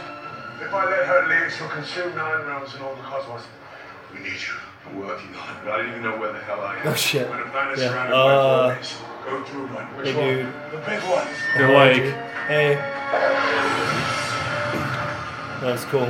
If 0.65 0.73
I 0.73 0.85
let 0.89 1.05
her 1.05 1.27
leave, 1.27 1.53
she'll 1.53 1.69
consume 1.69 2.15
nine 2.15 2.47
realms 2.47 2.77
in 2.77 2.83
all 2.83 2.95
the 2.95 3.03
cosmos. 3.03 3.43
We 4.15 4.21
need 4.21 4.35
you. 4.39 4.55
I'm 4.87 5.01
working 5.01 5.35
on 5.35 5.67
it, 5.67 5.69
I 5.69 5.79
don't 5.79 5.89
even 5.89 6.03
know 6.05 6.17
where 6.17 6.33
the 6.33 6.39
hell 6.39 6.61
I 6.61 6.77
am. 6.77 6.87
Oh, 6.87 6.95
shit. 6.95 7.29
When 7.29 7.41
a 7.41 7.47
planet 7.51 7.77
Yeah. 7.77 7.89
surrounded 7.89 8.15
Uh, 8.15 8.23
by 8.29 8.65
planets, 8.69 8.95
go 9.25 9.43
through 9.43 9.67
one. 9.67 9.85
Which 9.97 10.09
hey, 10.11 10.15
one? 10.15 10.29
dude. 10.29 10.47
The 10.71 10.79
big 10.87 11.03
one. 11.11 11.27
They're 11.57 11.75
like, 11.75 12.03
Hey. 12.47 12.75
That 15.61 15.73
was 15.73 15.85
cool. 15.87 16.07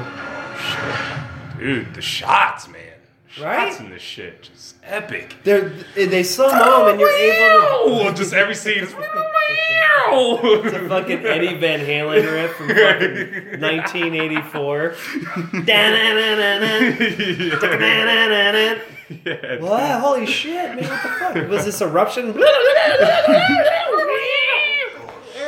dude, 1.58 1.94
the 1.94 2.02
shots, 2.02 2.68
man. 2.68 2.85
Right? 3.40 3.68
Shots 3.68 3.80
in 3.80 3.90
this 3.90 4.00
shit, 4.02 4.42
just 4.42 4.76
epic. 4.82 5.36
They're, 5.44 5.68
they 5.94 6.22
slow 6.22 6.48
mo 6.50 6.86
and 6.88 6.98
you're 6.98 7.10
able 7.10 7.58
Oh, 7.60 8.08
to. 8.10 8.14
just 8.16 8.32
every 8.32 8.54
scene 8.54 8.84
is. 8.84 8.94
It's 10.18 10.72
a 10.74 10.88
fucking 10.88 11.26
Eddie 11.26 11.56
Van 11.58 11.80
Halen 11.80 12.22
riff 12.32 12.52
from 12.56 12.68
fucking 12.68 13.60
1984. 13.60 14.94
Da-na-na-na-na. 15.64 16.68
yeah, 19.24 19.58
What? 19.60 20.00
Holy 20.00 20.26
shit, 20.26 20.54
man! 20.76 20.78
What 20.78 21.02
the 21.02 21.08
fuck? 21.42 21.48
Was 21.50 21.64
this 21.66 21.80
eruption? 21.82 22.34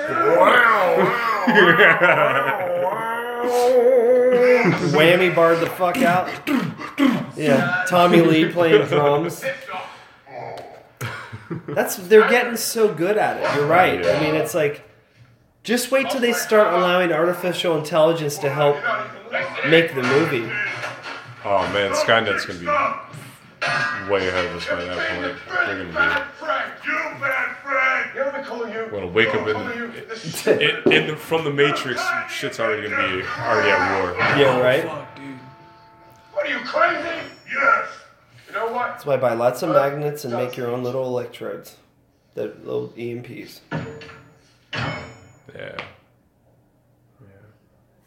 Wow. 0.09 0.95
Whammy 4.93 5.35
barred 5.35 5.61
the 5.61 5.67
fuck 5.67 5.99
out. 6.03 6.29
Yeah, 7.39 7.85
Tommy 7.89 8.21
Lee 8.21 8.51
playing 8.51 8.87
drums. 8.87 9.45
That's 11.69 11.97
they're 11.97 12.29
getting 12.29 12.57
so 12.57 12.93
good 12.93 13.17
at 13.17 13.37
it. 13.39 13.57
You're 13.57 13.67
right. 13.67 14.05
I 14.05 14.21
mean, 14.21 14.35
it's 14.35 14.55
like 14.55 14.83
just 15.63 15.91
wait 15.91 16.11
till 16.11 16.21
they 16.21 16.33
start 16.33 16.75
allowing 16.75 17.13
artificial 17.13 17.77
intelligence 17.79 18.39
to 18.39 18.51
help 18.51 18.77
make 19.67 19.95
the 19.95 20.03
movie. 20.03 20.51
Oh 21.45 21.63
man, 21.73 21.93
Skynet's 21.93 22.45
gonna 22.45 22.59
be 22.59 22.67
way 24.11 24.29
ahead 24.29 24.47
of 24.47 24.57
us 24.57 24.67
by 24.67 24.85
that 24.85 24.97
point. 24.97 25.67
They're 25.67 25.93
gonna 25.93 26.27
Frank, 26.39 26.73
you 26.85 26.93
bad 27.21 27.57
Frank. 27.63 28.15
You 28.15 28.21
know 28.21 28.27
what 28.27 28.35
I 28.35 28.43
call 28.43 28.69
you? 28.69 28.87
be 28.87 28.91
want 28.91 29.05
to 29.05 29.07
wake 29.09 29.35
up 29.35 29.47
in, 29.49 30.61
in, 30.61 30.93
in 30.93 31.07
the, 31.09 31.17
from 31.17 31.45
the 31.45 31.53
Matrix. 31.53 32.03
Shit's 32.31 32.61
already 32.61 32.89
gonna 32.89 33.17
be 33.17 33.25
already 33.25 33.71
at 33.71 34.01
war. 34.01 34.15
Yeah, 34.39 34.61
right. 34.61 35.08
What 36.39 36.47
are 36.47 36.51
you 36.57 36.65
crazy? 36.65 37.19
Yes. 37.53 37.89
You 38.47 38.55
know 38.55 38.71
what? 38.71 38.91
That's 38.91 39.05
why 39.05 39.15
I 39.15 39.17
buy 39.17 39.35
lots 39.35 39.65
of 39.65 39.71
uh, 39.71 39.73
magnets 39.73 40.25
and 40.25 40.33
make 40.33 40.57
your 40.57 40.69
own 40.69 40.85
little 40.85 41.05
electrodes, 41.05 41.77
the 42.35 42.55
little 42.63 42.91
EMPs. 42.97 43.59
Yeah. 44.73 44.93
Yeah. 45.53 45.77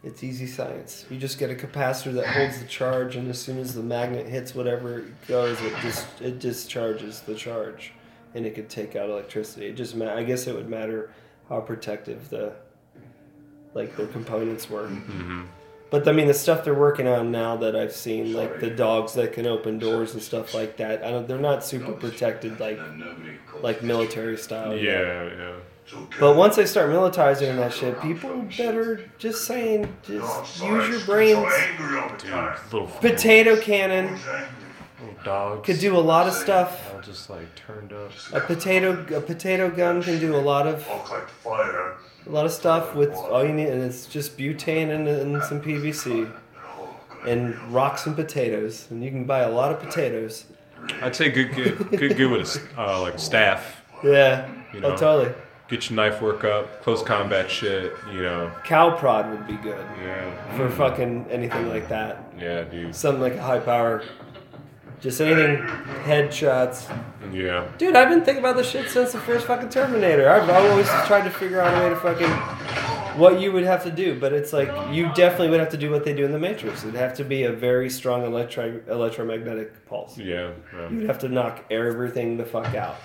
It's 0.06 0.24
easy 0.24 0.48
science. 0.48 1.06
You 1.10 1.18
just 1.18 1.40
get 1.40 1.52
a 1.52 1.56
capacitor 1.56 2.14
that 2.14 2.26
holds 2.26 2.62
the 2.62 2.68
charge, 2.68 3.18
and 3.18 3.30
as 3.30 3.38
soon 3.38 3.58
as 3.58 3.76
the 3.76 3.84
magnet 3.84 4.28
hits 4.28 4.56
whatever 4.56 5.00
it 5.00 5.28
goes, 5.28 5.62
it 5.62 5.74
just 5.82 6.08
it 6.22 6.40
discharges 6.40 7.20
the 7.20 7.36
charge, 7.36 7.92
and 8.34 8.46
it 8.46 8.56
could 8.56 8.70
take 8.70 8.96
out 8.96 9.10
electricity. 9.10 9.66
It 9.66 9.74
just 9.74 9.94
ma- 9.94 10.16
I 10.16 10.24
guess 10.24 10.48
it 10.48 10.56
would 10.56 10.70
matter 10.70 11.12
how 11.50 11.60
protective 11.60 12.30
the 12.30 12.54
like 13.74 13.98
their 13.98 14.08
components 14.08 14.70
were. 14.70 14.88
Mm-hmm. 14.88 15.48
But 15.92 16.08
I 16.08 16.14
mean, 16.14 16.28
the 16.28 16.34
stuff 16.34 16.64
they're 16.64 16.74
working 16.74 17.08
on 17.08 17.32
now 17.32 17.58
that 17.58 17.76
I've 17.76 17.92
seen, 17.92 18.34
like 18.34 18.60
the 18.60 18.70
dogs 18.70 19.14
that 19.14 19.34
can 19.34 19.46
open 19.46 19.78
doors 19.78 20.14
and 20.14 20.24
stuff 20.24 20.54
like 20.56 20.78
that, 20.78 21.04
I 21.04 21.12
don't, 21.12 21.28
they're 21.28 21.38
not 21.38 21.64
super 21.64 21.92
protected 21.92 22.60
like 22.60 22.80
like 23.62 23.84
military 23.84 24.38
style. 24.38 24.76
yet. 24.76 24.84
Yeah, 24.84 25.24
yeah. 25.38 25.56
But 26.20 26.38
once 26.38 26.56
they 26.56 26.66
start 26.66 26.90
militarizing 26.90 27.58
that 27.58 27.74
shit, 27.74 28.02
people 28.02 28.48
better 28.58 29.12
just 29.18 29.46
saying, 29.46 29.94
just 30.04 30.64
use 30.64 30.90
your 30.90 31.02
brains. 31.02 31.54
Dude, 32.22 32.88
Potato 33.02 33.60
cannon 33.60 34.18
little 35.02 35.24
dogs 35.24 35.66
could 35.66 35.80
do 35.80 35.96
a 35.96 36.00
lot 36.00 36.28
of 36.28 36.34
stuff. 36.34 36.94
all 36.94 37.02
just 37.02 37.30
like 37.30 37.54
turned 37.56 37.94
up. 37.94 38.12
A 38.34 38.40
potato 38.40 39.06
a 39.16 39.22
potato 39.22 39.70
gun 39.70 40.02
can 40.02 40.20
do 40.20 40.36
a 40.36 40.38
lot 40.38 40.68
of 40.68 40.88
Walk 40.88 41.12
like 41.12 41.28
fire. 41.28 41.96
A 42.26 42.30
lot 42.30 42.46
of 42.46 42.52
stuff 42.52 42.96
with 42.96 43.14
all 43.14 43.44
you 43.44 43.54
need, 43.54 43.68
and 43.68 43.82
it's 43.82 44.06
just 44.06 44.38
butane 44.38 44.90
and, 44.94 45.08
and 45.08 45.44
some 45.44 45.62
PVC 45.62 46.32
and 47.28 47.58
rocks 47.74 48.06
and 48.08 48.16
potatoes, 48.16 48.88
and 48.90 49.04
you 49.04 49.12
can 49.12 49.26
buy 49.26 49.40
a 49.40 49.50
lot 49.50 49.72
of 49.72 49.80
potatoes. 49.80 50.46
I'd 51.02 51.16
say 51.16 51.30
good, 51.30 51.54
good, 51.54 51.78
good, 51.92 52.18
good 52.18 52.32
with 52.32 52.70
a 52.78 52.82
uh, 52.82 53.02
like 53.02 53.20
staff. 53.20 53.82
Yeah, 54.04 54.50
You 54.74 54.82
oh 54.84 54.96
totally. 54.98 55.32
Get 55.68 55.90
your 55.90 55.96
knife 55.96 56.22
work 56.22 56.44
up, 56.44 56.82
close 56.82 57.02
combat 57.04 57.50
shit. 57.50 57.94
You 58.12 58.24
know. 58.24 58.52
Cow 58.66 58.98
prod 58.98 59.30
would 59.30 59.48
be 59.48 59.56
good 59.58 59.86
Yeah. 60.04 60.58
for 60.58 60.70
fucking 60.70 61.28
anything 61.30 61.70
like 61.70 61.88
that. 61.90 62.24
Yeah, 62.38 62.64
dude. 62.64 62.96
Something 62.96 63.22
like 63.22 63.36
a 63.36 63.42
high 63.42 63.60
power, 63.60 64.04
just 65.02 65.20
anything 65.20 65.58
headshots. 66.04 66.88
Yeah. 67.34 67.68
Dude, 67.78 67.96
I've 67.96 68.10
been 68.10 68.24
thinking 68.24 68.44
about 68.44 68.56
this 68.56 68.70
shit 68.70 68.90
since 68.90 69.12
the 69.12 69.20
first 69.20 69.48
fucking 69.48 69.70
Terminator. 69.70 70.30
I've 70.30 70.50
always 70.50 70.88
tried 71.08 71.24
to 71.24 71.32
figure 71.32 71.60
out 71.60 71.76
a 71.76 71.84
way 71.84 71.90
to 71.90 71.96
fucking 71.96 72.30
what 73.20 73.42
you 73.42 73.52
would 73.52 73.64
have 73.64 73.84
to 73.84 73.92
do, 73.92 74.20
but 74.20 74.32
it's 74.32 74.54
like 74.54 74.70
you 74.94 75.12
definitely 75.14 75.50
would 75.50 75.60
have 75.60 75.70
to 75.70 75.78
do 75.78 75.90
what 75.90 76.06
they 76.06 76.14
do 76.14 76.24
in 76.24 76.32
the 76.32 76.40
Matrix. 76.40 76.84
It'd 76.84 76.96
have 76.96 77.16
to 77.16 77.24
be 77.24 77.44
a 77.44 77.52
very 77.52 77.90
strong 77.90 78.24
electro 78.24 78.82
electromagnetic 78.88 79.86
pulse. 79.88 80.18
Yeah. 80.18 80.52
yeah. 80.74 80.90
You'd 80.90 81.08
have 81.08 81.20
to 81.20 81.30
knock 81.30 81.66
everything 81.72 82.38
the 82.38 82.46
fuck 82.46 82.74
out. 82.76 82.98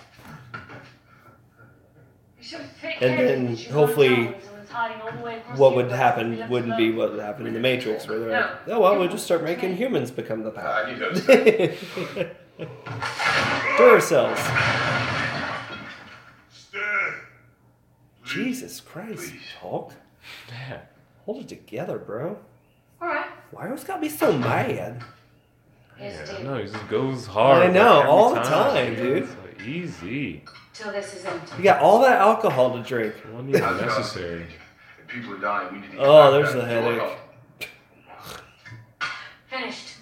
And 3.00 3.18
then 3.18 3.56
hopefully 3.72 4.36
what 5.56 5.74
would 5.74 5.90
happen 5.90 6.48
wouldn't 6.48 6.76
be 6.76 6.92
what 6.92 7.12
would 7.12 7.20
happen 7.20 7.46
in 7.46 7.54
the 7.54 7.60
Matrix, 7.60 8.06
where 8.08 8.18
they're 8.18 8.40
like, 8.40 8.50
oh 8.68 8.80
well, 8.80 8.98
we'll 8.98 9.08
just 9.08 9.24
start 9.24 9.42
making 9.42 9.76
humans 9.76 10.10
become 10.10 10.42
the 10.42 10.50
power. 10.50 10.84
I 10.84 10.90
need 10.92 10.98
those. 11.00 11.20
Duracells. 13.78 14.38
Stay. 16.50 17.08
Jesus 18.24 18.80
Christ, 18.80 19.32
Hulk. 19.60 19.92
Yeah. 20.48 20.80
Hold 21.24 21.42
it 21.42 21.48
together, 21.48 21.98
bro. 21.98 22.38
Alright. 23.00 23.26
Why 23.50 23.66
always 23.66 23.84
gotta 23.84 24.00
be 24.00 24.08
so 24.08 24.32
mad? 24.36 25.02
Here's 25.96 26.28
the 26.28 26.32
Yeah, 26.34 26.38
deal. 26.40 26.50
no, 26.50 26.58
he 26.58 26.64
just 26.70 26.88
goes 26.88 27.26
hard. 27.26 27.62
I 27.62 27.72
know, 27.72 27.90
like, 27.96 27.98
every 28.00 28.10
all 28.10 28.34
the 28.34 28.40
time, 28.42 28.94
dude. 28.96 29.22
It's 29.24 29.32
like, 29.58 29.66
easy. 29.66 30.42
Till 30.72 30.92
this 30.92 31.14
is 31.14 31.24
empty. 31.24 31.56
You 31.58 31.62
got 31.64 31.80
all 31.80 32.00
that 32.02 32.20
alcohol 32.20 32.76
to 32.76 32.82
drink. 32.82 33.14
It 33.16 33.32
wasn't 33.32 33.56
even 33.56 33.76
necessary. 33.78 34.46
If 35.06 35.12
people 35.14 35.34
are 35.34 35.38
dying, 35.38 35.72
we 35.74 35.78
need 35.80 35.92
to 35.92 35.98
Oh, 35.98 36.30
there's 36.32 36.52
the 36.52 36.64
headache. 36.64 36.98
door. 36.98 37.16
Finished. 39.48 39.94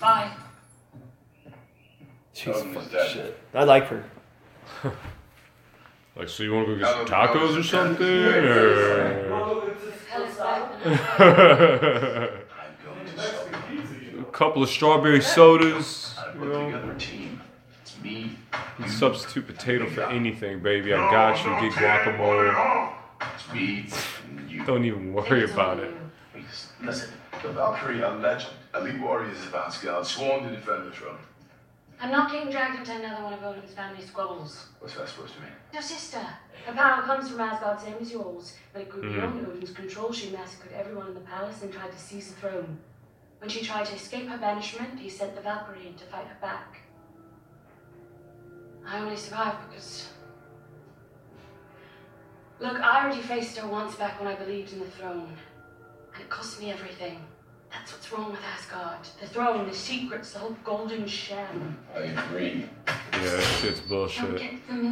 Bye. 0.00 0.30
She's 2.32 2.54
Tony 2.54 2.74
fucking 2.74 2.98
shit. 3.12 3.38
I 3.54 3.64
like 3.64 3.86
her. 3.88 4.04
Like, 6.14 6.28
so 6.28 6.42
you 6.42 6.52
want 6.52 6.66
to 6.68 6.74
go 6.74 6.80
get 6.80 6.90
some 6.94 7.06
tacos 7.06 7.58
or 7.58 7.62
something? 7.62 8.06
yeah. 8.06 9.32
Or 9.32 9.62
Hell 10.10 10.22
is 10.24 10.34
back. 10.36 10.70
a 10.84 10.84
I'm 10.84 10.90
going 12.84 13.06
to 13.06 13.18
stop 13.18 13.48
you. 13.72 14.26
couple 14.30 14.62
of 14.62 14.68
strawberry 14.68 15.22
sodas. 15.22 16.14
You 16.34 16.40
know, 16.44 16.66
together 16.66 16.92
a 16.92 16.98
team. 16.98 17.40
It's 17.80 17.96
me. 18.02 18.36
substitute 18.88 19.46
potato 19.46 19.88
for 19.88 20.02
anything, 20.02 20.60
baby. 20.60 20.92
I 20.92 20.98
got 21.10 21.42
you. 21.62 21.70
Get 21.70 21.78
guacamole. 21.78 22.92
It's 23.34 23.48
me. 23.54 23.86
And 24.62 24.66
you. 24.68 24.74
Don't 24.74 24.84
even 24.84 25.12
worry 25.12 25.44
about 25.44 25.78
it. 25.80 25.92
Listen, 26.82 27.10
the 27.42 27.48
Valkyrie 27.50 28.02
are 28.02 28.16
legend. 28.16 28.52
Elite 28.74 29.00
warriors 29.00 29.38
of 29.46 29.54
Asgard, 29.54 30.06
sworn 30.06 30.44
to 30.44 30.50
defend 30.50 30.86
the 30.86 30.90
throne. 30.90 31.18
I'm 32.00 32.10
not 32.10 32.32
getting 32.32 32.50
dragged 32.50 32.78
into 32.78 32.92
another 32.94 33.22
one 33.22 33.32
of 33.34 33.44
Odin's 33.44 33.72
family 33.74 34.02
squabbles. 34.04 34.66
What's 34.80 34.94
that 34.96 35.08
supposed 35.08 35.34
to 35.34 35.40
mean? 35.40 35.50
Your 35.72 35.82
sister. 35.82 36.18
Her 36.66 36.72
power 36.72 37.02
comes 37.02 37.28
from 37.30 37.40
Asgard, 37.40 37.80
same 37.80 37.94
as 38.00 38.10
yours. 38.10 38.56
When 38.72 38.82
it 38.82 38.88
grew 38.90 39.02
Mm. 39.02 39.14
beyond 39.14 39.46
Odin's 39.46 39.70
control, 39.72 40.12
she 40.12 40.30
massacred 40.30 40.72
everyone 40.72 41.08
in 41.08 41.14
the 41.14 41.20
palace 41.20 41.62
and 41.62 41.72
tried 41.72 41.92
to 41.92 41.98
seize 41.98 42.28
the 42.32 42.40
throne. 42.40 42.78
When 43.38 43.50
she 43.50 43.64
tried 43.64 43.86
to 43.86 43.94
escape 43.94 44.28
her 44.28 44.38
banishment, 44.38 44.98
he 44.98 45.08
sent 45.08 45.34
the 45.36 45.42
Valkyrie 45.42 45.86
in 45.88 45.94
to 45.94 46.04
fight 46.06 46.26
her 46.26 46.36
back. 46.40 46.78
I 48.86 48.98
only 48.98 49.16
survived 49.16 49.58
because. 49.68 50.08
Look, 52.62 52.80
I 52.80 53.02
already 53.04 53.20
faced 53.22 53.58
her 53.58 53.66
once 53.66 53.96
back 53.96 54.20
when 54.20 54.28
I 54.28 54.36
believed 54.36 54.72
in 54.72 54.78
the 54.78 54.86
throne. 54.86 55.28
And 56.14 56.22
it 56.22 56.30
cost 56.30 56.60
me 56.60 56.70
everything. 56.70 57.18
That's 57.72 57.90
what's 57.92 58.12
wrong 58.12 58.30
with 58.30 58.40
Asgard. 58.54 58.98
The 59.20 59.26
throne, 59.26 59.66
the 59.66 59.74
secrets, 59.74 60.32
the 60.32 60.38
whole 60.38 60.56
golden 60.62 61.06
sham. 61.06 61.76
I 61.96 62.00
agree. 62.00 62.66
Yeah, 62.86 63.20
that 63.20 63.58
shit's 63.60 63.80
bullshit. 63.80 64.40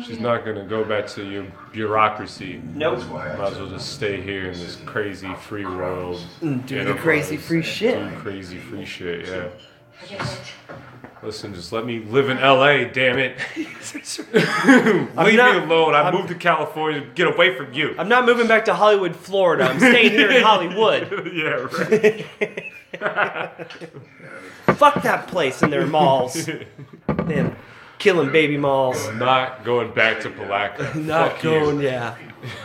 She's 0.05 0.19
not 0.19 0.45
gonna 0.45 0.65
go 0.67 0.83
back 0.83 1.07
to 1.09 1.25
your 1.25 1.47
bureaucracy. 1.73 2.61
Nope. 2.75 3.01
I 3.13 3.37
Might 3.37 3.53
as 3.53 3.59
well 3.59 3.69
just 3.69 3.93
stay 3.93 4.21
here 4.21 4.51
in 4.51 4.59
this 4.59 4.77
crazy 4.87 5.33
free 5.35 5.67
world. 5.67 6.21
Mm, 6.41 6.67
Do 6.67 6.75
the 6.75 6.81
enterprise 6.81 7.03
crazy 7.03 7.37
free 7.37 7.63
shit. 7.63 8.11
Do 8.11 8.17
crazy 8.17 8.59
free 8.59 8.85
shit, 8.85 9.29
yeah. 9.29 9.49
Forget 9.93 10.21
it. 10.23 10.77
Listen, 11.23 11.55
just 11.55 11.71
let 11.71 11.85
me 11.85 11.99
live 11.99 12.31
in 12.31 12.39
LA, 12.41 12.85
damn 12.85 13.19
it. 13.19 13.37
I'm 15.17 15.27
Leave 15.27 15.37
not- 15.37 15.57
me 15.57 15.63
alone. 15.65 15.95
I 15.95 16.03
I'm- 16.03 16.15
moved 16.15 16.29
to 16.29 16.35
California 16.35 17.01
to 17.01 17.07
get 17.09 17.27
away 17.27 17.55
from 17.57 17.73
you. 17.75 17.95
I'm 17.99 18.09
not 18.09 18.25
moving 18.25 18.47
back 18.47 18.65
to 18.67 18.75
Hollywood, 18.75 19.15
Florida. 19.15 19.65
I'm 19.65 19.79
staying 19.79 20.13
here 20.13 20.31
in 20.31 20.43
Hollywood. 20.51 21.31
yeah, 21.35 21.67
right. 23.01 23.69
Fuck 24.77 25.03
that 25.03 25.27
place 25.29 25.63
and 25.63 25.73
their 25.73 25.87
malls. 25.87 26.49
Damn, 27.07 27.55
killing 27.99 28.31
baby 28.33 28.57
malls. 28.57 29.09
not 29.15 29.65
going 29.65 29.93
back 29.93 30.21
to 30.21 30.31
Palatka. 30.31 30.99
Not 30.99 31.33
Fuck 31.33 31.43
going, 31.43 31.81
you. 31.81 31.85
yeah. 31.89 32.17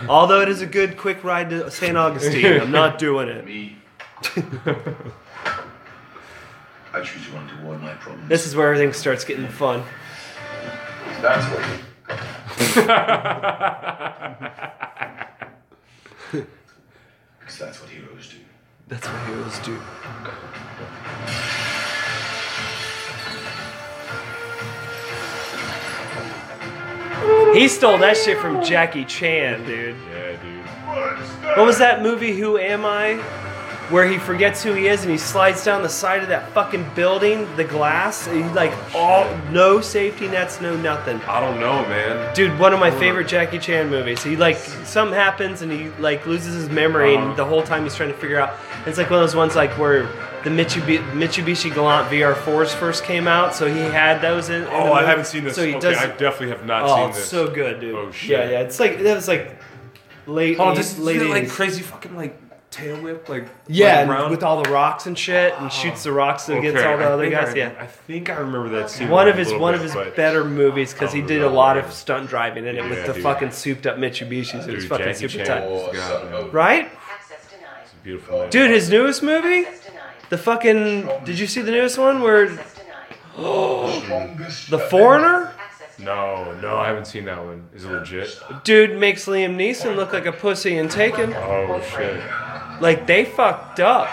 Although 0.07 0.40
it 0.41 0.48
is 0.49 0.61
a 0.61 0.65
good 0.65 0.95
quick 0.98 1.23
ride 1.26 1.49
to 1.49 1.69
St. 1.69 1.98
Augustine, 1.98 2.61
I'm 2.61 2.72
not 2.72 2.98
doing 2.98 3.27
it. 3.27 3.73
Me. 6.96 7.02
I 7.02 7.04
choose 7.04 7.26
you 7.28 7.34
toward 7.34 7.82
my 7.82 7.94
problems. 7.94 8.30
This 8.30 8.46
is 8.48 8.56
where 8.56 8.68
everything 8.68 8.94
starts 8.94 9.26
getting 9.26 9.48
fun. 9.48 9.84
That's 11.22 11.46
what. 11.52 11.66
Because 17.40 17.60
that's 17.60 17.80
what 17.80 17.90
heroes 17.92 18.30
do. 18.30 18.38
That's 18.88 19.08
what 19.08 19.28
heroes 19.28 19.60
do. 19.60 19.80
He 27.58 27.68
stole 27.68 28.00
that 28.00 28.18
shit 28.18 28.40
from 28.40 28.64
Jackie 28.64 29.06
Chan, 29.06 29.64
dude. 29.66 29.96
Yeah, 30.10 30.42
dude. 30.42 30.66
What 31.56 31.66
was 31.66 31.78
that 31.78 32.02
movie, 32.02 32.36
Who 32.36 32.58
Am 32.58 32.84
I? 32.84 33.45
Where 33.90 34.07
he 34.07 34.18
forgets 34.18 34.64
who 34.64 34.74
he 34.74 34.88
is 34.88 35.03
and 35.03 35.12
he 35.12 35.18
slides 35.18 35.64
down 35.64 35.84
the 35.84 35.90
side 35.90 36.24
of 36.24 36.30
that 36.30 36.49
fucking 36.53 36.90
building, 36.95 37.48
the 37.56 37.64
glass. 37.64 38.26
And 38.28 38.44
he 38.44 38.49
like 38.52 38.74
all 38.95 39.26
no 39.52 39.80
safety 39.80 40.28
nets, 40.28 40.60
no 40.60 40.76
nothing. 40.76 41.22
I 41.28 41.40
don't 41.40 41.60
know, 41.60 41.82
man. 41.84 42.34
Dude, 42.34 42.57
one 42.60 42.74
of 42.74 42.80
my 42.80 42.90
favorite 42.90 43.28
Jackie 43.28 43.60
Chan 43.60 43.90
movies. 43.90 44.24
He 44.24 44.36
like 44.38 44.57
something 44.57 45.14
happens 45.14 45.62
and 45.62 45.72
he 45.72 45.90
like 45.99 46.26
loses 46.26 46.56
his 46.56 46.70
memory 46.70 47.16
Uh-huh. 47.16 47.28
and 47.30 47.38
the 47.38 47.45
whole 47.45 47.62
time 47.62 47.84
he's 47.84 47.95
trying 47.95 48.10
to 48.12 48.18
figure 48.18 48.40
out. 48.40 48.56
It's 48.88 48.98
like 48.98 49.10
one 49.10 49.20
of 49.20 49.28
those 49.28 49.36
ones 49.36 49.56
like 49.56 49.72
where 49.78 50.03
the 50.44 50.49
Mitsubishi, 50.52 50.99
Mitsubishi 51.14 51.74
Galant 51.74 52.10
VR4s 52.10 52.74
first 52.76 53.03
came 53.03 53.28
out, 53.28 53.56
so 53.56 53.68
he 53.68 53.80
had 53.80 54.20
those 54.22 54.49
in. 54.49 54.62
in 54.64 54.68
Oh, 54.70 54.94
I 54.94 55.03
haven't 55.03 55.26
seen 55.26 55.44
this. 55.44 55.56
So 55.56 55.64
he 55.66 55.72
okay, 55.76 55.80
does. 55.91 55.98
I 55.98 56.07
definitely 56.07 56.49
have 56.49 56.66
not 56.66 56.84
oh, 56.84 56.95
seen 56.95 57.12
this. 57.14 57.30
so 57.30 57.49
good, 57.49 57.80
dude. 57.82 57.95
Oh 57.95 58.12
shit. 58.12 58.30
Yeah, 58.32 58.49
yeah. 58.49 58.60
It's 58.62 58.80
like 58.80 58.99
that 59.02 59.16
was 59.16 59.28
like 59.28 59.60
late. 60.28 60.57
Oh, 60.60 60.74
this 60.74 60.98
late 60.99 61.22
is 61.22 61.30
like 61.30 61.49
crazy 61.49 61.82
fucking 61.84 62.16
like 62.16 62.40
tail 62.76 63.02
whip, 63.02 63.30
like 63.30 63.48
Yeah, 63.68 63.86
running 63.88 64.02
and 64.02 64.10
around. 64.12 64.32
with 64.32 64.44
all 64.44 64.62
the 64.62 64.70
rocks 64.70 65.06
and 65.06 65.18
shit, 65.18 65.54
and 65.56 65.68
oh. 65.68 65.70
shoots 65.70 66.04
the 66.04 66.12
rocks 66.12 66.50
against 66.50 66.78
Okay, 66.78 66.92
all 66.92 66.98
the 66.98 67.06
I 67.06 67.08
other 67.12 67.30
guys. 67.30 67.54
I, 67.54 67.58
yeah, 67.58 67.74
I 67.80 67.88
think 67.88 68.30
I 68.30 68.36
remember 68.38 68.70
that 68.70 68.90
scene. 68.90 69.10
one 69.10 69.28
of 69.28 69.38
his 69.38 69.54
one 69.54 69.74
bit, 69.74 69.86
of 69.86 69.94
his 70.06 70.16
better 70.16 70.44
movies 70.44 70.94
because 70.94 71.14
he 71.14 71.22
Oh, 71.24 71.28
did 71.28 71.42
a 71.42 71.50
lot 71.50 71.78
of 71.78 71.92
stunt 71.94 72.30
driving 72.30 72.66
in 72.66 72.76
it 72.78 72.84
with 72.90 73.00
Yeah, 73.00 73.08
the 73.08 73.14
dude. 73.14 73.24
fucking 73.24 73.52
souped 73.52 73.86
up 73.88 73.98
Mitsubishis. 73.98 74.68
It 74.68 74.74
was 74.74 74.84
Dude, 74.84 74.90
fucking 74.90 75.06
Jackie 75.08 75.28
super 75.28 75.46
tight, 75.46 75.64
is 75.64 76.54
right? 76.54 76.92
It's 77.84 77.94
a 77.94 77.96
beautiful 78.04 78.40
man. 78.40 78.50
Dude, 78.50 78.72
his 78.72 78.90
newest 78.90 79.24
movie, 79.24 79.66
the 80.30 80.38
fucking. 80.38 81.10
Did 81.26 81.40
you 81.40 81.48
see 81.48 81.62
the 81.62 81.72
newest 81.72 81.98
one 81.98 82.22
where 82.22 82.60
oh, 83.38 83.88
the 84.70 84.80
foreigner 84.80 85.54
No, 86.00 86.54
no, 86.62 86.76
I 86.78 86.88
haven't 86.88 87.06
seen 87.06 87.26
that 87.26 87.44
one. 87.44 87.68
Is 87.74 87.86
it 87.86 87.90
legit? 87.90 88.38
dude 88.64 89.00
makes 89.00 89.26
Liam 89.28 89.56
Neeson 89.56 89.96
look 89.96 90.12
like 90.14 90.26
a 90.26 90.32
pussy 90.34 90.78
and 90.78 90.92
Taken? 90.92 91.34
Oh 91.34 91.82
shit. 91.96 92.22
Like 92.82 93.08
they 93.08 93.26
fucked 93.26 93.80
up. 93.80 94.10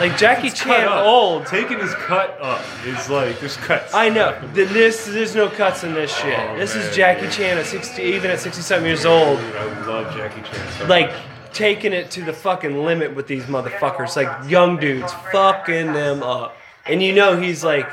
Like 0.00 0.18
Jackie 0.18 0.48
Cut 0.48 0.56
Chan 0.56 0.88
old. 0.88 1.46
Taking 1.46 1.78
his 1.78 1.94
cut 1.94 2.36
up 2.40 2.64
is 2.84 3.08
like 3.08 3.38
there's 3.38 3.56
cuts. 3.58 3.94
I 3.94 4.08
know. 4.08 4.36
Th- 4.54 4.68
This 4.70 5.06
there's 5.06 5.36
no 5.36 5.48
cuts 5.48 5.84
in 5.84 5.94
this 5.94 6.12
shit. 6.16 6.36
Oh, 6.38 6.56
this 6.56 6.74
is 6.74 6.94
Jackie 6.96 7.22
dude. 7.22 7.32
Chan 7.32 7.58
at 7.58 7.66
sixty, 7.66 8.02
even 8.02 8.30
at 8.30 8.40
sixty-seven 8.40 8.84
years 8.84 9.04
old, 9.06 9.38
Dude, 9.38 9.54
I 9.54 9.86
love 9.86 10.16
Jackie 10.16 10.42
Chan. 10.42 10.72
So 10.78 10.86
like 10.86 11.10
much. 11.10 11.22
taking 11.52 11.92
it 11.92 12.10
to 12.12 12.22
the 12.24 12.32
fucking 12.32 12.84
limit 12.84 13.14
with 13.14 13.28
these 13.28 13.44
motherfuckers. 13.44 14.16
Like 14.16 14.50
young 14.50 14.78
dudes, 14.78 15.12
fucking 15.30 15.92
them 15.92 16.24
up. 16.24 16.56
And 16.86 17.00
you 17.00 17.14
know 17.14 17.40
he's 17.40 17.62
like 17.62 17.88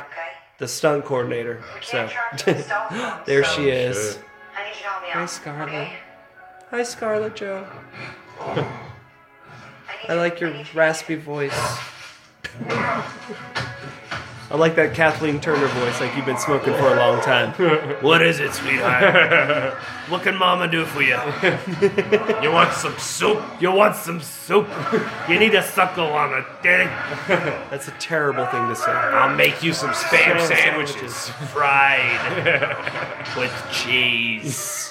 the 0.58 0.68
stunt 0.68 1.06
coordinator. 1.06 1.64
So 1.84 2.10
there 3.28 3.44
she 3.44 3.70
is. 3.70 4.14
Shit. 4.16 4.24
I 4.58 4.64
need 4.64 4.70
you 4.76 4.82
to 4.82 4.88
help 4.88 5.04
me 5.04 5.10
out. 5.10 5.14
Hi 5.14 5.26
Scarlett. 5.28 5.90
Hi 6.72 6.84
Scarlett 6.84 7.36
Joe. 7.36 7.68
I, 10.12 10.16
need 10.16 10.20
I 10.20 10.24
you- 10.26 10.30
like 10.30 10.40
your 10.42 10.50
need 10.52 10.60
you 10.60 10.66
to- 10.66 10.78
raspy 10.78 11.16
voice. 11.16 11.78
I 14.54 14.56
like 14.58 14.76
that 14.76 14.94
Kathleen 14.94 15.40
Turner 15.40 15.68
voice, 15.68 16.02
like 16.02 16.14
you've 16.18 16.26
been 16.26 16.38
smoking 16.38 16.74
for 16.74 16.88
a 16.94 16.96
long 16.98 17.22
time. 17.22 17.54
what 18.02 18.22
is 18.22 18.42
it, 18.42 18.52
sweetheart? 18.54 19.74
what 20.10 20.24
can 20.24 20.36
Mama 20.36 20.68
do 20.70 20.84
for 20.84 21.02
you? 21.02 21.16
you 22.44 22.52
want 22.52 22.74
some 22.74 22.98
soup? 23.00 23.42
You 23.62 23.72
want 23.72 23.96
some 23.96 24.20
soup? 24.20 24.68
You 25.30 25.40
need 25.40 25.56
a 25.56 25.64
suckle 25.64 26.08
on 26.08 26.34
a 26.34 26.46
dick. 26.62 26.90
That's 27.70 27.88
a 27.88 27.92
terrible 27.92 28.46
thing 28.48 28.68
to 28.68 28.76
say. 28.76 28.92
I'll 28.92 29.34
make 29.38 29.64
you 29.64 29.72
some 29.72 29.92
spam 29.92 30.36
Spam 30.36 30.48
sandwiches, 30.50 31.30
fried 31.54 33.38
with 33.38 33.54
cheese, 33.72 34.90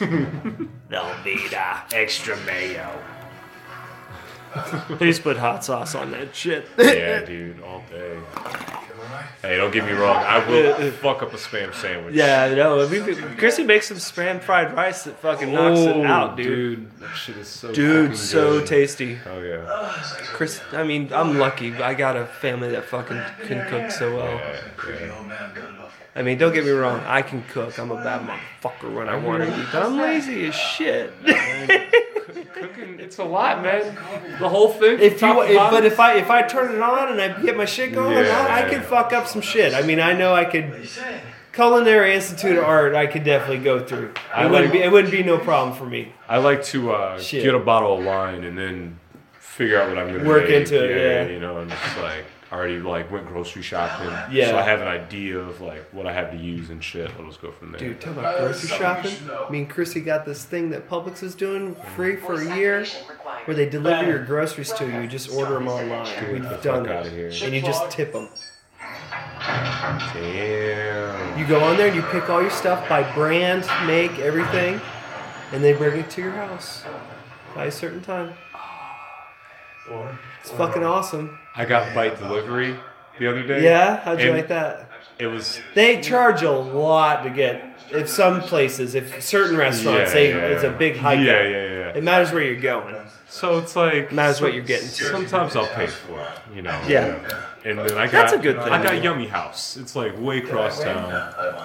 Velveeta, 0.89 1.83
extra 1.93 2.35
mayo. 2.47 2.91
Please 4.99 5.19
put 5.21 5.37
hot 5.37 5.65
sauce 5.65 5.95
on 5.95 6.11
that 6.13 6.35
shit. 6.35 6.67
Yeah, 6.79 7.25
dude, 7.25 7.63
all 7.63 7.83
day. 7.91 8.19
Hey, 9.43 9.57
don't 9.57 9.73
get 9.73 9.85
me 9.87 9.93
wrong. 9.93 10.17
I 10.17 10.47
will 10.47 10.91
fuck 10.93 11.23
up 11.23 11.33
a 11.33 11.37
spam 11.37 11.75
sandwich. 11.75 12.15
Yeah, 12.15 12.53
no. 12.55 12.87
We, 12.87 13.01
Chrissy 13.37 13.65
makes 13.65 13.89
some 13.89 13.97
spam 13.97 14.41
fried 14.43 14.75
rice 14.75 15.05
that 15.05 15.19
fucking 15.21 15.53
knocks 15.53 15.81
it 15.81 15.97
Oh, 15.97 16.05
out, 16.05 16.37
dude. 16.37 16.47
Dude, 16.47 17.01
that 17.01 17.15
shit 17.17 17.37
is 17.39 17.49
so 17.49 17.73
Dude, 17.73 18.11
fucking 18.11 18.17
so 18.17 18.59
good. 18.59 18.67
tasty. 18.69 19.19
Oh 19.27 19.41
yeah. 19.41 20.03
Chris, 20.35 20.61
I 20.73 20.83
mean, 20.85 21.11
I'm 21.13 21.39
lucky. 21.39 21.75
I 21.75 21.95
got 21.95 22.17
a 22.17 22.27
family 22.27 22.71
that 22.73 22.85
fucking 22.85 23.21
can 23.47 23.67
cook 23.69 23.91
so 23.91 24.17
well. 24.17 24.27
Yeah, 24.35 24.61
yeah. 24.89 25.80
Man, 26.23 26.37
got 26.39 26.55
it 26.55 26.55
off. 26.55 26.55
I 26.55 26.55
mean, 26.55 26.55
don't 26.55 26.55
get 26.55 26.65
me 26.65 26.71
wrong. 26.71 27.01
I 27.07 27.23
can 27.23 27.43
cook. 27.45 27.79
I'm 27.79 27.91
a 27.91 27.97
bad 27.97 28.27
motherfucker 28.29 28.95
when 28.95 29.09
I 29.09 29.17
want 29.17 29.43
to 29.43 29.49
eat, 29.61 29.67
but 29.73 29.83
I'm 29.83 29.97
lazy 29.97 30.47
as 30.47 30.55
shit. 30.55 31.13
Cooking, 32.53 33.01
it's 33.01 33.19
a 33.19 33.25
lot, 33.25 33.63
man. 33.63 33.95
The 34.39 34.49
whole 34.49 34.69
thing. 34.73 34.99
If 35.01 35.23
you, 35.23 35.43
if, 35.43 35.57
but 35.57 35.85
if 35.85 35.99
I 35.99 36.15
if 36.15 36.31
I 36.31 36.43
turn 36.43 36.75
it 36.75 36.81
on 36.81 37.13
and 37.13 37.21
I 37.21 37.41
get 37.43 37.57
my 37.57 37.65
shit 37.65 37.93
going, 37.95 38.17
Yeah. 38.19 38.47
I, 38.51 38.67
I 38.67 38.69
can 38.71 38.83
fuck 38.83 39.13
up 39.13 39.27
some 39.27 39.41
shit. 39.41 39.73
I 39.75 39.83
mean, 39.83 40.01
I 40.01 40.13
know 40.13 40.35
I 40.35 40.45
could. 40.45 40.89
Culinary 41.53 42.15
Institute 42.15 42.59
of 42.59 42.65
Art, 42.65 42.95
I 42.95 43.07
could 43.07 43.25
definitely 43.25 43.65
go 43.65 43.85
through. 43.85 44.15
I 44.33 44.45
It 44.47 44.51
wouldn't 44.51 44.67
like- 44.67 44.73
be 44.73 44.79
it 44.83 44.93
wouldn't 44.93 45.11
be 45.13 45.23
no 45.23 45.39
problem 45.39 45.77
for 45.77 45.85
me. 45.87 46.13
I 46.29 46.39
like 46.39 46.63
to 46.67 46.93
uh, 46.93 47.21
get 47.21 47.55
a 47.55 47.59
bottle 47.59 47.99
of 47.99 48.05
wine 48.05 48.45
and 48.45 48.57
then 48.57 48.99
figure 49.39 49.81
out 49.81 49.89
what 49.89 49.99
I'm 49.99 50.13
gonna 50.17 50.29
Work 50.29 50.45
make. 50.45 50.63
into 50.63 50.85
it, 50.85 50.97
yeah. 51.27 51.33
You 51.33 51.41
know, 51.41 51.59
and 51.59 51.71
just 51.71 51.99
like 51.99 52.25
I 52.51 52.57
already 52.57 52.81
like 52.81 53.13
went 53.13 53.27
grocery 53.29 53.63
shopping. 53.63 54.11
Yeah. 54.35 54.49
So 54.51 54.59
I 54.59 54.63
have 54.63 54.81
an 54.81 54.89
idea 54.89 55.39
of 55.39 55.61
like 55.61 55.85
what 55.93 56.07
I 56.07 56.13
have 56.13 56.33
to 56.33 56.37
use 56.37 56.71
and 56.71 56.83
shit. 56.83 57.11
I'll 57.19 57.27
just 57.27 57.41
go 57.41 57.53
from 57.53 57.71
there. 57.73 57.79
Dude, 57.81 58.01
talk 58.01 58.17
about 58.17 58.39
grocery 58.39 58.69
shopping. 58.77 59.13
Me 59.51 59.59
and 59.61 59.71
Chrissy 59.71 60.01
got 60.01 60.25
this 60.25 60.45
thing 60.45 60.71
that 60.71 60.89
Publix 60.89 61.23
is 61.23 61.37
doing 61.37 61.77
free 61.95 62.17
for 62.17 62.41
a 62.41 62.57
year, 62.57 62.85
where 63.45 63.57
they 63.57 63.69
deliver 63.69 64.05
your 64.05 64.25
groceries 64.25 64.73
to 64.75 64.85
you. 64.87 65.01
You 65.03 65.07
just 65.07 65.31
order 65.33 65.55
them 65.55 65.69
online. 65.69 66.05
Get 66.07 66.33
We've 66.33 66.43
the 66.43 66.57
done 66.57 66.87
it, 66.87 67.13
here. 67.13 67.31
and 67.45 67.55
you 67.55 67.63
just 67.63 67.89
tip 67.91 68.13
them. 68.13 68.29
Damn. 70.13 71.39
You 71.39 71.47
go 71.47 71.61
on 71.63 71.77
there 71.77 71.87
and 71.87 71.97
you 71.97 72.03
pick 72.03 72.29
all 72.29 72.43
your 72.43 72.51
stuff 72.51 72.89
by 72.89 73.03
brand, 73.15 73.65
make, 73.87 74.19
everything, 74.19 74.81
and 75.53 75.63
they 75.65 75.73
bring 75.73 75.99
it 76.01 76.11
to 76.11 76.21
your 76.21 76.33
house 76.33 76.83
by 77.55 77.67
a 77.67 77.71
certain 77.71 78.03
time. 78.03 78.35
It's 80.41 80.51
fucking 80.51 80.85
awesome. 80.85 81.39
I 81.57 81.65
got 81.65 81.95
bite 81.95 82.19
delivery 82.19 82.77
the 83.19 83.27
other 83.29 83.43
day. 83.43 83.63
Yeah, 83.65 83.97
how'd 84.01 84.21
you 84.21 84.33
like 84.33 84.49
that? 84.49 84.89
It 85.19 85.27
was 85.27 85.61
They 85.75 86.01
charge 86.01 86.43
a 86.43 86.51
lot 86.51 87.25
to 87.25 87.31
get. 87.31 87.67
If 87.91 88.09
some 88.09 88.41
places, 88.41 88.95
if 88.95 89.21
certain 89.23 89.57
restaurants, 89.57 90.11
Yeah, 90.11 90.15
they 90.15 90.29
yeah, 90.31 90.47
it's 90.47 90.63
a 90.65 90.71
big 90.71 90.97
hike. 90.97 91.19
Yeah, 91.19 91.43
yeah, 91.43 91.49
yeah. 91.49 91.93
It 91.97 92.05
matters 92.05 92.33
where 92.33 92.43
you're 92.43 92.61
going. 92.61 92.95
So 93.31 93.59
it's 93.59 93.77
like 93.77 94.13
Matters 94.13 94.41
what 94.41 94.53
you're 94.55 94.63
getting 94.65 94.89
to. 94.89 95.05
Sometimes 95.05 95.57
I'll 95.57 95.67
pay 95.69 95.87
for 95.87 96.21
it, 96.21 96.29
you 96.55 96.63
know. 96.63 96.79
Yeah. 96.87 97.17
And 97.65 97.79
then 97.79 97.93
I 97.99 98.07
got 98.07 98.13
That's 98.13 98.33
a 98.33 98.39
good 98.39 98.57
thing. 98.63 98.73
I 98.73 98.83
got 98.83 99.03
Yummy 99.03 99.27
House. 99.27 99.77
It's 99.77 99.95
like 99.95 100.19
way 100.19 100.39
across 100.39 100.83
town. 100.83 101.13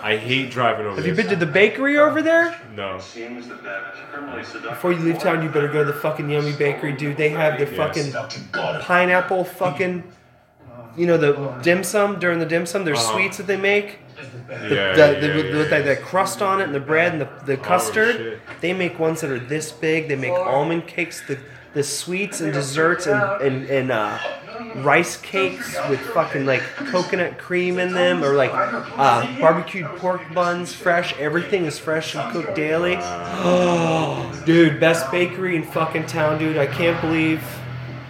I 0.03 0.17
hate 0.17 0.51
driving 0.51 0.85
over 0.85 0.95
there. 1.01 1.07
Have 1.07 1.17
you 1.17 1.23
been 1.23 1.31
to 1.31 1.45
the 1.45 1.51
bakery 1.51 1.97
over 1.97 2.21
there? 2.21 2.59
No. 2.75 2.99
Seems 2.99 3.47
that 3.47 3.63
that 3.63 3.93
criminally 4.11 4.43
seductive. 4.43 4.71
Before 4.71 4.91
you 4.91 4.99
leave 4.99 5.19
town, 5.19 5.41
you 5.41 5.49
better 5.49 5.67
go 5.69 5.83
to 5.85 5.91
the 5.91 5.97
fucking 5.99 6.29
Yummy 6.29 6.51
Bakery, 6.53 6.93
dude. 6.93 7.17
They 7.17 7.29
have 7.29 7.57
the 7.59 7.65
Yes. 7.65 7.75
fucking 8.13 8.81
pineapple 8.81 9.45
fucking, 9.45 10.03
you 10.97 11.07
know, 11.07 11.17
the 11.17 11.33
dim 11.61 11.83
sum 11.83 12.19
during 12.19 12.39
the 12.39 12.45
dim 12.45 12.65
sum. 12.65 12.83
There's 12.85 12.99
Uh-huh. 12.99 13.13
sweets 13.13 13.37
that 13.37 13.47
they 13.47 13.57
make. 13.57 13.99
Yeah, 14.49 14.57
The, 14.57 14.75
yeah, 14.75 14.93
the, 14.93 14.99
yeah, 14.99 15.19
the, 15.19 15.27
yeah, 15.27 15.35
with 15.35 15.55
yeah. 15.55 15.63
that, 15.79 15.85
that 15.85 16.01
crust 16.01 16.41
on 16.41 16.59
it 16.61 16.65
and 16.65 16.75
the 16.75 16.79
bread 16.79 17.13
and 17.13 17.21
the, 17.21 17.29
the 17.45 17.57
custard. 17.57 18.15
shit. 18.15 18.39
They 18.61 18.73
make 18.73 18.99
ones 18.99 19.21
that 19.21 19.29
are 19.31 19.39
this 19.39 19.71
big. 19.71 20.07
They 20.09 20.15
make 20.15 20.33
almond 20.33 20.87
cakes, 20.87 21.21
the 21.27 21.37
the 21.75 21.83
sweets 21.83 22.41
and 22.41 22.51
desserts 22.51 23.05
and 23.05 23.21
and, 23.41 23.69
and 23.69 23.91
uh, 23.91 24.17
rice 24.77 25.17
cakes 25.17 25.77
with 25.89 25.99
fucking 25.99 26.45
like 26.45 26.61
coconut 26.61 27.37
cream 27.37 27.77
in 27.77 27.93
them, 27.93 28.23
or 28.23 28.33
like 28.33 28.51
uh, 28.53 29.39
barbecued 29.39 29.85
pork 29.97 30.21
buns, 30.33 30.73
fresh. 30.73 31.13
Everything 31.19 31.65
is 31.65 31.77
fresh 31.77 32.15
and 32.15 32.31
cooked 32.31 32.55
daily. 32.55 32.97
Oh, 32.99 34.43
dude, 34.45 34.79
best 34.79 35.11
bakery 35.11 35.55
in 35.55 35.63
fucking 35.63 36.07
town, 36.07 36.39
dude. 36.39 36.57
I 36.57 36.65
can't 36.65 36.99
believe. 37.01 37.43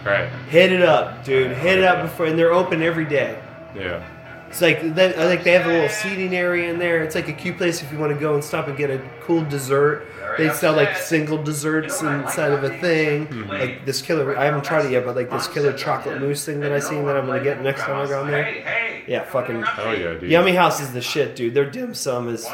Right. 0.04 0.28
Hit 0.48 0.72
it 0.72 0.82
up, 0.82 1.24
dude. 1.24 1.50
Hit 1.50 1.78
it 1.78 1.84
up 1.84 2.02
before, 2.02 2.26
and 2.26 2.38
they're 2.38 2.52
open 2.52 2.80
every 2.80 3.04
day. 3.04 3.38
Yeah. 3.74 4.06
It's 4.48 4.62
like 4.62 4.94
then 4.94 5.10
I 5.18 5.26
think 5.26 5.42
they 5.42 5.52
have 5.52 5.66
a 5.66 5.68
little 5.68 5.88
seating 5.88 6.34
area 6.34 6.70
in 6.70 6.78
there. 6.78 7.02
It's 7.02 7.14
like 7.14 7.28
a 7.28 7.32
cute 7.32 7.58
place 7.58 7.82
if 7.82 7.92
you 7.92 7.98
want 7.98 8.12
to 8.12 8.18
go 8.18 8.34
and 8.34 8.42
stop 8.42 8.68
and 8.68 8.76
get 8.76 8.90
a 8.90 8.98
cool 9.22 9.44
dessert. 9.44 10.06
They 10.38 10.50
sell 10.50 10.74
like 10.74 10.96
single 10.96 11.42
desserts 11.42 12.02
inside 12.02 12.52
of 12.52 12.62
a 12.62 12.78
thing. 12.78 13.48
Like 13.48 13.84
this 13.86 14.02
killer, 14.02 14.36
I 14.36 14.44
haven't 14.44 14.64
tried 14.64 14.86
it 14.86 14.92
yet, 14.92 15.04
but 15.04 15.16
like 15.16 15.30
this 15.30 15.48
killer 15.48 15.72
chocolate 15.72 16.20
mousse 16.20 16.44
thing 16.44 16.60
that 16.60 16.72
I 16.72 16.78
seen 16.78 17.04
that 17.06 17.16
I'm 17.16 17.26
gonna 17.26 17.42
get 17.42 17.60
next 17.62 17.82
time 17.82 17.96
I 17.96 18.06
go 18.06 18.24
in 18.24 18.30
there. 18.30 19.04
Yeah, 19.06 19.24
fucking. 19.24 19.62
Hell 19.62 19.96
yeah, 19.96 20.14
dude. 20.14 20.30
Yummy 20.30 20.52
House 20.52 20.80
is 20.80 20.92
the 20.92 21.00
shit, 21.00 21.36
dude. 21.36 21.54
Their 21.54 21.68
dim 21.70 21.94
sum 21.94 22.28
is. 22.28 22.46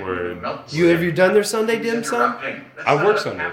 Word. 0.00 0.44
You 0.70 0.86
have 0.86 1.02
you 1.02 1.12
done 1.12 1.34
their 1.34 1.44
Sunday 1.44 1.80
dim 1.82 2.02
sum? 2.04 2.38
I 2.86 3.04
work 3.04 3.18
Sundays. 3.18 3.52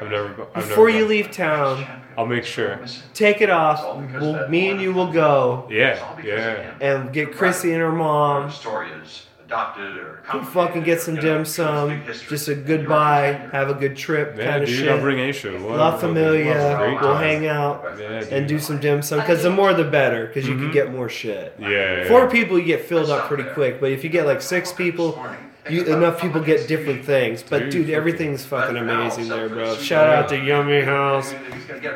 I've 0.00 0.10
never. 0.10 0.46
I've 0.54 0.68
Before 0.68 0.86
never 0.86 0.90
you 0.90 1.00
gone. 1.00 1.08
leave 1.08 1.30
town, 1.30 1.99
I'll 2.16 2.26
make 2.26 2.44
sure. 2.44 2.80
take 3.14 3.40
it 3.40 3.50
off. 3.50 3.82
We'll, 4.12 4.48
me 4.48 4.68
and 4.70 4.80
you 4.80 4.92
will 4.92 5.10
go 5.12 5.66
Yeah. 5.70 5.98
Yeah. 6.22 6.74
and 6.80 7.12
get 7.12 7.32
Chrissy 7.32 7.72
and 7.72 7.80
her 7.80 7.92
mom. 7.92 8.50
story 8.50 8.90
is 9.02 9.26
adopted 9.44 9.96
or 9.96 10.22
Go 10.30 10.42
fucking 10.44 10.84
get 10.84 11.00
some 11.00 11.16
dim 11.16 11.44
sum. 11.44 12.02
Just 12.06 12.46
a 12.48 12.54
goodbye. 12.54 13.32
Have 13.52 13.68
a 13.68 13.74
good 13.74 13.96
trip 13.96 14.36
Yeah, 14.36 14.44
kind 14.50 14.62
of 14.62 14.68
dude. 14.68 14.78
shit. 14.78 14.88
I'll 14.88 15.00
bring 15.00 15.18
Aisha. 15.18 15.52
We'll 15.60 15.76
La 15.76 15.96
Familia. 15.96 16.44
we'll 16.44 16.54
have 16.54 16.80
a 16.80 16.84
great 16.84 17.00
We'll 17.00 17.14
time. 17.14 17.22
hang 17.24 17.46
out 17.48 17.84
Yeah, 17.98 18.24
and 18.30 18.46
do 18.46 18.58
some 18.60 18.78
dim 18.78 19.02
sum 19.02 19.18
because 19.18 19.42
the 19.42 19.50
more 19.50 19.74
the 19.74 19.82
better 19.84 20.26
because 20.26 20.46
you 20.46 20.54
can 20.54 20.64
mm-hmm. 20.64 20.72
get 20.72 20.92
more 20.92 21.08
shit. 21.08 21.54
Yeah. 21.58 21.68
yeah. 21.68 22.08
Four 22.08 22.30
people 22.30 22.58
you 22.58 22.64
get 22.64 22.84
filled 22.84 23.10
up 23.10 23.26
pretty 23.26 23.44
quick, 23.50 23.80
but 23.80 23.90
if 23.90 24.04
you 24.04 24.10
get 24.10 24.24
like 24.26 24.40
six 24.40 24.72
people, 24.72 25.20
you, 25.68 25.84
enough 25.84 26.20
people 26.20 26.40
get 26.40 26.66
different 26.68 27.04
things. 27.04 27.42
But 27.42 27.58
Dude, 27.58 27.70
dude, 27.70 27.90
everything's 27.90 28.44
fucking 28.44 28.76
amazing 28.76 29.28
there, 29.28 29.48
bro. 29.48 29.76
Shout 29.76 30.08
out 30.08 30.28
to 30.30 30.38
Yummy 30.38 30.82
House. 30.82 31.34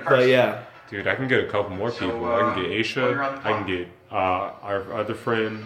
But 0.07 0.29
yeah, 0.29 0.65
Dude, 0.91 1.07
I 1.07 1.15
can 1.15 1.29
get 1.29 1.43
a 1.45 1.49
couple 1.49 1.75
more 1.77 1.91
people. 1.91 2.25
I 2.27 2.55
can 2.55 2.63
get 2.63 2.71
Aisha. 2.73 3.39
I 3.45 3.53
can 3.53 3.67
get 3.67 3.89
uh, 4.13 4.15
our 4.63 4.93
other 4.95 5.15
friend. 5.15 5.65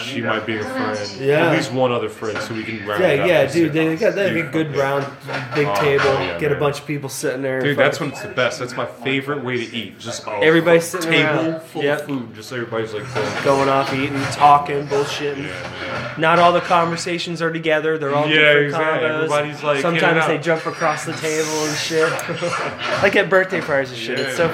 She 0.00 0.20
might 0.20 0.46
be 0.46 0.56
a 0.58 0.64
friend. 0.64 0.98
Yeah. 1.20 1.46
At 1.50 1.56
least 1.56 1.72
one 1.72 1.92
other 1.92 2.08
friend, 2.08 2.36
so 2.38 2.54
we 2.54 2.62
can 2.64 2.84
round 2.86 3.02
yeah, 3.02 3.08
it 3.10 3.20
up 3.20 3.28
yeah, 3.28 3.40
and 3.42 3.52
dude. 3.52 3.66
sit 3.68 3.72
They 3.72 3.84
down. 3.84 3.96
got 3.96 4.14
they 4.14 4.30
Dude, 4.30 4.44
got 4.44 4.48
a 4.48 4.52
good 4.64 4.76
round, 4.76 5.06
big 5.54 5.66
Oh, 5.68 5.74
table. 5.80 6.04
yeah, 6.04 6.38
Get 6.38 6.52
a 6.52 6.56
bunch 6.56 6.80
of 6.80 6.86
people 6.86 7.08
sitting 7.08 7.42
there. 7.42 7.60
Dude, 7.60 7.76
fucking- 7.76 7.84
that's 7.84 8.00
when 8.00 8.10
it's 8.10 8.22
the 8.22 8.28
best. 8.28 8.58
That's 8.58 8.76
my 8.76 8.86
favorite 8.86 9.44
way 9.44 9.64
to 9.64 9.76
eat. 9.76 9.98
Just 9.98 10.26
a 10.26 10.30
Everybody 10.32 10.80
sitting 10.80 11.10
table 11.10 11.28
around. 11.50 11.62
full 11.62 11.82
Yep. 11.82 12.00
of 12.00 12.06
food. 12.06 12.34
Just 12.34 12.52
everybody's 12.52 12.92
like 12.94 13.14
going. 13.14 13.44
going 13.44 13.68
off, 13.68 13.92
eating, 13.94 14.20
talking, 14.32 14.86
bullshitting. 14.88 15.44
Yeah. 15.46 16.14
Not 16.18 16.38
all 16.38 16.52
the 16.52 16.60
conversations 16.60 17.40
are 17.40 17.52
together. 17.52 17.98
They're 17.98 18.14
all 18.14 18.28
Yeah, 18.28 18.34
different 18.54 18.66
exactly. 18.66 19.08
combos. 19.08 19.14
Everybody's, 19.14 19.62
like, 19.62 19.76
in 19.76 19.82
sometimes 19.82 20.26
they 20.26 20.36
out. 20.36 20.42
jump 20.42 20.66
across 20.66 21.04
the 21.04 21.12
table 21.14 21.64
and 21.66 21.76
shit. 21.76 22.10
like 23.02 23.16
at 23.16 23.28
birthday 23.30 23.60
parties 23.60 23.90
and 23.90 23.98
shit. 23.98 24.18
It's 24.20 24.36
so. 24.36 24.48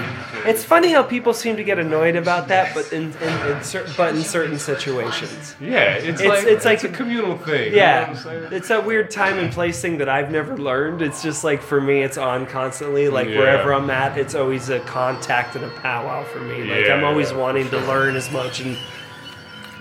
It's 0.49 0.65
funny 0.65 0.93
how 0.93 1.03
people 1.03 1.35
seem 1.35 1.57
to 1.57 1.65
get 1.65 1.79
annoyed 1.79 2.17
about 2.17 2.49
that, 2.49 2.75
but 2.75 2.93
in, 2.93 3.13
in, 3.21 3.47
in 3.53 3.63
certain 3.63 3.93
but 3.97 4.15
in 4.15 4.23
certain 4.23 4.59
situations. 4.59 5.55
Yeah, 5.61 5.95
it's, 5.95 6.21
It's- 6.21 6.29
like 6.29 6.45
it's 6.45 6.65
like- 6.65 6.85
a 6.85 6.89
communal 6.89 7.37
thing. 7.39 7.75
Yeah, 7.75 8.01
You 8.01 8.07
know 8.07 8.13
what 8.13 8.27
I'm 8.35 8.41
saying? 8.43 8.53
it's 8.53 8.69
that 8.69 8.87
weird 8.87 9.11
time 9.11 9.39
and 9.39 9.53
place 9.53 9.81
thing 9.81 9.99
that 9.99 10.09
I've 10.09 10.31
never 10.31 10.57
learned. 10.57 11.03
It's 11.03 11.23
just 11.23 11.45
like 11.45 11.61
for 11.63 11.81
me, 11.81 12.03
it's 12.03 12.17
on 12.19 12.47
constantly. 12.47 13.09
Like 13.09 13.29
Yeah. 13.29 13.39
wherever 13.39 13.75
I'm 13.75 13.91
at, 13.91 14.17
it's 14.17 14.35
always 14.35 14.69
a 14.71 14.81
contact 14.81 15.55
and 15.55 15.65
a 15.65 15.71
powwow 15.81 16.25
for 16.25 16.41
me. 16.41 16.63
Like 16.65 16.87
Yeah, 16.87 16.95
I'm 16.95 17.05
always 17.05 17.31
yeah, 17.31 17.37
wanting 17.37 17.69
to 17.71 17.79
learn 17.81 18.17
as 18.17 18.31
much 18.31 18.61
and 18.61 18.77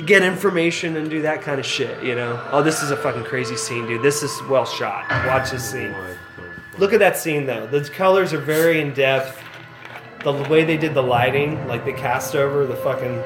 get 0.05 0.21
information 0.21 0.95
and 0.97 1.09
do 1.09 1.21
that 1.23 1.41
kind 1.41 1.59
of 1.59 1.65
shit. 1.65 2.03
You 2.03 2.15
know? 2.15 2.39
Oh, 2.51 2.61
this 2.61 2.83
is 2.83 2.91
a 2.91 2.97
fucking 2.97 3.23
crazy 3.23 3.55
scene, 3.55 3.87
dude. 3.87 4.01
This 4.03 4.21
is 4.21 4.31
well 4.49 4.65
shot. 4.65 5.09
Watch 5.25 5.51
this 5.51 5.63
scene. 5.71 5.93
Oh 5.95 6.15
Look 6.77 6.93
at 6.93 6.99
that 6.99 7.17
scene 7.17 7.45
though. 7.47 7.65
The 7.65 7.81
colors 7.89 8.33
are 8.33 8.37
very 8.37 8.79
in 8.81 8.93
depth. 8.93 9.41
The 10.27 10.49
way 10.49 10.65
they 10.65 10.75
did 10.75 10.93
the 10.93 11.01
lighting, 11.01 11.67
like 11.67 11.85
they 11.85 11.93
cast 11.93 12.35
over 12.35 12.65
the 12.65 12.75
fucking, 12.75 13.23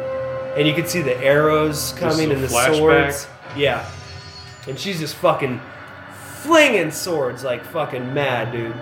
and 0.56 0.68
you 0.68 0.74
can 0.76 0.86
see 0.86 1.02
the 1.02 1.18
arrows 1.18 1.94
coming 1.94 2.30
the 2.30 2.36
and 2.36 2.44
the 2.44 2.48
flashback. 2.48 2.78
swords. 2.78 3.28
Yeah, 3.56 3.90
and 4.68 4.78
she's 4.78 5.00
just 5.00 5.16
fucking 5.16 5.60
flinging 6.44 6.92
swords 6.92 7.44
like 7.44 7.66
fucking 7.66 8.14
mad, 8.14 8.52
dude. 8.52 8.76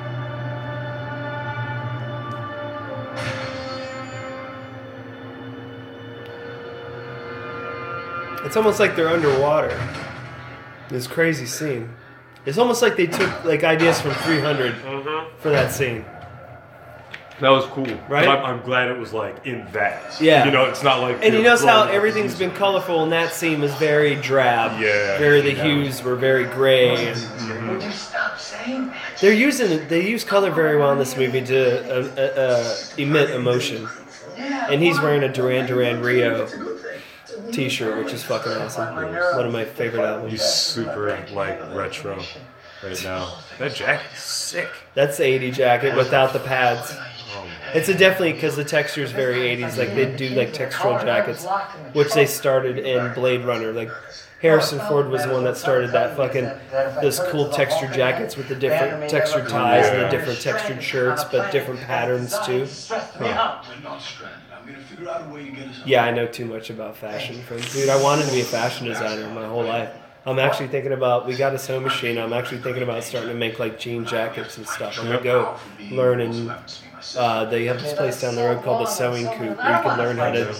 It's 8.46 8.58
almost 8.58 8.82
like 8.82 8.98
they're 8.98 9.08
underwater. 9.08 9.80
This 10.90 11.08
crazy 11.08 11.46
scene. 11.46 11.90
It's 12.46 12.58
almost 12.58 12.82
like 12.82 12.98
they 12.98 13.08
took 13.08 13.46
like 13.46 13.64
ideas 13.64 14.02
from 14.02 14.12
300 14.12 14.74
mm-hmm. 14.74 15.38
for 15.40 15.52
that 15.52 15.72
scene. 15.72 16.04
That 17.40 17.50
was 17.50 17.66
cool. 17.68 17.88
Right? 18.10 18.28
I'm, 18.28 18.44
I'm 18.44 18.62
glad 18.62 18.90
it 18.90 18.98
was 18.98 19.14
like 19.14 19.46
in 19.46 19.66
that. 19.72 20.20
Yeah. 20.20 20.46
You 20.46 20.52
know, 20.52 20.66
it's 20.66 20.84
not 20.84 21.00
like. 21.00 21.16
And 21.16 21.34
you 21.34 21.40
you're 21.40 21.44
notice 21.44 21.64
how 21.64 21.84
everything's 21.84 22.38
been 22.38 22.52
colorful, 22.52 23.04
and 23.04 23.12
that 23.12 23.32
scene 23.32 23.62
was 23.62 23.74
very 23.76 24.16
drab. 24.16 24.80
Yeah. 24.82 25.18
Very 25.18 25.42
the 25.42 25.52
hues 25.52 26.04
were 26.04 26.16
very 26.16 26.44
gray, 26.46 27.08
and 27.08 27.70
Would 27.70 27.84
you 27.84 27.92
stop 27.92 28.38
saying 28.38 28.88
that? 28.88 28.98
they're 29.22 29.34
using 29.34 29.88
they 29.88 30.08
use 30.08 30.24
color 30.24 30.52
very 30.52 30.78
well 30.78 30.92
in 30.92 30.98
this 30.98 31.16
movie 31.16 31.42
to 31.46 32.00
uh, 32.00 32.12
uh, 32.18 32.42
uh, 32.42 32.76
emit 32.98 33.30
emotion. 33.32 33.88
And 34.38 34.82
he's 34.82 35.00
wearing 35.02 35.24
a 35.24 35.32
Duran 35.32 35.66
Duran 35.66 36.02
Rio 36.02 36.48
T-shirt, 37.52 38.04
which 38.04 38.14
is 38.14 38.24
fucking 38.24 38.52
awesome. 38.52 38.96
One 38.96 39.46
of 39.46 39.52
my 39.52 39.66
favorite 39.66 40.06
albums. 40.06 40.32
He's 40.32 40.44
super 40.44 41.18
like 41.34 41.60
retro 41.76 42.22
right 42.84 43.04
now. 43.04 43.38
That 43.58 43.74
jacket's 43.76 44.22
sick. 44.22 44.70
That's 44.94 45.18
the 45.18 45.26
80 45.26 45.52
jacket 45.52 45.96
without 45.96 46.34
the 46.34 46.40
pads. 46.40 46.96
It's 47.74 47.90
a 47.90 47.98
definitely 47.98 48.34
because 48.34 48.56
the 48.56 48.64
texture 48.64 49.04
is 49.04 49.12
very 49.12 49.56
80s. 49.58 49.78
Like 49.78 49.96
they 49.96 50.16
do 50.16 50.30
like 50.30 50.54
textural 50.54 51.02
jackets, 51.02 51.46
which 51.94 52.14
they 52.14 52.26
started 52.26 52.80
in 52.80 53.14
Blade 53.14 53.46
Runner. 53.46 53.72
Like 53.72 53.90
Harrison 54.42 54.80
Ford 54.88 55.10
was 55.10 55.24
the 55.26 55.34
one 55.34 55.44
that 55.44 55.58
started 55.58 55.92
that 55.92 56.16
fucking 56.16 56.50
those 57.02 57.20
cool 57.30 57.50
textured 57.50 57.94
jackets 57.94 58.38
with 58.38 58.48
the 58.48 58.56
different 58.56 59.10
textured 59.10 59.50
ties 59.50 59.88
and 59.88 60.02
the 60.04 60.10
different 60.10 60.40
textured 60.40 60.82
shirts, 60.82 61.24
but 61.26 61.52
different 61.52 61.82
patterns 61.82 62.38
too. 62.46 62.66
We're 63.20 63.34
not 63.34 63.66
stranded. 64.02 64.40
I'm 64.52 64.66
gonna 64.66 64.78
figure 64.86 65.10
out 65.10 65.30
a 65.30 65.34
way 65.34 65.46
to 65.46 65.52
get 65.52 65.68
us. 65.68 65.82
Yeah, 65.86 66.04
I 66.04 66.12
know 66.12 66.28
too 66.28 66.46
much 66.46 66.70
about 66.70 66.96
fashion, 66.96 67.42
friends. 67.42 67.74
Dude, 67.74 67.90
I 67.90 68.02
wanted 68.02 68.26
to 68.26 68.32
be 68.32 68.42
a 68.42 68.46
fashion 68.46 68.88
designer 68.88 69.30
my 69.34 69.46
whole 69.46 69.64
life. 69.64 69.90
I'm 70.26 70.38
actually 70.38 70.68
thinking 70.68 70.92
about. 70.92 71.26
We 71.26 71.36
got 71.36 71.54
a 71.54 71.58
sewing 71.60 71.84
machine. 71.84 72.18
I'm 72.18 72.34
actually 72.34 72.62
thinking 72.62 72.84
about 72.84 73.04
starting 73.04 73.30
to 73.30 73.36
make 73.36 73.58
like 73.58 73.80
jean 73.80 74.06
jackets 74.06 74.58
and 74.58 74.68
stuff. 74.68 75.00
I'm 75.00 75.06
gonna 75.06 75.22
go 75.22 75.58
learn 75.92 76.22
and. 76.22 76.52
Uh, 77.18 77.46
they 77.46 77.66
have 77.66 77.82
this 77.82 77.94
place 77.94 78.22
down 78.22 78.36
the 78.36 78.44
road 78.44 78.64
called 78.64 78.82
the 78.82 78.86
Sewing 78.90 79.26
Coop 79.28 79.58
where 79.58 79.78
you 79.78 79.84
can 79.84 79.98
learn 79.98 80.18
how 80.18 80.32
to, 80.32 80.54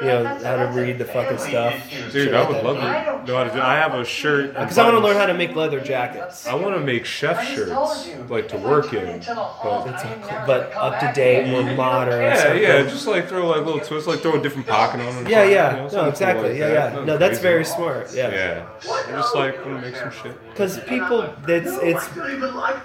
you 0.00 0.06
know, 0.06 0.24
how 0.42 0.56
to 0.56 0.66
read 0.80 0.98
the 0.98 1.04
fucking 1.04 1.38
stuff. 1.38 1.74
Dude, 2.12 2.34
I 2.34 2.48
would 2.48 2.62
love 2.64 2.76
to 2.76 2.82
know 3.26 3.36
how 3.36 3.44
to 3.44 3.50
do. 3.52 3.60
I 3.60 3.74
have 3.74 3.94
a 3.94 4.04
shirt. 4.04 4.54
Because 4.54 4.78
I 4.78 4.84
want 4.84 4.96
to 4.96 5.00
learn 5.00 5.16
how 5.16 5.26
to 5.26 5.34
make 5.34 5.54
leather 5.56 5.80
jackets. 5.80 6.46
I 6.46 6.54
want 6.54 6.74
to 6.76 6.80
make 6.80 7.04
chef 7.04 7.46
shirts, 7.48 8.08
like 8.28 8.48
to 8.48 8.58
work 8.58 8.92
in. 8.92 9.06
But 9.18 9.86
It's 9.88 10.04
a, 10.04 10.44
but 10.46 10.72
up 10.74 11.00
to 11.00 11.12
date, 11.14 11.48
more 11.48 11.62
modern. 11.74 12.20
yeah, 12.22 12.36
something. 12.42 12.62
yeah, 12.62 12.82
just 12.82 13.06
like 13.06 13.28
throw 13.28 13.46
like 13.48 13.64
little 13.64 13.80
twists, 13.80 14.06
like 14.08 14.20
throw 14.20 14.38
a 14.38 14.42
different 14.42 14.66
pocket 14.66 15.00
on 15.00 15.24
it. 15.26 15.30
Yeah, 15.30 15.44
you 15.44 15.50
yeah. 15.54 15.72
know, 15.76 15.88
No, 15.88 16.08
exactly. 16.08 16.50
like 16.50 16.58
Yeah, 16.58 16.68
that. 16.68 16.72
yeah. 16.74 16.88
Nothing 16.90 17.06
No, 17.06 17.16
that's 17.18 17.30
crazy. 17.38 17.42
very 17.42 17.64
smart. 17.64 18.10
Yeah. 18.14 18.30
Yeah, 18.30 18.66
I 18.84 19.10
just 19.12 19.34
like 19.34 19.64
want 19.64 19.80
to 19.82 19.86
make 19.90 19.96
some 19.96 20.10
shit. 20.12 20.36
Because 20.50 20.78
people, 20.80 21.22
it's 21.48 21.72
it's 21.82 22.14
don't 22.14 22.30
even 22.32 22.54
like 22.54 22.76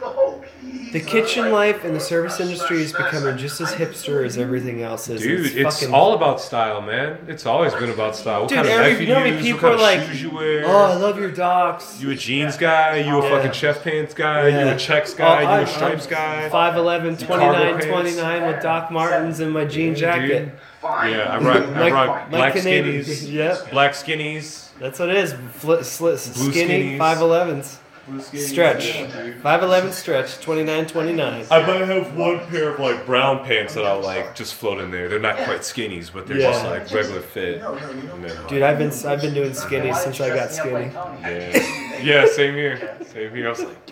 the 0.92 1.00
kitchen 1.00 1.52
life 1.52 1.84
and 1.86 1.96
the 1.96 2.00
service 2.00 2.40
industry 2.40 2.82
is 2.82 2.92
becoming 2.92 3.38
just 3.38 3.60
as 3.62 3.72
hipster 3.74 4.26
as 4.26 4.38
everything 4.38 4.82
else 4.82 5.08
is. 5.10 5.22
Dude, 5.22 5.56
it's, 5.58 5.80
fucking- 5.80 5.94
all 5.94 6.14
about 6.14 6.42
style, 6.42 6.82
man. 6.82 7.01
It's 7.28 7.46
always 7.46 7.74
been 7.74 7.90
about 7.90 8.16
style. 8.16 8.42
What 8.42 8.50
Dude, 8.50 8.58
kind 8.58 8.68
of 8.70 8.74
every- 8.74 8.92
knife 8.94 9.02
you 9.02 9.08
know 9.08 9.16
how 9.16 9.20
many 9.24 9.36
use, 9.36 9.46
people 9.46 9.70
what 9.70 9.80
kind 9.80 9.96
of 9.96 10.00
like, 10.02 10.10
shoes 10.10 10.22
you 10.24 10.30
wear. 10.32 10.64
Oh, 10.66 10.78
I 10.78 10.94
love 10.96 11.20
your 11.20 11.32
docs. 11.32 12.00
You 12.02 12.12
a 12.12 12.16
jeans 12.16 12.58
guy? 12.58 12.98
You 12.98 13.20
a 13.20 13.24
Yeah. 13.24 13.30
fucking 13.30 13.52
chef 13.52 13.84
pants 13.84 14.14
guy? 14.14 14.48
You 14.48 14.56
Yeah. 14.58 14.74
a 14.74 14.78
checks 14.78 15.14
oh, 15.14 15.18
guy? 15.18 15.44
Oh, 15.46 15.58
you 15.60 15.64
a 15.64 15.68
stripes 15.68 16.08
guy? 16.08 16.50
5'11", 16.50 17.18
29, 17.18 17.80
29 17.80 18.48
with 18.48 18.62
Doc 18.62 18.92
Martens 18.92 19.40
and 19.40 19.52
my 19.52 19.66
jean 19.66 19.96
jacket. 19.96 20.46
Dude. 20.46 20.52
Yeah, 20.84 20.90
I 20.90 21.38
rock, 21.38 21.64
I 21.76 21.92
rock 21.92 22.30
my 22.32 22.38
black 22.38 22.54
Canadian- 22.56 23.04
skinnies. 23.04 23.32
Yep. 23.32 23.72
Black 23.72 23.92
skinnies. 23.94 24.68
That's 24.80 24.98
what 25.00 25.10
it 25.10 25.18
is. 25.18 25.36
Fl- 25.54 25.82
slit, 25.82 26.30
Blue 26.34 26.52
skinny 26.52 26.98
skinnies. 26.98 26.98
5'11s. 26.98 27.78
Blue 28.12 28.20
skinnies. 28.20 28.50
Stretch. 28.50 28.84
5'11 29.42 29.92
stretch, 29.94 30.40
29, 30.42 30.86
29. 30.88 31.46
I 31.50 31.60
might 31.66 31.88
have 31.88 32.16
one 32.16 32.40
pair 32.48 32.70
of 32.70 32.80
like 32.80 33.06
brown 33.06 33.46
pants 33.46 33.74
that 33.76 33.86
I'll 33.86 34.02
like 34.02 34.36
just 34.36 34.56
float 34.56 34.82
in 34.82 34.92
there. 34.92 35.08
They're 35.08 35.20
not 35.20 35.38
quite 35.38 35.62
skinnies, 35.62 36.12
but 36.12 36.28
they're 36.28 36.38
just 36.38 36.66
like 36.66 36.92
regular 36.92 37.22
fit. 37.22 37.62
And 37.62 38.24
then, 38.26 38.48
Dude, 38.48 38.62
I've 38.64 38.78
been 38.78 38.92
I've 39.06 39.22
been 39.22 39.34
doing 39.34 39.54
skinny 39.54 39.94
since 39.94 40.20
I 40.20 40.36
got 40.36 40.52
skinny. 40.52 40.92
yeah, 40.94 42.00
yeah, 42.02 42.26
same 42.28 42.54
here. 42.54 42.98
Same 43.06 43.34
here. 43.34 43.48
I 43.48 43.50
was 43.50 43.62
like, 43.64 43.90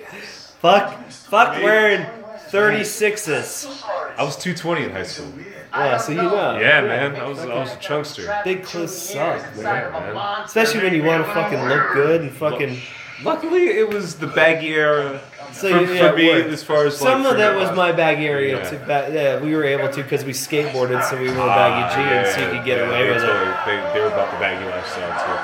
Fuck, 0.60 1.10
fuck 1.10 1.64
wearing 1.64 2.06
36s. 2.50 3.84
I 4.18 4.24
was 4.24 4.36
220 4.36 4.84
in 4.84 4.92
high 4.92 5.04
school. 5.04 5.32
Oh, 5.72 5.84
yeah, 5.86 5.98
so 5.98 6.12
you 6.12 6.18
know. 6.18 6.58
Yeah, 6.60 6.82
man. 6.82 7.16
I 7.16 7.28
was 7.28 7.40
I 7.40 7.60
was 7.60 7.72
a 7.74 7.78
chunkster. 7.78 8.42
Big 8.44 8.64
clothes 8.64 8.98
suck, 8.98 9.56
man. 9.58 10.44
Especially 10.44 10.82
when 10.82 10.94
you 10.94 11.04
want 11.04 11.26
to 11.26 11.34
fucking 11.34 11.64
look 11.70 11.94
good 11.94 12.22
and 12.22 12.32
fucking. 12.32 12.78
Luckily, 13.24 13.68
it 13.68 13.90
was 13.90 14.16
the 14.16 14.28
baggy 14.28 14.70
era 14.70 15.20
So 15.52 15.86
for, 15.86 15.94
yeah, 15.94 16.12
for 16.12 16.16
me 16.18 16.30
worked. 16.30 16.50
as 16.50 16.64
far 16.64 16.86
as 16.86 16.98
Some 16.98 17.24
like, 17.24 17.34
of 17.34 17.38
that 17.38 17.56
was 17.56 17.76
my 17.76 17.92
baggy 17.92 18.28
area 18.28 18.58
Yeah. 18.64 18.70
too. 18.70 18.78
Ba- 18.88 19.10
yeah, 19.12 19.40
we 19.40 19.56
were 19.56 19.64
able 19.66 19.90
to 19.90 20.02
because 20.04 20.24
we 20.24 20.32
skateboarded, 20.32 21.04
so 21.10 21.18
we 21.20 21.28
wore 21.32 21.50
Ah, 21.50 21.56
baggy 21.56 21.96
jeans, 21.96 22.12
yeah, 22.12 22.36
so 22.36 22.42
you 22.42 22.58
could 22.58 22.66
get 22.66 22.80
away 22.88 23.10
with 23.10 23.24
it. 23.24 23.28
They, 23.66 23.76
they 23.94 24.00
were 24.00 24.08
about 24.08 24.32
the 24.32 24.38
baggy 24.40 24.64
lifestyle 24.70 25.12
too. 25.20 25.38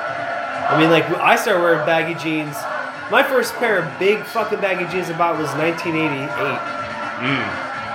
I 0.74 0.80
mean, 0.80 0.90
like 0.90 1.06
I 1.20 1.36
started 1.36 1.62
wearing 1.62 1.86
baggy 1.86 2.16
jeans. 2.16 2.56
My 3.12 3.22
first 3.24 3.54
pair 3.56 3.80
of 3.80 4.00
big 4.00 4.24
fucking 4.24 4.62
baggy 4.62 4.86
jeans 4.92 5.10
I 5.10 5.18
bought 5.18 5.38
was 5.38 5.52
1988, 5.54 6.26
too. 6.26 6.58
Mm. 7.22 7.46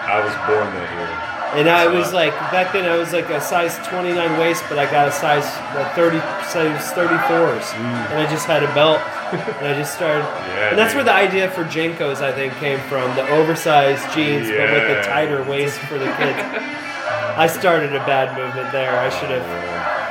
I 0.07 0.19
was 0.23 0.35
born 0.47 0.67
that 0.75 0.89
year. 0.95 1.30
And 1.53 1.69
I 1.69 1.89
was 1.89 2.13
like 2.13 2.33
back 2.53 2.73
then 2.73 2.85
I 2.89 2.97
was 2.97 3.13
like 3.13 3.29
a 3.31 3.41
size 3.41 3.77
29 3.89 4.39
waist, 4.39 4.63
but 4.69 4.79
I 4.79 4.89
got 4.91 5.09
a 5.09 5.13
size 5.13 5.45
uh, 5.75 5.93
30 5.97 6.19
size 6.47 6.93
34s, 6.93 7.75
and 7.75 8.15
I 8.19 8.27
just 8.31 8.47
had 8.47 8.63
a 8.63 8.73
belt, 8.73 8.99
and 9.59 9.67
I 9.67 9.75
just 9.77 9.93
started. 9.95 10.23
Yeah, 10.23 10.69
and 10.71 10.79
that's 10.79 10.93
dude. 10.95 10.99
where 10.99 11.05
the 11.07 11.13
idea 11.13 11.51
for 11.51 11.65
JNCOs 11.65 12.23
I 12.23 12.31
think 12.33 12.55
came 12.55 12.79
from, 12.89 13.15
the 13.17 13.29
oversized 13.31 14.09
jeans, 14.15 14.47
but 14.49 14.71
with 14.71 14.87
the 14.89 14.95
Yeah. 14.95 15.03
tighter 15.03 15.43
waist 15.43 15.79
for 15.81 15.99
the 15.99 16.07
kids. 16.07 16.39
I 17.37 17.49
started 17.49 17.95
a 17.97 18.01
bad 18.07 18.37
movement 18.39 18.71
there. 18.71 18.97
I 19.01 19.09
should 19.09 19.31
have. 19.31 19.45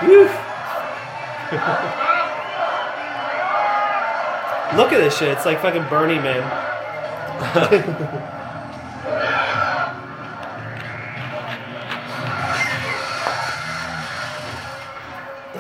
Whew. 0.04 0.28
Look 4.78 4.92
at 4.94 5.00
this 5.00 5.18
shit. 5.18 5.30
It's 5.30 5.46
like 5.46 5.62
fucking 5.62 5.88
Burning 5.90 6.22
Man. 6.22 6.44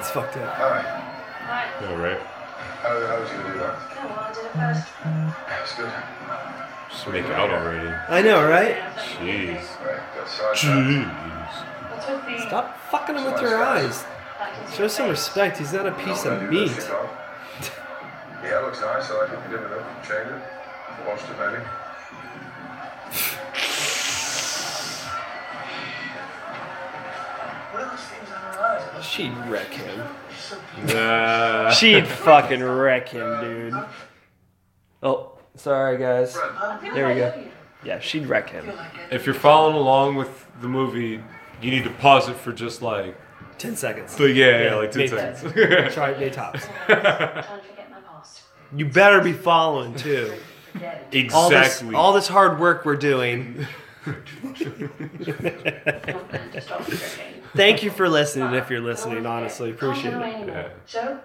It's 0.10 0.16
fucked 0.16 0.38
up. 0.38 0.60
All 0.60 0.72
right. 0.72 0.84
Right. 1.46 1.70
Yeah. 1.84 2.18
How, 2.82 2.90
how 2.90 3.22
was 3.22 3.30
you 3.30 3.38
gonna 3.38 3.54
do 3.54 3.60
that? 3.60 3.78
Oh, 3.78 4.08
well, 4.10 4.26
I 4.26 4.34
did 4.34 4.42
it 4.42 4.50
first. 4.58 4.90
That 5.46 5.62
was 5.62 5.74
good. 5.78 5.94
Just 6.90 7.08
make 7.10 7.26
out 7.26 7.52
already. 7.52 7.90
I 8.10 8.24
know, 8.24 8.42
right? 8.50 8.76
Jeez. 9.22 9.62
Right, 9.86 10.02
got 10.18 10.28
sidetracked. 10.28 10.66
Jeez. 10.66 11.14
What's 11.94 12.08
with 12.10 12.26
the... 12.26 12.48
Stop 12.48 12.76
fucking 12.90 13.18
him 13.18 13.26
with 13.26 13.40
your 13.40 13.56
eyes. 13.64 14.04
back 14.40 14.58
into 14.58 14.72
Show 14.72 14.80
your 14.82 14.90
some 14.90 15.06
face? 15.10 15.28
respect. 15.28 15.58
He's 15.60 15.74
not 15.74 15.86
a 15.86 15.92
piece 15.92 16.26
Not 16.26 16.42
of 16.42 16.50
do 16.50 16.60
this 16.60 16.70
meat. 16.72 16.82
shit, 16.82 16.90
dog. 16.90 17.10
Yeah, 18.42 18.58
it 18.58 18.64
looks 18.66 18.82
nice. 18.82 19.08
So 19.08 19.16
I 19.16 19.30
like 19.30 19.34
it. 19.38 19.40
You 19.52 19.58
did 19.58 19.66
it 19.68 19.72
up, 19.78 19.86
chained 20.08 20.30
it, 20.34 20.42
washed 21.06 21.30
it 21.30 21.38
maybe. 21.38 21.62
She'd 29.02 29.36
wreck 29.48 29.68
him. 29.68 30.04
so? 30.38 30.58
Nah. 30.94 31.72
She'd 31.72 32.08
fucking 32.26 32.64
wreck 32.64 33.10
him, 33.10 33.42
dude. 33.42 33.74
Oh, 35.04 35.38
sorry, 35.56 35.98
guys. 35.98 36.34
There 36.94 37.08
we 37.08 37.16
go. 37.16 37.44
Yeah, 37.84 38.00
she'd 38.00 38.28
wreck 38.28 38.50
him. 38.50 38.70
If 39.12 39.26
you're 39.26 39.36
following 39.36 39.76
along 39.76 40.16
with 40.16 40.46
the 40.62 40.68
movie, 40.68 41.22
you 41.62 41.72
need 41.72 41.84
to 41.86 41.90
pause 41.92 42.28
it 42.28 42.36
for 42.36 42.52
just 42.52 42.82
like, 42.82 43.16
Ten 43.58 43.76
seconds. 43.76 44.16
the, 44.16 44.32
yeah, 44.32 44.64
yeah, 44.64 44.76
like 44.76 44.92
10 44.92 45.00
made- 45.02 45.10
seconds. 45.10 45.54
Try 45.94 46.10
it, 46.12 46.34
tops. 46.34 46.66
Trying 46.86 47.02
to 47.02 47.44
forget 47.68 47.90
my 47.92 48.00
past. 48.08 48.42
You 48.76 48.86
better 48.86 49.22
be 49.22 49.34
following 49.34 49.96
too. 49.96 50.34
Forget 50.74 51.08
it. 51.12 51.34
All 51.34 51.50
this, 51.50 51.68
exactly. 51.74 51.96
all 51.96 52.14
this 52.14 52.28
hard 52.28 52.60
work 52.60 52.86
we're 52.86 52.96
doing. 52.96 53.66
Don't 57.54 57.58
plan 57.58 57.74
to 57.76 57.78
stop 57.78 57.78
drinking. 57.78 57.78
Thank 57.78 57.84
you 57.84 57.92
for 57.92 58.10
listening. 58.10 58.54
If 58.54 58.70
you're 58.70 58.82
listening, 58.82 59.26
honestly, 59.26 59.72
appreciate 59.72 60.14
it. 60.14 60.22
anymore. 60.22 60.48
Yeah. 60.48 60.70
So, 60.86 61.20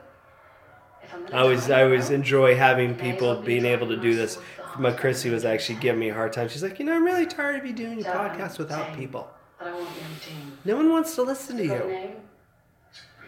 I'm 1.12 1.24
gonna 1.24 1.36
I 1.36 1.40
always, 1.40 1.70
I 1.70 1.82
always 1.84 2.10
enjoy 2.10 2.56
having 2.56 2.94
people 2.94 3.36
being 3.42 3.64
able 3.64 3.88
to 3.88 3.96
do 3.96 4.14
this. 4.14 4.38
My 4.78 4.90
Chrissy 4.90 5.30
was 5.30 5.44
actually 5.44 5.78
giving 5.78 6.01
me 6.01 6.09
a 6.09 6.14
hard 6.14 6.32
time. 6.32 6.48
She's 6.48 6.62
like, 6.62 6.78
you 6.78 6.84
know, 6.84 6.94
I'm 6.94 7.05
really 7.05 7.26
tired 7.26 7.56
of 7.60 7.66
you 7.66 7.72
doing 7.72 7.98
your 8.01 8.12
podcast 8.12 8.59
without 8.59 8.96
people. 8.96 9.30
But 9.59 9.68
I 9.68 9.72
won't 9.72 9.88
be 9.94 10.01
on 10.02 10.10
the 10.14 10.20
team. 10.20 10.59
No 10.64 10.76
one 10.76 10.90
wants 10.90 11.14
to 11.14 11.22
listen 11.22 11.56
to 11.59 11.64
you. 11.64 12.10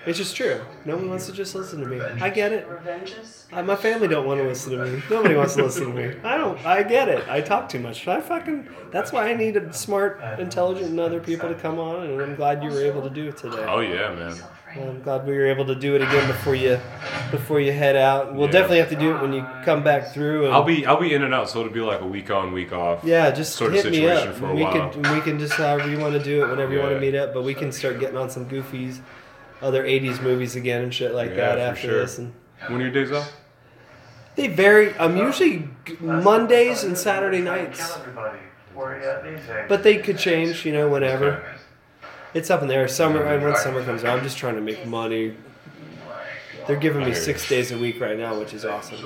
Name? 0.07 0.11
It's 0.11 0.19
just 0.19 0.37
true. 0.37 0.61
No 0.85 0.97
one 0.97 1.09
wants 1.11 1.27
to 1.27 1.33
just 1.33 1.55
listen 1.55 1.81
to 1.81 1.87
me. 1.87 2.01
I 2.01 2.31
get 2.31 2.53
it. 2.53 2.67
Revenges? 2.69 3.47
Uh, 3.53 3.63
my 3.63 3.77
family 3.77 4.09
don't 4.09 4.27
want 4.27 4.41
to 4.41 4.47
listen 4.47 4.73
to 4.79 4.85
me. 4.87 5.03
Nobody 5.11 5.35
wants 5.35 5.55
to 5.57 5.65
listen 5.65 5.87
to 5.87 5.93
me. 5.93 6.15
I 6.25 6.37
don't. 6.39 6.65
I 6.65 6.83
get 6.83 7.09
it. 7.09 7.29
I 7.29 7.41
talk 7.41 7.69
too 7.69 7.81
much. 7.81 8.07
I 8.09 8.21
fucking. 8.21 8.69
That's 8.91 9.13
why 9.13 9.29
I 9.31 9.35
needed 9.35 9.75
smart, 9.75 10.21
intelligent, 10.39 10.91
and 10.91 11.01
other 11.01 11.21
people 11.21 11.49
to 11.49 11.55
come 11.55 11.79
on, 11.79 12.07
and 12.07 12.21
I'm 12.21 12.35
glad 12.35 12.63
you 12.63 12.71
were 12.71 12.83
able 12.85 13.03
to 13.03 13.11
do 13.11 13.29
it 13.29 13.37
today. 13.37 13.65
oh, 13.69 13.81
yeah, 13.81 14.13
man. 14.15 14.37
I'm 14.79 15.01
glad 15.01 15.27
we 15.27 15.33
were 15.33 15.47
able 15.47 15.65
to 15.67 15.75
do 15.75 15.95
it 15.95 16.03
again 16.03 16.27
before 16.27 16.55
you, 16.55 16.79
before 17.31 17.61
you 17.61 17.73
head 17.73 17.97
out. 17.97 18.35
We'll 18.35 18.47
Yeah. 18.47 18.53
definitely 18.53 18.79
have 18.79 18.91
to 18.91 18.97
do 18.97 19.17
it 19.17 19.23
when 19.23 19.33
you 19.33 19.47
come 19.65 19.83
back 19.83 20.13
through. 20.13 20.45
And, 20.47 20.55
I'll 20.55 20.65
be 20.65 20.85
I'll 20.85 21.01
be 21.01 21.15
in 21.15 21.23
and 21.23 21.33
out, 21.33 21.49
so 21.49 21.61
it'll 21.61 21.73
be 21.73 21.81
like 21.81 22.03
a 22.03 22.07
week 22.07 22.31
on, 22.31 22.53
week 22.53 22.75
off. 22.75 23.03
Yeah, 23.03 23.31
just 23.31 23.55
sort 23.57 23.75
of 23.75 23.83
hit 23.83 23.93
me 23.93 24.07
up. 24.07 24.19
situation 24.19 24.39
for 24.39 24.51
a 24.51 24.55
we 24.55 24.65
while. 24.65 24.91
can 24.91 25.15
we 25.15 25.21
can 25.23 25.39
just 25.39 25.55
however 25.55 25.89
you 25.89 25.99
want 25.99 26.13
to 26.13 26.23
do 26.23 26.45
it, 26.45 26.51
whenever 26.51 26.75
you 26.75 26.81
want 26.81 26.93
to 26.93 27.01
meet 27.01 27.15
up. 27.15 27.33
But 27.33 27.43
we 27.45 27.55
can 27.55 27.73
start 27.73 27.99
getting 28.01 28.19
on 28.19 28.29
some 28.29 28.47
goofies, 28.47 29.01
other 29.63 29.85
'80s 29.85 30.21
movies 30.23 30.57
again 30.57 30.83
and 30.83 30.93
shit 30.95 31.13
like 31.15 31.31
Yeah, 31.31 31.37
that 31.37 31.59
after 31.59 31.89
sure. 31.89 32.01
this. 32.01 32.19
And 32.19 32.33
When 32.69 32.81
are 32.81 32.85
your 32.85 32.91
days 32.93 33.13
off? 33.13 33.33
they 34.37 34.49
vary. 34.49 34.95
I'm 34.99 35.17
usually 35.17 35.69
g- 35.85 35.97
Mondays 36.01 36.85
and 36.85 36.97
Saturday 36.97 37.41
nights, 37.41 37.97
everybody. 37.97 38.39
Where 38.75 39.01
you 39.01 39.09
at 39.09 39.25
these 39.25 39.47
days? 39.47 39.65
but 39.69 39.83
they 39.83 39.97
could 39.99 40.19
change. 40.19 40.65
You 40.67 40.73
know, 40.73 40.89
whenever. 40.89 41.43
It's 42.35 42.51
up 42.51 42.61
in 42.61 42.69
there. 42.69 42.87
Summer, 42.87 43.23
and 43.25 43.43
when 43.43 43.57
summer 43.57 43.83
comes 43.83 44.05
around, 44.05 44.19
I'm 44.19 44.25
just 44.25 44.37
trying 44.37 44.57
to 44.57 44.61
make 44.61 44.85
money. 44.87 45.35
They're 46.67 46.77
giving 46.77 47.05
me 47.07 47.15
six 47.15 47.49
days 47.49 47.71
a 47.73 47.79
week 47.79 48.01
right 48.01 48.19
now, 48.19 48.39
which 48.39 48.53
is 48.53 48.65
awesome, 48.65 48.99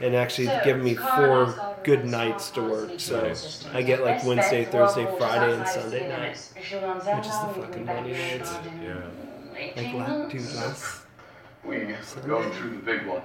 and 0.00 0.14
actually 0.14 0.46
giving 0.64 0.84
me 0.84 0.94
four 0.94 1.52
good 1.82 2.04
nights 2.06 2.50
to 2.52 2.62
work. 2.62 2.92
So 3.00 3.34
I 3.74 3.82
get 3.82 4.02
like 4.02 4.24
Wednesday, 4.24 4.64
Thursday, 4.64 5.04
Friday, 5.18 5.58
and 5.58 5.68
Sunday 5.68 6.08
night, 6.08 6.38
which 6.54 7.26
is 7.26 7.38
the 7.40 7.60
fucking 7.60 7.84
money 7.84 8.12
nights. 8.12 8.54
Yeah. 8.82 8.94
Like 9.54 9.92
la- 9.94 10.28
two 10.28 10.40
months. 10.40 11.02
We 11.64 11.78
going 12.26 12.50
through 12.52 12.70
the 12.70 12.76
big 12.82 13.06
one. 13.06 13.22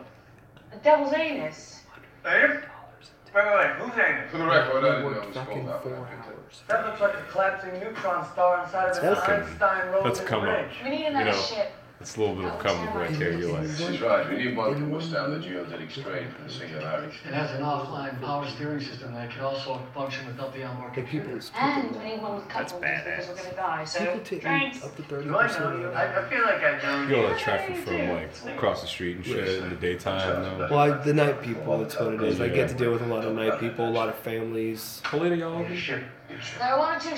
The 0.71 0.77
devil's 0.77 1.13
anus. 1.13 1.81
Dave? 2.23 2.49
Wait, 2.49 3.45
wait, 3.45 3.55
wait. 3.55 3.69
Who's 3.79 3.97
anus? 3.99 4.31
For 4.31 4.37
the 4.37 4.45
record, 4.45 4.83
I 4.85 4.89
didn't 4.89 5.01
know 5.01 5.05
Worked 5.07 5.23
it 5.23 5.27
was 5.27 5.35
fucking 5.37 5.53
called 5.53 5.67
that. 5.69 5.83
four 5.83 5.91
one. 5.93 6.01
hours. 6.07 6.61
That 6.67 6.85
looks 6.85 7.01
like 7.01 7.13
a 7.15 7.21
collapsing 7.31 7.73
neutron 7.79 8.25
star 8.31 8.63
inside 8.63 8.89
of 8.91 8.97
an 8.97 9.05
That's 9.05 9.21
okay. 9.21 9.33
Einstein 9.33 9.87
Rosen 9.91 10.03
That's 10.03 10.19
come 10.21 10.39
up. 10.41 10.45
bridge. 10.45 10.75
We 10.83 10.89
need 10.89 11.05
another 11.05 11.25
You 11.25 11.31
know. 11.35 11.41
ship. 11.41 11.71
It's 12.01 12.15
a 12.15 12.19
little 12.21 12.35
bit 12.35 12.45
of 12.45 12.59
comedy 12.59 12.97
right 12.97 13.09
here, 13.09 13.37
you 13.37 13.51
like. 13.51 13.67
She's 13.67 13.99
right. 13.99 14.29
we 14.29 14.37
need 14.37 14.47
Anyone 14.47 14.73
can 14.73 14.89
withstand 14.89 15.33
the 15.33 15.39
geodetic 15.39 15.91
strain 15.91 16.31
from 16.31 16.45
a 16.45 16.49
singularity. 16.49 17.17
It 17.27 17.33
has 17.33 17.51
an 17.51 17.61
offline 17.61 18.21
power 18.21 18.47
steering 18.47 18.79
system 18.79 19.13
that 19.13 19.29
can 19.31 19.41
also 19.41 19.81
function 19.93 20.25
without 20.27 20.53
the 20.53 20.63
on 20.63 20.93
computers. 20.93 21.51
And 21.59 21.93
anyone 21.97 22.35
with 22.35 22.47
That's 22.47 22.71
couples 22.71 22.89
badass. 22.89 23.29
are 23.29 23.35
going 23.35 23.49
to 23.49 23.55
die. 23.55 23.83
So, 23.83 23.99
People 23.99 24.87
up 24.87 24.95
to 24.95 25.03
thirty 25.03 25.25
You 25.25 25.33
percent. 25.33 25.85
I, 25.93 26.25
I 26.25 26.29
feel 26.29 26.43
like 26.43 26.63
I've 26.63 26.83
known 26.83 27.09
you. 27.09 27.15
You 27.17 27.21
know 27.21 27.29
that 27.29 27.39
traffic 27.39 27.75
from 27.77 28.09
like 28.09 28.55
across 28.55 28.81
the 28.81 28.87
street 28.87 29.17
and 29.17 29.25
shit 29.25 29.61
in 29.61 29.69
the 29.69 29.75
daytime. 29.75 30.57
No. 30.57 30.67
Well, 30.71 30.79
I, 30.79 30.91
the 31.03 31.13
night 31.13 31.41
people. 31.41 31.79
That's 31.79 31.99
what 31.99 32.13
it 32.13 32.23
is. 32.23 32.39
I 32.39 32.47
get 32.47 32.69
to 32.69 32.75
deal 32.75 32.93
with 32.93 33.01
a 33.01 33.07
lot 33.07 33.25
of 33.25 33.35
night 33.35 33.59
people, 33.59 33.87
a 33.87 33.91
lot 33.91 34.07
of 34.07 34.15
families. 34.15 35.01
Kalita, 35.03 35.37
y'all. 35.37 35.75
Sure. 35.75 36.01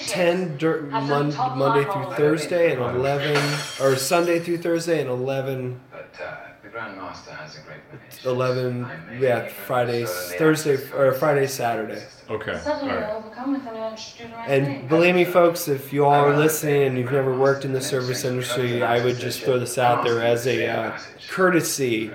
10 0.08 0.58
dur- 0.58 0.82
mon- 0.84 1.34
Monday 1.58 1.84
through 1.92 2.16
Thursday 2.16 2.74
and 2.74 2.82
11, 2.82 3.36
or 3.82 3.96
Sunday 3.96 4.40
through 4.40 4.58
Thursday 4.58 5.02
and 5.02 5.10
11. 5.10 5.80
But 5.92 6.10
uh, 6.24 6.36
the 6.64 6.70
Grandmaster 6.70 7.36
has 7.36 7.58
a 7.58 7.62
great 7.62 7.80
11, 8.26 8.88
yeah, 9.20 9.48
Friday, 9.48 10.06
Thursday, 10.06 10.78
or 10.94 11.14
Friday, 11.14 11.48
Saturday. 11.48 12.04
Okay. 12.30 12.58
Suddenly 12.64 12.96
overcome 12.96 13.54
with 13.54 13.68
an 13.68 13.76
urge 13.76 14.14
to 14.16 14.28
do 14.28 14.34
And 14.48 14.88
believe 14.88 15.16
me, 15.16 15.26
folks, 15.26 15.68
if 15.68 15.92
you 15.92 16.06
all 16.06 16.14
are 16.26 16.38
listening 16.38 16.84
and 16.84 16.98
you've 16.98 17.12
never 17.12 17.38
worked 17.38 17.66
in 17.66 17.74
the 17.74 17.82
service 17.82 18.24
industry, 18.24 18.82
I 18.82 19.04
would 19.04 19.20
just 19.20 19.42
throw 19.42 19.60
this 19.60 19.78
out 19.78 20.04
there 20.06 20.22
as 20.22 20.48
a 20.48 20.68
uh, 20.68 21.00
courtesy. 21.30 22.12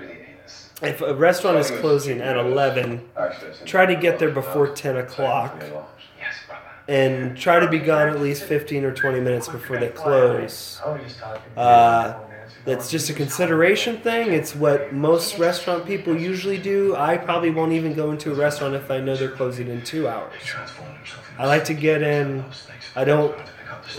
if 0.81 1.01
a 1.01 1.13
restaurant 1.13 1.57
is 1.57 1.69
closing 1.69 2.21
at 2.21 2.35
11, 2.37 3.07
try 3.65 3.85
to 3.85 3.95
get 3.95 4.17
there 4.17 4.31
before 4.31 4.67
10 4.67 4.97
o'clock 4.97 5.63
and 6.87 7.37
try 7.37 7.59
to 7.59 7.67
be 7.67 7.79
gone 7.79 8.09
at 8.09 8.19
least 8.19 8.43
15 8.43 8.83
or 8.85 8.93
20 8.93 9.19
minutes 9.19 9.47
before 9.47 9.77
they 9.77 9.89
close. 9.89 10.81
I 10.85 10.91
was 10.91 11.01
just 11.03 11.19
talking. 11.19 11.41
Uh, 11.55 12.19
That's 12.65 12.89
just 12.89 13.09
a 13.09 13.13
consideration 13.13 13.97
thing. 13.97 14.31
It's 14.31 14.55
what 14.55 14.93
most 14.93 15.37
restaurant 15.37 15.85
people 15.85 16.17
usually 16.17 16.57
do. 16.57 16.95
I 16.95 17.17
probably 17.17 17.49
won't 17.49 17.73
even 17.73 17.93
go 17.93 18.11
into 18.11 18.31
a 18.31 18.35
restaurant 18.35 18.75
if 18.75 18.89
I 18.91 18.99
know 18.99 19.15
they're 19.15 19.31
closing 19.31 19.67
in 19.67 19.83
two 19.83 20.07
hours. 20.07 20.33
I 21.37 21.45
like 21.45 21.65
to 21.65 21.73
get 21.73 22.01
in. 22.01 22.43
I 22.95 23.03
don't. 23.03 23.35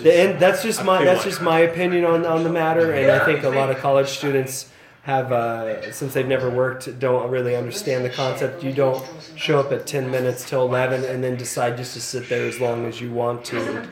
The 0.02 0.14
end, 0.14 0.38
that's 0.38 0.62
just 0.62 0.84
my 0.84 1.02
that's 1.02 1.24
just 1.24 1.40
my 1.40 1.60
opinion 1.60 2.04
on, 2.04 2.26
on 2.26 2.42
the 2.44 2.50
matter, 2.50 2.92
and 2.92 3.10
I 3.10 3.24
think 3.24 3.42
a 3.44 3.48
lot 3.48 3.70
of 3.70 3.78
college 3.78 4.08
students 4.08 4.70
have 5.08 5.32
uh, 5.32 5.90
since 5.90 6.12
they've 6.12 6.28
never 6.28 6.50
worked 6.50 6.98
don't 7.00 7.30
really 7.30 7.56
understand 7.56 8.04
the 8.04 8.10
concept. 8.10 8.62
You 8.62 8.74
don't 8.74 9.02
show 9.36 9.58
up 9.58 9.72
at 9.72 9.86
ten 9.86 10.10
minutes 10.10 10.46
till 10.46 10.60
eleven 10.66 11.02
and 11.06 11.24
then 11.24 11.34
decide 11.34 11.78
just 11.78 11.94
to 11.94 12.00
sit 12.02 12.28
there 12.28 12.46
as 12.46 12.60
long 12.60 12.84
as 12.84 13.00
you 13.00 13.10
want 13.10 13.42
to, 13.46 13.88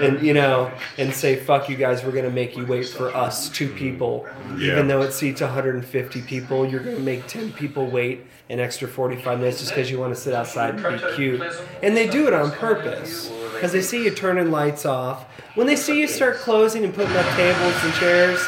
and 0.00 0.22
you 0.22 0.32
know, 0.32 0.72
and 0.96 1.12
say 1.12 1.36
fuck 1.36 1.68
you 1.68 1.76
guys, 1.76 2.02
we're 2.02 2.12
gonna 2.12 2.30
make 2.30 2.56
you 2.56 2.64
wait 2.64 2.88
for 2.88 3.14
us 3.14 3.50
two 3.50 3.68
people, 3.68 4.26
Yeah. 4.56 4.72
even 4.72 4.88
though 4.88 5.02
it 5.02 5.12
seats 5.12 5.42
150 5.42 6.22
people. 6.22 6.66
You're 6.66 6.80
gonna 6.80 6.98
make 6.98 7.26
10 7.26 7.52
people 7.52 7.86
wait 7.90 8.24
an 8.48 8.58
extra 8.58 8.88
45 8.88 9.40
minutes 9.40 9.58
just 9.58 9.72
because 9.72 9.90
you 9.90 9.98
want 9.98 10.14
to 10.14 10.18
sit 10.20 10.32
outside 10.32 10.76
and 10.76 10.98
be 10.98 11.14
cute, 11.14 11.42
and 11.82 11.94
they 11.94 12.08
do 12.08 12.26
it 12.26 12.32
on 12.32 12.50
purpose 12.52 13.30
because 13.52 13.72
they 13.72 13.82
see 13.82 14.02
you 14.02 14.10
turning 14.12 14.50
lights 14.50 14.86
off. 14.86 15.26
When 15.56 15.66
they 15.66 15.76
see 15.76 16.00
you 16.00 16.06
start 16.08 16.36
closing 16.36 16.84
and 16.84 16.94
putting 16.94 17.14
up 17.16 17.26
tables 17.36 17.74
and 17.84 17.92
chairs, 17.94 18.40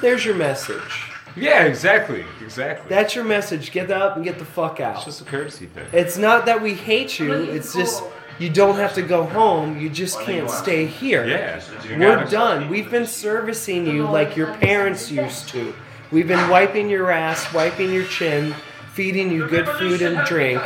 there's 0.00 0.24
your 0.24 0.36
message. 0.36 1.07
Yeah, 1.38 1.64
exactly, 1.64 2.24
exactly. 2.42 2.88
That's 2.88 3.14
your 3.14 3.24
message. 3.24 3.70
Get 3.70 3.90
up 3.90 4.16
and 4.16 4.24
get 4.24 4.38
the 4.38 4.44
fuck 4.44 4.80
out. 4.80 4.96
It's 4.96 5.04
just 5.04 5.20
a 5.20 5.24
courtesy 5.24 5.66
thing. 5.66 5.86
It's 5.92 6.18
not 6.18 6.46
that 6.46 6.62
we 6.62 6.74
hate 6.74 7.18
you. 7.18 7.32
It's 7.32 7.74
just 7.74 8.02
you 8.38 8.48
don't 8.50 8.76
have 8.76 8.94
to 8.94 9.02
go 9.02 9.24
home. 9.24 9.80
You 9.80 9.90
just 9.90 10.20
can't 10.20 10.48
stay 10.50 10.86
here. 10.86 11.26
Yeah, 11.26 11.60
We're 11.98 12.24
done. 12.24 12.68
We've 12.68 12.90
been 12.90 13.06
servicing 13.06 13.86
you 13.86 14.04
like 14.04 14.36
your 14.36 14.54
parents 14.54 15.10
used 15.10 15.48
to. 15.50 15.74
We've 16.10 16.28
been 16.28 16.48
wiping 16.48 16.88
your 16.88 17.10
ass, 17.10 17.52
wiping 17.52 17.92
your 17.92 18.06
chin, 18.06 18.54
feeding 18.94 19.30
you 19.30 19.46
good 19.46 19.68
food 19.68 20.02
and 20.02 20.26
drink, 20.26 20.62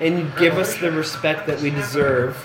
and 0.00 0.34
give 0.36 0.56
us 0.58 0.76
the 0.78 0.90
respect 0.90 1.46
that 1.46 1.60
we 1.60 1.70
deserve. 1.70 2.36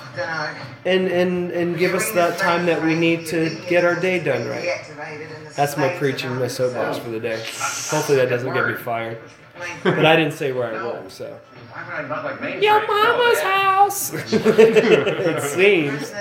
And, 0.85 1.07
and, 1.07 1.51
and 1.51 1.77
give 1.77 1.95
us 1.95 2.11
that 2.11 2.37
time 2.37 2.65
that 2.65 2.83
we 2.83 2.95
need 2.95 3.25
to 3.27 3.57
get 3.67 3.83
our 3.83 3.95
day 3.95 4.19
done 4.19 4.47
right. 4.47 4.85
That's 5.55 5.77
my 5.77 5.89
preaching, 5.97 6.35
my 6.35 6.47
soapbox 6.47 6.97
for 6.97 7.09
the 7.09 7.19
day. 7.19 7.37
Hopefully 7.37 8.17
that 8.17 8.29
doesn't 8.29 8.53
get 8.53 8.67
me 8.67 8.75
fired. 8.75 9.19
But 9.83 10.05
I 10.05 10.17
didn't 10.17 10.33
say 10.33 10.51
where 10.51 10.75
I 10.75 10.85
work, 10.85 11.09
so. 11.09 11.39
Why 11.71 11.85
would 11.85 12.05
I 12.05 12.07
not 12.07 12.25
like 12.25 12.41
Main 12.41 12.61
Your 12.61 12.85
mama's 12.85 13.39
house. 13.39 14.13
it 14.33 15.41
seems. 15.41 16.11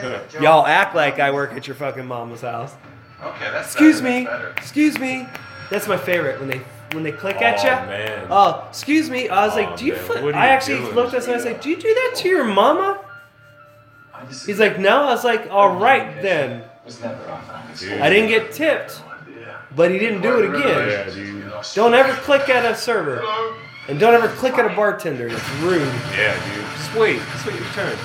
Y'all 0.40 0.66
act 0.66 0.94
like 0.94 1.18
I 1.18 1.32
work 1.32 1.52
at 1.52 1.66
your 1.66 1.74
fucking 1.74 2.06
mama's 2.06 2.42
house. 2.42 2.74
Okay, 3.22 3.50
that's 3.50 3.72
Excuse 3.72 4.02
me. 4.02 4.28
Excuse 4.56 4.98
me. 4.98 5.26
That's 5.70 5.88
my 5.88 5.96
favorite 5.96 6.38
when 6.38 6.48
they 6.48 6.60
when 6.94 7.02
they 7.02 7.12
click 7.12 7.42
at 7.42 7.58
Oh, 7.60 7.62
you. 7.62 7.86
man. 7.88 8.26
Oh, 8.30 8.64
excuse 8.68 9.10
me. 9.10 9.28
I 9.28 9.46
was 9.46 9.54
Oh, 9.56 9.60
like, 9.60 9.76
do 9.76 9.84
you? 9.86 9.96
Fl-? 9.96 10.22
what 10.22 10.34
are 10.34 10.38
I 10.38 10.46
actually 10.48 10.78
doing? 10.78 10.94
looked 10.94 11.14
at 11.14 11.22
him 11.22 11.30
and 11.30 11.32
I 11.32 11.36
was 11.36 11.44
like, 11.44 11.60
do 11.60 11.68
you 11.70 11.76
do 11.76 11.92
that 11.94 12.12
to 12.18 12.28
oh. 12.28 12.30
your 12.32 12.44
mama? 12.44 13.00
Just- 14.28 14.46
He's 14.46 14.60
like, 14.60 14.78
no. 14.78 15.02
I 15.02 15.06
was 15.06 15.24
like, 15.24 15.48
all 15.50 15.76
right 15.76 16.22
then. 16.22 16.62
was 16.84 17.00
never 17.00 17.30
off. 17.30 17.78
Dude. 17.80 18.00
I 18.00 18.08
didn't 18.08 18.28
get 18.28 18.52
tipped, 18.52 19.02
but 19.74 19.90
he 19.90 19.98
didn't 19.98 20.22
do 20.22 20.38
it 20.38 20.48
again. 20.54 20.88
Yeah, 20.88 21.10
dude. 21.12 21.52
Don't 21.74 21.92
ever 21.94 22.12
click 22.22 22.48
at 22.48 22.64
a 22.70 22.74
server, 22.76 23.22
and 23.88 23.98
don't 23.98 24.14
ever 24.14 24.28
click 24.28 24.54
at 24.54 24.64
a 24.70 24.74
bartender. 24.74 25.28
That's 25.28 25.50
rude. 25.60 25.82
Yeah, 26.16 26.34
dude. 26.54 26.64
Just 26.76 26.94
wait. 26.94 27.18
Just 27.32 27.46
wait 27.46 27.56
your 27.56 27.68
turn. 27.70 27.96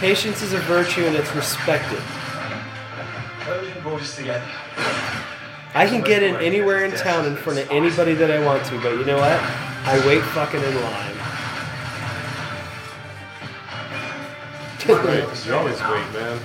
Patience 0.00 0.42
is 0.42 0.52
a 0.52 0.58
virtue 0.60 1.04
and 1.04 1.14
it's 1.14 1.32
respected. 1.36 2.00
Odin 5.74 5.84
brought 5.84 5.84
us 5.84 5.84
together. 5.84 5.84
I 5.84 5.86
can 5.86 6.02
get 6.02 6.22
in 6.22 6.36
anywhere 6.46 6.84
in 6.84 6.90
town 6.92 7.26
in 7.26 7.36
front 7.36 7.58
of 7.58 7.70
anybody 7.70 8.14
that 8.14 8.30
I 8.30 8.44
want 8.44 8.64
to, 8.66 8.80
but 8.80 8.96
you 8.98 9.04
know 9.04 9.16
what? 9.16 9.40
I 9.84 10.02
wait 10.06 10.22
fucking 10.22 10.62
in 10.62 10.74
line. 10.82 11.08
Wait, 14.88 15.46
you 15.46 15.54
always 15.54 15.80
wait, 15.80 16.12
man. 16.12 16.40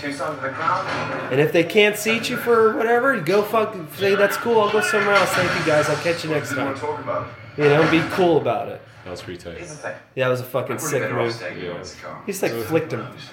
Two 0.00 0.12
sides 0.12 0.36
of 0.36 0.42
the 0.42 0.48
crown. 0.50 0.86
and 1.32 1.40
if 1.40 1.52
they 1.52 1.64
can't 1.64 1.96
seat 1.96 2.28
you 2.30 2.36
for 2.36 2.76
whatever, 2.76 3.18
go 3.20 3.42
fuck. 3.42 3.74
Say 3.96 4.14
that's 4.14 4.36
cool. 4.36 4.60
I'll 4.60 4.70
go 4.70 4.80
somewhere 4.80 5.14
else. 5.14 5.30
Thank 5.30 5.58
you 5.58 5.66
guys. 5.66 5.88
I'll 5.88 5.96
catch 5.96 6.24
you 6.24 6.30
next 6.30 6.50
Didn't 6.50 6.64
want 6.64 6.76
time. 6.76 6.86
talk 6.90 7.00
about 7.00 7.28
it. 7.56 7.62
You 7.62 7.68
know, 7.68 7.90
be 7.90 8.00
cool 8.10 8.36
about 8.38 8.68
it. 8.68 8.80
That 9.04 9.10
was 9.10 9.22
pretty 9.22 9.40
tight. 9.40 9.56
Here's 9.58 9.70
the 9.70 9.76
thing. 9.76 9.96
Yeah, 10.14 10.26
that 10.26 10.30
was 10.30 10.40
a 10.40 10.44
fucking 10.44 10.78
sick 10.78 11.10
move. 11.12 11.40
Yeah. 11.40 11.72
in 11.72 11.78
this 11.78 11.94
car. 12.00 12.22
He's 12.24 12.42
like 12.42 12.52
flicked 12.52 12.92
him. 12.92 13.06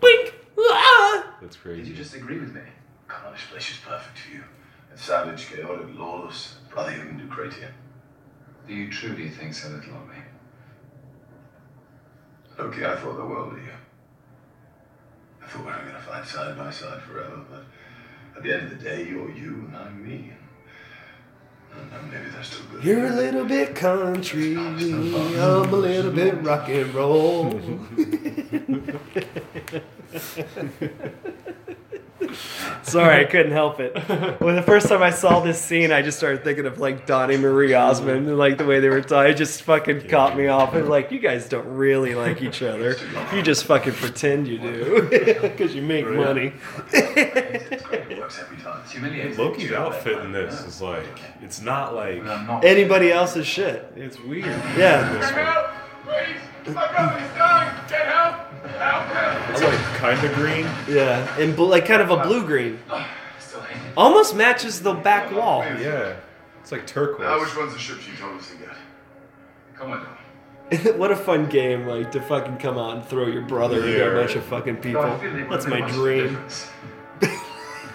Blink. 0.00 0.34
Ah! 0.58 1.36
That's 1.42 1.56
crazy. 1.56 1.82
Did 1.82 1.88
you 1.88 1.96
just 1.96 2.14
agree 2.14 2.38
with 2.38 2.54
me? 2.54 2.62
Come 3.14 3.26
on, 3.26 3.32
this 3.32 3.42
place 3.50 3.70
is 3.70 3.76
perfect 3.78 4.18
for 4.18 4.32
you. 4.32 4.44
It's 4.92 5.04
savage, 5.04 5.48
chaotic, 5.48 5.86
lawless. 5.96 6.56
Brother, 6.70 6.92
you 6.92 6.98
can 6.98 7.18
do 7.18 7.26
great 7.26 7.52
here. 7.52 7.74
Do 8.66 8.74
you 8.74 8.90
truly 8.90 9.28
think 9.28 9.54
so 9.54 9.68
little 9.68 9.94
of 9.94 10.08
me? 10.08 10.16
Okay, 12.58 12.84
I 12.84 12.96
thought 12.96 13.16
the 13.16 13.24
world 13.24 13.52
of 13.52 13.58
you. 13.58 13.70
I 15.42 15.46
thought 15.46 15.60
we 15.60 15.66
were 15.66 15.78
going 15.78 15.94
to 15.94 16.00
fight 16.00 16.26
side 16.26 16.56
by 16.56 16.70
side 16.70 17.02
forever, 17.02 17.44
but 17.50 17.64
at 18.36 18.42
the 18.42 18.52
end 18.52 18.72
of 18.72 18.78
the 18.78 18.84
day, 18.84 19.06
you're 19.06 19.30
you 19.30 19.66
and 19.68 19.76
I'm 19.76 20.04
me. 20.04 20.32
And, 21.72 21.92
and 21.92 22.12
maybe 22.12 22.30
that's 22.30 22.50
too 22.50 22.64
good. 22.72 22.82
You're 22.82 23.06
a 23.06 23.10
little 23.10 23.44
bit 23.44 23.74
country. 23.76 24.56
I'm 24.56 24.78
a 25.38 25.76
little 25.76 26.12
bit 26.12 26.42
rock 26.42 26.68
and 26.68 26.94
roll. 26.94 27.60
Sorry, 32.82 33.20
I 33.20 33.24
couldn't 33.24 33.52
help 33.52 33.80
it. 33.80 33.92
When 34.40 34.54
the 34.56 34.62
first 34.62 34.88
time 34.88 35.02
I 35.02 35.10
saw 35.10 35.40
this 35.40 35.60
scene, 35.60 35.90
I 35.92 36.00
just 36.02 36.16
started 36.16 36.44
thinking 36.44 36.64
of 36.66 36.78
like 36.78 37.06
Donny 37.06 37.36
Marie 37.36 37.74
Osmond 37.74 38.28
and 38.28 38.38
like 38.38 38.56
the 38.58 38.64
way 38.64 38.80
they 38.80 38.88
were 38.88 39.00
talking. 39.00 39.32
It 39.32 39.36
just 39.36 39.62
fucking 39.62 40.08
caught 40.08 40.36
me 40.36 40.46
off. 40.46 40.74
And 40.74 40.88
like, 40.88 41.10
you 41.10 41.18
guys 41.18 41.48
don't 41.48 41.66
really 41.66 42.14
like 42.14 42.40
each 42.42 42.62
other. 42.62 42.96
You 43.34 43.42
just 43.42 43.64
fucking 43.64 43.94
pretend 43.94 44.46
you 44.48 44.58
do 44.58 45.08
because 45.42 45.74
you 45.74 45.82
make 45.82 46.06
money. 46.08 46.52
It 46.92 48.18
works 48.18 48.38
every 48.40 48.58
time. 48.58 48.80
It's 48.82 48.92
humiliating. 48.92 49.36
Loki's 49.36 49.72
outfit 49.72 50.18
in 50.18 50.32
this 50.32 50.60
is 50.62 50.80
like, 50.80 51.04
it's 51.42 51.60
not 51.60 51.94
like, 51.94 52.22
But 52.22 52.30
I'm 52.30 52.46
not. 52.46 52.64
Anybody 52.64 53.10
else's 53.12 53.46
shit. 53.46 53.92
it's 53.96 54.20
weird. 54.20 54.46
Yeah. 54.76 55.80
This 56.06 56.14
Please! 56.64 56.74
My 56.74 56.88
brother's 56.92 57.36
dying! 57.36 57.88
Get 57.88 58.06
help! 58.06 58.34
Help! 58.76 59.04
Help! 59.06 59.50
It's 59.50 59.62
like 59.62 59.78
kind 59.98 60.24
of 60.26 60.34
green. 60.34 60.64
Yeah. 60.88 61.38
And 61.38 61.54
bl- 61.56 61.66
like 61.66 61.86
kind 61.86 62.02
of 62.02 62.10
a 62.10 62.22
blue 62.22 62.44
green. 62.44 62.78
Still 63.38 63.60
hate 63.60 63.76
it. 63.76 63.92
Almost 63.96 64.34
matches 64.34 64.80
the 64.80 64.94
back 64.94 65.30
wall. 65.32 65.64
Yeah. 65.64 66.16
It's 66.60 66.72
like 66.72 66.82
Now, 66.82 66.86
turquoise. 66.86 67.40
which 67.42 67.56
one's 67.56 67.72
the 67.74 67.78
ship 67.78 67.98
she 68.00 68.16
told 68.16 68.38
us 68.38 68.50
to 68.50 68.56
get? 68.56 68.68
come 69.76 69.90
Commodore. 69.90 70.94
what 70.96 71.10
a 71.10 71.16
fun 71.16 71.46
game, 71.48 71.86
like 71.86 72.10
to 72.12 72.20
fucking 72.22 72.56
come 72.56 72.78
out 72.78 72.96
and 72.96 73.04
throw 73.04 73.26
your 73.26 73.42
brother 73.42 73.84
into 73.86 74.10
a 74.10 74.14
bunch 74.14 74.34
of 74.34 74.44
fucking 74.44 74.76
people. 74.78 75.02
I 75.02 75.18
feel 75.18 75.36
it 75.36 75.48
That's 75.50 75.66
my 75.66 75.80
make 75.80 75.92
dream. 75.92 76.38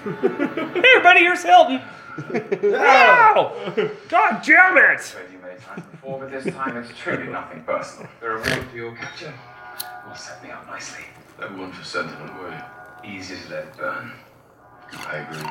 Hey, 0.01 0.11
everybody, 0.15 1.19
here's 1.19 1.43
Hilton. 1.43 1.81
Ow! 2.73 3.73
God 4.07 4.41
damn 4.45 4.77
it! 4.77 5.15
Afraid 5.49 5.75
times 5.75 5.91
before, 5.91 6.19
but 6.19 6.31
this 6.31 6.53
time 6.53 6.77
it's 6.77 6.91
truly 6.99 7.27
nothing 7.27 7.63
personal. 7.63 8.07
The 8.19 8.29
reward 8.29 8.67
for 8.69 8.75
your 8.77 8.95
capture 8.95 9.33
will 10.07 10.15
set 10.15 10.43
me 10.43 10.51
up 10.51 10.67
nicely. 10.67 11.05
That 11.39 11.57
one 11.57 11.71
for 11.71 11.83
sentiment, 11.83 12.39
were 12.39 12.51
you? 13.03 13.17
Easier 13.17 13.37
to 13.37 13.49
let 13.53 13.77
burn. 13.77 14.11
I 15.07 15.17
agree. 15.17 15.49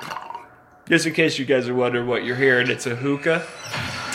Just 0.89 1.07
in 1.07 1.15
case 1.15 1.39
you 1.39 1.45
guys 1.45 1.69
are 1.69 1.75
wondering 1.75 2.07
what 2.07 2.25
you're 2.25 2.37
hearing, 2.37 2.71
it's 2.71 2.87
a 2.87 2.95
hookah. 2.95 3.45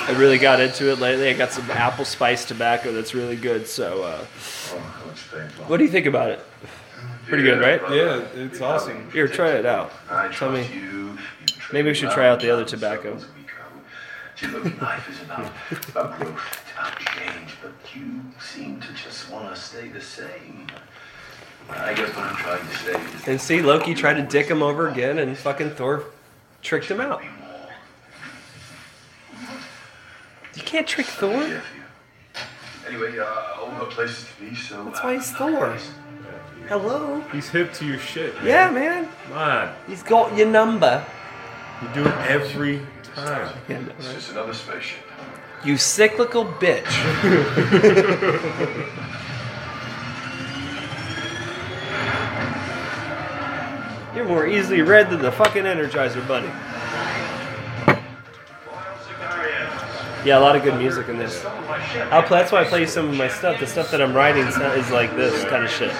I 0.07 0.11
really 0.13 0.37
got 0.37 0.61
into 0.61 0.91
it 0.91 0.99
lately. 0.99 1.29
I 1.29 1.33
got 1.33 1.51
some 1.51 1.69
apple 1.71 2.05
spice 2.05 2.45
tobacco 2.45 2.93
that's 2.93 3.13
really 3.13 3.35
good. 3.35 3.67
So, 3.67 4.03
uh, 4.03 4.25
Oh, 4.73 4.79
how 4.79 5.05
much 5.05 5.31
pain. 5.31 5.47
what 5.67 5.77
do 5.77 5.83
you 5.83 5.91
think 5.91 6.05
about 6.05 6.29
it? 6.31 6.39
Pretty 7.27 7.43
good, 7.43 7.59
right? 7.59 7.81
Yeah, 7.91 8.25
it's 8.35 8.61
awesome. 8.61 9.11
Here, 9.11 9.27
try 9.27 9.51
it 9.51 9.65
out. 9.65 9.91
Tell 10.33 10.51
me. 10.51 10.61
trust 10.61 10.73
you. 10.73 10.81
You 10.81 11.17
betray 11.45 11.73
Maybe 11.73 11.89
we 11.89 11.93
should 11.93 12.11
try 12.11 12.27
out 12.27 12.39
the 12.39 12.51
other 12.51 12.63
John 12.63 12.79
tobacco. 12.79 13.19
Struggles 14.35 14.63
we 14.63 14.69
look, 14.69 14.81
life 14.81 15.09
is 15.09 15.21
about, 15.21 15.51
about 15.89 16.19
growth, 16.19 16.61
it's 16.63 16.71
about 16.73 16.99
change, 16.99 17.51
but 17.61 17.73
you 17.95 18.21
seem 18.39 18.79
to 18.81 18.93
just 18.93 19.29
want 19.29 19.53
to 19.53 19.59
stay 19.59 19.87
the 19.89 20.01
same. 20.01 20.67
I 21.69 21.93
guess 21.93 22.09
what 22.09 22.25
I'm 22.25 22.35
trying 22.35 22.67
to 22.67 22.75
say 22.75 23.17
is 23.17 23.27
And 23.27 23.41
see, 23.41 23.61
Loki 23.61 23.93
tried 23.93 24.15
to 24.15 24.23
dick 24.23 24.47
him 24.47 24.61
over 24.61 24.89
again, 24.89 25.19
and 25.19 25.37
fucking 25.37 25.71
Thor 25.71 26.05
tricked 26.61 26.89
him 26.89 26.99
out. 26.99 27.23
You 30.55 30.61
can't 30.61 30.85
trick 30.85 31.07
Thor. 31.07 31.31
Yeah, 31.31 31.61
for 31.61 31.77
you. 31.77 31.83
Anyway, 32.87 33.17
uh, 33.17 33.25
all 33.59 33.71
got 33.71 33.89
places 33.89 34.25
to 34.25 34.43
be, 34.43 34.55
so. 34.55 34.83
That's 34.85 34.99
uh, 34.99 35.03
why 35.03 35.13
he's 35.15 35.31
Thor. 35.31 35.77
Hello. 36.67 37.21
He's 37.31 37.49
hip 37.49 37.73
to 37.73 37.85
your 37.85 37.97
shit. 37.97 38.35
Man. 38.35 38.45
Yeah, 38.45 38.71
man. 38.71 39.09
Come 39.27 39.37
on. 39.37 39.75
He's 39.87 40.03
got 40.03 40.35
your 40.37 40.47
number. 40.47 41.05
You 41.81 41.87
do 41.93 42.05
it 42.05 42.15
every 42.29 42.81
time. 43.15 43.55
It's 43.67 44.13
just 44.13 44.31
another 44.31 44.53
spaceship. 44.53 44.99
You 45.63 45.77
cyclical 45.77 46.45
bitch. 46.45 46.83
You're 54.15 54.25
more 54.25 54.45
easily 54.45 54.81
read 54.81 55.09
than 55.09 55.21
the 55.21 55.31
fucking 55.31 55.63
Energizer 55.63 56.25
Bunny. 56.27 56.51
Yeah, 60.23 60.37
a 60.37 60.39
lot 60.39 60.55
of 60.55 60.63
good 60.63 60.77
music 60.77 61.09
in 61.09 61.17
this. 61.17 61.43
I'll 61.45 62.23
play, 62.23 62.39
that's 62.39 62.51
why 62.51 62.61
I 62.61 62.63
play 62.63 62.85
some 62.85 63.09
of 63.09 63.15
my 63.15 63.27
stuff. 63.27 63.59
The 63.59 63.67
stuff 63.67 63.91
that 63.91 64.01
I'm 64.01 64.13
writing 64.13 64.45
is 64.45 64.91
like 64.91 65.15
this 65.15 65.43
kind 65.45 65.63
of 65.63 65.69
shit. 65.69 65.91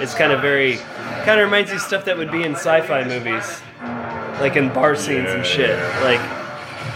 It's 0.00 0.14
kind 0.14 0.30
of 0.30 0.40
very, 0.40 0.76
kind 1.24 1.40
of 1.40 1.46
reminds 1.46 1.70
you 1.70 1.76
of 1.76 1.82
stuff 1.82 2.04
that 2.04 2.16
would 2.16 2.30
be 2.30 2.42
in 2.42 2.52
sci-fi 2.52 3.04
movies. 3.04 3.60
like 4.40 4.56
in 4.56 4.72
bar 4.72 4.94
scenes 4.94 5.30
and 5.30 5.44
shit. 5.44 5.76
Like, 6.02 6.20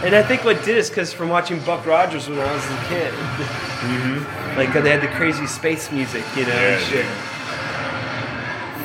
and 0.03 0.15
I 0.15 0.23
think 0.23 0.43
what 0.45 0.63
did 0.63 0.77
is 0.77 0.89
because 0.89 1.11
from 1.13 1.29
watching 1.29 1.59
Buck 1.61 1.85
Rogers 1.85 2.27
when 2.29 2.39
I 2.39 2.53
was 2.53 2.63
a 2.65 2.77
kid, 2.89 3.13
Mm-hmm. 3.79 4.57
like 4.57 4.73
they 4.73 4.89
had 4.91 5.01
the 5.01 5.07
crazy 5.15 5.47
space 5.47 5.89
music, 5.91 6.23
you 6.35 6.43
know, 6.45 6.51
and 6.51 6.81
shit. 6.83 7.05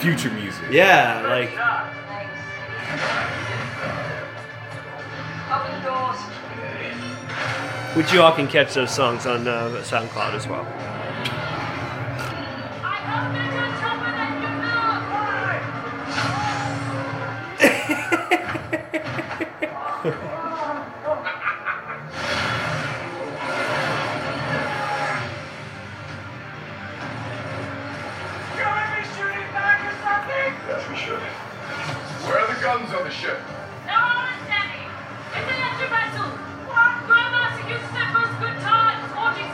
Future 0.01 0.31
music. 0.31 0.63
Yeah, 0.71 1.23
like 1.27 1.51
Open 5.51 5.83
the 5.83 5.89
doors. 5.89 6.21
which 7.97 8.13
you 8.13 8.23
all 8.23 8.33
can 8.33 8.47
catch 8.47 8.75
those 8.75 8.95
songs 8.95 9.27
on 9.27 9.47
uh, 9.49 9.69
SoundCloud 9.83 10.35
as 10.35 10.47
well. 10.47 10.65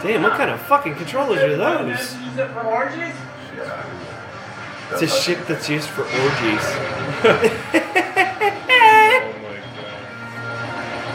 Damn, 0.03 0.23
what 0.23 0.33
kind 0.33 0.51
of 0.51 0.61
fucking 0.63 0.95
controllers 0.95 1.41
are 1.41 1.57
those? 1.57 1.89
Use 2.17 2.39
it 2.39 2.49
for 2.53 2.61
orgies? 2.61 3.15
Yeah. 3.57 3.87
It's 4.93 5.03
a 5.03 5.07
ship 5.07 5.47
that's 5.47 5.69
used 5.69 5.89
for 5.89 6.03
orgies. 6.03 6.65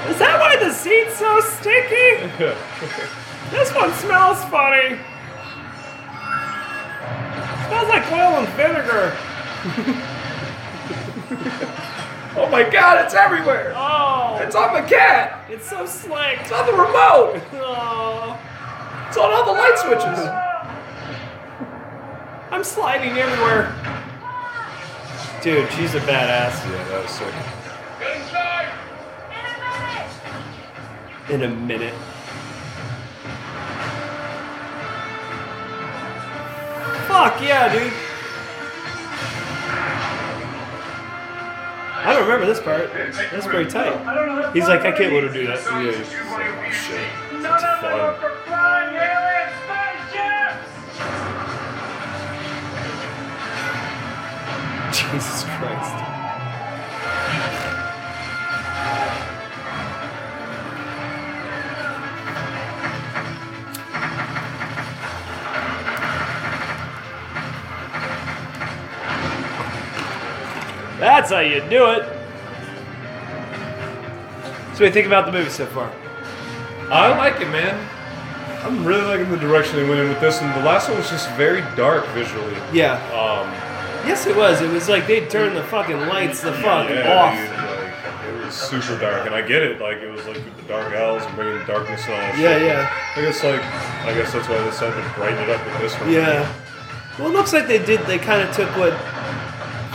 Is 0.07 0.19
that 0.19 0.37
why 0.39 0.55
the 0.59 0.71
seat's 0.71 1.17
so 1.17 1.39
sticky? 1.41 2.27
this 3.51 3.73
one 3.73 3.91
smells 3.93 4.43
funny. 4.45 4.97
smells 7.67 7.89
like 7.89 8.11
oil 8.11 8.37
and 8.37 8.47
vinegar. 8.49 9.17
Oh 12.37 12.49
my 12.49 12.63
god, 12.69 13.03
it's 13.05 13.13
everywhere! 13.13 13.71
Oh, 13.77 14.37
It's 14.41 14.55
on 14.55 14.73
the 14.73 14.81
cat! 14.81 15.45
it's 15.49 15.69
so 15.69 15.85
slick. 15.85 16.39
It's 16.41 16.51
on 16.51 16.65
the 16.65 16.73
remote! 16.73 17.41
Oh, 17.53 18.37
It's 19.07 19.17
on 19.17 19.31
all 19.31 19.45
the 19.45 19.51
light 19.51 19.77
switches! 19.77 20.19
I'm 22.51 22.63
sliding 22.63 23.17
everywhere. 23.17 23.73
Dude, 25.41 25.71
she's 25.73 25.93
a 25.93 25.99
badass. 25.99 26.63
Yeah, 26.69 26.83
that 26.89 27.01
was 27.03 27.11
sick. 27.11 27.33
In 31.29 31.43
a 31.43 31.49
minute. 31.49 31.93
Fuck 37.07 37.41
yeah, 37.41 37.71
dude. 37.71 37.93
I 42.05 42.13
don't 42.13 42.23
remember 42.23 42.45
this 42.45 42.61
part. 42.61 42.93
That's 42.93 43.47
pretty 43.47 43.69
tight. 43.69 44.53
He's 44.53 44.67
like, 44.67 44.81
I 44.81 44.91
can't 44.91 45.13
let 45.13 45.23
her 45.23 45.29
do 45.33 45.47
that. 45.47 45.59
Yeah, 45.65 47.24
he's 47.53 47.61
just 47.61 47.83
like. 47.83 47.95
None 47.95 47.99
of 47.99 47.99
them 47.99 47.99
are 47.99 48.13
fun. 48.13 48.21
for 48.21 48.33
flying 48.45 48.95
alien 48.95 49.49
spaceships! 49.61 50.71
Jesus 54.97 55.43
Christ. 55.43 56.05
That's 70.99 71.29
how 71.29 71.39
you 71.39 71.59
do 71.69 71.91
it. 71.91 72.03
So, 74.73 74.79
what 74.79 74.79
do 74.79 74.85
you 74.85 74.91
think 74.91 75.07
about 75.07 75.25
the 75.25 75.31
movie 75.31 75.49
so 75.49 75.65
far? 75.67 75.91
I 76.89 77.17
like 77.17 77.41
it, 77.41 77.49
man. 77.49 77.75
I'm 78.63 78.83
really 78.85 79.03
liking 79.03 79.29
the 79.29 79.37
direction 79.37 79.75
they 79.77 79.87
went 79.87 79.99
in 80.01 80.09
with 80.09 80.19
this, 80.19 80.41
and 80.41 80.51
the 80.59 80.65
last 80.65 80.89
one 80.89 80.97
was 80.97 81.09
just 81.09 81.29
very 81.31 81.61
dark 81.75 82.05
visually. 82.09 82.55
Yeah. 82.73 82.95
Um, 83.13 83.51
Yes, 84.07 84.27
it 84.27 84.35
was. 84.35 84.61
It 84.61 84.69
was 84.69 84.87
like 84.87 85.07
they 85.07 85.25
turned 85.25 85.57
the 85.57 85.63
fucking 85.63 85.97
lights 85.97 86.39
the 86.41 86.51
fuck 86.53 86.87
yeah, 86.91 87.09
off. 87.11 87.33
dude, 87.33 87.49
like, 87.57 88.35
it 88.39 88.45
was 88.45 88.53
super 88.53 88.99
dark, 88.99 89.25
and 89.25 89.33
I 89.33 89.41
get 89.41 89.63
it. 89.63 89.81
Like 89.81 89.97
it 89.97 90.11
was 90.11 90.23
like 90.27 90.37
the 90.57 90.61
dark 90.67 90.93
elves 90.93 91.25
and 91.25 91.35
bringing 91.35 91.57
the 91.57 91.65
darkness 91.65 92.03
and 92.05 92.13
all 92.13 92.19
that 92.19 92.37
Yeah, 92.37 92.53
shit. 92.59 92.67
yeah. 92.67 92.93
I 93.15 93.21
guess 93.21 93.43
like 93.43 93.61
I 94.05 94.13
guess 94.13 94.31
that's 94.31 94.47
why 94.47 94.59
they 94.59 94.65
decided 94.69 95.01
to 95.03 95.09
brighten 95.15 95.39
it 95.41 95.49
up 95.49 95.65
with 95.65 95.79
this 95.79 95.99
one. 95.99 96.11
Yeah. 96.11 96.45
Well, 97.17 97.29
it 97.29 97.33
looks 97.33 97.51
like 97.51 97.65
they 97.65 97.83
did. 97.83 98.01
They 98.01 98.19
kind 98.19 98.47
of 98.47 98.55
took 98.55 98.69
what 98.77 98.93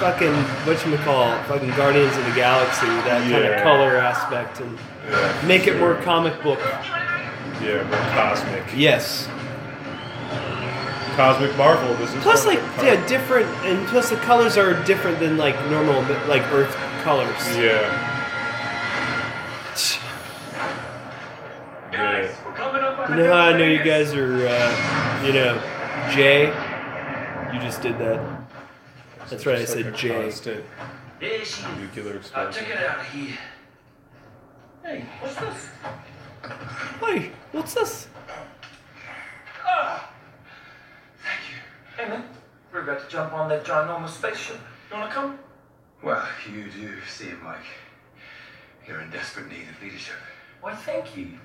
fucking 0.01 0.32
what 0.66 0.85
you 0.86 0.97
call 1.05 1.31
fucking 1.44 1.68
Guardians 1.77 2.16
of 2.16 2.24
the 2.24 2.32
Galaxy, 2.32 2.86
that 2.86 3.31
kind 3.31 3.44
of 3.44 3.62
color 3.62 3.97
aspect, 3.97 4.60
and 4.60 4.78
Yeah, 5.09 5.47
make 5.47 5.66
it 5.66 5.78
more 5.78 5.94
comic 5.97 6.43
book. 6.43 6.59
Yeah, 7.62 7.82
more 7.85 7.98
cosmic. 8.16 8.64
Yes. 8.74 9.28
Cosmic 11.16 11.55
Marvel. 11.59 11.94
This 11.97 12.14
is 12.14 12.22
Plus, 12.22 12.47
one 12.47 12.56
like, 12.56 12.64
of 12.64 12.77
the 12.77 12.86
yeah, 12.86 13.06
different, 13.06 13.47
and 13.66 13.86
plus 13.89 14.09
the 14.09 14.16
colors 14.16 14.56
are 14.56 14.82
different 14.85 15.18
than 15.20 15.36
like 15.36 15.55
normal, 15.68 16.01
like 16.28 16.43
Earth 16.52 16.74
colors. 17.02 17.56
Yeah. 17.59 18.06
Yeah. 21.93 22.32
We're 22.47 22.52
coming 22.55 22.82
up 22.82 22.98
on 22.98 23.10
You 23.18 23.24
know 23.24 23.32
how 23.32 23.39
I 23.39 23.59
know 23.59 23.66
you 23.66 23.82
guys 23.82 24.14
are, 24.14 24.47
uh, 24.48 25.27
you 25.27 25.35
know, 25.35 25.60
Jay? 26.10 26.47
You 27.52 27.60
just 27.60 27.82
did 27.82 27.98
that. 27.98 28.39
That's 29.31 29.47
right, 29.47 29.59
I 29.59 29.61
It's 29.61 29.77
like 29.77 29.85
said 29.85 29.94
a 29.94 29.97
Jay. 29.97 30.09
constant 30.23 30.65
Yeah, 31.20 31.44
she 31.44 31.62
nuclear 31.81 32.15
Now 32.15 32.19
explosion. 32.19 32.65
take 32.65 32.74
it 32.74 32.85
out 32.85 32.98
of 32.98 33.07
here. 33.07 33.39
Hey, 34.85 35.05
what's 35.20 35.36
this? 35.36 35.69
Hey, 37.01 37.31
what's 37.52 37.74
this? 37.74 38.09
Ah! 39.65 40.11
Thank 41.23 41.40
you. 41.48 41.57
Hey, 41.97 42.09
man. 42.09 42.24
We're 42.73 42.82
about 42.82 43.01
to 43.02 43.09
jump 43.09 43.32
on 43.32 43.48
that 43.51 43.65
ginormous 43.65 44.11
spaceship. 44.11 44.59
You 44.90 44.97
wanna 44.98 45.12
come? 45.12 45.39
Well, 46.02 46.27
you 46.52 46.65
do 46.70 47.01
seem 47.09 47.39
like 47.44 47.65
you're 48.89 49.01
in 49.01 49.11
desperate 49.11 49.48
need 49.48 49.69
of 49.69 49.81
leadership. 49.82 50.16
Why, 50.61 50.74
thank 50.74 51.16
you. 51.16 51.39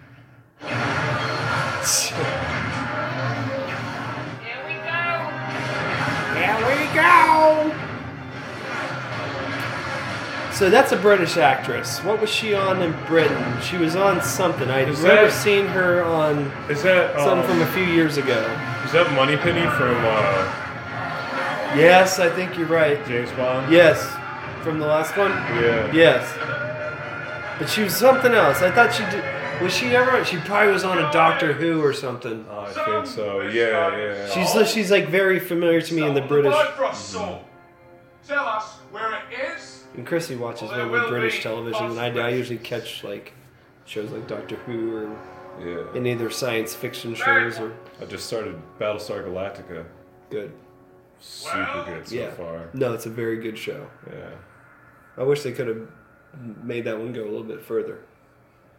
Here 6.58 6.68
we 6.88 6.94
go. 6.96 7.76
So 10.54 10.70
that's 10.70 10.94
a 10.94 10.98
British 10.98 11.36
actress. 11.36 12.00
What 12.02 12.22
was 12.22 12.30
she 12.30 12.54
on 12.54 12.82
in 12.82 12.94
Britain? 13.08 13.62
She 13.62 13.76
was 13.78 13.96
on 13.98 14.22
something. 14.22 14.70
I 14.70 14.82
Is 14.86 15.00
remember 15.02 15.28
that- 15.30 15.34
seeing 15.34 15.68
her 15.68 16.02
on 16.04 16.50
Is 16.70 16.82
that 16.84 17.14
something 17.20 17.40
um, 17.40 17.60
from 17.60 17.62
a 17.62 17.72
few 17.74 17.84
years 17.84 18.16
ago. 18.18 18.40
Is 18.86 18.92
that 18.94 19.06
Money 19.14 19.36
Moneypenny 19.36 19.70
from 19.72 19.96
uh, 20.06 20.62
Yes, 21.76 22.20
I 22.20 22.30
think 22.30 22.58
you're 22.58 22.68
right. 22.68 23.06
James 23.06 23.30
Bond? 23.34 23.70
Yes, 23.70 24.16
from 24.64 24.80
the 24.80 24.86
last 24.88 25.18
one. 25.18 25.32
Yeah. 25.62 25.92
Yes, 25.92 26.24
but 27.60 27.68
she 27.70 27.84
was 27.84 27.94
something 27.94 28.32
else. 28.34 28.62
I 28.62 28.72
thought 28.72 28.94
she 28.94 29.04
did. 29.12 29.26
Was 29.62 29.76
she 29.76 29.88
ever? 29.96 30.24
She 30.26 30.38
probably 30.38 30.74
was 30.74 30.84
on 30.84 30.98
a 30.98 31.12
Doctor 31.12 31.54
Who 31.54 31.82
or 31.82 31.94
something. 31.94 32.46
Oh, 32.50 32.60
I 32.60 32.74
think 32.74 33.08
so. 33.08 33.42
Yeah, 33.42 33.98
yeah. 33.98 34.30
She's 34.30 34.72
she's 34.72 34.92
like 34.92 35.08
very 35.08 35.40
familiar 35.40 35.82
to 35.82 35.94
me 35.94 36.06
in 36.06 36.14
the 36.14 36.22
British. 36.22 36.54
Bifrost 36.54 37.16
mm-hmm. 37.16 37.26
soul. 37.26 37.46
Tell 38.28 38.46
us 38.46 38.74
where 38.92 39.14
it 39.14 39.56
is. 39.56 39.84
And 39.96 40.06
Chrissy 40.06 40.36
watches 40.36 40.72
mainly 40.72 41.08
British 41.08 41.42
television, 41.42 41.86
and 41.86 42.00
I, 42.00 42.08
I 42.08 42.30
usually 42.30 42.58
catch 42.58 43.04
like 43.04 43.34
shows 43.86 44.12
like 44.12 44.28
Doctor 44.28 44.56
Who 44.58 44.96
or 44.96 45.18
Yeah. 45.60 45.86
any 45.96 46.12
of 46.12 46.20
their 46.20 46.32
science 46.32 46.76
fiction 46.76 47.16
shows 47.16 47.60
or 47.60 47.74
I 48.02 48.06
just 48.06 48.26
started 48.26 48.62
Battlestar 48.80 49.24
Galactica. 49.24 49.86
good. 50.30 50.52
Super 51.20 51.84
good 51.86 52.08
so 52.08 52.16
yeah. 52.16 52.32
far. 52.32 52.70
No, 52.74 52.94
it's 52.94 53.06
a 53.06 53.10
very 53.10 53.38
good 53.38 53.58
show. 53.58 53.88
Yeah. 54.12 54.32
I 55.18 55.24
wish 55.24 55.44
they 55.44 55.54
could 55.54 55.68
have 55.68 55.88
made 56.64 56.84
that 56.86 56.98
one 56.98 57.14
go 57.14 57.24
a 57.24 57.26
little 57.26 57.44
bit 57.44 57.62
further. 57.62 58.00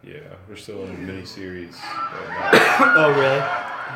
Yeah. 0.03 0.19
We're 0.47 0.55
still 0.55 0.83
in 0.85 0.95
a 0.95 0.97
mini 0.97 1.25
series. 1.25 1.75
oh 1.83 3.13
really? 3.17 3.37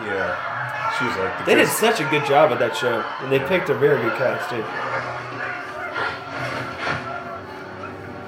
Yeah. 0.07 0.97
She 0.97 1.05
was 1.05 1.15
like 1.17 1.37
the 1.39 1.43
They 1.45 1.55
did 1.55 1.67
such 1.67 1.99
a 1.99 2.05
good 2.05 2.25
job 2.25 2.51
at 2.51 2.59
that 2.59 2.75
show, 2.75 3.03
and 3.19 3.31
they 3.31 3.39
picked 3.39 3.69
a 3.69 3.73
very 3.73 4.01
good 4.01 4.17
cast 4.17 4.49
too. 4.49 4.63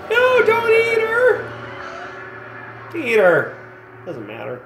No, 0.10 0.46
don't 0.46 0.70
eat 0.70 1.02
her. 1.02 1.46
Eat 2.96 3.18
her. 3.18 3.58
Doesn't 4.06 4.28
matter. 4.28 4.62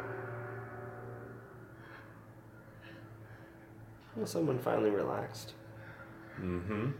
Well, 4.15 4.25
someone 4.25 4.59
finally 4.59 4.89
relaxed. 4.89 5.53
Mm-hmm. 6.41 6.91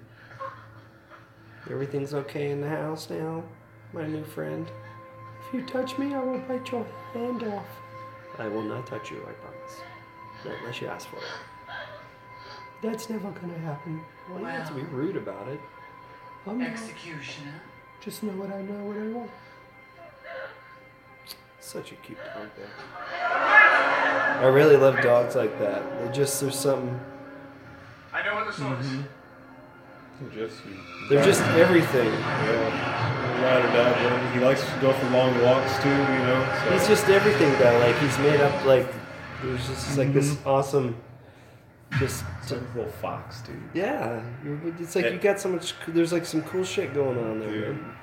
Everything's 1.69 2.13
okay 2.13 2.51
in 2.51 2.61
the 2.61 2.69
house 2.69 3.09
now. 3.09 3.43
my 3.93 4.05
new 4.05 4.23
friend. 4.23 4.67
If 5.47 5.53
you 5.53 5.61
touch 5.61 5.97
me, 5.97 6.13
I 6.13 6.19
will 6.21 6.39
bite 6.39 6.69
your 6.71 6.85
hand 7.13 7.43
off. 7.43 7.65
I 8.37 8.49
will 8.49 8.63
not 8.63 8.85
touch 8.85 9.11
you, 9.11 9.17
I 9.21 9.31
promise. 9.31 9.81
Not 10.43 10.55
unless 10.59 10.81
you 10.81 10.87
ask 10.87 11.07
for 11.07 11.17
it. 11.17 11.23
That's 12.81 13.09
never 13.09 13.31
gonna 13.31 13.57
happen. 13.59 14.01
Well, 14.29 14.39
you 14.39 14.45
have 14.45 14.67
to 14.67 14.73
be 14.73 14.81
rude 14.81 15.15
about 15.15 15.47
it. 15.47 15.61
I'm 16.45 16.59
not. 16.59 16.67
Executioner. 16.67 17.61
Just 18.01 18.23
know 18.23 18.33
what 18.33 18.51
I 18.51 18.61
know, 18.61 18.83
what 18.83 18.97
I 18.97 19.07
want. 19.07 19.31
Such 21.61 21.93
a 21.93 21.95
cute 21.95 22.17
dog, 22.17 22.49
there. 22.57 22.67
I 23.23 24.45
really 24.47 24.75
love 24.75 25.01
dogs 25.01 25.35
like 25.35 25.57
that. 25.59 25.81
They 26.05 26.11
just, 26.11 26.39
there's 26.41 26.59
something. 26.59 26.99
I 28.13 28.21
know 28.23 28.35
what 28.35 28.47
the 28.47 28.53
song 28.53 28.73
is. 28.73 28.85
Mm-hmm. 28.85 30.33
Just, 30.33 30.57
They're 31.09 31.23
just 31.23 31.41
everything. 31.41 32.07
Yeah. 32.07 33.16
Ride 33.43 33.65
or 33.65 33.67
die, 33.67 33.91
man. 34.03 34.33
He 34.33 34.43
likes 34.43 34.61
to 34.65 34.79
go 34.81 34.93
for 34.93 35.09
long 35.09 35.41
walks 35.43 35.77
too, 35.81 35.89
you 35.89 35.95
know. 35.95 36.59
So. 36.65 36.71
He's 36.71 36.87
just 36.87 37.07
everything 37.09 37.51
though. 37.59 37.77
Like 37.79 37.97
he's 37.99 38.17
made 38.19 38.41
up 38.41 38.65
like 38.65 38.87
there's 39.43 39.67
just 39.67 39.97
like 39.97 40.13
this 40.13 40.31
Mm-hmm. 40.33 40.49
awesome, 40.49 40.95
just 41.99 42.23
It's 42.41 42.51
like 42.51 42.61
a 42.61 42.77
little 42.77 42.91
fox, 42.93 43.41
dude. 43.41 43.55
yeah. 43.73 44.21
It's 44.79 44.95
like 44.95 45.05
Yeah. 45.05 45.11
you 45.11 45.19
got 45.19 45.39
so 45.39 45.49
much. 45.49 45.73
There's 45.87 46.11
like 46.11 46.25
some 46.25 46.41
cool 46.43 46.63
shit 46.63 46.93
going 46.93 47.17
on 47.17 47.39
there. 47.39 47.73
man. 47.73 47.93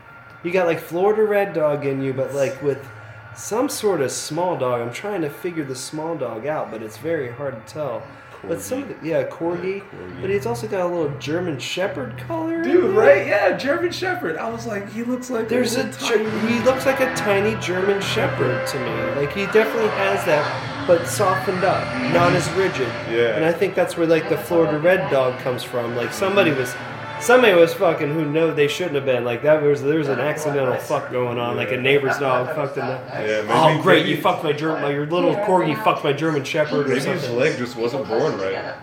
You 0.44 0.50
got 0.52 0.66
like 0.66 0.78
Florida 0.78 1.24
Red 1.24 1.52
Dog 1.54 1.86
in 1.86 2.02
you, 2.02 2.12
but 2.12 2.34
like 2.34 2.60
with 2.62 2.86
some 3.34 3.68
sort 3.68 4.00
of 4.00 4.10
small 4.12 4.56
dog. 4.56 4.80
I'm 4.80 4.92
trying 4.92 5.22
to 5.22 5.30
figure 5.30 5.64
the 5.64 5.74
small 5.74 6.14
dog 6.16 6.46
out, 6.46 6.70
but 6.70 6.82
it's 6.82 6.98
very 6.98 7.32
hard 7.32 7.54
to 7.66 7.72
tell. 7.72 8.02
But 8.48 8.60
some 8.60 8.82
of 8.82 8.88
the, 8.88 9.06
yeah, 9.06 9.24
corgi, 9.24 9.82
but 10.20 10.30
he's 10.30 10.46
also 10.46 10.66
got 10.66 10.80
a 10.80 10.86
little 10.86 11.16
German 11.18 11.58
Shepherd 11.58 12.16
color. 12.18 12.62
Dude, 12.62 12.94
right? 12.94 13.26
Yeah, 13.26 13.56
German 13.56 13.92
Shepherd. 13.92 14.36
I 14.36 14.50
was 14.50 14.66
like, 14.66 14.90
he 14.90 15.02
looks 15.02 15.30
like 15.30 15.48
There's 15.48 15.76
a 15.76 15.86
he 15.86 16.58
looks 16.60 16.86
like 16.86 17.00
a 17.00 17.14
tiny 17.14 17.58
German 17.60 18.00
Shepherd 18.00 18.66
to 18.68 18.78
me. 18.78 19.20
Like 19.20 19.32
he 19.32 19.46
definitely 19.46 19.88
has 19.90 20.24
that, 20.26 20.86
but 20.86 21.06
softened 21.06 21.64
up, 21.64 21.84
not 22.12 22.32
as 22.32 22.50
rigid. 22.52 22.88
Yeah. 23.10 23.36
And 23.36 23.44
I 23.44 23.52
think 23.52 23.74
that's 23.74 23.96
where 23.96 24.06
like 24.06 24.28
the 24.28 24.38
Florida 24.38 24.78
Red 24.78 25.10
Dog 25.10 25.38
comes 25.40 25.62
from. 25.62 25.96
Like 25.96 26.12
somebody 26.12 26.50
was, 26.52 26.74
somebody 27.24 27.54
was 27.54 27.74
fucking 27.74 28.12
who 28.12 28.24
know 28.24 28.52
they 28.52 28.68
shouldn't 28.68 28.94
have 28.94 29.04
been. 29.04 29.24
Like 29.24 29.42
that 29.42 29.62
was 29.62 29.82
there 29.82 29.98
was 29.98 30.08
an 30.08 30.20
accidental 30.20 30.76
fuck 30.76 31.10
going 31.10 31.38
on. 31.38 31.56
Like 31.56 31.72
a 31.72 31.76
neighbor's 31.76 32.18
dog 32.18 32.54
fucked 32.54 32.76
in 32.76 32.86
the. 32.86 32.92
Yeah, 32.92 33.46
oh 33.48 33.82
great, 33.82 34.06
you 34.06 34.20
fucked 34.20 34.44
my 34.44 34.52
German, 34.52 34.82
my 34.82 34.90
your 34.90 35.06
little 35.06 35.34
corgi 35.34 35.82
fucked 35.82 36.04
my 36.04 36.12
German 36.12 36.44
Shepherd 36.44 36.86
or 36.86 36.94
Maybe 36.94 37.00
his 37.00 37.30
leg 37.30 37.58
just 37.58 37.76
wasn't 37.76 38.06
born 38.06 38.36
right. 38.38 38.74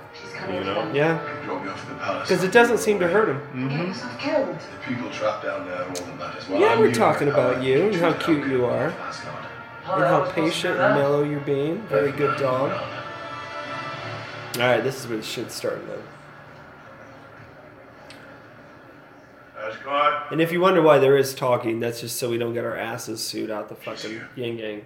You 0.49 0.63
know? 0.63 0.91
Yeah. 0.91 1.19
Brought 1.45 1.63
me 1.63 1.69
off 1.69 1.81
to 1.81 1.93
the 1.93 1.99
palace. 1.99 2.27
Because 2.27 2.43
it 2.43 2.51
doesn't 2.51 2.79
seem 2.79 2.99
to 2.99 3.07
hurt 3.07 3.29
him. 3.29 3.69
Mm-hmm. 3.69 4.93
People 4.93 5.11
trapped 5.11 5.43
down 5.43 5.67
there 5.67 5.83
all 5.83 5.93
that 5.93 6.17
matters. 6.17 6.49
Well, 6.49 6.59
Yeah, 6.59 6.79
we're 6.79 6.91
talking 6.91 7.27
about 7.27 7.61
you 7.61 7.87
and 7.87 7.95
how 7.95 8.13
cute 8.13 8.47
you 8.47 8.65
are. 8.65 8.87
And 8.87 10.03
how 10.03 10.29
patient 10.31 10.79
and 10.79 10.95
mellow 10.95 11.23
you're 11.23 11.41
being. 11.41 11.81
Very 11.83 12.11
good 12.11 12.39
dog. 12.39 12.71
Alright, 14.57 14.83
this 14.83 14.99
is 14.99 15.07
where 15.07 15.17
the 15.17 15.23
shit's 15.23 15.53
starting 15.53 15.87
though. 15.87 16.01
Asgard, 19.63 20.31
And 20.31 20.41
if 20.41 20.51
you 20.51 20.59
wonder 20.61 20.81
why 20.81 20.97
there 20.99 21.15
is 21.17 21.33
talking, 21.35 21.79
that's 21.79 22.01
just 22.01 22.17
so 22.17 22.29
we 22.29 22.37
don't 22.37 22.53
get 22.53 22.65
our 22.65 22.75
asses 22.75 23.23
sued 23.23 23.51
out 23.51 23.69
the 23.69 23.75
fucking 23.75 24.21
yin 24.35 24.57
yang. 24.57 24.85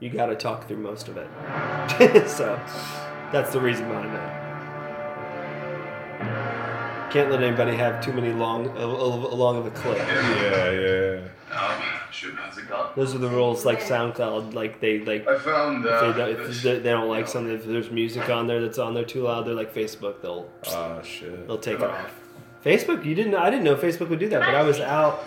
You 0.00 0.10
gotta 0.10 0.34
talk 0.36 0.66
through 0.68 0.78
most 0.78 1.08
of 1.08 1.16
it. 1.16 1.28
so, 2.28 2.58
that's 3.32 3.52
the 3.52 3.60
reason 3.60 3.88
behind 3.88 4.14
that. 4.14 4.44
Can't 7.12 7.30
let 7.30 7.42
anybody 7.42 7.74
have 7.76 8.04
too 8.04 8.12
many 8.12 8.32
long, 8.32 8.66
a, 8.76 8.80
a, 8.80 8.84
a 8.86 9.34
long 9.34 9.56
of 9.56 9.66
a 9.66 9.70
clip. 9.70 9.96
Yeah, 9.96 10.70
yeah. 10.70 11.20
Um, 11.50 11.82
shoot, 12.10 12.34
how's 12.36 12.58
it 12.58 12.68
gone? 12.68 12.90
Those 12.94 13.14
are 13.14 13.18
the 13.18 13.30
rules, 13.30 13.64
like 13.64 13.80
SoundCloud. 13.80 14.52
Like 14.52 14.80
they 14.80 14.98
like. 15.00 15.26
I 15.26 15.38
found, 15.38 15.86
if, 15.86 15.90
uh, 15.90 16.12
they, 16.12 16.18
don't- 16.18 16.30
if 16.30 16.46
this- 16.46 16.62
they 16.62 16.78
they 16.80 16.90
don't 16.90 17.08
like 17.08 17.26
something, 17.26 17.54
if 17.54 17.64
there's 17.64 17.90
music 17.90 18.28
on 18.28 18.46
there 18.46 18.60
that's 18.60 18.78
on 18.78 18.92
there 18.92 19.04
too 19.06 19.22
loud, 19.22 19.46
they're 19.46 19.54
like 19.54 19.72
Facebook. 19.74 20.20
They'll. 20.20 20.50
Ah, 20.68 21.00
shit. 21.02 21.46
They'll 21.46 21.56
take 21.58 21.78
it 21.80 21.84
off. 21.84 22.14
Facebook, 22.64 23.04
you 23.04 23.14
didn't. 23.14 23.34
I 23.34 23.50
didn't 23.50 23.64
know 23.64 23.76
Facebook 23.76 24.08
would 24.08 24.18
do 24.18 24.28
that, 24.30 24.40
but 24.40 24.54
I 24.54 24.62
was 24.62 24.80
out 24.80 25.20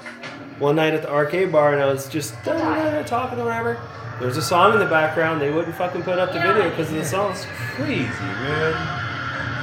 one 0.60 0.76
night 0.76 0.94
at 0.94 1.02
the 1.02 1.10
arcade 1.12 1.52
bar 1.52 1.74
and 1.74 1.82
I 1.82 1.86
was 1.92 2.08
just 2.10 2.34
talking 2.44 3.40
or 3.40 3.46
whatever. 3.46 3.80
There 4.20 4.28
was 4.28 4.38
a 4.38 4.42
song 4.42 4.74
in 4.74 4.80
the 4.80 4.86
background. 4.86 5.42
They 5.42 5.52
wouldn't 5.52 5.76
fucking 5.76 6.04
put 6.04 6.20
up 6.20 6.32
the 6.34 6.40
video 6.40 6.70
because 6.70 6.90
of 6.90 6.96
the 6.96 7.06
song. 7.06 7.34
Crazy, 7.76 8.04
man. 8.04 8.72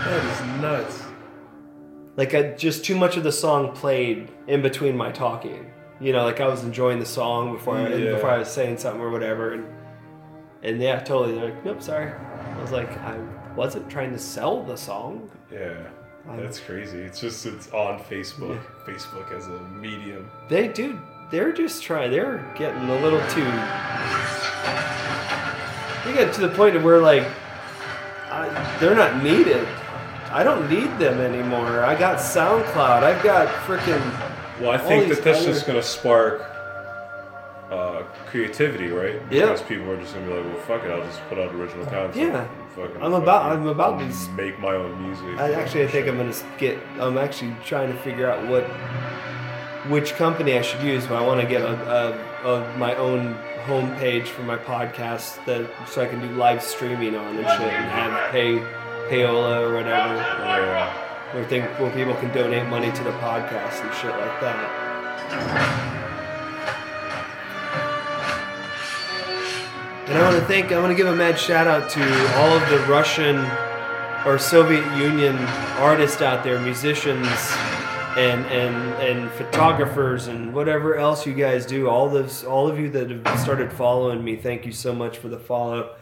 That 0.04 0.24
is 0.24 0.60
nuts. 0.60 1.02
Like 2.16 2.34
I, 2.34 2.54
just 2.54 2.84
too 2.84 2.96
much 2.96 3.16
of 3.16 3.22
the 3.22 3.30
song 3.30 3.72
played 3.72 4.30
in 4.48 4.62
between 4.62 4.96
my 4.96 5.12
talking. 5.12 5.70
You 6.00 6.12
know, 6.12 6.24
like 6.24 6.40
I 6.40 6.48
was 6.48 6.64
enjoying 6.64 6.98
the 6.98 7.06
song 7.06 7.52
before 7.52 7.76
I, 7.76 7.88
Yeah. 7.94 8.12
before 8.14 8.30
I 8.30 8.38
was 8.38 8.48
saying 8.48 8.78
something 8.78 9.00
or 9.00 9.10
whatever, 9.10 9.52
and 9.52 9.66
and 10.62 10.80
yeah, 10.82 10.98
totally. 11.00 11.36
They're 11.36 11.44
like, 11.50 11.64
nope, 11.64 11.80
sorry. 11.82 12.10
I 12.12 12.60
was 12.60 12.72
like, 12.72 12.90
I 12.98 13.16
wasn't 13.54 13.88
trying 13.88 14.12
to 14.12 14.18
sell 14.18 14.64
the 14.64 14.76
song. 14.76 15.30
Yeah. 15.52 15.76
That's 16.26 16.60
crazy. 16.60 16.98
It's 16.98 17.20
just 17.20 17.46
it's 17.46 17.70
on 17.72 17.98
Facebook. 18.00 18.60
Facebook 18.86 19.32
as 19.32 19.46
a 19.48 19.58
medium. 19.80 20.30
They 20.48 20.68
do. 20.68 20.98
They're 21.30 21.52
just 21.52 21.82
trying. 21.82 22.10
They're 22.10 22.44
getting 22.56 22.88
a 22.88 23.00
little 23.00 23.20
too. 23.28 23.44
They 26.04 26.14
get 26.14 26.32
to 26.34 26.40
the 26.42 26.52
point 26.54 26.76
of 26.76 26.84
where 26.84 27.00
like, 27.00 27.24
I, 28.30 28.76
they're 28.80 28.94
not 28.94 29.22
needed. 29.22 29.66
I 30.30 30.42
don't 30.42 30.68
need 30.70 30.98
them 30.98 31.20
anymore. 31.20 31.84
I 31.84 31.98
got 31.98 32.18
SoundCloud. 32.18 33.02
I've 33.02 33.22
got 33.22 33.48
freaking. 33.64 34.00
Well, 34.60 34.70
I 34.70 34.78
think 34.78 35.08
that 35.08 35.22
that's 35.24 35.40
other- 35.40 35.52
just 35.52 35.66
gonna 35.66 35.82
spark 35.82 36.42
uh, 37.70 38.02
creativity, 38.26 38.88
right? 38.88 39.20
Yeah. 39.30 39.46
Because 39.46 39.62
people 39.62 39.90
are 39.90 40.00
just 40.00 40.14
gonna 40.14 40.26
be 40.26 40.32
like, 40.34 40.44
well, 40.44 40.62
fuck 40.64 40.84
it, 40.84 40.90
I'll 40.90 41.02
just 41.04 41.20
put 41.28 41.38
out 41.38 41.54
original 41.54 41.84
content. 41.86 42.16
Yeah. 42.16 42.48
Fucking- 42.80 43.02
I'm 43.02 43.12
about- 43.14 43.42
fucking- 43.44 43.62
I'm 43.62 43.68
about 43.68 43.98
to 44.00 44.30
make 44.36 44.58
my 44.60 44.74
own 44.74 45.02
music. 45.02 45.38
I 45.38 45.52
actually, 45.52 45.84
I 45.84 45.88
think 45.88 46.08
I'm 46.08 46.16
gonna 46.16 46.32
get. 46.58 46.78
I'm 47.00 47.18
actually 47.18 47.54
trying 47.64 47.92
to 47.92 47.98
figure 48.00 48.30
out 48.30 48.46
what, 48.48 48.64
which 49.90 50.14
company 50.14 50.58
I 50.58 50.62
should 50.62 50.82
use. 50.82 51.06
But 51.06 51.22
I 51.22 51.26
want 51.26 51.40
to 51.40 51.46
get 51.46 51.62
a, 51.62 51.74
a, 52.44 52.50
a 52.54 52.78
my 52.78 52.94
own 52.96 53.36
homepage 53.66 54.26
for 54.28 54.42
my 54.42 54.56
podcast 54.56 55.44
that 55.44 55.68
so 55.86 56.00
I 56.02 56.06
can 56.06 56.20
do 56.20 56.28
live 56.36 56.62
streaming 56.62 57.14
on 57.16 57.36
and 57.36 57.46
shit 57.46 57.60
and 57.72 57.90
have 57.90 58.30
pay 58.32 58.58
payola 59.10 59.60
or 59.62 59.74
whatever. 59.74 60.14
Yeah. 60.16 60.90
Where 61.34 61.44
think 61.44 61.66
where 61.78 61.90
people 61.90 62.14
can 62.14 62.32
donate 62.32 62.66
money 62.68 62.90
to 62.90 63.04
the 63.04 63.10
podcast 63.12 63.82
and 63.84 63.94
shit 63.94 64.10
like 64.10 64.40
that. 64.40 65.84
And 70.08 70.16
I 70.16 70.22
want 70.22 70.40
to 70.40 70.46
thank, 70.46 70.72
I 70.72 70.80
want 70.80 70.90
to 70.90 70.94
give 70.94 71.06
a 71.06 71.14
mad 71.14 71.38
shout 71.38 71.66
out 71.66 71.90
to 71.90 72.36
all 72.38 72.48
of 72.48 72.66
the 72.70 72.78
Russian 72.90 73.36
or 74.24 74.38
Soviet 74.38 74.82
Union 74.96 75.36
artists 75.76 76.22
out 76.22 76.42
there, 76.42 76.58
musicians 76.60 77.28
and 78.16 78.46
and 78.46 78.74
and 79.02 79.30
photographers 79.32 80.28
and 80.28 80.54
whatever 80.54 80.96
else 80.96 81.26
you 81.26 81.34
guys 81.34 81.66
do. 81.66 81.90
All 81.90 82.08
those, 82.08 82.42
all 82.42 82.66
of 82.66 82.78
you 82.78 82.88
that 82.88 83.10
have 83.10 83.38
started 83.38 83.70
following 83.70 84.24
me, 84.24 84.36
thank 84.36 84.64
you 84.64 84.72
so 84.72 84.94
much 84.94 85.18
for 85.18 85.28
the 85.28 85.38
follow. 85.38 85.94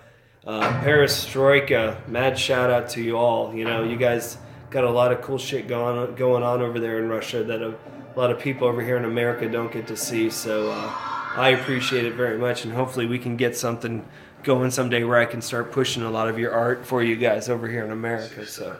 Uh, 0.47 0.81
Perestroika, 0.85 2.07
mad 2.07 2.39
shout 2.39 2.71
out 2.71 2.89
to 2.91 3.03
you 3.03 3.19
all. 3.19 3.53
You 3.53 3.65
know, 3.65 3.83
you 3.83 3.97
guys 3.97 4.39
got 4.71 4.85
a 4.85 4.91
lot 4.91 5.11
of 5.11 5.21
cool 5.21 5.39
shit 5.39 5.67
going 5.67 6.15
going 6.15 6.45
on 6.45 6.63
over 6.63 6.79
there 6.79 7.01
in 7.01 7.09
Russia 7.09 7.43
that 7.43 7.61
a, 7.61 7.71
a 7.71 8.17
lot 8.17 8.31
of 8.31 8.39
people 8.39 8.69
over 8.69 8.81
here 8.83 8.97
in 8.97 9.05
America 9.05 9.49
don't 9.49 9.73
get 9.73 9.89
to 9.89 9.97
see. 9.97 10.31
So 10.31 10.71
uh, 10.71 11.16
I 11.37 11.51
appreciate 11.51 12.05
it 12.05 12.15
very 12.15 12.39
much, 12.39 12.65
and 12.65 12.73
hopefully 12.73 13.07
we 13.07 13.19
can 13.19 13.37
get 13.37 13.57
something 13.57 14.07
going 14.43 14.71
someday 14.71 15.05
where 15.05 15.19
I 15.19 15.27
can 15.27 15.43
start 15.43 15.73
pushing 15.73 16.03
a 16.03 16.11
lot 16.11 16.29
of 16.29 16.39
your 16.39 16.53
art 16.53 16.87
for 16.87 17.03
you 17.03 17.17
guys 17.17 17.49
over 17.49 17.69
here 17.69 17.85
in 17.85 17.91
America. 17.91 18.47
So 18.47 18.77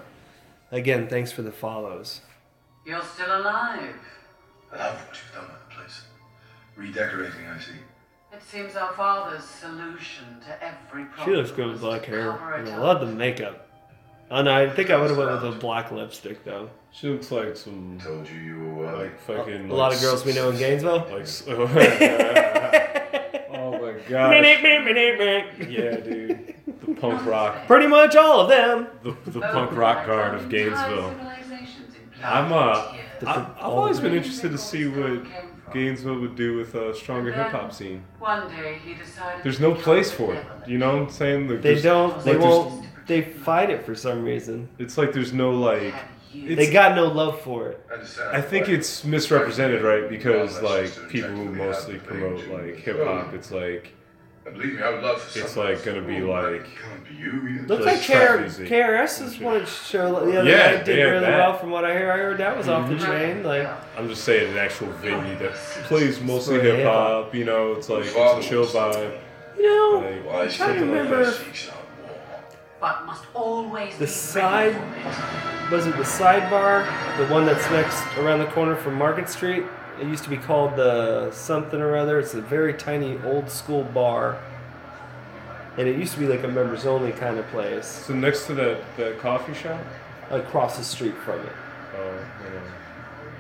again, 0.71 1.09
thanks 1.09 1.33
for 1.33 1.43
the 1.43 1.53
follows. 1.53 2.21
You're 2.87 3.03
still 3.03 3.41
alive. 3.41 3.95
I 4.73 4.79
love 4.79 4.95
what 5.07 5.17
you've 5.17 5.35
done 5.35 5.51
with 5.53 5.69
the 5.69 5.75
place. 5.75 6.03
Redecorating, 6.77 7.47
I 7.47 7.59
see. 7.59 7.73
It 8.33 8.43
seems 8.43 8.77
our 8.77 8.93
father's 8.93 9.45
solution 9.45 10.41
to 10.47 10.65
every 10.65 11.05
problem. 11.07 11.27
She 11.27 11.37
looks 11.37 11.51
good 11.51 11.69
with 11.69 11.81
black 11.81 12.05
hair. 12.05 12.33
cover 12.33 12.55
I 12.55 12.77
love 12.77 13.01
the 13.01 13.07
makeup. 13.07 13.66
Oh 14.31 14.43
no, 14.43 14.53
I 14.53 14.69
think 14.69 14.91
I 14.91 14.97
would 15.01 15.11
have 15.11 15.19
went 15.19 15.31
with 15.31 15.55
a 15.55 15.57
black 15.59 15.93
lipstick 15.93 16.45
though. 16.45 16.69
She 16.91 17.09
looks 17.09 17.31
like 17.31 17.57
some. 17.57 17.99
Told 18.03 18.29
you 18.29 18.39
you 18.41 18.59
were 18.59 18.75
worthy. 18.75 19.05
Like 19.05 19.21
fucking. 19.21 19.71
A 19.71 19.75
lot 19.75 19.89
like 19.89 19.97
of 19.97 20.03
girls 20.03 20.25
we 20.25 20.33
know 20.35 20.51
in 20.51 20.59
Gainesville. 20.59 21.07
Like. 21.11 21.29
oh 23.53 23.79
my 23.81 23.95
god. 24.09 24.31
Yeah, 25.71 25.97
dude. 25.97 26.55
The 26.67 26.95
punk 26.95 27.25
rock. 27.25 27.67
Pretty 27.67 27.87
much 27.87 28.17
all 28.17 28.41
of 28.41 28.49
them. 28.49 28.89
The, 29.03 29.31
the 29.31 29.41
punk 29.41 29.73
rock 29.73 30.07
guard 30.07 30.35
of 30.35 30.49
Gainesville. 30.49 31.15
I'm 32.25 32.53
uh, 32.53 32.95
I, 33.27 33.47
I've 33.59 33.59
always 33.61 34.01
been 34.01 34.15
interested 34.15 34.51
to 34.51 34.59
see 34.59 34.89
what 34.89 35.25
Gainesville 35.73 36.19
would 36.21 36.35
do 36.35 36.57
with 36.57 36.75
a 36.75 36.95
stronger 36.95 37.33
hip 37.33 37.49
hop 37.49 37.73
scene. 37.73 38.03
One 38.19 38.49
day 38.49 38.79
he 38.85 38.95
decided. 38.95 39.45
There's 39.45 39.61
no 39.61 39.75
place 39.75 40.11
for 40.11 40.35
it. 40.35 40.45
You 40.67 40.79
know 40.79 40.95
what 40.95 41.03
I'm 41.03 41.11
saying? 41.11 41.49
Like, 41.49 41.63
They 41.63 41.81
don't. 41.81 42.25
They 42.25 42.35
like, 42.35 42.43
won't. 42.43 42.87
They 43.07 43.23
fight 43.23 43.71
it 43.71 43.85
for 43.87 43.95
some 43.95 44.25
reason. 44.25 44.69
It's 44.79 44.99
like 44.99 45.13
there's 45.13 45.33
no 45.33 45.51
like 45.53 45.95
you. 46.33 46.57
They 46.57 46.71
got 46.73 46.97
no 46.97 47.07
love 47.07 47.41
for 47.41 47.69
it. 47.69 47.81
I 48.33 48.41
think 48.41 48.69
it's 48.69 49.05
misrepresented, 49.05 49.83
right? 49.83 50.09
Because 50.09 50.61
like 50.63 51.09
people 51.09 51.31
who 51.31 51.45
mostly 51.47 51.99
promote 51.99 52.49
like 52.49 52.77
hip 52.77 53.05
hop, 53.05 53.33
it's 53.35 53.51
like 53.51 53.93
Believe 54.45 54.75
me, 54.77 54.83
I 54.83 54.91
would 54.91 55.03
love 55.03 55.21
for 55.21 55.39
it's 55.41 55.57
like 55.57 55.85
gonna 55.85 56.03
be 56.03 56.21
like 56.21 56.67
Looks 57.67 57.85
like 57.85 57.97
like 57.97 58.03
trap 58.03 58.37
KR, 58.37 58.41
music. 58.43 58.69
KRS 58.69 59.23
is 59.23 59.41
one 59.41 59.67
show 59.67 60.25
the 60.25 60.41
other 60.41 60.49
Yeah, 60.51 60.73
night 60.77 60.85
did 60.85 61.03
really 61.05 61.21
that. 61.21 61.31
well 61.39 61.59
from 61.59 61.71
what 61.71 61.85
I 61.85 61.97
hear. 61.99 62.13
I 62.13 62.17
heard 62.19 62.39
that 62.39 62.57
was 62.57 62.69
off 62.69 62.89
the 62.89 62.95
Mhm. 62.95 63.07
chain. 63.07 63.43
Like 63.43 63.69
I'm 63.97 64.09
just 64.09 64.23
saying 64.25 64.53
an 64.53 64.59
actual 64.59 64.89
venue 65.03 65.37
that 65.39 65.55
plays 65.85 66.21
mostly 66.21 66.61
hip 66.61 66.85
hop. 66.85 67.35
You 67.35 67.45
know, 67.45 67.73
it's 67.73 67.89
like 67.89 68.05
it's 68.05 68.15
a 68.17 68.41
chill 68.49 68.67
vibe. 68.67 69.19
you 69.57 69.65
know, 69.65 70.23
Like, 70.27 70.43
I'm 70.45 70.51
trying 70.51 70.75
to 70.81 70.85
remember 70.87 71.23
if 71.23 71.73
But 72.81 73.07
must 73.07 73.25
always 73.35 73.97
the 73.99 74.07
side 74.07 74.75
was 75.71 75.87
it 75.87 75.97
the 75.97 76.03
sidebar, 76.03 76.87
the 77.17 77.27
one 77.33 77.47
that's 77.47 77.69
next 77.71 78.05
around 78.19 78.39
the 78.39 78.47
corner 78.47 78.77
from 78.77 78.95
Market 78.95 79.29
Street. 79.29 79.65
It 80.01 80.07
used 80.07 80.25
to 80.25 80.31
be 80.31 80.37
called 80.37 80.77
the 80.77 81.31
something 81.33 81.81
or 81.81 81.97
other. 81.97 82.19
It's 82.19 82.35
a 82.35 82.41
very 82.43 82.75
tiny 82.75 83.19
old 83.25 83.51
school 83.51 83.83
bar, 83.83 84.39
and 85.79 85.89
it 85.89 85.97
used 85.97 86.13
to 86.15 86.21
be 86.21 86.27
like 86.27 86.45
a 86.45 86.49
members 86.49 86.85
only 86.87 87.13
kind 87.13 87.39
of 87.39 87.47
place. 87.49 87.87
So 87.87 88.15
next 88.15 88.47
to 88.47 88.55
the, 88.55 88.85
that 88.99 89.19
coffee 89.19 89.55
shop. 89.55 89.81
across 90.31 90.77
the 90.77 90.85
street 90.85 91.15
from 91.17 91.41
it. 91.41 91.53
Oh, 91.97 92.19
yeah. 92.43 92.61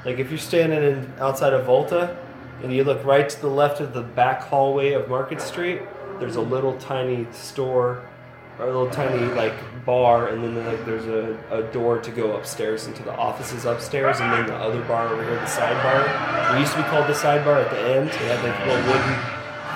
Like 0.05 0.19
if 0.19 0.31
you're 0.31 0.39
standing 0.39 0.83
in, 0.83 1.13
outside 1.19 1.53
of 1.53 1.67
Volta 1.67 2.17
and 2.63 2.73
you 2.73 2.85
look 2.85 3.05
right 3.05 3.29
to 3.29 3.41
the 3.41 3.49
left 3.49 3.81
of 3.81 3.93
the 3.93 4.03
back 4.03 4.41
hallway 4.43 4.93
of 4.93 5.09
Market 5.09 5.41
Street, 5.41 5.83
there's 6.19 6.37
a 6.37 6.41
little 6.41 6.77
tiny 6.79 7.27
store 7.33 8.03
or 8.07 8.16
a 8.59 8.65
little 8.65 8.89
tiny 8.91 9.19
like 9.35 9.53
bar 9.85 10.29
and 10.29 10.43
then 10.43 10.65
like 10.67 10.85
there's 10.87 11.07
a, 11.07 11.37
a 11.51 11.63
door 11.73 11.99
to 11.99 12.11
go 12.11 12.37
upstairs 12.37 12.87
into 12.87 13.03
the 13.03 13.15
offices 13.15 13.65
upstairs 13.67 14.19
and 14.21 14.33
then 14.33 14.47
the 14.47 14.55
other 14.55 14.83
bar 14.83 15.09
over 15.09 15.23
here, 15.23 15.35
the 15.35 15.41
sidebar. 15.47 16.57
It 16.57 16.61
used 16.61 16.73
to 16.73 16.79
be 16.79 16.85
called 16.85 17.07
the 17.07 17.13
sidebar 17.13 17.63
at 17.65 17.71
the 17.71 17.81
end. 17.81 18.09
It 18.09 18.15
had 18.15 18.43
like 18.43 18.59
a 18.61 18.67
little 18.67 18.87
wooden 18.87 19.15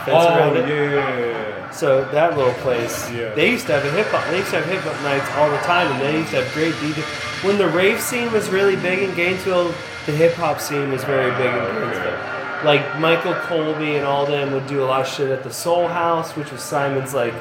fence 0.05 0.25
Oh, 0.25 0.37
around 0.39 0.57
it. 0.57 0.69
yeah, 0.69 0.91
yeah, 0.91 1.19
yeah, 1.19 1.27
yeah. 1.27 1.71
So 1.71 2.05
that 2.11 2.37
little 2.37 2.55
place, 2.55 3.11
Yeah. 3.13 3.35
they 3.35 3.51
used 3.51 3.67
to 3.67 3.73
have 3.79 3.85
a 3.85 3.91
hip 3.91 4.07
hop. 4.09 4.25
They 4.31 4.39
used 4.39 4.51
to 4.51 4.57
have 4.61 4.67
hip 4.67 4.81
hop 4.81 5.03
nights 5.03 5.29
all 5.37 5.51
the 5.51 5.59
time, 5.59 5.93
and 5.93 6.01
they 6.01 6.19
used 6.19 6.31
to 6.31 6.43
have 6.43 6.53
great 6.55 6.75
DJ. 6.77 7.03
When 7.45 7.59
the 7.59 7.69
rave 7.69 8.01
scene 8.01 8.33
was 8.33 8.49
really 8.49 8.77
big 8.77 9.01
in 9.01 9.15
Gainesville, 9.15 9.73
the 10.07 10.13
hip 10.13 10.33
hop 10.35 10.59
scene 10.61 10.91
was 10.91 11.05
very 11.05 11.31
big 11.33 11.53
in 11.55 11.75
Gainesville. 11.81 12.19
Like 12.65 12.99
Michael 12.99 13.35
Colby 13.35 13.97
and 13.97 14.05
all 14.07 14.27
them 14.27 14.53
would 14.53 14.67
do 14.67 14.83
a 14.83 14.87
lot 14.87 15.03
of 15.03 15.07
shit 15.09 15.31
at 15.31 15.43
the 15.45 15.53
Soul 15.53 15.87
House, 15.87 16.35
which 16.35 16.51
was 16.51 16.63
Simon's 16.63 17.13
like. 17.15 17.35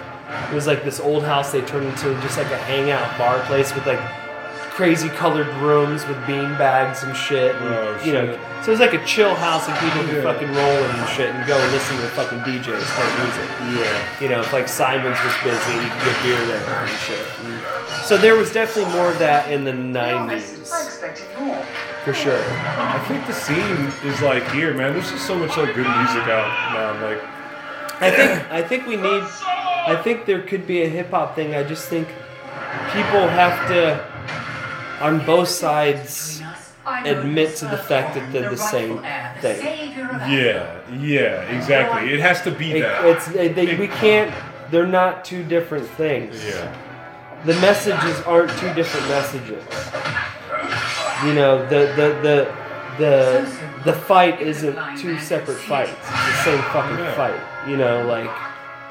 It 0.52 0.54
was 0.54 0.68
like 0.68 0.84
this 0.84 1.00
old 1.00 1.24
house 1.24 1.52
they 1.52 1.62
turned 1.62 1.88
into 1.88 2.14
just 2.22 2.38
like 2.38 2.52
a 2.52 2.58
hangout 2.58 3.18
bar 3.18 3.40
place 3.46 3.74
with 3.74 3.86
like 3.88 4.00
crazy 4.78 5.10
colored 5.10 5.48
rooms 5.58 6.08
with 6.08 6.16
bean 6.26 6.56
bags 6.58 7.04
and 7.04 7.16
shit. 7.16 7.54
And, 7.56 7.66
Oh, 7.76 8.00
you 8.06 8.14
know, 8.14 8.32
so 8.62 8.70
it 8.72 8.72
was 8.72 8.80
like 8.80 8.94
a 8.94 9.04
chill 9.06 9.36
house 9.36 9.68
and 9.68 9.78
people 9.80 10.04
could 10.08 10.24
Yeah. 10.24 10.32
fucking 10.34 10.54
roll 10.56 10.78
in 10.86 10.92
and 10.92 11.10
shit 11.10 11.30
and 11.36 11.46
go 11.48 11.58
and 11.58 11.72
listen 11.74 11.96
to 11.98 12.02
the 12.04 12.08
fucking 12.10 12.40
DJs 12.40 12.86
play 12.96 13.10
music. 13.20 13.50
Yeah. 13.84 14.22
You 14.22 14.30
know, 14.30 14.40
if 14.40 14.54
like 14.54 14.68
Simon's 14.70 15.18
was 15.24 15.34
busy, 15.44 15.74
you 15.74 15.90
could 15.90 16.06
get 16.06 16.24
beer 16.24 16.46
there 16.48 16.64
and 16.80 16.90
shit. 17.00 17.26
And 17.44 17.60
so 18.06 18.16
there 18.18 18.36
was 18.36 18.54
definitely 18.54 18.94
more 18.94 19.10
of 19.12 19.20
that 19.20 19.52
in 19.52 19.66
the 19.66 19.74
90s. 19.74 20.72
I 20.72 20.84
expected 20.86 21.26
more. 21.40 21.62
For 22.06 22.14
sure. 22.14 22.40
I 22.40 23.00
think 23.10 23.28
the 23.28 23.34
scene 23.34 23.92
is 24.10 24.22
like 24.22 24.50
here, 24.52 24.74
man. 24.74 24.94
There's 24.94 25.12
just 25.12 25.28
so 25.28 25.36
much 25.36 25.58
like 25.58 25.76
good 25.76 25.86
music 25.88 26.24
out 26.30 26.48
now. 26.74 27.06
Like 27.06 27.22
I 28.02 28.10
think 28.12 28.52
I 28.52 28.62
think 28.62 28.88
we 28.88 28.96
need 28.96 29.24
I 29.90 30.02
think 30.02 30.26
there 30.26 30.42
could 30.42 30.66
be 30.68 30.82
a 30.84 30.90
hip 30.90 31.10
hop 31.12 31.36
thing. 31.36 31.56
I 31.56 31.64
just 31.64 31.88
think 31.90 32.08
people 32.94 33.28
have 33.28 33.68
to 33.70 34.00
on 35.04 35.26
both 35.26 35.48
sides 35.50 36.42
admit 37.06 37.56
to 37.58 37.66
the 37.66 37.78
fact 37.78 38.16
that 38.16 38.32
they're 38.34 38.50
the 38.50 38.58
same 38.58 38.98
thing. 39.42 39.92
yeah, 40.30 40.80
yeah, 40.92 41.42
exactly. 41.58 42.14
It 42.14 42.20
has 42.20 42.42
to 42.44 42.52
be 42.52 42.72
It- 42.74 42.82
that. 42.82 43.06
it's 43.06 43.26
they, 43.28 43.48
they, 43.50 43.76
we 43.78 43.88
can't 43.88 44.34
they're 44.72 44.88
not 44.88 45.26
two 45.26 45.44
different 45.44 45.88
things. 45.88 46.44
Yeah. 46.46 46.76
The 47.46 47.54
messages 47.56 48.20
aren't 48.22 48.52
two 48.60 48.72
different 48.74 49.08
messages. 49.08 49.64
You 51.26 51.34
know, 51.34 51.66
the 51.68 51.82
the 52.00 52.08
the 52.28 52.38
the 52.98 53.14
the 53.86 53.94
fight 53.94 54.42
isn't 54.42 54.78
two 54.98 55.18
separate 55.20 55.58
fights. 55.58 55.92
It's 55.92 56.10
the 56.10 56.44
same 56.44 56.62
fucking 56.74 56.98
Yeah. 57.00 57.14
fight. 57.16 57.40
You 57.70 57.78
know, 57.78 58.06
like 58.06 58.30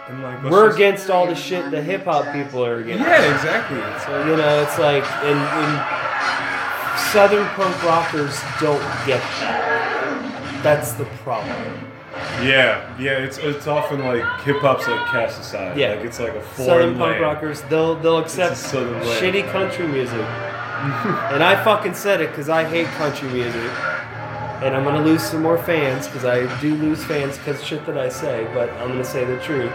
And 0.08 0.22
like 0.22 0.42
we're 0.42 0.70
against 0.74 1.10
all 1.10 1.26
the 1.26 1.34
shit 1.34 1.70
the 1.70 1.82
hip 1.82 2.04
hop 2.04 2.32
people 2.32 2.64
are 2.64 2.78
against. 2.78 3.04
Yeah, 3.04 3.34
exactly. 3.34 3.78
Like 3.78 4.26
You 4.26 4.36
know, 4.36 4.62
it's 4.62 4.78
like 4.78 5.04
and, 5.22 5.38
and 5.38 6.08
Southern 7.12 7.46
punk 7.48 7.82
rockers 7.84 8.40
don't 8.60 8.80
get 9.06 9.20
that. 9.40 10.60
That's 10.62 10.92
the 10.92 11.04
problem. 11.22 11.88
Yeah, 12.42 12.96
yeah. 12.98 13.18
It's 13.18 13.38
it's 13.38 13.66
often 13.66 14.00
like 14.00 14.24
hip 14.42 14.60
hop's 14.60 14.88
like 14.88 15.06
cast 15.06 15.40
aside. 15.40 15.76
Yeah. 15.76 15.94
like 15.94 16.04
it's 16.04 16.18
like 16.18 16.34
a 16.34 16.40
foreign 16.40 16.94
Southern 16.94 16.98
punk 16.98 17.20
rockers, 17.20 17.62
they'll 17.62 17.94
they'll 17.96 18.18
accept 18.18 18.56
southern 18.56 19.00
land. 19.06 19.22
shitty 19.22 19.50
country 19.52 19.86
music. 19.86 20.14
and 20.18 21.42
I 21.42 21.62
fucking 21.64 21.94
said 21.94 22.20
it 22.20 22.30
because 22.30 22.48
I 22.48 22.64
hate 22.64 22.86
country 22.86 23.28
music. 23.28 23.70
And 24.62 24.74
I'm 24.74 24.84
gonna 24.84 25.04
lose 25.04 25.22
some 25.22 25.42
more 25.42 25.58
fans 25.58 26.06
because 26.06 26.24
I 26.24 26.60
do 26.60 26.74
lose 26.74 27.04
fans 27.04 27.36
because 27.38 27.62
shit 27.62 27.84
that 27.86 27.98
I 27.98 28.08
say. 28.08 28.48
But 28.54 28.70
I'm 28.70 28.88
gonna 28.88 29.04
say 29.04 29.24
the 29.24 29.38
truth. 29.40 29.72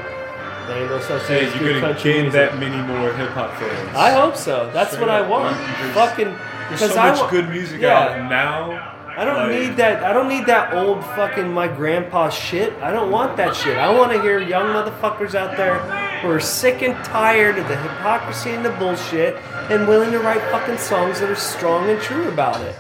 There 0.68 0.78
ain't 0.82 0.90
no 0.90 1.00
such 1.02 1.24
thing 1.24 1.50
Hey, 1.52 1.60
you're 1.66 1.82
gonna 1.82 1.94
gain 2.02 2.22
music. 2.24 2.34
that 2.34 2.58
many 2.58 2.78
more 2.88 3.12
hip 3.14 3.30
hop 3.32 3.54
fans. 3.56 3.96
I 3.96 4.12
hope 4.12 4.36
so. 4.36 4.70
That's 4.74 4.92
Straight 4.92 5.02
what 5.08 5.10
I 5.10 5.22
want. 5.22 5.58
because 5.58 5.94
Fucking 5.94 6.26
There's 6.28 6.70
because 6.72 6.94
so 6.94 7.00
I 7.00 7.10
much 7.12 7.20
wa- 7.20 7.30
good 7.30 7.50
music 7.50 7.82
Yeah. 7.82 8.00
out 8.00 8.30
now. 8.30 8.90
I 9.16 9.26
don't 9.26 9.36
like- 9.36 9.50
need 9.60 9.78
that. 9.78 10.04
I 10.04 10.12
don't 10.14 10.28
need 10.28 10.46
that 10.48 10.74
old 10.74 11.04
fucking 11.06 11.52
my 11.54 11.68
grandpa 11.68 12.30
shit. 12.30 12.74
I 12.82 12.92
don't 12.92 13.12
want 13.12 13.38
that 13.38 13.56
shit. 13.56 13.78
I 13.78 13.90
want 13.94 14.12
to 14.12 14.22
hear 14.22 14.40
young 14.40 14.68
motherfuckers 14.68 15.36
out 15.36 15.56
there 15.56 15.76
who 16.22 16.32
are 16.32 16.40
sick 16.40 16.82
and 16.82 16.96
tired 17.06 17.60
of 17.60 17.68
the 17.68 17.76
hypocrisy 17.76 18.52
and 18.52 18.66
the 18.66 18.72
bullshit 18.72 19.36
and 19.70 19.88
willing 19.88 20.12
to 20.12 20.20
write 20.20 20.42
fucking 20.50 20.78
songs 20.80 21.20
that 21.20 21.30
are 21.30 21.36
strong 21.36 21.90
and 21.90 22.02
true 22.02 22.28
about 22.28 22.60
it 22.62 22.76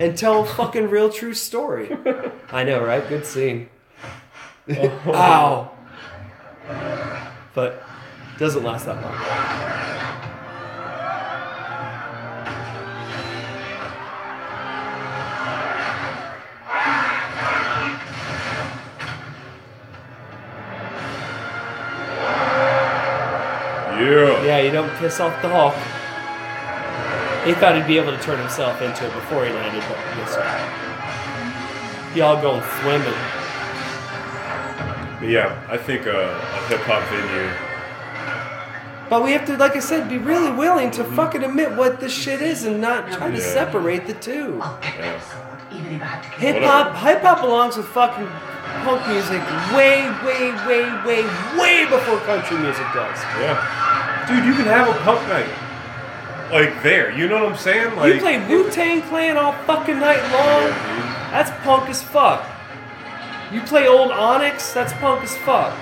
and 0.00 0.16
tell 0.16 0.40
a 0.42 0.46
fucking 0.46 0.88
real 0.88 1.10
true 1.10 1.34
story. 1.34 1.94
I 2.52 2.64
know, 2.64 2.82
right? 2.82 3.06
Good 3.06 3.26
scene. 3.26 3.68
Oh. 4.78 4.90
Ow. 5.12 5.70
But 7.54 7.82
doesn't 8.38 8.64
last 8.64 8.86
that 8.86 9.00
long. 9.02 9.14
Yeah. 24.00 24.42
Yeah, 24.44 24.58
you 24.58 24.70
don't 24.70 24.90
piss 24.96 25.20
off 25.20 25.40
the 25.40 25.48
Hulk. 25.48 25.74
He 27.46 27.52
thought 27.54 27.76
he'd 27.76 27.86
be 27.86 27.98
able 27.98 28.10
to 28.10 28.22
turn 28.22 28.38
himself 28.38 28.80
into 28.82 29.06
it 29.06 29.12
before 29.14 29.44
he 29.44 29.52
landed, 29.52 29.84
but 29.88 29.98
yes, 30.16 30.34
sir. 30.34 32.18
Y'all 32.18 32.40
going 32.40 32.62
swimming. 32.80 33.43
But 35.20 35.28
yeah, 35.28 35.66
I 35.68 35.76
think 35.76 36.06
uh, 36.06 36.10
a, 36.10 36.30
a 36.30 36.66
hip 36.68 36.80
hop 36.80 37.02
venue. 37.10 37.74
But 39.10 39.22
we 39.22 39.32
have 39.32 39.44
to, 39.46 39.56
like 39.56 39.76
I 39.76 39.80
said, 39.80 40.08
be 40.08 40.18
really 40.18 40.50
willing 40.50 40.90
to 40.92 41.04
mm-hmm. 41.04 41.14
fucking 41.14 41.44
admit 41.44 41.72
what 41.76 42.00
this 42.00 42.12
shit 42.12 42.40
is 42.40 42.64
and 42.64 42.80
not 42.80 43.12
try 43.12 43.30
to 43.30 43.36
Yeah. 43.36 43.42
separate 43.42 44.06
the 44.06 44.14
two. 44.14 44.58
Yeah. 44.58 45.20
Even 45.72 45.94
if 45.94 46.02
I 46.02 46.04
had 46.06 46.22
to 46.22 46.28
Hip 46.40 46.62
hop, 46.62 46.96
hip 46.96 47.22
hop 47.22 47.40
belongs 47.40 47.76
with 47.76 47.86
fucking 47.86 48.26
punk 48.82 49.06
music 49.08 49.40
way, 49.76 50.08
way, 50.24 50.50
way, 50.66 50.82
way, 51.04 51.22
way 51.58 51.84
before 51.84 52.18
country 52.20 52.58
music 52.58 52.86
does. 52.94 53.20
Yeah. 53.38 54.24
Dude, 54.26 54.44
you 54.44 54.54
can 54.54 54.64
have 54.64 54.88
a 54.88 54.98
punk 55.00 55.20
night. 55.28 55.52
Like 56.50 56.82
there, 56.82 57.10
you 57.16 57.28
know 57.28 57.44
what 57.44 57.52
I'm 57.52 57.58
saying? 57.58 57.96
Like 57.96 58.14
you 58.14 58.20
play 58.20 58.46
Wu 58.48 58.70
Tang 58.70 59.02
Clan 59.02 59.36
all 59.36 59.52
fucking 59.64 59.98
night 59.98 60.22
long. 60.32 60.70
That's 61.30 61.50
punk 61.64 61.88
as 61.90 62.02
fuck. 62.02 62.46
You 63.54 63.60
play 63.62 63.86
old 63.86 64.10
Onyx. 64.10 64.72
That's 64.72 64.92
punk 64.94 65.22
as 65.22 65.36
fuck. 65.38 65.72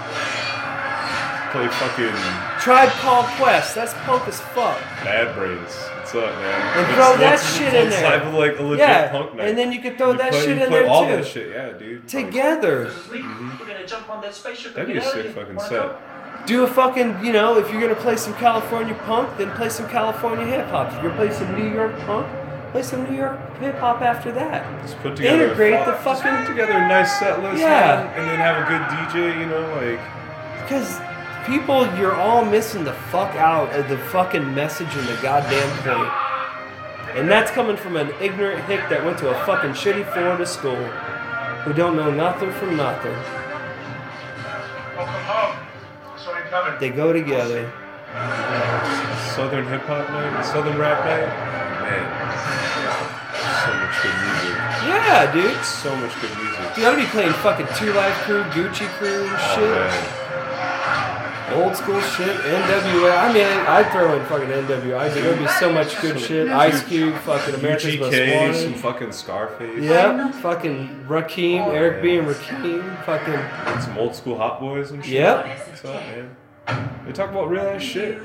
play 1.52 1.68
fucking 1.68 2.14
Tribe 2.60 2.88
Called 3.00 3.26
Quest. 3.38 3.74
That's 3.74 3.92
punk 4.04 4.26
as 4.28 4.40
fuck. 4.40 4.78
Bad 5.04 5.34
Brains. 5.34 5.74
What's 5.98 6.14
up, 6.14 6.34
man? 6.36 6.60
And 6.78 6.80
It's- 6.80 6.94
throw 6.94 7.16
that 7.18 7.38
shit 7.40 7.74
in 7.74 7.90
there. 7.90 8.02
type 8.10 8.24
of 8.26 8.34
like 8.34 8.58
a 8.58 8.62
legit 8.62 8.78
yeah, 8.78 9.08
punk 9.10 9.34
night. 9.34 9.48
and 9.48 9.58
then 9.58 9.72
you 9.72 9.80
could 9.80 9.96
throw 9.98 10.12
You 10.12 10.18
that 10.18 10.30
play- 10.32 10.40
shit 10.40 10.56
you 10.56 10.62
in 10.64 10.68
play 10.68 10.80
there 10.82 10.88
all 10.90 11.06
too. 11.06 11.16
that 11.16 11.26
shit, 11.26 11.50
yeah, 11.54 11.68
dude. 11.78 12.08
Together. 12.08 12.86
Mm-hmm. 12.86 13.50
We're 13.60 13.66
gonna 13.66 13.86
jump 13.86 14.08
on 14.10 14.20
that 14.22 14.34
spaceship 14.34 14.74
That'd 14.74 14.88
be 14.92 14.98
a 14.98 15.00
get 15.00 15.08
out 15.08 15.16
of 15.18 15.22
sick 15.26 15.34
fucking 15.34 15.60
set. 15.60 16.46
Do 16.46 16.64
a 16.64 16.66
fucking, 16.66 17.24
you 17.24 17.32
know, 17.32 17.58
if 17.58 17.70
you're 17.72 17.80
gonna 17.80 17.94
play 17.94 18.16
some 18.16 18.34
California 18.34 18.94
punk, 19.06 19.36
then 19.38 19.50
play 19.52 19.68
some 19.68 19.88
California 19.88 20.44
hip 20.46 20.66
hop. 20.68 20.88
If 20.88 20.94
you're 20.94 21.12
gonna 21.12 21.16
play 21.16 21.32
some 21.32 21.56
New 21.58 21.70
York 21.72 21.98
punk, 22.06 22.26
play 22.72 22.82
some 22.82 23.04
New 23.10 23.16
York 23.16 23.38
hip 23.58 23.76
hop 23.78 24.00
after 24.02 24.32
that. 24.32 24.64
Just 24.82 24.98
put 24.98 25.16
together 25.16 25.44
Integrate 25.44 25.84
the 25.84 25.92
just 25.92 26.02
fucking 26.04 26.36
put 26.38 26.46
together 26.48 26.72
a 26.72 26.88
nice 26.88 27.18
set 27.18 27.42
list, 27.42 27.60
Yeah. 27.60 27.68
man, 27.68 28.06
and 28.18 28.28
then 28.30 28.38
have 28.38 28.56
a 28.56 28.68
good 28.68 28.82
DJ. 28.88 29.38
You 29.40 29.46
know, 29.46 29.60
like 29.76 30.00
Because 30.62 30.98
people, 31.46 31.86
you're 31.98 32.14
all 32.16 32.44
missing 32.44 32.84
the 32.84 32.92
fuck 32.94 33.34
out 33.36 33.72
of 33.74 33.88
the 33.88 33.98
fucking 33.98 34.54
message 34.54 34.88
and 34.96 35.06
the 35.06 35.16
goddamn 35.22 35.68
point. 35.84 36.12
And 37.18 37.30
that's 37.30 37.50
coming 37.50 37.76
from 37.76 37.96
an 37.96 38.10
ignorant 38.22 38.64
hick 38.64 38.80
that 38.88 39.04
went 39.04 39.18
to 39.18 39.28
a 39.28 39.34
fucking 39.44 39.72
shitty 39.72 40.10
Florida 40.14 40.46
school 40.46 40.76
who 41.64 41.72
don't 41.74 41.94
know 41.94 42.10
nothing 42.10 42.50
from 42.52 42.76
nothing. 42.76 43.12
Welcome 44.96 45.14
home. 45.24 45.56
Saw 46.16 46.32
coming. 46.48 46.80
They 46.80 46.88
go 46.90 47.12
together. 47.12 47.70
Southern 49.34 49.66
hip 49.66 49.82
hop 49.82 50.08
night, 50.10 50.42
Southern 50.42 50.78
rap 50.78 51.04
night. 51.04 51.61
Man, 51.82 52.06
so 53.62 53.70
much 53.74 53.96
good 54.02 54.16
music. 54.22 54.56
Yeah, 54.86 55.32
dude. 55.32 55.64
So 55.64 55.94
much 55.96 56.14
good 56.20 56.36
music. 56.38 56.76
You 56.76 56.82
gotta 56.82 56.96
be 56.96 57.06
playing 57.06 57.32
fucking 57.34 57.66
Two 57.76 57.92
Live 57.92 58.14
Crew, 58.24 58.42
Gucci 58.54 58.86
Crew, 58.98 59.26
Oh, 59.30 59.54
shit. 59.54 59.70
man. 59.70 60.18
Old 61.52 61.76
school 61.76 62.00
shit, 62.00 62.34
NWA. 62.46 63.14
I 63.14 63.30
mean, 63.32 63.44
I'd 63.44 63.90
throw 63.92 64.16
in 64.18 64.24
fucking 64.24 64.48
NWA. 64.48 65.12
There'd 65.12 65.38
be 65.38 65.46
so 65.48 65.70
much 65.70 66.00
good 66.00 66.18
shit. 66.18 66.48
Ice 66.48 66.82
Cube, 66.84 67.14
fucking 67.18 67.56
America's 67.56 67.98
Most 67.98 68.12
UGK, 68.14 68.54
some 68.54 68.74
fucking 68.74 69.12
Scarface. 69.12 69.82
Yeah, 69.82 70.30
fucking 70.40 71.04
Rakim, 71.06 71.66
oh, 71.66 71.70
Eric 71.72 72.02
B. 72.02 72.16
and 72.16 72.26
Rakim, 72.26 73.04
fucking. 73.04 73.34
And 73.34 73.82
some 73.82 73.98
old 73.98 74.14
school 74.16 74.38
hot 74.38 74.60
boys 74.60 74.92
and 74.92 75.04
shit. 75.04 75.12
Yep. 75.14 75.46
What's 75.68 75.84
up, 75.84 75.94
man? 75.94 76.36
They 76.66 77.12
talk 77.12 77.30
about 77.30 77.48
real 77.50 77.62
ass 77.62 77.82
shit. 77.82 78.18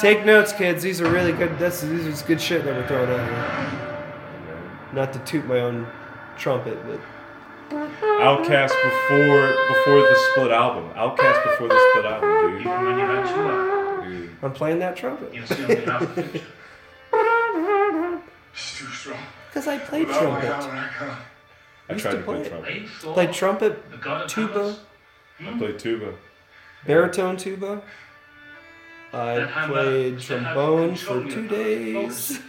Take 0.00 0.24
notes, 0.24 0.52
kids. 0.52 0.82
These 0.82 1.00
are 1.00 1.10
really 1.10 1.32
good. 1.32 1.58
That's 1.58 1.80
these 1.80 2.06
is 2.06 2.22
good 2.22 2.40
shit 2.40 2.64
that 2.64 2.74
we're 2.74 2.86
throwing 2.86 3.10
out 3.10 3.28
here. 3.28 4.88
Not 4.92 5.12
to 5.14 5.18
toot 5.20 5.44
my 5.46 5.58
own 5.60 5.86
trumpet, 6.38 6.78
but 6.86 7.00
OutKast 7.70 8.68
before 8.68 9.54
before 9.68 10.00
the 10.00 10.14
split 10.30 10.52
album. 10.52 10.90
OutKast 10.94 11.42
before 11.44 11.68
the 11.68 11.90
split 11.90 12.04
album, 12.06 12.30
dude. 12.52 12.60
Even 12.60 12.84
when 12.84 12.98
you 12.98 13.04
had 13.06 13.34
two 13.34 13.40
up, 13.42 14.04
Dude. 14.04 14.30
I'm 14.42 14.52
playing 14.52 14.78
that 14.80 14.96
trumpet 14.96 15.32
you 15.34 15.44
still 15.46 15.66
didn't 15.66 15.88
have 15.88 16.02
a 16.02 16.22
future. 16.22 16.44
It's 18.52 18.78
too 18.78 18.86
strong. 18.86 19.18
because 19.48 19.66
I 19.66 19.78
played 19.78 20.06
Without 20.08 20.20
trumpet. 20.22 20.44
hammer, 20.44 20.76
I 20.78 20.98
can't. 20.98 21.18
I 21.88 21.94
tried 21.94 22.10
to 22.12 22.16
to 22.18 22.22
play 22.24 22.40
play 22.40 22.48
trumpet. 22.48 22.70
Eight, 22.72 22.88
Played 22.88 23.32
trumpet, 23.32 23.90
the 23.90 23.96
god 23.96 24.22
of 24.22 24.30
tuba, 24.30 24.52
powers. 24.52 24.80
Hmm? 25.38 25.48
I 25.48 25.58
played 25.58 25.78
tuba. 25.78 26.14
Baritone 26.86 27.36
tuba. 27.36 27.82
I 29.14 29.66
played 29.68 30.20
trombone 30.20 30.96
for 30.96 31.24
two 31.28 31.46
days. 31.48 32.40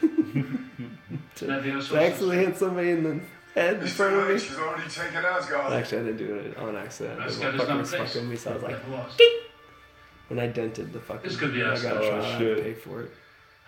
Maybe 1.42 1.70
to 1.72 1.76
also- 1.76 1.98
actually 1.98 2.38
hit 2.38 2.58
somebody 2.58 2.92
in 2.92 3.04
the 3.04 3.20
head 3.60 3.82
in 3.82 3.88
front 3.88 4.16
of 4.16 4.30
me. 4.30 4.40
She's 4.40 4.58
already 4.58 4.90
taken 4.90 5.26
Asgard. 5.26 5.74
Actually, 5.74 5.98
I 6.00 6.04
didn't 6.06 6.18
do 6.18 6.36
it 6.36 6.58
on 6.58 6.76
accident. 6.78 7.18
The 7.20 7.26
Asgard 7.26 7.56
is 7.56 7.62
motherfucker 7.62 7.68
not 7.68 7.76
a 7.76 7.80
was 7.80 7.90
place. 7.94 8.14
fucking 8.14 8.30
me, 8.30 8.36
so 8.38 8.52
I 8.52 8.54
was 8.54 8.64
like, 8.64 8.72
It 8.76 8.88
was. 8.90 9.18
and 10.30 10.40
I 10.42 10.48
dented 10.48 10.94
the 10.94 11.00
fucking. 11.00 11.30
This 11.30 11.38
could 11.40 11.54
be 11.54 11.62
I 11.64 11.66
got 11.66 11.74
Asgard. 11.76 11.98
a 11.98 12.00
Oh. 12.00 12.20
I 12.22 12.24
had 12.30 12.40
shit. 12.40 12.58
to 12.58 12.64
pay 12.64 12.74
for 12.74 13.02
it. 13.02 13.12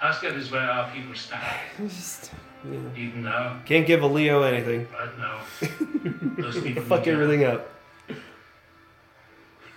Asgard 0.02 0.36
is 0.36 0.52
where 0.52 0.62
our 0.62 0.90
people 0.92 1.16
stand. 1.16 1.44
It's 1.84 1.96
just, 1.96 2.32
you 2.64 2.72
know, 2.72 2.92
Even 2.96 3.24
now, 3.24 3.60
can't 3.66 3.86
give 3.86 4.04
a 4.04 4.08
Leo 4.08 4.44
anything. 4.44 4.88
right 4.94 5.18
now, 5.20 5.40
those 6.42 6.60
people 6.64 6.84
Fuck 6.84 7.06
need 7.08 7.12
everything 7.14 7.44
up. 7.44 7.70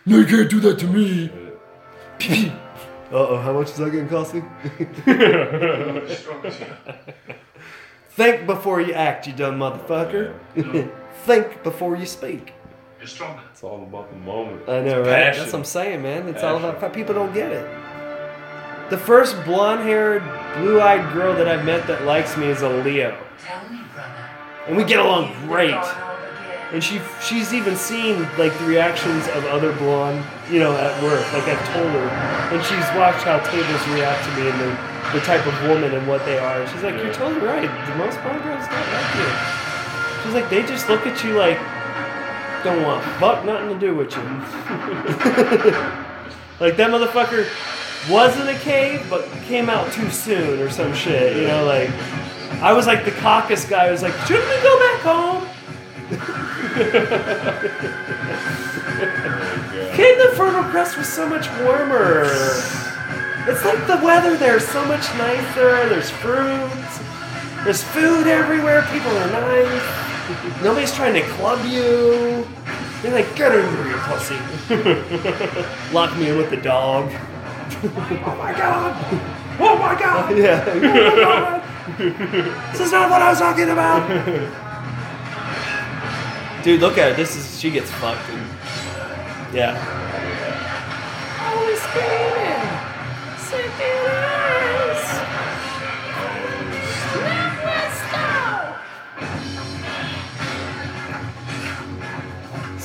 No, 0.09 0.19
you 0.19 0.27
can't 0.27 0.49
do 0.51 0.61
that 0.61 0.79
to 0.79 0.87
me. 0.87 1.31
Uh 2.21 3.15
oh, 3.17 3.37
how 3.39 3.53
much 3.53 3.69
is 3.71 3.77
that 3.77 3.91
gonna 3.91 4.09
cost 4.09 4.35
me? 4.35 4.43
Strong 6.15 6.45
as 6.47 6.61
you. 6.61 6.67
Think 8.11 8.47
before 8.47 8.81
you 8.81 8.93
act, 8.95 9.27
you 9.27 9.33
dumb 9.33 9.59
motherfucker. 9.59 10.35
Think 11.25 11.63
before 11.63 11.97
you 11.97 12.07
speak. 12.07 12.53
You're 12.99 13.07
stronger. 13.07 13.43
It's 13.53 13.63
all 13.63 13.83
about 13.83 14.11
the 14.11 14.17
moment. 14.17 14.69
I 14.69 14.81
know, 14.81 15.01
It's 15.01 15.07
right? 15.09 15.15
passion. 15.15 15.41
That's 15.43 15.53
what 15.53 15.59
I'm 15.61 15.65
saying, 15.65 16.03
man. 16.03 16.29
It's 16.29 16.43
all 16.43 16.57
about 16.57 16.93
people 16.93 17.15
don't 17.15 17.33
get 17.33 17.53
it. 17.53 17.69
The 18.91 18.99
first 18.99 19.37
blonde-haired, 19.45 20.23
blue-eyed 20.59 21.13
girl 21.13 21.35
that 21.35 21.47
I've 21.47 21.65
met 21.65 21.87
that 21.87 22.05
likes 22.05 22.37
me 22.37 22.47
is 22.47 22.63
a 22.63 22.69
Leo, 22.71 23.17
Tell 23.47 23.71
me, 23.71 23.79
brother. 23.95 24.11
and 24.67 24.77
we 24.77 24.83
get 24.85 24.99
along 24.99 25.29
You've 25.29 25.43
great. 25.49 25.75
Gone 26.69 26.69
all 26.69 26.69
again. 26.69 26.73
And 26.73 26.83
she 26.83 27.01
she's 27.23 27.53
even 27.55 27.77
seen 27.77 28.23
like 28.39 28.57
the 28.59 28.65
reactions 28.65 29.27
of 29.29 29.45
other 29.47 29.73
blonde, 29.75 30.25
you 30.51 30.59
know, 30.59 30.77
at 30.77 31.01
work. 31.03 31.25
Like 31.33 31.45
I've 31.45 31.67
told 31.73 31.91
her, 31.91 32.09
and 32.55 32.63
she's 32.65 32.89
watched 32.97 33.25
how 33.25 33.39
tables 33.41 33.87
react 33.89 34.25
to 34.25 34.31
me 34.37 34.49
and 34.51 34.61
the, 34.61 34.77
the 35.19 35.25
type 35.25 35.47
of 35.47 35.63
woman 35.69 35.95
and 35.95 36.07
what 36.07 36.25
they 36.25 36.39
are. 36.39 36.61
And 36.61 36.71
she's 36.71 36.83
like, 36.83 36.97
"You're 36.97 37.13
totally 37.15 37.47
right. 37.47 37.63
The 37.63 37.95
most 37.97 38.21
blonde 38.23 38.43
girls 38.43 38.67
don't 38.67 38.93
like 38.93 39.15
you." 39.17 39.29
She's 40.25 40.35
like, 40.35 40.49
"They 40.51 40.63
just 40.63 40.89
look 40.89 41.07
at 41.07 41.23
you 41.25 41.35
like 41.35 41.59
don't 42.65 42.83
want 42.83 43.05
fuck 43.21 43.45
nothing 43.45 43.69
to 43.69 43.79
do 43.79 43.95
with 43.95 44.11
you." 44.17 44.23
like 46.61 46.77
that 46.77 46.91
motherfucker 46.91 47.47
was 48.11 48.39
in 48.41 48.49
a 48.49 48.59
cave 48.61 49.07
but 49.11 49.29
came 49.47 49.69
out 49.69 49.93
too 49.93 50.11
soon 50.11 50.61
or 50.61 50.71
some 50.71 50.95
shit. 50.95 51.37
You 51.37 51.47
know, 51.47 51.65
like 51.65 51.91
I 52.61 52.73
was 52.73 52.87
like 52.87 53.05
the 53.05 53.13
caucus 53.13 53.65
guy. 53.65 53.87
who 53.87 53.93
was 53.93 54.03
like, 54.03 54.15
"Shouldn't 54.27 54.49
we 54.49 54.61
go 54.63 54.79
back 54.79 55.01
home?" 55.01 55.49
Oh 56.11 57.59
Cape 59.95 60.17
the 60.19 60.33
Fertile 60.37 60.63
Crest 60.71 60.97
was 60.97 61.09
so 61.09 61.29
much 61.29 61.49
warmer. 61.61 62.25
It's 63.47 63.65
like 63.65 63.87
the 63.87 64.01
weather 64.05 64.37
there's 64.37 64.67
so 64.67 64.85
much 64.87 65.07
nicer. 65.17 65.89
There's 65.89 66.11
fruits. 66.11 67.01
There's 67.65 67.83
food 67.83 68.27
everywhere. 68.27 68.87
People 68.93 69.11
are 69.11 69.31
nice. 69.31 70.63
Nobody's 70.63 70.95
trying 70.95 71.15
to 71.15 71.23
club 71.33 71.65
you. 71.67 72.47
They're 73.03 73.13
like, 73.13 73.35
get 73.37 73.55
in 73.55 73.69
here, 73.77 73.89
you 73.89 73.97
pussy. 73.99 74.35
Lock 75.95 76.17
me 76.19 76.31
in 76.31 76.37
with 76.37 76.51
the 76.51 76.57
dog. 76.57 77.11
oh 77.85 78.35
my 78.39 78.53
god. 78.53 78.97
Oh 79.61 79.79
my 79.79 79.99
god. 79.99 80.37
Yeah. 80.39 80.65
Oh 80.67 80.81
my 80.81 81.17
god. 81.17 82.73
this 82.73 82.81
is 82.81 82.93
not 82.93 83.11
what 83.11 83.23
I 83.23 83.31
was 83.31 83.39
talking 83.39 83.71
about. 83.71 84.67
Dude, 86.63 86.81
look 86.81 86.99
at 86.99 87.11
her. 87.11 87.17
This 87.17 87.37
is 87.37 87.59
she 87.59 87.71
gets 87.71 87.91
fucked. 87.93 88.27
Dude. 88.27 89.55
Yeah. 89.55 89.77
Always 91.41 91.81
screaming. 91.81 92.39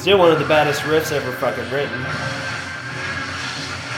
Still 0.04 0.20
one 0.20 0.34
of 0.34 0.40
the 0.40 0.46
baddest 0.46 0.82
riffs 0.82 1.14
ever 1.14 1.32
fucking 1.32 1.64
written. 1.72 1.98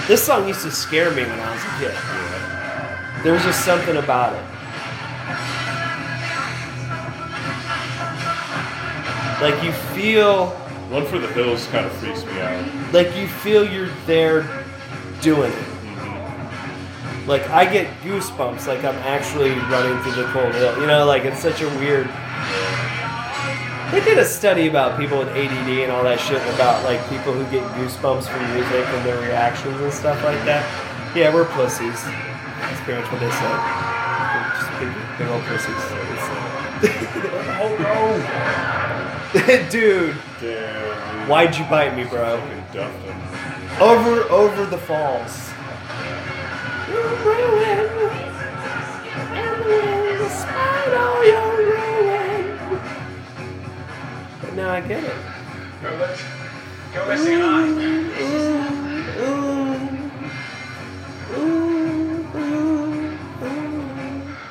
This 0.07 0.23
song 0.23 0.47
used 0.47 0.61
to 0.61 0.69
scare 0.69 1.09
me 1.09 1.23
when 1.23 1.39
I 1.39 1.51
was 1.51 1.63
a 1.63 1.67
kid. 1.79 3.23
There 3.23 3.33
was 3.33 3.41
just 3.41 3.65
something 3.65 3.97
about 3.97 4.33
it. 4.33 4.54
Like 9.41 9.61
you 9.63 9.71
feel 9.93 10.47
One 10.89 11.05
for 11.05 11.19
the 11.19 11.27
Hills 11.27 11.67
kind 11.67 11.85
of 11.85 11.91
freaks 11.93 12.23
me 12.25 12.39
out. 12.39 12.93
like 12.93 13.15
you 13.17 13.27
feel 13.27 13.69
you're 13.69 13.89
there 14.05 14.41
doing 15.21 15.51
it. 15.51 15.55
Mm-hmm. 15.55 17.27
Like 17.29 17.47
I 17.49 17.65
get 17.71 17.87
goosebumps, 18.01 18.65
like 18.67 18.83
I'm 18.83 18.95
actually 19.03 19.51
running 19.71 20.01
through 20.03 20.23
the 20.23 20.29
cold 20.31 20.53
hill. 20.55 20.79
You 20.79 20.87
know, 20.87 21.05
like 21.05 21.25
it's 21.25 21.39
such 21.41 21.61
a 21.61 21.67
weird. 21.79 22.07
They 23.91 24.03
did 24.03 24.17
a 24.17 24.25
study 24.25 24.67
about 24.67 24.99
people 24.99 25.19
with 25.19 25.29
ADD 25.29 25.69
and 25.83 25.91
all 25.91 26.03
that 26.03 26.19
shit 26.19 26.41
about 26.55 26.83
like 26.83 26.99
people 27.09 27.33
who 27.33 27.43
get 27.51 27.63
goosebumps 27.77 28.23
from 28.27 28.41
music 28.53 28.85
and 28.87 29.05
their 29.05 29.19
reactions 29.21 29.79
and 29.79 29.93
stuff 29.93 30.21
like 30.23 30.43
that. 30.45 30.63
Yeah, 31.15 31.33
we're 31.33 31.45
pussies. 31.45 32.03
That's 32.03 32.81
pretty 32.81 32.99
much 33.01 33.11
what 33.11 33.21
they 33.21 33.31
said. 33.31 33.57
Just 34.57 34.71
big, 34.79 34.91
big 35.19 35.27
old 35.27 35.43
pussies. 35.43 35.75
Uh, 36.85 37.59
oh 37.61 37.75
no, 37.79 38.74
dude! 39.69 40.15
Damn. 40.39 41.27
Why'd 41.27 41.57
you 41.57 41.65
bite 41.65 41.93
me, 41.93 42.05
bro? 42.05 42.39
Fucking 42.39 42.63
duffed 42.71 43.03
him. 43.03 43.81
Over, 43.81 44.21
over 44.31 44.65
the 44.65 44.77
falls. 44.77 45.51
But 54.39 54.53
now 54.53 54.69
I 54.69 54.79
get 54.79 55.03
it. 55.03 55.13
Go 55.83 55.89
let's 55.99 56.23
go 56.93 57.05
let's 57.05 57.27
on. 57.27 58.15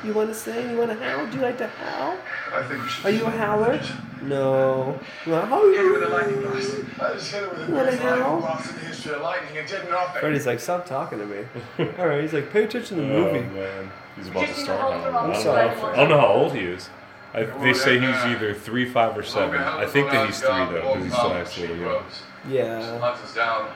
You 0.05 0.13
want 0.13 0.29
to 0.29 0.35
sing? 0.35 0.69
You 0.69 0.77
want 0.77 0.91
to 0.91 1.03
howl? 1.03 1.25
Do 1.25 1.37
you 1.37 1.41
like 1.41 1.57
to 1.57 1.65
howl? 1.65 2.17
I 2.53 2.61
think 2.67 2.83
we 2.83 2.89
should. 2.89 3.05
Are 3.05 3.09
you 3.09 3.25
a 3.25 3.31
howler? 3.31 3.81
No. 4.27 4.99
You 5.25 5.31
want 5.33 5.49
to 5.49 5.71
Hit 5.71 5.85
it 5.85 5.91
with 5.91 6.03
a 6.03 6.09
lightning 6.09 6.41
blast. 6.41 6.75
I 7.01 7.13
just 7.13 7.31
hit 7.31 7.43
it 7.43 7.49
with 7.49 7.67
the 7.67 7.73
What 7.73 7.83
greatest 7.83 7.97
the 8.01 8.09
hell? 8.09 8.17
lightning 8.19 8.39
blast 8.41 8.69
in 8.69 8.75
the 8.75 8.81
history 8.85 9.13
of 9.13 9.21
lightning 9.21 9.57
and 9.57 9.67
did 9.67 9.89
nothing. 9.89 10.19
Freddy's 10.21 10.45
like, 10.45 10.59
stop 10.59 10.85
talking 10.85 11.19
to 11.19 11.25
me. 11.25 11.45
All 11.99 12.07
right, 12.07 12.21
he's 12.21 12.33
like, 12.33 12.51
pay 12.51 12.63
attention 12.63 12.97
to 12.97 13.03
the 13.03 13.07
movie. 13.07 13.39
Oh 13.39 13.43
movie. 13.43 13.55
man, 13.59 13.91
he's 14.15 14.27
about 14.27 14.47
to 14.47 14.53
start 14.53 14.79
now. 14.79 15.01
for 15.01 15.09
I 15.09 15.17
all 15.19 15.27
don't, 15.27 15.43
know 15.43 15.43
time. 15.43 15.77
how, 15.77 15.87
I 15.87 15.95
don't 15.95 16.09
know 16.09 16.19
how 16.19 16.27
old 16.27 16.53
he 16.53 16.61
is. 16.61 16.89
I, 17.33 17.43
they 17.43 17.73
say 17.73 17.99
he's 17.99 18.15
either 18.15 18.53
three, 18.53 18.87
five, 18.89 19.17
or 19.17 19.23
seven. 19.23 19.59
I 19.59 19.85
think 19.85 20.09
that 20.11 20.25
he's 20.27 20.39
three 20.39 20.49
though, 20.49 20.93
because 20.95 21.03
he 21.03 21.09
still 21.09 21.33
acts 21.33 21.57
a 21.57 21.67
young. 21.67 22.03
Yeah. 22.49 22.99
Hunt 22.99 23.17
us 23.21 23.35
down. 23.35 23.69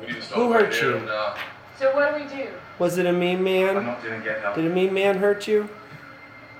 We 0.00 0.06
need 0.08 0.14
to 0.16 0.22
stop 0.22 0.38
Who 0.38 0.52
hurt 0.52 0.80
you? 0.82 0.96
and, 0.96 1.08
uh, 1.08 1.36
So 1.78 1.94
what 1.94 2.16
do 2.16 2.22
we 2.24 2.28
do? 2.44 2.48
Was 2.78 2.98
it 2.98 3.06
a 3.06 3.12
mean 3.12 3.38
I'm 3.38 3.44
man? 3.44 3.74
not 3.86 4.02
gonna 4.02 4.18
get 4.20 4.40
help. 4.40 4.56
Did 4.56 4.66
a 4.66 4.70
mean 4.74 4.92
man 4.92 5.18
hurt 5.18 5.46
you? 5.46 5.68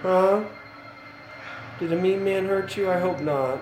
Huh? 0.02 0.44
Did 1.78 1.92
a 1.92 1.96
mean 1.96 2.24
man 2.24 2.46
hurt 2.46 2.76
you? 2.76 2.90
I 2.90 2.98
hope 2.98 3.20
not. 3.20 3.60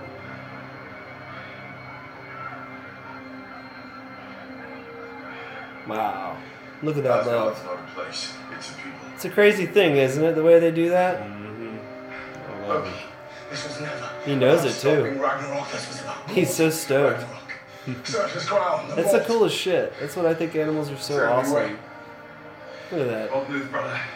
Wow. 5.86 6.36
Look 6.82 6.96
at 6.96 7.04
that 7.04 7.20
Asgard's 7.20 7.58
love. 7.58 7.64
not 7.64 7.74
a 7.74 7.94
place, 7.94 8.34
it's 8.56 8.70
a 8.70 8.74
people. 8.74 8.90
It's 9.14 9.24
a 9.24 9.30
crazy 9.30 9.66
thing, 9.66 9.96
isn't 9.96 10.22
it? 10.22 10.34
The 10.34 10.42
way 10.42 10.58
they 10.58 10.70
do 10.70 10.90
that? 10.90 11.20
Mm-hmm. 11.22 11.76
Oh, 12.64 12.68
Loki, 12.68 12.90
this 13.50 13.66
was 13.66 13.80
never. 13.80 14.10
He 14.24 14.34
knows 14.34 14.64
it 14.64 14.80
too. 14.80 15.18
Ragnarok, 15.18 15.70
this 15.70 15.88
was 15.88 16.00
about 16.00 16.30
He's 16.30 16.52
so 16.52 16.70
stoked. 16.70 17.24
Ground. 17.86 18.92
That's 18.96 19.12
the 19.12 19.24
coolest 19.26 19.56
shit. 19.56 19.94
That's 20.00 20.16
what 20.16 20.26
I 20.26 20.34
think 20.34 20.56
animals 20.56 20.90
are 20.90 20.96
so 20.98 21.24
awesome. 21.24 21.78
Look 22.90 23.00
at 23.00 23.30
that. 23.32 24.06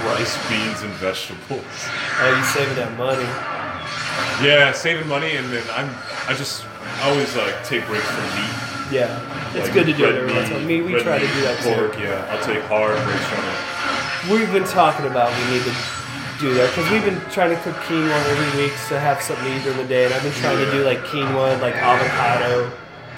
rice, 0.05 0.37
beans, 0.49 0.83
and 0.83 0.93
vegetables. 0.95 1.63
Oh, 2.19 2.35
you 2.37 2.45
saving 2.45 2.77
that 2.77 2.97
money? 2.99 3.25
Yeah, 4.47 4.73
saving 4.73 5.07
money, 5.09 5.37
and 5.37 5.49
then 5.53 5.63
I'm 5.73 5.91
I 6.29 6.35
just 6.35 6.65
I 7.01 7.11
always 7.11 7.35
like 7.37 7.65
take 7.65 7.87
breaks 7.87 8.07
from 8.07 8.25
meat. 8.25 8.55
Yeah, 8.91 9.55
it's 9.55 9.67
Like 9.69 9.73
good 9.73 9.87
to 9.87 9.93
do 9.93 10.05
it 10.05 10.09
red 10.09 10.17
every 10.17 10.35
once 10.35 10.49
in 10.49 10.55
a 10.55 10.59
while. 10.59 10.67
Me, 10.67 10.83
we 10.83 10.95
red 10.95 11.03
try 11.03 11.19
to 11.19 11.27
do 11.27 11.41
that 11.43 11.59
pork, 11.63 11.95
too. 11.97 12.03
Yeah, 12.03 12.27
I'll 12.31 12.43
take 12.45 12.63
hard 12.65 12.97
breaks 13.05 13.25
from 13.25 13.45
it. 13.45 14.39
We've 14.39 14.53
been 14.53 14.65
talking 14.69 15.07
about 15.07 15.33
we 15.33 15.55
need 15.55 15.65
to 15.65 15.75
do 16.43 16.53
that 16.55 16.69
because 16.75 16.91
we've 16.91 17.05
been 17.05 17.21
trying 17.31 17.55
to 17.55 17.61
cook 17.63 17.77
quinoa 17.87 18.11
every 18.35 18.51
week 18.63 18.73
to 18.89 18.99
have 18.99 19.23
something 19.23 19.47
to 19.47 19.57
eat 19.57 19.63
during 19.63 19.79
the 19.79 19.87
day, 19.87 20.05
and 20.05 20.13
I've 20.13 20.23
been 20.23 20.33
trying 20.35 20.59
to 20.59 20.69
do 20.73 20.83
like 20.85 20.99
quinoa, 21.07 21.61
like 21.63 21.77
avocado 21.77 22.69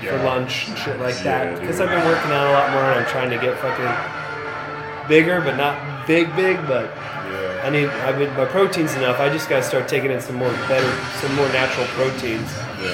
for 0.04 0.18
lunch 0.22 0.68
and 0.68 0.76
shit 0.78 1.00
like 1.00 1.16
Yeah, 1.24 1.48
that. 1.56 1.60
Because. 1.60 1.80
I've 1.80 1.88
been 1.88 2.04
working 2.04 2.30
out 2.30 2.46
a 2.46 2.52
lot 2.52 2.70
more, 2.72 2.82
and 2.84 3.00
I'm 3.00 3.06
trying 3.10 3.30
to 3.30 3.38
get 3.38 3.56
fucking 3.58 5.08
bigger, 5.08 5.40
but 5.40 5.56
not 5.56 6.06
big, 6.06 6.28
big. 6.36 6.58
But 6.68 6.92
Yeah. 6.94 7.62
I 7.64 7.70
need, 7.70 7.88
I've 8.04 8.18
been 8.18 8.28
my 8.36 8.44
protein's 8.44 8.94
enough. 8.94 9.18
I 9.18 9.30
just 9.30 9.48
gotta 9.48 9.62
start 9.64 9.88
taking 9.88 10.10
in 10.10 10.20
some 10.20 10.36
more 10.36 10.52
better, 10.68 10.92
some 11.24 11.34
more 11.34 11.48
natural 11.48 11.86
proteins. 11.96 12.52
Yeah. 12.82 12.92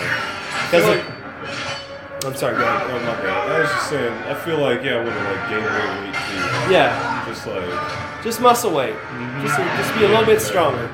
Because 0.71 0.87
Like- 0.87 1.05
I'm 2.25 2.37
sorry, 2.37 2.55
go 2.55 2.63
ahead. 2.63 2.87
Oh 2.91 2.99
my 3.01 3.15
bad. 3.25 3.49
I 3.51 3.61
was 3.61 3.71
just 3.71 3.89
saying. 3.89 4.13
I 4.29 4.35
feel 4.35 4.59
like 4.59 4.85
yeah, 4.85 4.97
I 4.97 5.03
would 5.03 5.13
have 5.13 5.27
like 5.35 5.49
gained 5.49 5.65
weight, 5.65 6.05
weight 6.05 6.15
too. 6.15 6.73
Yeah. 6.73 7.25
Just 7.27 7.47
like 7.47 7.65
Just 8.23 8.41
muscle 8.41 8.73
weight. 8.75 8.97
Just 9.41 9.57
just 9.57 9.95
be 9.95 10.05
a 10.05 10.09
little 10.09 10.27
bit 10.27 10.41
stronger. 10.41 10.91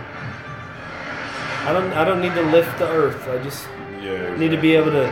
I 1.65 1.73
don't 1.73 1.93
I 1.95 2.05
don't 2.05 2.21
need 2.21 2.35
to 2.35 2.43
lift 2.43 2.79
the 2.79 2.89
earth. 2.89 3.29
I 3.29 3.43
just 3.43 3.67
yeah. 4.01 4.37
need 4.37 4.51
to 4.51 4.61
be 4.61 4.75
able 4.77 4.93
to 4.93 5.07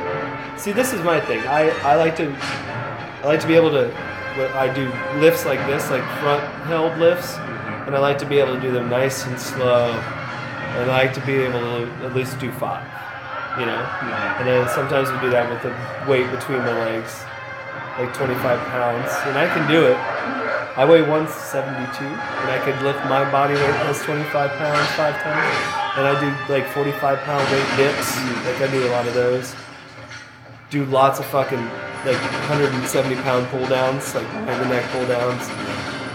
see 0.57 0.73
this 0.73 0.93
is 0.93 1.03
my 1.03 1.21
thing. 1.21 1.41
I, 1.41 1.71
I 1.81 1.97
like 1.97 2.17
to 2.17 2.31
I 2.31 3.27
like 3.27 3.41
to 3.41 3.49
be 3.49 3.55
able 3.55 3.71
to 3.71 3.93
I 4.55 4.73
do 4.73 4.87
lifts 5.21 5.45
like 5.45 5.61
this, 5.67 5.91
like 5.91 6.03
front 6.21 6.43
held 6.67 6.99
lifts, 6.99 7.35
mm-hmm. 7.35 7.87
and 7.87 7.97
I 7.97 7.99
like 7.99 8.19
to 8.19 8.27
be 8.27 8.39
able 8.39 8.55
to 8.55 8.61
do 8.61 8.73
them 8.73 8.89
nice 8.89 9.27
and 9.27 9.39
slow. 9.39 9.91
And 10.75 10.91
I 10.91 11.05
like 11.05 11.15
to 11.15 11.25
be 11.25 11.35
able 11.35 11.61
to 11.61 11.91
at 12.05 12.15
least 12.15 12.39
do 12.41 12.51
five. 12.51 12.85
You 13.59 13.67
know? 13.67 13.79
And 14.39 14.49
then 14.49 14.69
sometimes 14.69 15.11
we 15.11 15.21
do 15.21 15.31
that 15.31 15.47
with 15.49 15.63
the 15.63 15.71
weight 16.11 16.29
between 16.35 16.59
my 16.59 16.75
legs. 16.91 17.15
Like 17.99 18.13
25 18.13 18.59
pounds. 18.75 19.11
And 19.31 19.39
I 19.39 19.47
can 19.55 19.71
do 19.71 19.87
it. 19.87 20.44
I 20.77 20.85
weigh 20.85 21.03
172 21.03 22.05
and 22.05 22.51
I 22.51 22.59
could 22.65 22.81
lift 22.83 22.99
my 23.07 23.23
body 23.31 23.55
weight 23.55 23.75
plus 23.87 24.03
25 24.03 24.51
pounds 24.59 24.89
five 24.99 25.15
times. 25.23 25.55
And 25.97 26.07
I 26.09 26.19
do 26.19 26.53
like 26.53 26.67
45 26.69 27.19
pound 27.21 27.45
weight 27.53 27.69
dips. 27.77 28.17
Like 28.45 28.61
I 28.61 28.67
do 28.73 28.85
a 28.87 28.91
lot 28.91 29.07
of 29.07 29.15
those. 29.15 29.55
Do 30.71 30.85
lots 30.87 31.21
of 31.21 31.27
fucking 31.27 31.63
like 32.05 32.21
170 32.51 33.15
pound 33.23 33.47
pull 33.49 33.67
downs, 33.69 34.13
like 34.15 34.27
behind 34.27 34.61
the 34.65 34.69
neck 34.69 34.85
pull 34.91 35.07
downs. 35.07 35.47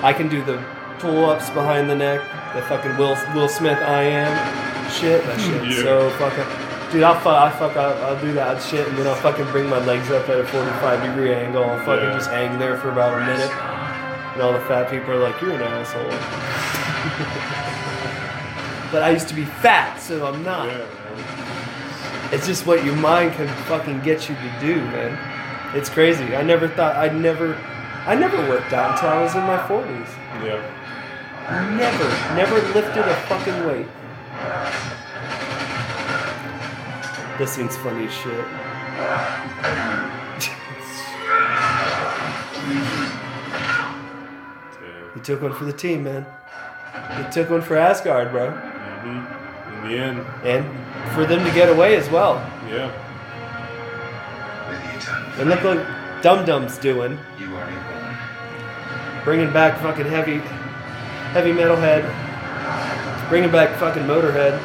I 0.04 0.12
can 0.12 0.28
do 0.28 0.44
the 0.44 0.62
pull 1.00 1.26
ups 1.28 1.50
behind 1.52 1.90
the 1.90 1.96
neck, 1.96 2.20
the 2.54 2.62
fucking 2.64 2.98
Will 2.98 3.16
Will 3.34 3.48
Smith 3.48 3.80
I 3.80 4.04
am 4.04 4.92
shit. 4.92 5.24
That 5.26 5.40
shit's 5.40 5.78
Yeah. 5.78 5.84
so 5.84 6.10
fucking. 6.20 6.92
Dude, 6.92 7.04
I'll 7.04 7.14
fuck, 7.22 7.38
I 7.38 7.52
fuck, 7.58 7.78
I'll, 7.78 7.94
I'll 8.04 8.20
do 8.20 8.34
that 8.34 8.60
shit, 8.64 8.88
and 8.88 8.98
then 8.98 9.06
I'll 9.06 9.14
fucking 9.16 9.46
bring 9.52 9.70
my 9.70 9.78
legs 9.86 10.10
up 10.10 10.28
at 10.28 10.40
a 10.40 10.44
45 10.44 11.04
degree 11.04 11.32
angle 11.32 11.64
and 11.64 11.86
fucking 11.86 12.04
Yeah. 12.10 12.18
just 12.18 12.32
hang 12.32 12.58
there 12.58 12.78
for 12.78 12.90
about 12.90 13.14
a 13.22 13.26
minute. 13.26 13.52
And 14.40 14.48
all 14.48 14.54
the 14.54 14.64
fat 14.68 14.90
people 14.90 15.12
are 15.12 15.20
like, 15.20 15.42
"You're 15.42 15.52
an 15.52 15.62
asshole." 15.62 16.06
but 18.90 19.04
I 19.04 19.10
used 19.10 19.28
to 19.28 19.34
be 19.34 19.44
fat, 19.44 20.00
so 20.00 20.26
I'm 20.26 20.42
not. 20.46 20.70
It's 22.32 22.48
just 22.48 22.66
what 22.66 22.86
your 22.86 22.96
mind 22.96 23.34
can 23.34 23.50
fucking 23.66 24.00
get 24.00 24.30
you 24.30 24.36
to 24.36 24.60
do, 24.62 24.76
man. 24.76 25.20
It's 25.76 25.90
crazy. 25.90 26.38
I 26.38 26.42
never 26.42 26.70
thought 26.70 26.96
I'd 26.96 27.18
never, 27.18 27.56
I 28.06 28.16
never 28.16 28.38
worked 28.48 28.72
out 28.72 28.92
until 28.92 29.10
I 29.10 29.22
was 29.22 29.36
in 29.36 29.42
my 29.42 29.58
40s. 29.58 30.08
Yeah. 30.46 30.64
Never, 31.76 32.08
never 32.34 32.62
lifted 32.74 33.10
a 33.10 33.16
fucking 33.28 33.66
weight. 33.68 33.88
This 37.38 37.58
thing's 37.58 37.76
funny 37.76 38.06
as 38.06 38.14
shit. 38.14 38.46
He 45.14 45.20
took 45.22 45.42
one 45.42 45.54
for 45.54 45.66
the 45.66 45.74
team, 45.74 46.04
man. 46.04 46.26
He 47.18 47.32
took 47.32 47.50
one 47.50 47.62
for 47.62 47.76
Asgard, 47.76 48.32
bro. 48.32 48.52
Mm-hmm. 48.52 49.86
In 49.86 49.90
the 49.90 49.98
end. 49.98 50.26
And 50.44 51.14
for 51.14 51.26
them 51.26 51.46
to 51.46 51.54
get 51.54 51.70
away 51.70 51.96
as 51.96 52.10
well. 52.10 52.36
Yeah. 52.70 52.92
And 55.40 55.50
look 55.50 55.64
like 55.64 55.80
Dum 56.22 56.46
Dum's 56.46 56.78
doing. 56.78 57.18
You 57.40 57.56
are 57.56 57.66
reborn. 57.66 58.18
Bringing 59.24 59.54
back 59.54 59.80
fucking 59.82 60.06
heavy, 60.06 60.40
heavy 61.32 61.52
metalhead. 61.52 62.04
Bringing 63.30 63.52
back 63.52 63.78
fucking 63.80 64.04
Motorhead. 64.04 64.60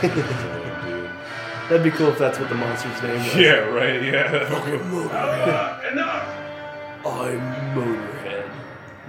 That'd 1.68 1.84
be 1.84 1.90
cool 1.90 2.08
if 2.08 2.18
that's 2.18 2.38
what 2.38 2.48
the 2.48 2.54
monster's 2.54 3.02
name 3.02 3.16
was. 3.16 3.36
Yeah, 3.36 3.58
right, 3.58 4.02
yeah. 4.02 4.48
Fucking 4.48 4.80
Motorhead. 4.80 5.92
enough! 5.92 6.28
I'm 7.06 7.40
Motorhead. 7.74 8.27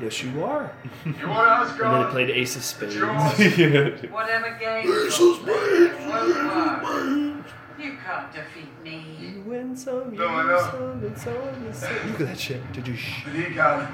Yes, 0.02 0.24
you 0.24 0.44
are. 0.44 0.72
You 1.06 1.12
want 1.28 1.48
to 1.48 1.52
ask 1.52 1.80
And 1.84 1.94
then 1.94 2.06
he 2.06 2.12
played 2.12 2.30
Ace 2.30 2.56
of 2.56 2.64
Spades. 2.64 2.96
Whatever 4.12 4.58
game 4.60 4.86
you're 4.88 5.10
playing 5.12 6.08
won't 6.10 6.84
work. 6.84 7.46
You 7.80 7.98
can't 8.06 8.34
defeat 8.34 8.70
me. 8.84 9.04
You 9.20 9.42
win 9.46 9.76
some, 9.76 10.14
you 10.14 10.20
No, 10.20 10.28
I 10.28 10.44
lose 10.44 10.62
know. 10.64 10.70
some, 10.72 11.04
and 11.06 11.18
so 11.18 11.32
on 11.42 11.48
and 11.66 11.76
so 11.76 11.90
Look 12.08 12.20
at 12.22 12.28
that 12.28 12.40
shit. 12.40 12.72
Did 12.74 12.88
you 12.88 12.96
sh- 12.96 13.24
But 13.26 13.34
he 13.36 13.44
can. 13.54 13.88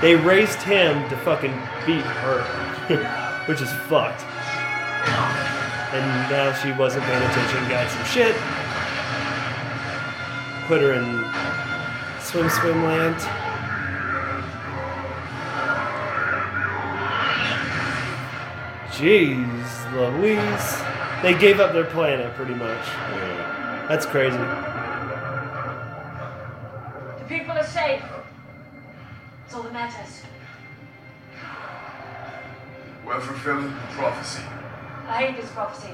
They 0.00 0.14
raised 0.16 0.60
him 0.62 1.08
to 1.08 1.16
fucking 1.18 1.52
beat 1.86 2.02
her, 2.04 2.42
which 3.46 3.60
is 3.62 3.70
fucked. 3.88 4.22
And 5.94 6.30
now 6.30 6.52
she 6.52 6.72
wasn't 6.72 7.04
paying 7.04 7.22
attention, 7.22 7.68
got 7.68 7.88
some 7.90 8.04
shit. 8.04 8.34
Put 10.66 10.80
her 10.82 10.92
in 10.94 11.24
swim 12.20 12.50
swim 12.50 12.82
land. 12.84 13.16
Jeez 18.96 19.92
Louise. 19.92 20.82
They 21.22 21.38
gave 21.38 21.60
up 21.60 21.74
their 21.74 21.84
planet 21.84 22.24
uh, 22.24 22.32
pretty 22.32 22.54
much. 22.54 22.86
That's 23.90 24.06
crazy. 24.06 24.38
The 27.18 27.24
people 27.28 27.52
are 27.52 27.66
safe. 27.66 28.02
It's 29.44 29.54
all 29.54 29.64
that 29.64 29.72
matters. 29.74 30.22
We're 33.06 33.20
fulfilling 33.20 33.66
the 33.66 33.92
prophecy. 33.92 34.42
I 35.06 35.26
hate 35.26 35.36
this 35.42 35.50
prophecy. 35.50 35.92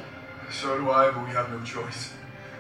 So 0.53 0.79
do 0.79 0.89
I, 0.91 1.11
but 1.11 1.27
we 1.27 1.33
have 1.33 1.51
no 1.51 1.61
choice. 1.65 2.12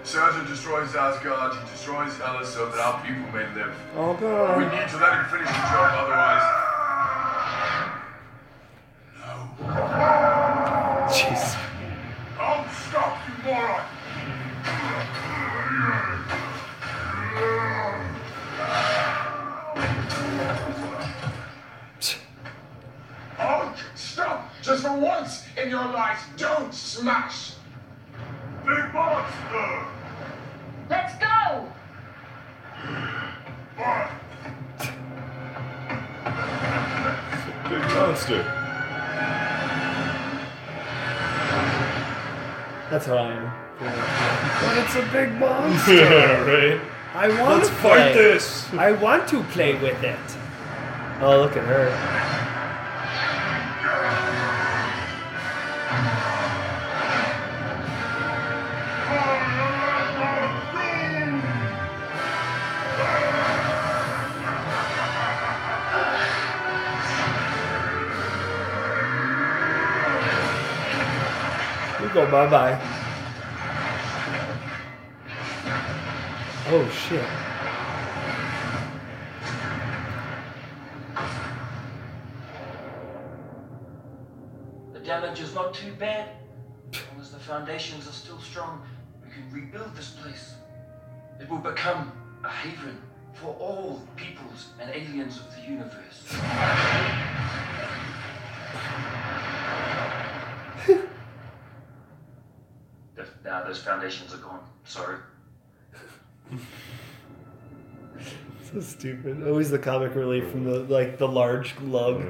Surtur 0.02 0.44
destroys 0.48 0.92
Asgard, 0.96 1.54
he 1.54 1.70
destroys 1.70 2.18
Hela 2.18 2.44
so 2.44 2.68
that 2.68 2.80
our 2.80 3.00
people 3.04 3.22
may 3.32 3.46
live. 3.54 3.76
Oh 3.94 4.14
god. 4.14 4.58
We 4.58 4.64
need 4.64 4.88
to 4.88 4.96
let 4.98 5.12
him 5.14 5.24
finish 5.26 5.46
the 5.46 5.54
job, 5.70 5.94
otherwise. 6.02 6.61
Jeez. 11.12 11.58
Don't 12.38 12.70
stop, 12.72 13.18
you 13.28 13.44
moron! 13.44 13.84
Oh, 23.38 23.74
stop! 23.94 24.50
Just 24.62 24.82
for 24.84 24.96
once 24.96 25.44
in 25.62 25.68
your 25.68 25.84
life, 25.84 26.18
don't 26.38 26.72
smash! 26.72 27.56
Big 28.64 28.94
monster! 28.94 29.54
Uh. 29.54 29.84
Let's 30.88 31.14
go! 31.18 31.68
Big 37.68 37.82
monster. 37.94 38.61
That's 42.92 43.06
how 43.06 43.16
I 43.16 43.32
am. 43.32 43.50
But 43.80 44.76
it's 44.84 44.94
a 44.96 45.10
big 45.10 45.32
monster. 45.40 45.94
Yeah, 45.96 46.42
right. 46.42 46.80
I 47.14 47.28
want 47.40 47.56
Let's 47.62 47.68
to 47.70 47.74
fight 47.76 48.12
play. 48.12 48.22
this. 48.22 48.70
I 48.74 48.92
want 48.92 49.26
to 49.28 49.42
play 49.44 49.72
with 49.80 50.02
it. 50.04 50.18
Oh, 51.22 51.40
look 51.40 51.56
at 51.56 51.64
her. 51.64 51.88
Go 72.12 72.30
bye 72.30 72.46
bye. 72.46 72.78
Oh 76.68 76.88
shit. 76.90 77.24
The 84.92 85.00
damage 85.00 85.40
is 85.40 85.54
not 85.54 85.72
too 85.74 85.92
bad. 85.92 86.28
As 86.92 87.00
long 87.10 87.20
as 87.20 87.30
the 87.30 87.38
foundations 87.38 88.06
are 88.06 88.12
still 88.12 88.38
strong, 88.40 88.82
we 89.24 89.30
can 89.30 89.50
rebuild 89.50 89.94
this 89.96 90.10
place. 90.10 90.54
It 91.40 91.48
will 91.48 91.58
become 91.58 92.12
a 92.44 92.48
haven 92.50 92.98
for 93.34 93.56
all 93.58 94.02
peoples 94.16 94.68
and 94.80 94.90
aliens 94.90 95.38
of 95.38 95.54
the 95.56 95.62
universe. 95.62 96.36
Th- 103.16 103.28
now 103.44 103.61
those 103.72 103.82
foundations 103.82 104.34
are 104.34 104.38
gone. 104.38 104.60
Sorry. 104.84 105.18
So 108.72 108.80
stupid. 108.80 109.46
Always 109.46 109.68
the 109.68 109.78
comic 109.78 110.14
relief 110.14 110.50
from 110.50 110.64
the 110.64 110.78
like 110.84 111.18
the 111.18 111.28
large 111.28 111.78
lug. 111.82 112.24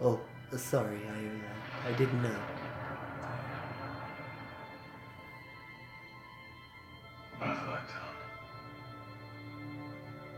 Oh, 0.00 0.18
sorry, 0.56 0.96
I 1.06 1.88
uh, 1.88 1.90
I 1.90 1.92
didn't 1.98 2.22
know. 2.22 2.40
Arthur, 7.42 7.82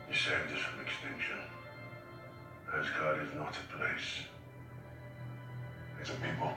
you 0.09 0.17
saved 0.17 0.53
us 0.53 0.63
from 0.63 0.81
extinction. 0.81 1.39
Asgard 2.75 3.23
is 3.23 3.35
not 3.37 3.55
a 3.57 3.77
place. 3.77 4.27
It's 6.01 6.11
a 6.11 6.15
people. 6.15 6.57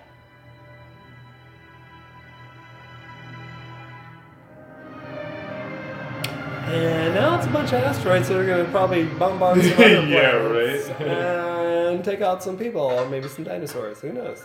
And 6.66 7.14
now 7.14 7.38
it's 7.38 7.46
a 7.46 7.50
bunch 7.50 7.74
of 7.74 7.84
asteroids 7.84 8.28
that 8.28 8.38
are 8.40 8.46
going 8.46 8.66
to 8.66 8.72
probably 8.72 9.06
bombard 9.06 9.62
some 9.62 9.74
other 9.74 10.08
Yeah, 10.08 10.32
planets 10.32 10.90
right. 10.90 11.02
and 11.08 12.04
take 12.04 12.22
out 12.22 12.42
some 12.44 12.58
people, 12.58 12.82
or 12.82 13.08
maybe 13.08 13.28
some 13.28 13.44
dinosaurs. 13.44 14.00
Who 14.02 14.14
knows? 14.14 14.44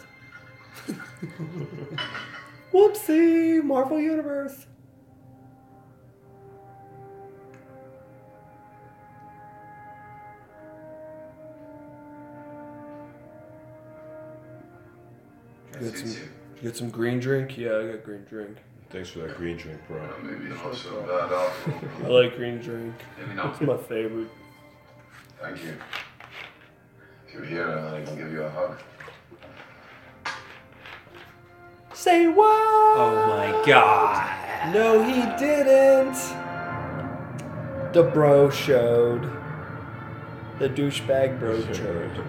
Whoopsie, 2.73 3.65
Marvel 3.65 3.99
Universe. 3.99 4.67
Get 15.81 15.97
some, 15.99 16.17
get 16.63 16.77
some 16.77 16.91
green 16.91 17.21
drink. 17.21 17.57
Yeah, 17.57 17.79
I 17.79 17.87
got 17.93 18.05
green 18.05 18.25
drink. 18.25 18.59
Thanks 18.91 19.11
for 19.11 19.21
that 19.21 19.37
green 19.37 19.57
drink, 19.57 19.81
bro. 19.87 20.01
Maybe 20.21 20.49
not 20.49 20.75
so 20.75 21.01
bad 21.03 21.33
after 21.33 22.05
I 22.05 22.09
like 22.09 22.37
green 22.37 22.59
drink. 22.59 22.93
Maybe 23.21 23.35
not. 23.35 23.53
It's 23.53 23.61
my 23.61 23.77
favorite. 23.77 24.29
Thank 25.41 25.63
you. 25.63 25.77
If 27.29 27.35
you're 27.35 27.45
here, 27.45 27.79
I 27.79 28.03
can 28.03 28.17
give 28.17 28.33
you 28.33 28.43
a 28.43 28.51
hug. 28.51 28.81
Say 31.95 32.27
what? 32.27 32.47
Oh 32.47 33.27
my 33.29 33.65
god. 33.65 34.75
No, 34.75 35.05
he 35.05 35.23
didn't. 35.39 36.17
The 37.93 38.03
bro 38.13 38.51
showed. 38.51 39.31
The 40.59 40.69
douchebag 40.69 41.39
bro 41.39 41.61
showed. 41.73 42.25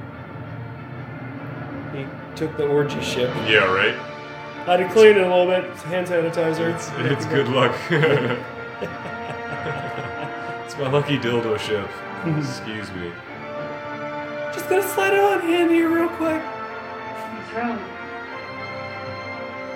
He 1.95 2.05
took 2.35 2.55
the 2.55 2.67
orgy 2.67 3.01
ship. 3.01 3.33
Yeah, 3.47 3.65
right. 3.65 4.10
Had 4.65 4.77
to 4.77 4.87
clean 4.89 5.17
it 5.17 5.21
a 5.21 5.27
little 5.35 5.47
bit. 5.47 5.65
Hand 5.83 6.07
sanitizer. 6.07 6.73
It's, 6.73 6.89
it's 7.11 7.25
good 7.25 7.47
luck. 7.47 7.75
it's 10.65 10.77
my 10.77 10.89
lucky 10.89 11.17
dildo 11.17 11.57
ship. 11.59 11.89
Excuse 12.37 12.91
me. 12.91 13.11
Just 14.53 14.69
gonna 14.69 14.83
slide 14.87 15.13
it 15.13 15.19
on 15.19 15.41
in 15.49 15.69
here 15.69 15.89
real 15.89 16.09
quick. 16.09 16.41
Throne. 17.49 17.79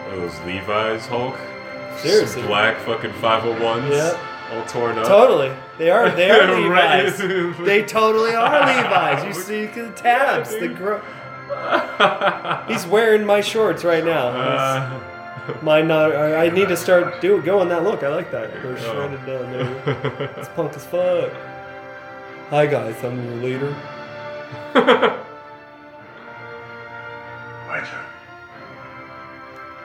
Are 0.08 0.16
those 0.18 0.40
Levi's 0.42 1.08
Hulk? 1.08 1.36
Seriously. 1.98 2.42
Some 2.42 2.48
black 2.48 2.78
fucking 2.82 3.12
501s. 3.14 3.90
Yep. 3.90 4.20
All 4.52 4.66
torn 4.66 4.98
up. 5.00 5.08
Totally. 5.08 5.52
They 5.80 5.90
are. 5.90 6.10
They 6.12 6.30
are 6.30 6.48
Levi's. 6.62 7.18
they 7.66 7.84
totally 7.84 8.36
are 8.36 8.60
Levi's. 8.66 9.26
You 9.26 9.34
see 9.44 9.66
the 9.66 9.90
tabs. 9.92 10.52
The 10.58 10.68
gro- 10.68 11.02
He's 12.68 12.86
wearing 12.88 13.26
my 13.26 13.42
shorts 13.42 13.84
right 13.84 14.04
now. 14.04 14.28
Uh, 14.28 15.02
Mine 15.62 15.88
not. 15.88 16.16
I 16.16 16.46
I 16.46 16.50
need 16.50 16.70
to 16.70 16.78
start 16.78 17.22
do 17.22 17.42
going 17.42 17.70
that 17.70 17.84
look. 17.84 18.02
I 18.04 18.08
like 18.10 18.32
that. 18.32 18.52
They're 18.64 18.74
Oh. 18.74 18.78
shredded 18.78 19.26
down 19.26 19.52
there. 19.52 20.34
It's 20.38 20.50
punk 20.50 20.74
as 20.76 20.86
fuck. 20.86 21.32
Hi 22.50 22.66
guys, 22.66 22.96
I'm 23.04 23.24
your 23.24 23.36
leader. 23.44 23.76
My 27.68 27.80
turn. 27.80 28.06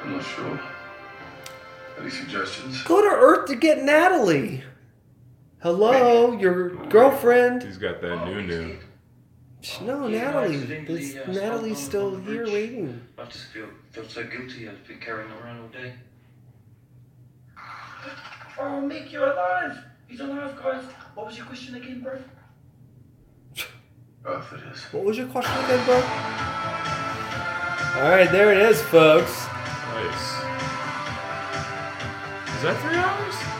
I'm 0.05 0.12
not 0.12 0.24
sure. 0.24 0.61
Any 2.01 2.11
suggestions? 2.11 2.82
Go 2.85 3.01
to 3.03 3.09
Earth 3.09 3.47
to 3.49 3.57
get 3.57 3.82
Natalie. 3.82 4.65
Hello, 5.62 6.32
your 6.39 6.70
girlfriend. 6.87 7.62
He's 7.62 7.77
got 7.77 8.01
that 8.01 8.24
new 8.27 8.43
new. 8.43 8.77
No, 9.82 10.07
Yeah, 10.07 10.24
Natalie. 10.31 10.55
accidentally, 10.57 10.99
This, 10.99 11.16
uh, 11.16 11.32
Natalie's 11.32 11.77
stopped 11.78 11.89
still 11.91 12.15
on 12.16 12.23
here 12.24 12.43
bridge. 12.45 12.53
waiting. 12.53 13.01
I 13.19 13.24
just 13.24 13.47
feel 13.47 13.66
feel 13.91 14.09
so 14.09 14.24
guilty. 14.24 14.69
I've 14.69 14.87
been 14.87 14.99
carrying 15.01 15.31
around 15.32 15.61
all 15.61 15.69
day. 15.69 15.95
Oh, 18.59 18.82
Mick, 18.85 19.11
you're 19.12 19.31
alive! 19.31 19.77
He's 20.09 20.20
alive, 20.20 20.57
guys. 20.62 20.85
What 21.15 21.27
was 21.27 21.37
your 21.37 21.47
question 21.47 21.74
again, 21.77 22.01
bro? 22.01 22.19
Earth 24.24 24.53
it 24.55 24.61
is. 24.73 24.81
What 24.93 25.05
was 25.05 25.16
your 25.19 25.27
question 25.28 25.65
again, 25.65 25.85
bro? 25.85 25.97
All 28.03 28.11
right, 28.11 28.28
there 28.32 28.53
it 28.53 28.59
is, 28.59 28.81
folks. 28.82 29.47
Nice. 29.95 30.31
Is 32.57 32.62
that 32.62 32.77
three 32.82 32.97
hours? 32.97 33.60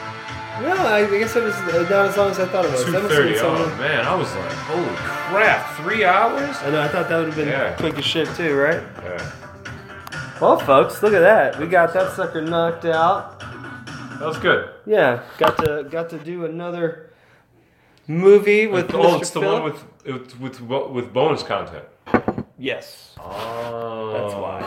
Yeah, 0.61 0.83
I 0.85 1.05
guess 1.19 1.35
it 1.35 1.43
was 1.43 1.55
not 1.89 1.91
as 2.09 2.17
long 2.17 2.31
as 2.31 2.39
I 2.39 2.45
thought 2.47 2.65
it 2.65 2.71
was. 2.71 2.83
Two 2.85 2.91
That 2.91 3.03
must 3.03 3.15
have 3.15 3.23
thirty. 3.23 3.39
Oh 3.39 3.75
man, 3.77 4.05
I 4.05 4.15
was 4.15 4.33
like, 4.35 4.51
holy 4.51 4.95
crap, 4.95 5.75
three 5.77 6.03
hours? 6.05 6.55
I 6.61 6.69
know. 6.71 6.81
I 6.81 6.87
thought 6.87 7.09
that 7.09 7.17
would 7.17 7.27
have 7.27 7.35
been 7.35 7.47
Yeah. 7.47 7.73
quick 7.77 7.97
as 7.97 8.05
shit 8.05 8.27
too, 8.35 8.55
right? 8.55 8.81
Yeah. 9.03 9.31
Well, 10.39 10.57
folks, 10.59 11.01
look 11.03 11.13
at 11.13 11.19
that. 11.19 11.59
We 11.59 11.67
got 11.67 11.93
that 11.93 12.13
sucker 12.15 12.41
knocked 12.41 12.85
out. 12.85 13.39
That 13.39 14.27
was 14.27 14.37
good. 14.37 14.69
Yeah, 14.85 15.23
got 15.37 15.57
to 15.65 15.83
got 15.89 16.09
to 16.11 16.19
do 16.19 16.45
another 16.45 17.11
movie 18.07 18.67
with 18.67 18.93
oh, 18.93 18.99
Mr. 18.99 19.21
it's 19.21 19.29
the 19.31 19.39
Phillip. 19.39 19.63
one 19.63 19.71
with 20.05 20.39
with 20.39 20.61
with 20.61 20.89
with 20.91 21.13
bonus 21.13 21.43
content. 21.43 21.85
Yes. 22.57 23.15
Oh, 23.19 24.11
That's 24.13 24.35
why. 24.35 24.61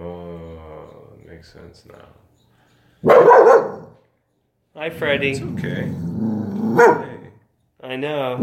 Oh, 0.00 1.08
makes 1.26 1.52
sense 1.52 1.84
now. 1.86 2.08
Hi, 4.76 4.90
Freddy. 4.90 5.30
It's 5.30 5.40
okay. 5.40 5.90
I 7.82 7.96
know. 7.96 8.42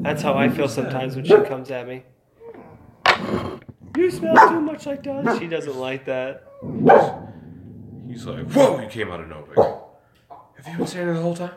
That's 0.00 0.22
how 0.22 0.32
I 0.32 0.48
feel 0.48 0.68
sometimes 0.68 1.16
when 1.16 1.26
she 1.26 1.36
comes 1.42 1.70
at 1.70 1.86
me. 1.86 2.02
You 3.94 4.10
smell 4.10 4.48
too 4.48 4.62
much 4.62 4.86
like 4.86 5.02
Dodge. 5.02 5.38
She 5.38 5.48
doesn't 5.48 5.76
like 5.76 6.06
that. 6.06 6.46
He's 8.08 8.24
like, 8.24 8.50
whoa, 8.50 8.80
you 8.80 8.88
came 8.88 9.10
out 9.10 9.20
of 9.20 9.28
nowhere. 9.28 9.82
Have 10.56 10.66
you 10.66 10.78
been 10.78 10.86
saying 10.86 11.08
it 11.10 11.12
the 11.12 11.20
whole 11.20 11.36
time? 11.36 11.52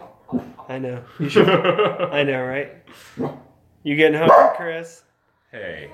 I 0.67 0.79
know. 0.79 1.01
You 1.17 1.29
should. 1.29 1.47
I 1.47 2.23
know, 2.23 2.43
right? 2.43 2.73
You 3.83 3.95
getting 3.95 4.19
hungry, 4.19 4.57
Chris? 4.57 5.03
Hey. 5.49 5.91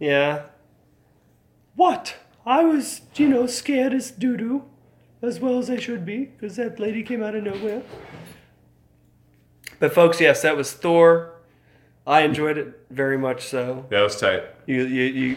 Yeah. 0.00 0.46
What? 1.76 2.16
I 2.44 2.64
was, 2.64 3.02
you 3.14 3.28
know, 3.28 3.46
scared 3.46 3.94
as 3.94 4.10
doo 4.10 4.36
doo, 4.36 4.64
as 5.26 5.40
well 5.40 5.58
as 5.58 5.70
I 5.70 5.76
should 5.78 6.04
be, 6.04 6.26
because 6.26 6.56
that 6.56 6.78
lady 6.78 7.02
came 7.02 7.22
out 7.22 7.34
of 7.34 7.44
nowhere. 7.44 7.82
But 9.78 9.92
folks, 9.92 10.20
yes, 10.20 10.42
that 10.42 10.56
was 10.56 10.72
Thor. 10.72 11.32
I 12.06 12.22
enjoyed 12.22 12.56
it 12.56 12.86
very 12.90 13.18
much 13.18 13.44
so. 13.46 13.84
That 13.90 14.00
was 14.02 14.18
tight. 14.18 14.44
You, 14.66 14.84
you, 14.84 15.04
you 15.04 15.36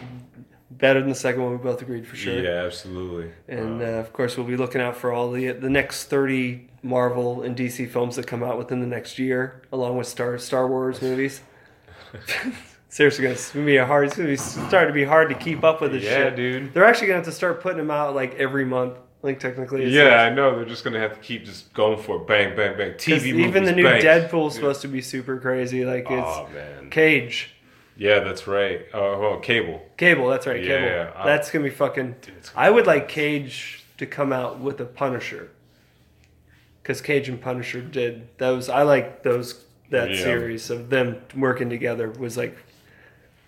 better 0.70 1.00
than 1.00 1.08
the 1.08 1.14
second 1.14 1.42
one. 1.42 1.52
We 1.52 1.58
both 1.58 1.82
agreed 1.82 2.06
for 2.06 2.16
sure. 2.16 2.40
Yeah, 2.40 2.64
absolutely. 2.64 3.32
And 3.48 3.82
uh, 3.82 3.84
of 3.84 4.12
course, 4.12 4.36
we'll 4.36 4.46
be 4.46 4.56
looking 4.56 4.80
out 4.80 4.96
for 4.96 5.12
all 5.12 5.30
the 5.30 5.50
the 5.52 5.68
next 5.68 6.04
thirty 6.04 6.68
Marvel 6.82 7.42
and 7.42 7.56
DC 7.56 7.90
films 7.90 8.16
that 8.16 8.26
come 8.26 8.42
out 8.42 8.56
within 8.56 8.80
the 8.80 8.86
next 8.86 9.18
year, 9.18 9.62
along 9.72 9.96
with 9.98 10.06
Star 10.06 10.38
Star 10.38 10.66
Wars 10.68 11.02
movies. 11.02 11.42
Seriously, 12.88 13.24
guys, 13.24 13.34
it's 13.34 13.52
gonna 13.52 13.66
be 13.66 13.76
a 13.76 13.86
hard. 13.86 14.06
It's 14.06 14.16
gonna 14.16 14.28
be 14.28 14.36
starting 14.36 14.88
to 14.88 14.94
be 14.94 15.04
hard 15.04 15.28
to 15.28 15.34
keep 15.34 15.62
up 15.64 15.80
with 15.80 15.92
this 15.92 16.04
Yeah, 16.04 16.16
shit, 16.24 16.36
dude. 16.36 16.74
They're 16.74 16.84
actually 16.84 17.08
gonna 17.08 17.18
have 17.18 17.26
to 17.26 17.32
start 17.32 17.60
putting 17.60 17.78
them 17.78 17.90
out 17.90 18.14
like 18.14 18.34
every 18.36 18.64
month. 18.64 18.94
Like 19.22 19.38
technically, 19.38 19.82
it's 19.84 19.92
yeah, 19.92 20.04
like- 20.04 20.12
I 20.12 20.30
know. 20.30 20.56
They're 20.56 20.64
just 20.64 20.82
gonna 20.82 20.98
have 20.98 21.12
to 21.14 21.20
keep 21.20 21.44
just 21.44 21.72
going 21.74 21.98
for 22.02 22.16
it. 22.16 22.26
Bang, 22.26 22.56
bang, 22.56 22.76
bang. 22.76 22.92
TV 22.92 23.32
movies, 23.32 23.46
even 23.46 23.64
the 23.64 23.72
new 23.72 23.84
bang. 23.84 24.00
Deadpool's 24.02 24.54
supposed 24.54 24.80
to 24.82 24.88
be 24.88 25.02
super 25.02 25.36
crazy. 25.38 25.84
Like 25.84 26.04
it's 26.10 26.10
Oh, 26.26 26.48
man. 26.54 26.88
Cage, 26.90 27.50
Yeah, 27.96 28.20
that's 28.20 28.46
right. 28.46 28.86
Oh, 28.94 29.20
well, 29.20 29.38
Cable. 29.40 29.82
Cable. 29.98 30.28
That's 30.30 30.46
right, 30.46 30.64
Yeah, 30.64 30.76
Cable. 30.78 30.86
yeah, 30.88 31.24
that's 31.26 31.50
gonna 31.50 31.64
be 31.64 31.70
fucking. 31.70 32.14
it's 32.38 32.50
I 32.56 32.70
would 32.70 32.86
like 32.86 33.08
Cage 33.08 33.84
to 33.98 34.06
come 34.06 34.32
out 34.32 34.58
with 34.58 34.80
a 34.80 34.86
Punisher. 34.86 35.50
Because 36.82 37.02
Cage 37.02 37.28
and 37.28 37.38
Punisher 37.38 37.82
did 37.82 38.26
those. 38.38 38.70
I 38.70 38.82
like 38.82 39.22
those 39.22 39.64
that 39.90 40.10
Yeah. 40.10 40.16
series 40.22 40.70
of 40.70 40.88
them 40.88 41.20
working 41.36 41.68
together 41.68 42.08
was 42.10 42.38
like 42.38 42.56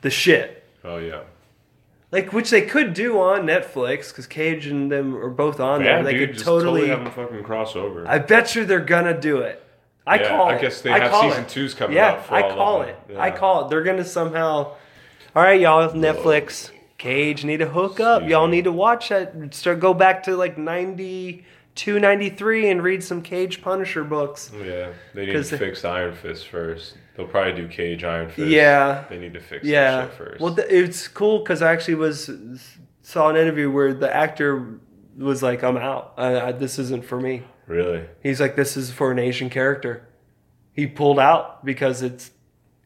the 0.02 0.10
shit. 0.10 0.62
Oh 0.84 0.98
yeah. 0.98 1.22
Like 2.12 2.32
which 2.32 2.50
they 2.50 2.62
could 2.62 2.92
do 2.92 3.18
on 3.18 3.46
Netflix 3.46 4.10
because 4.10 4.26
Cage 4.26 4.66
and 4.66 4.92
them 4.92 5.16
are 5.16 5.30
both 5.30 5.58
on 5.60 5.80
yeah, 5.80 5.94
there. 5.96 6.04
They 6.04 6.12
dude, 6.12 6.28
could 6.28 6.34
just 6.34 6.44
totally. 6.44 6.88
have 6.88 7.02
them 7.04 7.10
fucking 7.10 7.42
crossover. 7.42 8.06
I 8.06 8.18
bet 8.18 8.54
you 8.54 8.64
they're 8.66 8.80
gonna 8.80 9.18
do 9.18 9.38
it. 9.38 9.64
I 10.06 10.20
Yeah, 10.20 10.28
call 10.28 10.48
I 10.50 10.54
it. 10.56 10.60
guess 10.60 10.82
they 10.82 10.90
I 10.90 10.98
have 10.98 11.14
season 11.22 11.44
it. 11.44 11.48
twos 11.48 11.74
coming 11.74 11.96
yeah, 11.96 12.12
out 12.12 12.26
for 12.26 12.34
I 12.34 12.42
all 12.42 12.54
call 12.54 12.82
it. 12.82 12.98
Yeah. 13.10 13.20
I 13.20 13.30
call 13.30 13.64
it. 13.64 13.70
They're 13.70 13.82
gonna 13.82 14.04
somehow. 14.04 14.74
All 15.34 15.42
right, 15.42 15.58
y'all. 15.60 15.86
With 15.86 15.94
Netflix. 15.94 16.70
Cage 16.98 17.44
need 17.44 17.56
to 17.56 17.68
hook 17.68 17.98
up. 17.98 18.28
Y'all 18.28 18.46
need 18.46 18.62
to 18.62 18.70
watch 18.70 19.08
that. 19.08 19.52
Start 19.52 19.80
go 19.80 19.92
back 19.92 20.22
to 20.24 20.36
like 20.36 20.56
92, 20.56 21.98
93 21.98 22.70
and 22.70 22.80
read 22.80 23.02
some 23.02 23.22
Cage 23.22 23.60
Punisher 23.60 24.04
books. 24.04 24.52
Yeah, 24.56 24.92
they 25.12 25.26
need 25.26 25.32
to 25.32 25.42
fix 25.42 25.84
Iron 25.84 26.14
Fist 26.14 26.46
first. 26.46 26.94
They'll 27.16 27.26
probably 27.26 27.52
do 27.52 27.68
Cage 27.68 28.04
Iron 28.04 28.30
Fist. 28.30 28.48
Yeah, 28.48 29.04
they 29.10 29.18
need 29.18 29.34
to 29.34 29.40
fix 29.40 29.66
yeah. 29.66 29.96
that 29.96 30.08
shit 30.08 30.18
first. 30.18 30.40
Well, 30.40 30.54
th- 30.54 30.68
it's 30.70 31.08
cool 31.08 31.40
because 31.40 31.60
I 31.60 31.72
actually 31.72 31.96
was 31.96 32.30
saw 33.02 33.28
an 33.28 33.36
interview 33.36 33.70
where 33.70 33.92
the 33.92 34.14
actor 34.14 34.80
was 35.18 35.42
like, 35.42 35.62
"I'm 35.62 35.76
out. 35.76 36.14
I, 36.16 36.40
I, 36.40 36.52
this 36.52 36.78
isn't 36.78 37.04
for 37.04 37.20
me." 37.20 37.42
really? 37.66 38.04
He's 38.22 38.40
like, 38.40 38.56
"This 38.56 38.76
is 38.76 38.90
for 38.90 39.12
an 39.12 39.18
Asian 39.18 39.50
character." 39.50 40.08
He 40.72 40.86
pulled 40.86 41.18
out 41.18 41.64
because 41.64 42.02
it's 42.02 42.30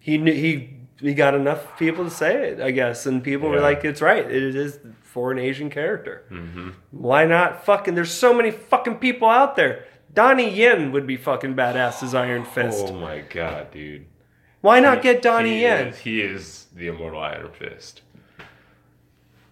he 0.00 0.18
knew 0.18 0.32
he 0.32 0.76
he 1.00 1.14
got 1.14 1.34
enough 1.34 1.78
people 1.78 2.04
to 2.04 2.10
say 2.10 2.48
it, 2.48 2.60
I 2.60 2.70
guess, 2.70 3.06
and 3.06 3.22
people 3.22 3.48
were 3.48 3.60
like, 3.60 3.84
"It's 3.84 4.02
right. 4.02 4.24
It 4.24 4.56
is 4.56 4.80
for 5.02 5.30
an 5.30 5.38
Asian 5.38 5.70
character." 5.70 6.24
Mm-hmm. 6.30 6.70
Why 6.90 7.26
not? 7.26 7.64
Fucking, 7.64 7.94
there's 7.94 8.12
so 8.12 8.34
many 8.34 8.50
fucking 8.50 8.96
people 8.96 9.28
out 9.28 9.54
there. 9.56 9.84
Donnie 10.12 10.50
Yen 10.50 10.92
would 10.92 11.06
be 11.06 11.16
fucking 11.16 11.54
badass 11.54 12.02
as 12.02 12.14
Iron 12.14 12.44
Fist. 12.44 12.86
Oh 12.88 12.94
my 12.94 13.20
god, 13.20 13.70
dude. 13.70 14.06
Why 14.66 14.80
not 14.80 15.00
get 15.00 15.22
Donnie 15.22 15.54
he 15.54 15.62
Yen? 15.62 15.86
Is, 15.88 15.98
he 15.98 16.20
is 16.20 16.66
the 16.74 16.88
immortal 16.88 17.20
Iron 17.20 17.52
Fist. 17.52 18.02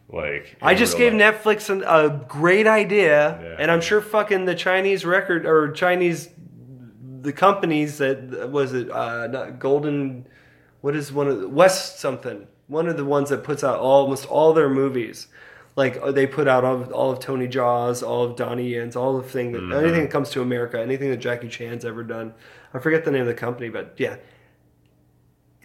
Like 0.09 0.57
I 0.61 0.75
just 0.75 0.99
gave 0.99 1.15
life. 1.15 1.43
Netflix 1.45 1.71
an, 1.71 1.83
a 1.87 2.25
great 2.29 2.67
idea, 2.67 3.39
Yeah. 3.43 3.57
and 3.59 3.71
I'm 3.71 3.81
sure 3.81 4.01
fucking 4.01 4.45
the 4.45 4.55
Chinese 4.55 5.05
record 5.05 5.47
or 5.47 5.71
Chinese 5.73 6.29
the 7.23 7.33
companies 7.33 7.99
that 7.99 8.51
was 8.51 8.75
it 8.75 8.91
uh, 8.91 9.27
not 9.29 9.59
Golden, 9.59 10.27
what 10.83 10.95
is 10.95 11.11
one 11.11 11.27
of 11.29 11.41
the, 11.41 11.49
West 11.49 11.99
something 12.01 12.47
one 12.67 12.89
of 12.89 12.97
the 12.97 13.05
ones 13.05 13.29
that 13.31 13.45
puts 13.45 13.63
out 13.63 13.79
almost 13.79 14.27
all 14.27 14.53
their 14.53 14.69
movies. 14.69 15.29
Like 15.77 15.99
uh, 16.03 16.13
they 16.13 16.27
put 16.27 16.49
out 16.49 16.65
all 16.65 16.75
of, 16.83 16.93
all 16.93 17.11
of 17.13 17.19
Tony 17.21 17.47
Jaa, 17.49 18.03
all 18.07 18.25
of 18.25 18.37
Donnie 18.37 18.69
Yen's, 18.75 18.95
all 18.97 19.17
the 19.17 19.27
thing 19.29 19.53
that 19.53 19.63
Mhm. 19.63 19.81
anything 19.83 20.03
that 20.03 20.11
comes 20.11 20.31
to 20.31 20.43
America, 20.43 20.79
anything 20.81 21.11
that 21.11 21.19
Jackie 21.19 21.49
Chan's 21.49 21.85
ever 21.85 22.03
done. 22.03 22.35
I 22.75 22.79
forget 22.79 23.05
the 23.05 23.11
name 23.11 23.23
of 23.23 23.27
the 23.27 23.35
company, 23.35 23.69
but 23.71 23.95
yeah, 23.97 24.17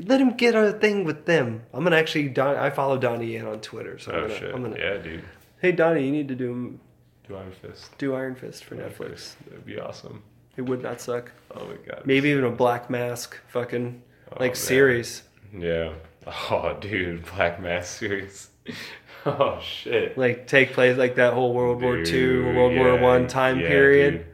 let 0.05 0.19
him 0.21 0.31
get 0.31 0.55
a 0.55 0.71
thing 0.73 1.03
with 1.03 1.25
them. 1.25 1.63
I'm 1.73 1.83
gonna 1.83 1.95
actually. 1.97 2.29
Don, 2.29 2.55
I 2.55 2.69
follow 2.69 2.97
Donnie 2.97 3.33
Yen 3.33 3.45
on 3.45 3.59
Twitter, 3.61 3.97
so 3.99 4.11
Oh 4.11 4.15
I'm 4.15 4.21
gonna, 4.27 4.39
shit! 4.39 4.55
I'm 4.55 4.61
gonna 4.61 4.77
yeah, 4.77 4.97
dude. 4.97 5.23
Hey 5.61 5.71
Donnie, 5.71 6.05
you 6.05 6.11
need 6.11 6.27
to 6.29 6.35
do 6.35 6.79
Do 7.27 7.35
Iron 7.35 7.51
Fist. 7.61 7.97
do 7.97 8.15
Iron 8.15 8.35
Fist 8.35 8.63
for 8.63 8.75
Iron 8.75 8.89
Netflix. 8.91 9.09
Fist. 9.11 9.37
That'd 9.45 9.65
be 9.65 9.79
awesome. 9.79 10.23
It 10.57 10.63
would 10.63 10.81
not 10.81 10.99
suck. 11.01 11.31
Oh 11.55 11.65
my 11.65 11.75
god. 11.87 12.01
Maybe 12.05 12.29
even 12.29 12.43
a 12.43 12.51
Black 12.51 12.89
Mask 12.89 13.37
fucking 13.49 14.01
Oh, 14.31 14.37
like 14.39 14.51
man. 14.51 14.55
series. 14.55 15.23
Yeah. 15.57 15.93
Oh, 16.51 16.77
dude, 16.79 17.25
Black 17.35 17.59
Mask 17.61 17.97
series. 17.99 18.49
oh 19.25 19.59
shit. 19.61 20.15
Like 20.17 20.45
take 20.47 20.73
place 20.73 20.95
like 20.97 21.15
that 21.15 21.33
whole 21.33 21.53
World 21.53 21.81
War 21.81 21.97
Two, 21.97 22.43
Dude, 22.43 22.55
World 22.55 22.75
War 22.75 22.93
yeah, 22.95 23.01
One 23.01 23.27
time 23.27 23.59
yeah, 23.59 23.67
period. 23.67 24.11
dude. 24.19 24.25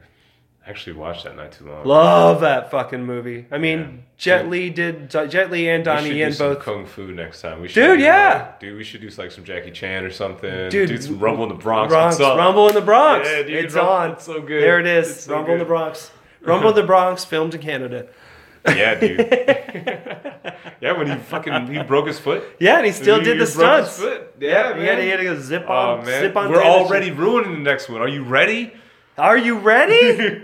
Actually 0.67 0.93
watched 0.93 1.25
that 1.25 1.35
not 1.35 1.51
too 1.51 1.67
long. 1.67 1.85
Love 1.85 2.41
that 2.41 2.71
fucking 2.71 3.03
movie. 3.05 3.45
I 3.51 3.59
mean, 3.59 4.03
Jet 4.17 4.49
Li 4.49 4.71
did 4.71 5.11
Jet 5.11 5.51
Li 5.51 5.69
and 5.69 5.85
Donnie 5.85 6.09
do 6.09 6.15
Yen 6.15 6.33
some 6.33 6.55
both. 6.55 6.63
kung 6.63 6.85
fu 6.87 7.07
next 7.11 7.41
time. 7.41 7.61
We 7.61 7.67
should 7.67 7.75
Dude, 7.81 7.99
do, 7.99 8.03
uh, 8.05 8.07
yeah. 8.07 8.33
like- 8.33 8.59
dude, 8.59 8.75
we 8.77 8.83
should 8.83 9.01
do 9.01 9.09
like 9.21 9.29
some 9.31 9.43
Jackie 9.43 9.69
Chan 9.69 10.03
or 10.03 10.09
something. 10.09 10.69
Dude, 10.69 10.89
do 10.89 10.97
some 10.99 11.19
Rumble 11.19 11.43
in 11.43 11.49
the 11.49 11.55
Bronx. 11.55 11.91
Bronx? 11.93 12.19
Rumble 12.19 12.67
in 12.69 12.73
the 12.73 12.81
Bronx. 12.81 13.27
Yeah, 13.29 13.43
dude, 13.43 13.51
it's 13.65 13.75
Rumble- 13.75 13.91
on. 13.93 14.11
it's 14.13 14.23
so 14.25 14.41
good. 14.41 14.63
There 14.63 14.79
it 14.79 14.87
is. 14.87 15.19
So 15.21 15.35
Rumble 15.35 15.53
in 15.53 15.59
the. 15.59 15.65
Bronx. 15.65 16.09
Rumble 16.41 16.69
in 16.69 16.75
the 16.75 16.83
Bronx, 16.83 17.23
filmed 17.25 17.53
in 17.53 17.61
Canada. 17.61 18.07
Yeah, 18.67 18.95
dude. 18.95 19.19
yeah, 20.81 20.91
when 20.97 21.07
he 21.09 21.15
fucking 21.17 21.67
he 21.67 21.83
broke 21.83 22.07
his 22.07 22.17
foot. 22.19 22.43
Yeah, 22.59 22.77
and 22.77 22.85
he 22.87 22.91
still 22.91 23.19
He 23.19 23.23
did 23.25 23.33
the 23.39 23.45
broke 23.55 23.83
his 23.83 23.91
stunts. 23.93 23.99
foot. 23.99 24.35
Yeah, 24.39 24.49
Yeah, 24.49 24.79
he 24.79 24.85
had, 24.87 24.97
man. 24.97 25.01
he 25.03 25.09
had 25.09 25.17
to 25.17 25.23
go 25.25 25.39
zip 25.39 25.65
Oh 25.67 25.97
man, 25.97 26.05
zip 26.21 26.35
on. 26.35 26.49
we're 26.51 26.63
already 26.63 27.11
ruining 27.11 27.51
the 27.63 27.69
next 27.69 27.89
one. 27.89 28.01
Are 28.01 28.07
you 28.07 28.23
ready? 28.23 28.73
Are 29.17 29.37
you 29.37 29.57
ready? 29.59 29.93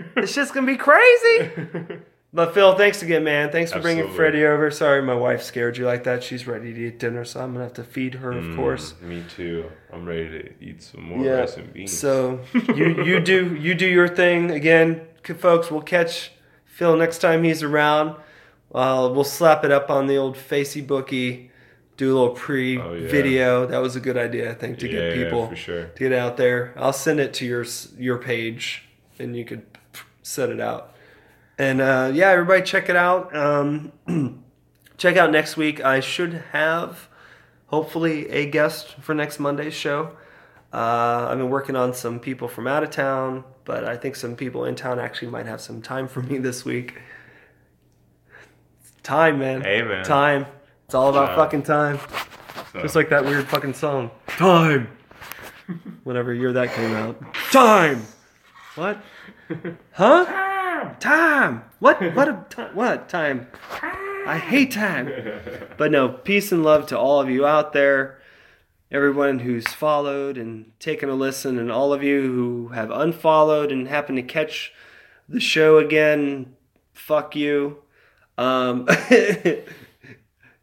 it's 0.16 0.34
just 0.34 0.54
gonna 0.54 0.66
be 0.66 0.76
crazy. 0.76 1.50
But 2.34 2.54
Phil, 2.54 2.74
thanks 2.78 3.02
again, 3.02 3.24
man. 3.24 3.52
Thanks 3.52 3.72
for 3.74 3.80
bringing 3.80 4.10
Freddie 4.10 4.46
over. 4.46 4.70
Sorry, 4.70 5.02
my 5.02 5.14
wife 5.14 5.42
scared 5.42 5.76
you 5.76 5.84
like 5.84 6.04
that. 6.04 6.22
She's 6.24 6.46
ready 6.46 6.72
to 6.72 6.86
eat 6.86 6.98
dinner, 6.98 7.26
so 7.26 7.40
I'm 7.40 7.52
gonna 7.52 7.64
have 7.64 7.74
to 7.74 7.84
feed 7.84 8.14
her, 8.14 8.32
of 8.32 8.42
Mm, 8.44 8.56
course. 8.56 8.94
Me 9.02 9.22
too. 9.36 9.70
I'm 9.92 10.06
ready 10.06 10.28
to 10.30 10.50
eat 10.58 10.82
some 10.82 11.02
more 11.02 11.22
Yeah. 11.22 11.40
rice 11.40 11.58
and 11.58 11.70
beans. 11.74 11.92
So 11.94 12.40
you 12.74 13.04
you 13.04 13.20
do 13.20 13.54
you 13.56 13.74
do 13.74 13.84
your 13.86 14.08
thing 14.08 14.50
again, 14.50 15.02
folks. 15.22 15.70
We'll 15.70 15.82
catch 15.82 16.32
Phil 16.64 16.96
next 16.96 17.18
time 17.18 17.44
he's 17.44 17.62
around. 17.62 18.16
Uh, 18.74 19.10
we'll 19.12 19.24
slap 19.24 19.62
it 19.62 19.70
up 19.70 19.90
on 19.90 20.06
the 20.06 20.16
old 20.16 20.38
Facey 20.38 20.80
Bookie. 20.80 21.50
Do 22.02 22.12
a 22.12 22.16
little 22.18 22.34
pre 22.34 22.78
Oh, 22.80 22.94
yeah. 22.94 23.06
video. 23.08 23.64
That 23.64 23.78
was 23.78 23.94
a 23.94 24.00
good 24.00 24.16
idea, 24.16 24.50
I 24.50 24.54
think, 24.54 24.80
to 24.80 24.86
Yeah, 24.88 24.92
get 24.92 25.16
yeah, 25.18 25.24
people 25.24 25.46
for 25.46 25.54
sure. 25.54 25.84
to 25.84 25.98
get 26.00 26.12
out 26.12 26.36
there. 26.36 26.72
I'll 26.76 26.92
send 26.92 27.20
it 27.20 27.32
to 27.34 27.46
your 27.46 27.64
your 27.96 28.18
page, 28.18 28.88
and 29.20 29.36
you 29.36 29.44
could 29.44 29.62
set 30.24 30.50
it 30.50 30.58
out. 30.58 30.96
And 31.58 31.80
uh, 31.80 32.10
yeah, 32.12 32.30
everybody 32.30 32.62
check 32.62 32.88
it 32.88 32.96
out. 32.96 33.32
Um, 33.36 33.92
check 34.96 35.16
out 35.16 35.30
next 35.30 35.56
week. 35.56 35.80
I 35.84 36.00
should 36.00 36.42
have 36.50 37.06
hopefully 37.66 38.28
a 38.30 38.46
guest 38.50 38.94
for 39.00 39.14
next 39.14 39.38
Monday's 39.38 39.72
show. 39.74 40.16
Uh, 40.72 41.28
I've 41.30 41.38
been 41.38 41.50
working 41.50 41.76
on 41.76 41.94
some 41.94 42.18
people 42.18 42.48
from 42.48 42.66
out 42.66 42.82
of 42.82 42.90
town, 42.90 43.44
but 43.64 43.84
I 43.84 43.96
think 43.96 44.16
some 44.16 44.34
people 44.34 44.64
in 44.64 44.74
town 44.74 44.98
actually 44.98 45.30
might 45.30 45.46
have 45.46 45.60
some 45.60 45.80
time 45.80 46.08
for 46.08 46.20
me 46.20 46.38
this 46.38 46.64
week. 46.64 46.94
Time, 49.04 49.38
man. 49.38 49.60
Hey, 49.60 49.82
man. 49.82 50.04
Time. 50.04 50.46
It's 50.92 50.94
all 50.94 51.08
about 51.08 51.28
Time. 51.28 51.36
fucking 51.36 51.62
time. 51.62 51.98
So- 52.74 52.82
Just 52.82 52.94
like 52.94 53.08
that 53.08 53.24
weird 53.24 53.48
fucking 53.48 53.72
song. 53.72 54.10
Time. 54.26 54.88
Whenever 56.04 56.34
year 56.34 56.52
that 56.52 56.68
came 56.74 56.94
out. 56.94 57.18
Time. 57.50 58.02
What? 58.74 59.02
Huh? 59.92 60.24
Time. 60.26 60.96
Time. 61.00 61.64
What? 61.78 61.98
What? 62.14 62.28
A 62.28 62.44
time? 62.50 62.74
What 62.76 63.08
time? 63.08 63.46
I 64.26 64.36
hate 64.36 64.72
time. 64.72 65.10
But 65.78 65.92
no, 65.92 66.10
peace 66.10 66.52
and 66.52 66.62
love 66.62 66.84
to 66.88 66.98
all 66.98 67.22
of 67.22 67.30
you 67.30 67.46
out 67.46 67.72
there, 67.72 68.20
everyone 68.90 69.38
who's 69.38 69.68
followed 69.68 70.36
and 70.36 70.72
taken 70.78 71.08
a 71.08 71.14
listen, 71.14 71.58
and 71.58 71.72
all 71.72 71.94
of 71.94 72.02
you 72.02 72.20
who 72.20 72.68
have 72.74 72.90
unfollowed 72.90 73.72
and 73.72 73.88
happen 73.88 74.14
to 74.16 74.22
catch 74.22 74.74
the 75.26 75.40
show 75.40 75.78
again. 75.78 76.54
Fuck 76.92 77.34
you. 77.34 77.78
Um, 78.36 78.86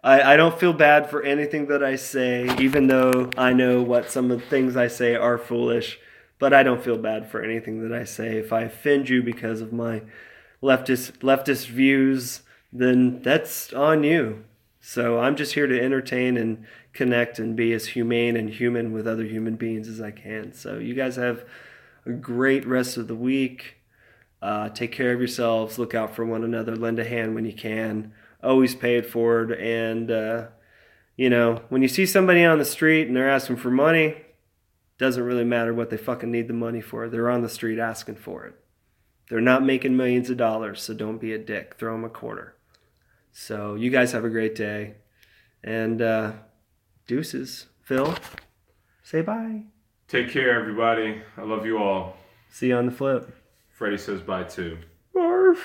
I, 0.03 0.33
I 0.33 0.37
don't 0.37 0.57
feel 0.57 0.73
bad 0.73 1.09
for 1.09 1.21
anything 1.23 1.67
that 1.67 1.83
I 1.83 1.95
say, 1.95 2.49
even 2.59 2.87
though 2.87 3.29
I 3.37 3.53
know 3.53 3.81
what 3.81 4.11
some 4.11 4.31
of 4.31 4.39
the 4.39 4.45
things 4.45 4.77
I 4.77 4.87
say 4.87 5.15
are 5.15 5.37
foolish. 5.37 5.99
But 6.37 6.53
I 6.53 6.63
don't 6.63 6.81
feel 6.81 6.97
bad 6.97 7.29
for 7.29 7.41
anything 7.41 7.81
that 7.81 7.93
I 7.93 8.05
say. 8.05 8.37
If 8.37 8.53
I 8.53 8.61
offend 8.61 9.09
you 9.09 9.21
because 9.21 9.59
of 9.59 9.73
my 9.73 10.03
leftist 10.63 11.17
leftist 11.19 11.67
views, 11.67 12.43
then 12.71 13.21
that's 13.21 13.73
on 13.73 14.03
you. 14.05 14.45
So 14.79 15.19
I'm 15.19 15.35
just 15.35 15.53
here 15.53 15.67
to 15.67 15.79
entertain 15.79 16.37
and 16.37 16.65
connect 16.93 17.39
and 17.39 17.57
be 17.57 17.73
as 17.73 17.87
humane 17.87 18.37
and 18.37 18.49
human 18.49 18.93
with 18.93 19.05
other 19.05 19.25
human 19.25 19.57
beings 19.57 19.89
as 19.89 19.99
I 19.99 20.11
can. 20.11 20.53
So 20.53 20.77
you 20.77 20.93
guys 20.93 21.17
have 21.17 21.43
a 22.05 22.11
great 22.11 22.65
rest 22.65 22.95
of 22.95 23.09
the 23.09 23.15
week. 23.15 23.75
Uh, 24.41 24.69
take 24.69 24.93
care 24.93 25.11
of 25.11 25.19
yourselves. 25.19 25.77
Look 25.77 25.93
out 25.93 26.15
for 26.15 26.25
one 26.25 26.45
another. 26.45 26.77
Lend 26.77 26.99
a 26.99 27.03
hand 27.03 27.35
when 27.35 27.43
you 27.43 27.53
can. 27.53 28.13
Always 28.43 28.75
pay 28.75 28.97
it 28.97 29.05
forward. 29.05 29.51
And 29.51 30.09
uh, 30.09 30.47
you 31.15 31.29
know, 31.29 31.63
when 31.69 31.81
you 31.81 31.87
see 31.87 32.05
somebody 32.05 32.45
on 32.45 32.59
the 32.59 32.65
street 32.65 33.07
and 33.07 33.15
they're 33.15 33.29
asking 33.29 33.57
for 33.57 33.69
money, 33.69 34.15
doesn't 34.97 35.23
really 35.23 35.43
matter 35.43 35.73
what 35.73 35.89
they 35.89 35.97
fucking 35.97 36.31
need 36.31 36.47
the 36.47 36.53
money 36.53 36.81
for. 36.81 37.09
They're 37.09 37.29
on 37.29 37.41
the 37.41 37.49
street 37.49 37.79
asking 37.79 38.15
for 38.15 38.45
it. 38.45 38.55
They're 39.29 39.41
not 39.41 39.63
making 39.63 39.95
millions 39.95 40.29
of 40.29 40.37
dollars, 40.37 40.81
so 40.81 40.93
don't 40.93 41.19
be 41.19 41.33
a 41.33 41.37
dick. 41.37 41.75
Throw 41.77 41.93
them 41.93 42.03
a 42.03 42.09
quarter. 42.09 42.55
So 43.31 43.75
you 43.75 43.89
guys 43.89 44.11
have 44.11 44.25
a 44.25 44.29
great 44.29 44.55
day. 44.55 44.95
And 45.63 46.01
uh, 46.01 46.33
deuces. 47.07 47.67
Phil, 47.81 48.15
say 49.03 49.21
bye. 49.21 49.63
Take 50.07 50.29
care, 50.29 50.59
everybody. 50.59 51.21
I 51.37 51.41
love 51.43 51.65
you 51.65 51.77
all. 51.77 52.17
See 52.49 52.67
you 52.67 52.75
on 52.75 52.85
the 52.85 52.91
flip. 52.91 53.35
Freddie 53.71 53.97
says 53.97 54.21
bye 54.21 54.43
too. 54.43 54.77
Barf. 55.15 55.57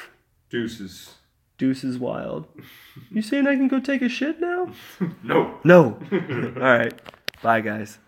Deuces. 0.51 1.15
Deuces 1.59 1.99
wild. 1.99 2.47
You 3.11 3.23
saying 3.23 3.47
I 3.47 3.55
can 3.55 3.69
go 3.69 3.79
take 3.81 4.03
a 4.03 4.09
shit 4.09 4.41
now? 4.41 4.73
No. 5.23 5.59
No. 5.65 5.99
All 6.13 6.79
right. 6.79 6.93
Bye, 7.43 7.61
guys. 7.61 7.99